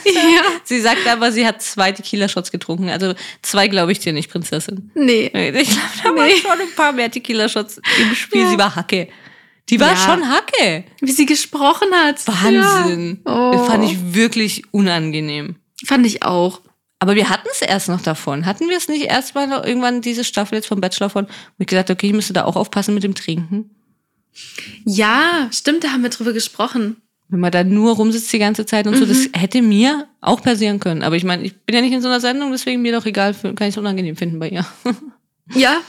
ja. 0.05 0.41
Sie 0.63 0.79
sagt 0.79 1.07
aber, 1.07 1.31
sie 1.31 1.45
hat 1.47 1.61
zwei 1.63 1.91
Tequila-Shots 1.91 2.51
getrunken. 2.51 2.89
Also 2.89 3.15
zwei 3.41 3.67
glaube 3.67 3.91
ich 3.91 3.99
dir 3.99 4.13
nicht, 4.13 4.29
Prinzessin. 4.29 4.91
Nee. 4.93 5.25
Ich 5.33 5.69
glaube, 5.69 5.81
da 6.03 6.09
waren 6.15 6.27
Nee. 6.27 6.35
schon 6.41 6.51
ein 6.51 6.75
paar 6.75 6.91
mehr 6.91 7.09
Tequila-Shots 7.09 7.81
im 7.99 8.13
Spiel. 8.15 8.41
Ja. 8.41 8.49
Sie 8.49 8.57
war 8.57 8.75
Hacke. 8.75 9.07
Die 9.70 9.80
war 9.80 9.91
Ja. 9.91 9.97
schon 9.97 10.30
Hacke. 10.30 10.84
Wie 10.99 11.11
sie 11.11 11.26
gesprochen 11.26 11.88
hat. 11.93 12.26
Wahnsinn. 12.28 13.22
Ja. 13.26 13.49
Oh. 13.49 13.51
Das 13.53 13.68
fand 13.68 13.86
ich 13.86 14.14
wirklich 14.14 14.64
unangenehm. 14.72 15.55
Fand 15.86 16.05
ich 16.05 16.24
auch. 16.24 16.61
Aber 16.99 17.16
wir 17.16 17.30
hatten 17.30 17.47
es 17.51 17.61
erst 17.61 17.89
noch 17.89 18.01
davon. 18.01 18.45
Hatten 18.45 18.70
wir 18.70 18.78
es 18.78 18.88
nicht 18.88 19.03
erst 19.05 19.36
mal 19.36 19.47
noch 19.47 19.66
irgendwann 19.66 20.01
diese 20.01 20.24
Staffel 20.24 20.55
jetzt 20.55 20.68
vom 20.68 20.80
Bachelor 20.80 21.09
von, 21.09 21.26
wo 21.28 21.32
ich 21.61 21.68
gesagt 21.68 21.89
habe, 21.89 21.97
okay, 21.97 22.07
ich 22.07 22.14
müsste 22.14 22.34
da 22.34 22.45
auch 22.45 22.55
aufpassen 22.55 22.93
mit 22.93 23.03
dem 23.03 23.16
Trinken? 23.16 23.72
Ja, 24.86 25.49
stimmt, 25.51 25.84
da 25.84 25.89
haben 25.89 26.03
wir 26.03 26.09
drüber 26.09 26.34
gesprochen. 26.34 26.97
Wenn 27.30 27.39
man 27.39 27.51
da 27.51 27.64
nur 27.64 27.95
rumsitzt 27.95 28.32
die 28.32 28.39
ganze 28.39 28.66
Zeit 28.66 28.86
und 28.88 28.95
so, 28.95 29.05
das 29.05 29.28
hätte 29.34 29.61
mir 29.61 30.07
auch 30.22 30.41
passieren 30.41 30.80
können. 30.80 31.03
Aber 31.03 31.16
ich 31.16 31.24
meine, 31.24 31.43
ich 31.43 31.55
bin 31.66 31.76
ja 31.76 31.82
nicht 31.82 31.93
in 31.93 32.01
so 32.01 32.07
einer 32.07 32.20
Sendung, 32.20 32.51
deswegen 32.51 32.82
mir 32.82 32.93
doch 32.93 33.05
egal, 33.05 33.34
kann 33.34 33.55
ich 33.61 33.70
es 33.74 33.78
unangenehm 33.78 34.16
finden 34.16 34.39
bei 34.39 34.49
ihr. 34.49 34.66
Ja, 35.55 35.81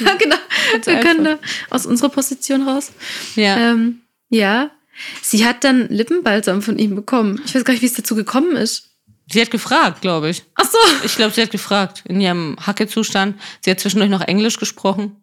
ja, 0.00 0.14
genau. 0.16 0.36
Ganz 0.72 0.86
Wir 0.86 1.00
können 1.00 1.24
da 1.24 1.30
einfach. 1.32 1.48
aus 1.70 1.86
unserer 1.86 2.10
Position 2.10 2.68
raus. 2.68 2.92
Ja. 3.36 3.56
Ähm, 3.56 4.02
ja. 4.28 4.70
Sie 5.22 5.46
hat 5.46 5.64
dann 5.64 5.88
Lippenbalsam 5.88 6.60
von 6.62 6.78
ihm 6.78 6.94
bekommen. 6.94 7.40
Ich 7.46 7.54
weiß 7.54 7.64
gar 7.64 7.72
nicht, 7.72 7.82
wie 7.82 7.86
es 7.86 7.94
dazu 7.94 8.14
gekommen 8.14 8.54
ist. 8.56 8.90
Sie 9.30 9.40
hat 9.40 9.50
gefragt, 9.50 10.02
glaube 10.02 10.28
ich. 10.28 10.42
Ach 10.56 10.68
so. 10.70 10.78
Ich 11.04 11.16
glaube, 11.16 11.32
sie 11.32 11.40
hat 11.40 11.50
gefragt 11.50 12.02
in 12.06 12.20
ihrem 12.20 12.56
Hackezustand. 12.60 13.40
Sie 13.64 13.70
hat 13.70 13.80
zwischendurch 13.80 14.10
noch 14.10 14.20
Englisch 14.20 14.58
gesprochen. 14.58 15.16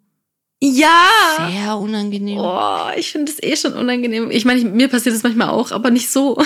Ja. 0.61 1.05
Sehr 1.51 1.77
unangenehm. 1.77 2.39
Oh, 2.39 2.87
ich 2.97 3.11
finde 3.11 3.31
das 3.31 3.41
eh 3.43 3.55
schon 3.55 3.73
unangenehm. 3.73 4.31
Ich 4.31 4.45
meine, 4.45 4.61
mir 4.65 4.87
passiert 4.87 5.13
das 5.15 5.23
manchmal 5.23 5.49
auch, 5.49 5.71
aber 5.71 5.91
nicht 5.91 6.09
so. 6.09 6.43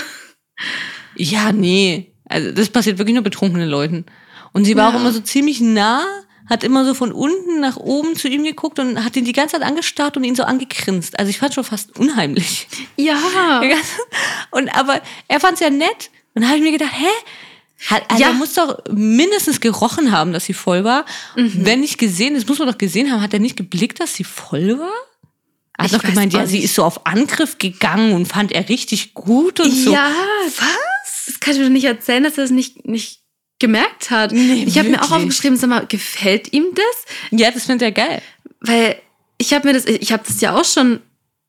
Ja, 1.16 1.52
nee. 1.52 2.12
Also 2.26 2.52
das 2.52 2.68
passiert 2.68 2.98
wirklich 2.98 3.14
nur 3.14 3.24
betrunkenen 3.24 3.68
Leuten. 3.68 4.04
Und 4.52 4.66
sie 4.66 4.76
war 4.76 4.90
Ja. 4.90 4.96
auch 4.96 5.00
immer 5.00 5.12
so 5.12 5.20
ziemlich 5.20 5.60
nah, 5.60 6.04
hat 6.48 6.62
immer 6.62 6.84
so 6.84 6.94
von 6.94 7.12
unten 7.12 7.60
nach 7.60 7.76
oben 7.76 8.16
zu 8.16 8.28
ihm 8.28 8.44
geguckt 8.44 8.78
und 8.78 9.02
hat 9.02 9.16
ihn 9.16 9.24
die 9.24 9.32
ganze 9.32 9.56
Zeit 9.56 9.66
angestarrt 9.66 10.16
und 10.16 10.24
ihn 10.24 10.34
so 10.34 10.42
angegrinst. 10.42 11.18
Also 11.18 11.30
ich 11.30 11.38
fand 11.38 11.54
schon 11.54 11.64
fast 11.64 11.98
unheimlich. 11.98 12.68
Ja. 12.96 13.18
Und 14.50 14.68
aber 14.76 15.00
er 15.26 15.40
fand 15.40 15.54
es 15.54 15.60
ja 15.60 15.70
nett. 15.70 16.10
Und 16.34 16.42
da 16.42 16.48
habe 16.48 16.58
ich 16.58 16.62
mir 16.62 16.72
gedacht, 16.72 16.92
hä? 16.92 17.06
Hat, 17.86 18.04
also 18.10 18.22
Ja. 18.22 18.28
Er 18.28 18.34
muss 18.34 18.54
doch 18.54 18.78
mindestens 18.90 19.60
gerochen 19.60 20.12
haben, 20.12 20.32
dass 20.32 20.44
sie 20.44 20.54
voll 20.54 20.84
war. 20.84 21.04
Mhm. 21.36 21.52
Wenn 21.64 21.80
nicht 21.80 21.98
gesehen, 21.98 22.34
das 22.34 22.46
muss 22.46 22.58
man 22.58 22.68
doch 22.68 22.78
gesehen 22.78 23.10
haben, 23.10 23.20
hat 23.20 23.32
er 23.32 23.40
nicht 23.40 23.56
geblickt, 23.56 24.00
dass 24.00 24.14
sie 24.14 24.24
voll 24.24 24.78
war? 24.78 24.92
Er 25.76 25.84
hat 25.84 25.92
Ich 25.92 25.98
doch 25.98 26.04
gemeint, 26.04 26.32
ja, 26.32 26.46
sie 26.46 26.60
ist 26.60 26.74
so 26.74 26.84
auf 26.84 27.04
Angriff 27.06 27.58
gegangen 27.58 28.12
und 28.12 28.26
fand 28.26 28.52
er 28.52 28.68
richtig 28.68 29.14
gut 29.14 29.60
und 29.60 29.72
so. 29.72 29.92
Ja. 29.92 30.10
Was? 30.44 31.24
Das 31.26 31.40
kann 31.40 31.54
ich 31.54 31.58
mir 31.58 31.66
doch 31.66 31.72
nicht 31.72 31.84
erzählen, 31.84 32.22
dass 32.22 32.38
er 32.38 32.44
das 32.44 32.50
nicht, 32.50 32.86
nicht 32.86 33.23
gemerkt 33.58 34.10
hat. 34.10 34.32
Nee, 34.32 34.64
ich 34.66 34.78
habe 34.78 34.88
mir 34.88 35.02
auch 35.02 35.10
aufgeschrieben, 35.12 35.56
sag 35.56 35.70
mal, 35.70 35.86
gefällt 35.86 36.52
ihm 36.52 36.66
das? 36.74 37.38
Ja, 37.38 37.50
das 37.50 37.64
findet 37.64 37.82
er 37.82 37.92
geil. 37.92 38.22
Weil 38.60 38.96
ich 39.38 39.52
habe 39.52 39.68
mir 39.68 39.74
das, 39.74 39.84
ich 39.86 40.12
habe 40.12 40.24
das 40.26 40.40
ja 40.40 40.54
auch 40.58 40.64
schon 40.64 41.00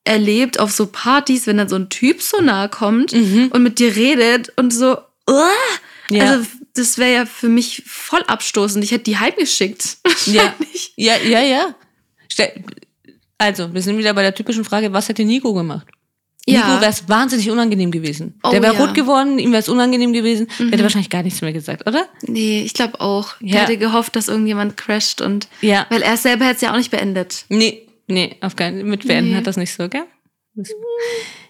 erlebt 0.03 0.59
auf 0.59 0.71
so 0.71 0.85
Partys, 0.87 1.47
wenn 1.47 1.57
dann 1.57 1.69
so 1.69 1.75
ein 1.75 1.89
Typ 1.89 2.21
so 2.21 2.39
nahe 2.41 2.69
kommt 2.69 3.11
und 3.13 3.63
mit 3.63 3.79
dir 3.79 3.95
redet 3.95 4.51
und 4.55 4.71
so, 4.71 4.97
Mhm. 5.27 6.15
Ja. 6.17 6.29
also 6.29 6.45
das 6.75 6.97
wäre 6.99 7.11
ja 7.13 7.25
für 7.25 7.47
mich 7.49 7.81
voll 7.87 8.21
abstoßend. 8.27 8.83
Ich 8.83 8.91
hätte 8.91 9.05
die 9.05 9.17
heimgeschickt. 9.17 9.97
Ja, 10.27 10.53
ja, 10.95 11.17
ja, 11.17 11.41
ja. 11.41 11.75
Also, 13.37 13.73
wir 13.73 13.81
sind 13.81 13.97
wieder 13.97 14.13
bei 14.13 14.21
der 14.21 14.33
typischen 14.33 14.63
Frage, 14.65 14.93
was 14.93 15.09
hätte 15.09 15.23
Nico 15.25 15.53
gemacht? 15.53 15.87
Ja. 16.47 16.67
Nico 16.67 16.81
wäre 16.81 16.91
es 16.91 17.09
wahnsinnig 17.09 17.49
unangenehm 17.49 17.89
gewesen. 17.89 18.39
Oh, 18.43 18.51
der 18.51 18.61
wäre 18.61 18.73
ja. 18.75 18.79
Mhm. 18.79 18.85
rot 18.85 18.93
geworden, 18.95 19.39
ihm 19.39 19.51
wäre 19.51 19.61
es 19.61 19.69
unangenehm 19.69 20.13
gewesen. 20.13 20.47
Der 20.59 20.67
hätte 20.67 20.83
wahrscheinlich 20.83 21.09
gar 21.09 21.23
nichts 21.23 21.41
mehr 21.41 21.53
gesagt, 21.53 21.87
oder? 21.87 22.05
Nee, 22.21 22.61
ich 22.63 22.73
glaube 22.75 23.01
auch. 23.01 23.33
Ja. 23.39 23.55
Ich 23.55 23.61
hätte 23.61 23.77
gehofft, 23.77 24.15
dass 24.15 24.27
irgendjemand 24.27 24.77
crasht 24.77 25.21
und 25.21 25.47
Ja. 25.61 25.87
weil 25.89 26.03
er 26.03 26.17
selber 26.17 26.45
hätte 26.45 26.55
es 26.57 26.61
ja 26.61 26.71
auch 26.71 26.77
nicht 26.77 26.91
beendet. 26.91 27.45
Nee, 27.49 27.87
nee, 28.07 28.35
auf 28.41 28.55
keinen 28.55 28.87
Mit 28.87 29.07
Beenden 29.07 29.31
Nee. 29.31 29.37
hat 29.37 29.47
das 29.47 29.57
nicht 29.57 29.73
so, 29.73 29.89
gell? 29.89 30.03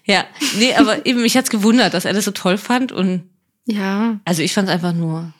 Ja, 0.04 0.24
nee, 0.58 0.74
aber 0.74 1.04
eben, 1.06 1.20
mich 1.20 1.36
hat's 1.36 1.50
gewundert, 1.50 1.92
dass 1.92 2.06
er 2.06 2.14
das 2.14 2.24
so 2.24 2.30
toll 2.30 2.56
fand 2.56 2.90
und 2.90 3.28
Ja. 3.66 4.18
also 4.24 4.40
ich 4.42 4.54
fand 4.54 4.68
es 4.68 4.74
einfach 4.74 4.94
nur, 4.94 5.32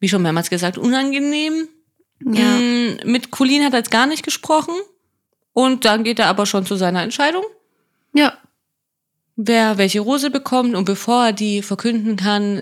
wie 0.00 0.08
schon 0.08 0.22
mehrmals 0.22 0.50
gesagt, 0.50 0.76
unangenehm. 0.76 1.68
Ja. 2.24 2.58
Mm, 2.58 2.96
Mit 3.04 3.30
Colin 3.30 3.64
hat 3.64 3.72
er 3.74 3.78
jetzt 3.78 3.90
gar 3.92 4.06
nicht 4.06 4.24
gesprochen 4.24 4.74
und 5.52 5.84
dann 5.84 6.02
geht 6.04 6.18
er 6.18 6.26
aber 6.26 6.46
schon 6.46 6.66
zu 6.66 6.74
seiner 6.76 7.02
Entscheidung. 7.02 7.44
Ja. 8.14 8.36
wer 9.36 9.78
welche 9.78 10.00
Rose 10.00 10.30
bekommt 10.30 10.74
und 10.74 10.84
bevor 10.84 11.26
er 11.26 11.32
die 11.32 11.62
verkünden 11.62 12.16
kann, 12.16 12.60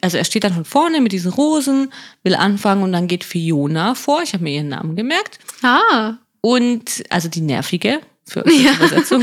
also 0.00 0.16
er 0.16 0.24
steht 0.24 0.44
dann 0.44 0.54
von 0.54 0.64
vorne 0.64 1.00
mit 1.00 1.12
diesen 1.12 1.30
Rosen, 1.32 1.92
will 2.22 2.34
anfangen 2.34 2.82
und 2.82 2.92
dann 2.92 3.06
geht 3.08 3.24
Fiona 3.24 3.94
vor, 3.94 4.22
ich 4.22 4.32
habe 4.32 4.44
mir 4.44 4.54
ihren 4.54 4.68
Namen 4.68 4.96
gemerkt, 4.96 5.38
Ah. 5.62 6.14
und 6.40 7.02
also 7.10 7.28
die 7.28 7.42
nervige 7.42 8.00
für, 8.24 8.42
die 8.48 8.62
Ja. 8.64 8.72
Übersetzung 8.74 9.22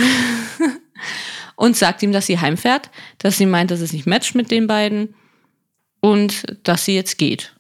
und 1.56 1.76
sagt 1.76 2.04
ihm, 2.04 2.12
dass 2.12 2.28
sie 2.28 2.40
heimfährt, 2.40 2.92
dass 3.18 3.38
sie 3.38 3.48
meint, 3.48 3.72
dass 3.72 3.82
es 3.82 3.94
nicht 3.94 4.06
matcht 4.06 4.36
mit 4.36 4.52
den 4.52 4.68
beiden 4.68 5.16
und 6.02 6.44
dass 6.64 6.86
sie 6.86 6.94
jetzt 6.94 7.18
geht. 7.18 7.56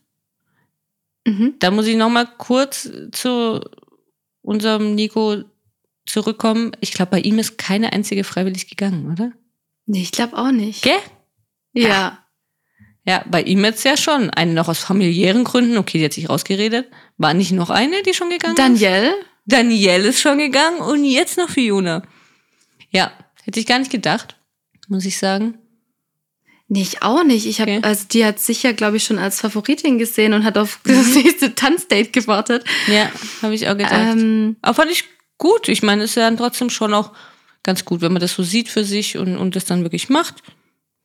Mhm. 1.26 1.56
Da 1.60 1.72
muss 1.72 1.88
ich 1.88 1.98
noch 1.98 2.10
mal 2.10 2.28
kurz 2.38 2.88
zu 3.12 3.60
unserem 4.44 4.94
Nico 4.96 5.44
zurückkommen. 6.22 6.72
Ich 6.82 6.92
glaube, 6.94 7.12
bei 7.12 7.20
ihm 7.20 7.38
ist 7.38 7.58
keine 7.60 7.94
einzige 7.94 8.24
freiwillig 8.24 8.68
gegangen, 8.70 9.12
oder? 9.12 9.32
Nee, 9.86 10.02
ich 10.02 10.12
glaube 10.12 10.36
auch 10.38 10.52
nicht. 10.52 10.82
Gell? 10.84 10.98
Ja. 11.74 12.24
Ja, 13.06 13.24
bei 13.30 13.42
ihm 13.44 13.64
jetzt 13.64 13.86
ja 13.86 13.96
schon. 13.96 14.30
Eine 14.32 14.54
noch 14.54 14.68
aus 14.68 14.80
familiären 14.80 15.44
Gründen. 15.44 15.78
Okay, 15.78 16.00
die 16.00 16.06
hat 16.06 16.14
sich 16.14 16.28
rausgeredet. 16.30 16.88
War 17.18 17.34
nicht 17.34 17.52
noch 17.52 17.70
eine, 17.70 18.02
die 18.04 18.14
schon 18.16 18.30
gegangen 18.30 18.56
ist? 18.56 18.60
Danielle? 18.60 19.14
Danielle 19.46 20.08
ist 20.10 20.20
schon 20.20 20.40
gegangen 20.40 20.80
und 20.80 21.06
jetzt 21.06 21.38
noch 21.38 21.50
Fiona. 21.50 22.02
Ja, 22.90 23.12
hätte 23.44 23.60
ich 23.60 23.66
gar 23.66 23.80
nicht 23.80 23.92
gedacht, 23.92 24.38
muss 24.90 25.06
ich 25.06 25.18
sagen. 25.20 25.58
Nee, 26.68 26.82
ich 26.82 27.02
auch 27.02 27.24
nicht. 27.24 27.46
Ich 27.46 27.62
habe, 27.62 27.72
Okay. 27.78 27.84
also 27.84 28.06
die 28.12 28.26
hat 28.26 28.40
sicher, 28.40 28.74
glaube 28.74 28.98
ich, 28.98 29.04
schon 29.06 29.20
als 29.20 29.40
Favoritin 29.40 29.98
gesehen 30.00 30.34
und 30.34 30.44
hat 30.44 30.58
auf 30.58 30.82
Mhm. 30.84 30.94
das 30.96 31.14
nächste 31.16 31.56
Tanzdate 31.56 32.10
gewartet. 32.10 32.66
Ja, 32.88 33.10
habe 33.42 33.54
ich 33.56 33.70
auch 33.70 33.78
gedacht. 33.78 33.94
Ähm, 34.18 34.58
Aber 34.62 34.74
fand 34.74 34.92
ich 34.92 35.06
gut. 35.38 35.68
Ich 35.70 35.84
meine, 35.84 36.04
es 36.04 36.12
ist 36.12 36.16
ja 36.16 36.24
dann 36.24 36.38
trotzdem 36.38 36.70
schon 36.70 36.94
auch 36.94 37.12
ganz 37.64 37.86
gut, 37.86 38.02
wenn 38.02 38.14
man 38.14 38.22
das 38.22 38.34
so 38.34 38.44
sieht 38.44 38.70
für 38.70 38.84
sich 38.84 39.18
und, 39.18 39.38
und 39.38 39.56
das 39.56 39.66
dann 39.66 39.84
wirklich 39.84 40.10
macht. 40.10 40.36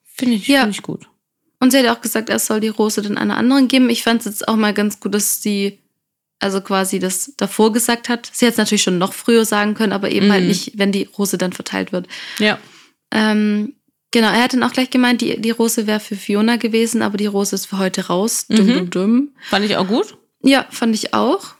Finde 0.04 0.36
ich, 0.36 0.46
Ja. 0.48 0.60
finde 0.60 0.76
ich 0.76 0.82
gut. 0.82 1.08
und 1.60 1.70
sie 1.70 1.78
hat 1.78 1.86
auch 1.96 2.00
gesagt, 2.00 2.28
er 2.28 2.38
soll 2.38 2.60
die 2.60 2.68
Rose 2.68 3.02
dann 3.02 3.16
einer 3.18 3.36
anderen 3.36 3.68
geben. 3.68 3.88
Ich 3.90 4.02
fand 4.02 4.20
es 4.20 4.26
jetzt 4.26 4.48
auch 4.48 4.56
mal 4.56 4.74
ganz 4.74 5.00
gut, 5.00 5.14
dass 5.14 5.42
sie 5.42 5.78
also 6.40 6.60
quasi 6.60 6.98
das 6.98 7.34
davor 7.36 7.72
gesagt 7.72 8.08
hat. 8.08 8.28
Sie 8.32 8.44
hätte 8.46 8.54
es 8.54 8.58
natürlich 8.58 8.82
schon 8.82 8.98
noch 8.98 9.12
früher 9.12 9.44
sagen 9.44 9.74
können, 9.74 9.92
aber 9.92 10.10
eben 10.10 10.30
halt 10.32 10.42
Mhm. 10.42 10.48
nicht, 10.48 10.72
wenn 10.76 10.90
die 10.92 11.08
Rose 11.16 11.38
dann 11.38 11.52
verteilt 11.52 11.92
wird. 11.92 12.08
Ja. 12.40 12.58
Ähm, 13.12 13.74
genau, 14.10 14.28
er 14.32 14.42
hat 14.42 14.52
dann 14.52 14.62
auch 14.64 14.72
gleich 14.72 14.90
gemeint, 14.90 15.20
die, 15.20 15.40
die 15.40 15.50
Rose 15.52 15.86
wäre 15.86 16.00
für 16.00 16.16
Fiona 16.16 16.56
gewesen, 16.56 17.00
aber 17.02 17.16
die 17.16 17.26
Rose 17.26 17.54
ist 17.54 17.66
für 17.66 17.78
heute 17.78 18.06
raus. 18.08 18.46
Dum, 18.48 18.66
Mhm. 18.66 18.72
dum, 18.74 18.90
dum. 18.90 19.28
Fand 19.50 19.64
ich 19.64 19.76
auch 19.76 19.86
gut. 19.86 20.16
Ja, 20.42 20.66
fand 20.70 20.94
ich 20.96 21.14
auch. 21.14 21.54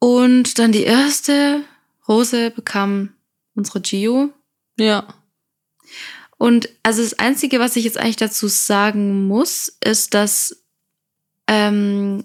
Und 0.00 0.58
dann 0.58 0.72
die 0.72 0.82
erste 0.82 1.62
Rose 2.10 2.50
bekam 2.50 3.10
unsere 3.54 3.80
Gio. 3.80 4.30
Ja. 4.78 5.06
Und 6.38 6.68
also 6.82 7.02
das 7.02 7.18
Einzige, 7.18 7.60
was 7.60 7.76
ich 7.76 7.84
jetzt 7.84 7.98
eigentlich 7.98 8.16
dazu 8.16 8.48
sagen 8.48 9.26
muss, 9.28 9.76
ist, 9.84 10.14
dass 10.14 10.56
ähm, 11.46 12.24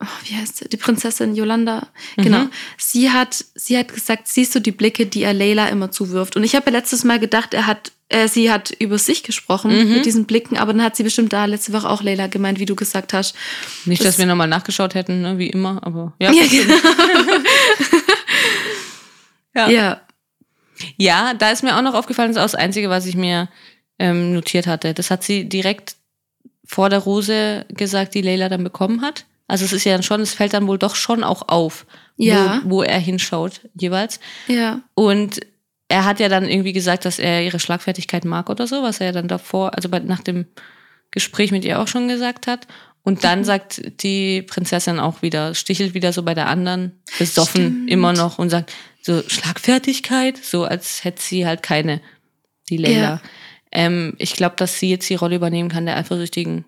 oh, 0.00 0.06
wie 0.24 0.36
heißt 0.36 0.56
sie? 0.58 0.68
Die 0.68 0.76
Prinzessin 0.76 1.34
Yolanda. 1.34 1.88
Mhm. 2.16 2.22
Genau. 2.22 2.46
Sie 2.78 3.10
hat, 3.10 3.44
sie 3.54 3.76
hat 3.76 3.92
gesagt, 3.92 4.28
siehst 4.28 4.54
du 4.54 4.60
die 4.60 4.70
Blicke, 4.72 5.06
die 5.06 5.22
er 5.24 5.34
Leila 5.34 5.68
immer 5.68 5.90
zuwirft. 5.90 6.36
Und 6.36 6.44
ich 6.44 6.54
habe 6.54 6.70
ja 6.70 6.78
letztes 6.78 7.04
Mal 7.04 7.18
gedacht, 7.18 7.52
er 7.54 7.66
hat, 7.66 7.90
äh, 8.08 8.28
sie 8.28 8.50
hat 8.52 8.70
über 8.78 8.98
sich 8.98 9.22
gesprochen 9.24 9.70
Mhm. 9.76 9.94
mit 9.94 10.04
diesen 10.06 10.26
Blicken, 10.26 10.56
aber 10.56 10.72
dann 10.72 10.82
hat 10.82 10.94
sie 10.96 11.02
bestimmt 11.02 11.32
da 11.32 11.44
letzte 11.46 11.72
Woche 11.72 11.88
auch 11.88 12.02
Leila 12.02 12.26
gemeint, 12.28 12.58
wie 12.60 12.66
du 12.66 12.76
gesagt 12.76 13.12
hast. 13.14 13.34
Nicht, 13.84 14.00
dass 14.02 14.08
Das- 14.14 14.18
wir 14.18 14.26
nochmal 14.26 14.48
nachgeschaut 14.48 14.94
hätten, 14.94 15.22
ne, 15.22 15.38
wie 15.38 15.50
immer, 15.50 15.84
aber 15.84 16.12
ja. 16.20 16.30
Ja, 16.32 16.44
genau. 16.46 16.74
Ja. 19.54 19.68
ja. 19.68 20.00
Ja, 20.96 21.34
da 21.34 21.50
ist 21.50 21.62
mir 21.62 21.76
auch 21.76 21.82
noch 21.82 21.94
aufgefallen, 21.94 22.28
das 22.32 22.36
ist 22.36 22.40
auch 22.42 22.56
das 22.58 22.64
Einzige, 22.64 22.88
was 22.88 23.04
ich 23.06 23.14
mir 23.16 23.48
ähm, 23.98 24.32
notiert 24.32 24.66
hatte. 24.66 24.94
Das 24.94 25.10
hat 25.10 25.22
sie 25.22 25.46
direkt 25.48 25.96
vor 26.64 26.88
der 26.88 27.00
Rose 27.00 27.66
gesagt, 27.68 28.14
die 28.14 28.22
Leila 28.22 28.48
dann 28.48 28.64
bekommen 28.64 29.02
hat. 29.02 29.26
Also 29.46 29.64
es 29.64 29.72
ist 29.72 29.84
ja 29.84 29.92
dann 29.92 30.02
schon, 30.02 30.20
es 30.20 30.32
fällt 30.32 30.54
dann 30.54 30.66
wohl 30.68 30.78
doch 30.78 30.94
schon 30.94 31.22
auch 31.24 31.48
auf, 31.48 31.84
Ja. 32.16 32.62
wo, 32.64 32.70
wo 32.70 32.82
er 32.82 32.98
hinschaut 32.98 33.60
jeweils. 33.74 34.20
Ja. 34.46 34.80
Und 34.94 35.40
er 35.88 36.04
hat 36.04 36.20
ja 36.20 36.28
dann 36.28 36.48
irgendwie 36.48 36.72
gesagt, 36.72 37.04
dass 37.04 37.18
er 37.18 37.42
ihre 37.42 37.58
Schlagfertigkeit 37.58 38.24
mag 38.24 38.48
oder 38.48 38.66
so, 38.66 38.82
was 38.82 39.00
er 39.00 39.06
ja 39.06 39.12
dann 39.12 39.28
davor, 39.28 39.74
also 39.74 39.88
bei, 39.88 39.98
nach 39.98 40.20
dem 40.20 40.46
Gespräch 41.10 41.50
mit 41.50 41.64
ihr 41.64 41.80
auch 41.80 41.88
schon 41.88 42.06
gesagt 42.08 42.46
hat. 42.46 42.68
Und 43.02 43.18
Mhm. 43.18 43.22
dann 43.22 43.44
sagt 43.44 43.82
die 44.02 44.42
Prinzessin 44.42 45.00
auch 45.00 45.20
wieder, 45.20 45.54
stichelt 45.54 45.92
wieder 45.94 46.12
so 46.12 46.22
bei 46.22 46.34
der 46.34 46.46
anderen, 46.46 46.92
besoffen 47.18 47.62
Stimmt. 47.62 47.90
immer 47.90 48.12
noch 48.12 48.38
und 48.38 48.50
sagt 48.50 48.72
so 49.02 49.22
Schlagfertigkeit, 49.28 50.36
so 50.36 50.64
als 50.64 51.04
hätte 51.04 51.22
sie 51.22 51.46
halt 51.46 51.62
keine, 51.62 52.00
die 52.68 52.76
Leila. 52.76 53.00
Ja. 53.00 53.20
Ähm, 53.72 54.14
ich 54.18 54.34
glaube, 54.34 54.56
dass 54.56 54.78
sie 54.78 54.90
jetzt 54.90 55.08
die 55.08 55.14
Rolle 55.14 55.36
übernehmen 55.36 55.68
kann, 55.68 55.86
der 55.86 55.96
Eifersüchtigen. 55.96 56.64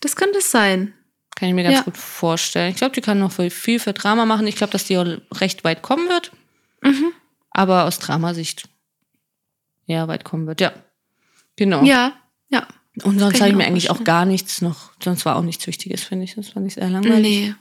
Das 0.00 0.16
könnte 0.16 0.38
es 0.38 0.50
sein. 0.50 0.94
Kann 1.36 1.48
ich 1.48 1.54
mir 1.54 1.64
ganz 1.64 1.78
Ja. 1.78 1.82
gut 1.82 1.96
vorstellen. 1.96 2.70
Ich 2.70 2.76
glaube, 2.76 2.94
die 2.94 3.00
kann 3.00 3.18
noch 3.18 3.32
viel 3.32 3.80
für 3.80 3.92
Drama 3.92 4.24
machen. 4.26 4.46
Ich 4.46 4.56
glaube, 4.56 4.72
dass 4.72 4.84
die 4.84 4.96
recht 4.96 5.64
weit 5.64 5.82
kommen 5.82 6.08
wird. 6.08 6.32
Mhm. 6.82 7.12
aber 7.50 7.84
aus 7.84 7.98
Dramasicht 7.98 8.68
ja 9.86 10.08
weit 10.08 10.24
kommen 10.24 10.46
wird. 10.46 10.60
Ja, 10.62 10.72
genau. 11.56 11.82
Ja, 11.84 12.14
ja. 12.48 12.66
Und 13.02 13.18
sonst 13.18 13.40
habe 13.40 13.50
ich 13.50 13.56
mir 13.56 13.66
eigentlich 13.66 13.90
auch 13.90 14.02
gar 14.04 14.24
nichts 14.24 14.62
noch, 14.62 14.92
sonst 15.02 15.24
war 15.26 15.36
auch 15.36 15.42
nichts 15.42 15.66
Wichtiges, 15.66 16.02
finde 16.04 16.24
ich. 16.24 16.36
Das 16.36 16.50
fand 16.50 16.66
ich 16.66 16.74
sehr 16.74 16.88
langweilig. 16.88 17.20
Nee, 17.22 17.54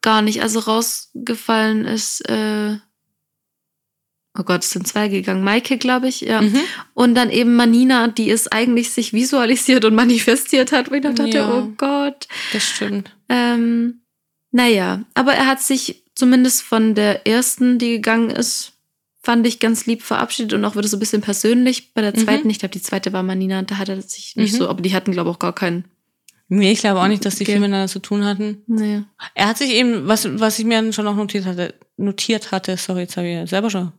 gar 0.00 0.22
nicht. 0.22 0.42
Also 0.42 0.60
rausgefallen 0.60 1.86
ist, 1.86 2.20
äh, 2.28 2.76
oh 4.38 4.42
Gott, 4.44 4.62
es 4.64 4.70
sind 4.70 4.86
zwei 4.86 5.08
gegangen. 5.08 5.44
Maike, 5.44 5.78
glaube 5.78 6.08
ich, 6.08 6.22
ja. 6.22 6.40
Mhm. 6.40 6.58
Und 6.94 7.14
dann 7.14 7.30
eben 7.30 7.54
Manina, 7.54 8.08
die 8.08 8.30
es 8.30 8.48
eigentlich 8.48 8.90
sich 8.90 9.12
visualisiert 9.12 9.84
und 9.84 9.94
manifestiert 10.04 10.72
hat, 10.72 10.90
wo 10.90 10.94
ich 10.94 11.02
noch 11.02 11.14
dachte, 11.14 11.30
Ja. 11.38 11.52
oh 11.52 11.68
Gott. 11.76 12.28
Das 12.52 12.62
stimmt. 12.64 13.14
Ähm, 13.28 14.00
naja, 14.50 15.02
aber 15.14 15.32
er 15.34 15.46
hat 15.46 15.60
sich 15.60 16.02
zumindest 16.14 16.62
von 16.62 16.94
der 16.94 17.26
ersten, 17.26 17.78
die 17.78 17.90
gegangen 17.92 18.30
ist, 18.30 18.72
fand 19.22 19.46
ich 19.46 19.60
ganz 19.60 19.86
lieb 19.86 20.02
verabschiedet 20.02 20.52
und 20.52 20.64
auch 20.64 20.76
wieder 20.76 20.88
so 20.88 20.96
ein 20.96 21.00
bisschen 21.00 21.22
persönlich. 21.22 21.94
Bei 21.94 22.00
der 22.02 22.12
Mhm. 22.12 22.24
zweiten, 22.24 22.50
ich 22.50 22.58
glaube, 22.58 22.72
die 22.72 22.82
zweite 22.82 23.12
war 23.12 23.22
Manina, 23.22 23.62
da 23.62 23.78
hat 23.78 23.88
er 23.88 24.00
sich 24.02 24.34
nicht 24.36 24.52
Mhm. 24.54 24.56
so, 24.58 24.68
aber 24.68 24.82
die 24.82 24.94
hatten, 24.94 25.12
glaube 25.12 25.30
ich, 25.30 25.36
auch 25.36 25.38
gar 25.38 25.54
keinen. 25.54 25.84
Nee, 26.48 26.72
ich 26.72 26.80
glaube 26.80 27.00
auch 27.00 27.08
nicht, 27.08 27.24
dass 27.24 27.36
die 27.36 27.44
Okay. 27.44 27.52
viel 27.52 27.60
miteinander 27.60 27.88
zu 27.88 28.00
tun 28.00 28.24
hatten. 28.26 28.62
Nee. 28.66 29.04
Er 29.34 29.46
hat 29.48 29.56
sich 29.58 29.70
eben, 29.70 30.06
was, 30.06 30.28
was 30.38 30.58
ich 30.58 30.66
mir 30.66 30.92
schon 30.92 31.04
noch 31.06 31.16
notiert 31.16 31.46
hatte, 31.46 31.74
notiert 31.96 32.50
hatte, 32.52 32.76
sorry, 32.76 33.02
jetzt 33.02 33.16
habe 33.16 33.26
ich 33.28 33.48
selber 33.48 33.70
schon 33.70 33.92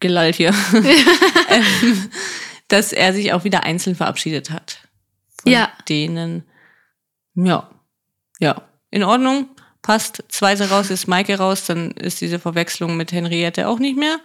gelallt 0.00 0.36
hier, 0.36 0.54
ähm, 1.50 2.10
dass 2.68 2.92
er 2.92 3.12
sich 3.12 3.32
auch 3.32 3.44
wieder 3.44 3.64
einzeln 3.64 3.96
verabschiedet 3.96 4.50
hat. 4.50 4.78
Von 5.42 5.52
Ja. 5.52 5.72
denen, 5.88 6.44
ja, 7.34 7.70
ja, 8.40 8.62
in 8.90 9.02
Ordnung, 9.04 9.48
passt. 9.82 10.24
Zweite 10.28 10.68
raus 10.70 10.90
ist 10.90 11.06
Maike 11.08 11.38
raus, 11.38 11.64
dann 11.66 11.92
ist 11.92 12.20
diese 12.20 12.38
Verwechslung 12.38 12.96
mit 12.96 13.12
Henriette 13.12 13.68
auch 13.68 13.78
nicht 13.78 13.96
mehr. 13.96 14.18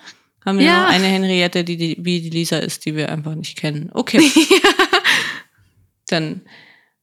Haben 0.45 0.59
wir 0.59 0.65
Ja. 0.65 0.83
noch 0.83 0.89
eine 0.89 1.07
Henriette, 1.07 1.63
die, 1.63 1.77
die 1.77 1.95
wie 1.99 2.21
die 2.21 2.29
Lisa 2.29 2.57
ist, 2.57 2.85
die 2.85 2.95
wir 2.95 3.09
einfach 3.09 3.35
nicht 3.35 3.57
kennen. 3.57 3.89
Okay. 3.93 4.19
Dann 6.09 6.41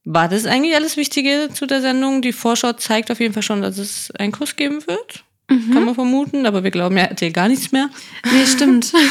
war 0.03 0.27
das 0.29 0.45
eigentlich 0.45 0.75
alles 0.75 0.97
Wichtige 0.97 1.49
zu 1.53 1.65
der 1.65 1.81
Sendung. 1.81 2.21
Die 2.21 2.33
Vorschau 2.33 2.73
zeigt 2.73 3.11
auf 3.11 3.19
jeden 3.19 3.33
Fall 3.33 3.43
schon, 3.43 3.61
dass 3.61 3.77
es 3.77 4.11
einen 4.11 4.31
Kuss 4.31 4.55
geben 4.55 4.85
wird. 4.87 5.23
Kann 5.73 5.85
man 5.85 5.95
vermuten, 5.95 6.45
aber 6.45 6.63
wir 6.63 6.71
glauben 6.71 6.97
ja 6.97 7.03
RTL 7.03 7.31
gar 7.31 7.47
nichts 7.47 7.71
mehr. 7.71 7.89
Nee, 8.31 8.45
stimmt. 8.45 8.93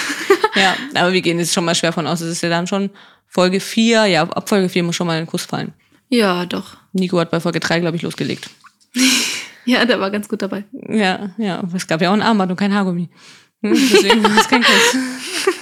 Ja, 0.56 0.74
aber 0.94 1.12
wir 1.12 1.20
gehen 1.20 1.38
jetzt 1.38 1.54
schon 1.54 1.64
mal 1.64 1.76
schwer 1.76 1.92
von 1.92 2.08
aus. 2.08 2.20
Es 2.20 2.28
ist 2.32 2.42
ja 2.42 2.48
dann 2.48 2.66
schon 2.66 2.90
Folge 3.28 3.60
4. 3.60 4.06
Ja, 4.06 4.22
ab 4.22 4.48
Folge 4.48 4.68
4 4.68 4.82
muss 4.82 4.96
schon 4.96 5.06
mal 5.06 5.16
ein 5.16 5.26
Kuss 5.26 5.44
fallen. 5.44 5.74
ja, 6.08 6.44
doch. 6.44 6.76
Nico 6.92 7.20
hat 7.20 7.30
bei 7.30 7.38
Folge 7.38 7.60
3, 7.60 7.78
glaube 7.78 7.96
ich, 7.96 8.02
losgelegt. 8.02 8.50
Ja, 9.66 9.84
der 9.84 10.00
war 10.00 10.10
ganz 10.10 10.26
gut 10.28 10.40
dabei. 10.42 10.64
Ja, 10.88 11.30
ja. 11.36 11.62
Es 11.74 11.86
gab 11.86 12.00
ja 12.00 12.08
auch 12.08 12.14
ein 12.14 12.22
Armband 12.22 12.50
und 12.50 12.56
kein 12.56 12.74
Haargummi. 12.74 13.10
Hm, 13.62 13.72
Deswegen 13.92 14.24
war 14.24 14.36
es 14.38 14.48
kein 14.48 14.62
Kuss. 14.62 14.96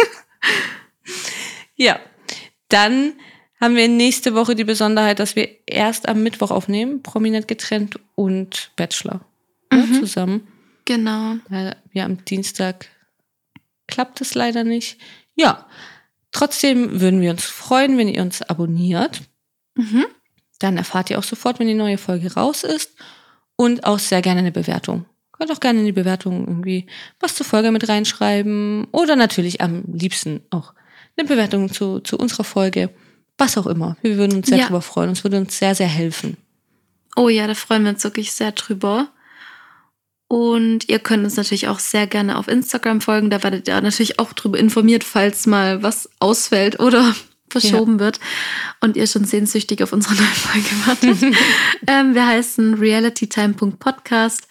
ja, 1.77 1.99
dann 2.69 3.13
haben 3.61 3.75
wir 3.75 3.89
nächste 3.89 4.35
Woche 4.35 4.55
die 4.55 4.65
Besonderheit, 4.65 5.19
dass 5.19 5.35
wir 5.37 5.49
erst 5.67 6.09
am 6.09 6.23
Mittwoch 6.23 6.53
aufnehmen, 6.53 7.03
prominent 7.03 7.49
getrennt 7.49 7.99
und 8.15 8.71
Bachelor 8.77 9.21
ja, 9.73 9.85
zusammen. 9.99 10.47
Genau. 10.89 11.35
Ja, 11.93 12.05
am 12.07 12.25
Dienstag 12.25 12.87
klappt 13.89 14.23
es 14.23 14.35
leider 14.35 14.65
nicht. 14.65 14.97
Ja, 15.35 15.67
trotzdem 16.33 17.03
würden 17.03 17.21
wir 17.21 17.31
uns 17.31 17.45
freuen, 17.45 17.99
wenn 17.99 18.09
ihr 18.09 18.23
uns 18.23 18.41
abonniert. 18.41 19.21
Mhm. 19.75 20.07
Dann 20.59 20.79
erfahrt 20.79 21.11
ihr 21.11 21.19
auch 21.19 21.25
sofort, 21.25 21.59
wenn 21.59 21.67
die 21.67 21.75
neue 21.75 21.99
Folge 21.99 22.33
raus 22.33 22.65
ist. 22.65 22.93
Und 23.57 23.85
auch 23.85 23.99
sehr 23.99 24.23
gerne 24.23 24.39
eine 24.41 24.51
Bewertung. 24.51 25.05
Könnt 25.33 25.53
auch 25.53 25.61
gerne 25.61 25.81
in 25.81 25.85
die 25.85 25.93
Bewertung 25.93 26.47
irgendwie 26.49 26.87
was 27.21 27.35
zur 27.35 27.45
Folge 27.45 27.71
mit 27.71 27.87
reinschreiben. 27.87 28.87
Oder 28.91 29.15
natürlich 29.15 29.61
am 29.61 29.85
liebsten 29.93 30.41
auch 30.49 30.73
eine 31.19 31.29
Bewertung 31.29 31.71
zu, 31.71 32.01
zu 32.01 32.17
unserer 32.17 32.45
Folge. 32.45 32.89
Was 33.37 33.59
auch 33.59 33.67
immer. 33.67 33.99
Wir 34.01 34.17
würden 34.17 34.39
uns 34.39 34.49
sehr 34.49 34.57
Ja. 34.57 34.65
darüber 34.65 34.81
freuen. 34.81 35.11
Uns 35.11 35.23
würde 35.23 35.37
uns 35.37 35.59
sehr, 35.59 35.75
sehr 35.75 35.87
helfen. 35.87 36.39
Oh 37.15 37.29
ja, 37.29 37.47
da 37.47 37.55
freuen 37.55 37.83
wir 37.83 37.91
uns 37.91 38.05
wirklich 38.05 38.33
sehr 38.33 38.53
drüber. 38.53 39.09
Und 40.29 40.89
ihr 40.91 40.99
könnt 40.99 41.25
uns 41.25 41.37
natürlich 41.37 41.69
auch 41.69 41.79
sehr 41.79 42.07
gerne 42.07 42.37
auf 42.37 42.49
Instagram 42.49 43.01
folgen. 43.01 43.31
Da 43.31 43.43
werdet 43.43 43.67
ihr 43.67 43.81
natürlich 43.81 44.19
auch 44.19 44.35
drüber 44.35 44.59
informiert, 44.59 45.03
falls 45.03 45.47
mal 45.47 45.83
was 45.83 46.11
ausfällt 46.21 46.79
oder 46.81 47.15
verschoben 47.51 47.99
wird 47.99 48.21
und 48.81 48.97
ihr 48.99 49.07
schon 49.07 49.25
sehnsüchtig 49.25 49.83
auf 49.83 49.95
unsere 49.95 50.15
neue 50.17 50.25
Folge 50.27 50.69
wartet. 50.87 51.37
ähm, 51.87 52.15
wir 52.15 52.27
heißen 52.27 52.75
realitytime.podcast. 52.75 54.47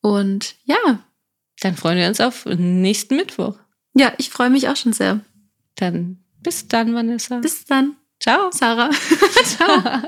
Und 0.00 0.54
ja, 0.64 0.76
Dann 1.60 1.76
freuen 1.76 1.98
wir 1.98 2.06
uns 2.06 2.20
auf 2.20 2.46
nächsten 2.46 3.16
Mittwoch. 3.16 3.56
ja, 3.94 4.12
ich 4.18 4.30
freue 4.30 4.48
mich 4.50 4.68
auch 4.68 4.76
schon 4.76 4.92
sehr. 4.92 5.20
Dann 5.74 6.18
bis 6.42 6.68
dann, 6.68 6.94
Vanessa. 6.94 7.38
Bis 7.38 7.64
dann. 7.64 7.96
Ciao. 8.20 8.50
Sarah. 8.52 8.90
Ciao. 9.44 10.02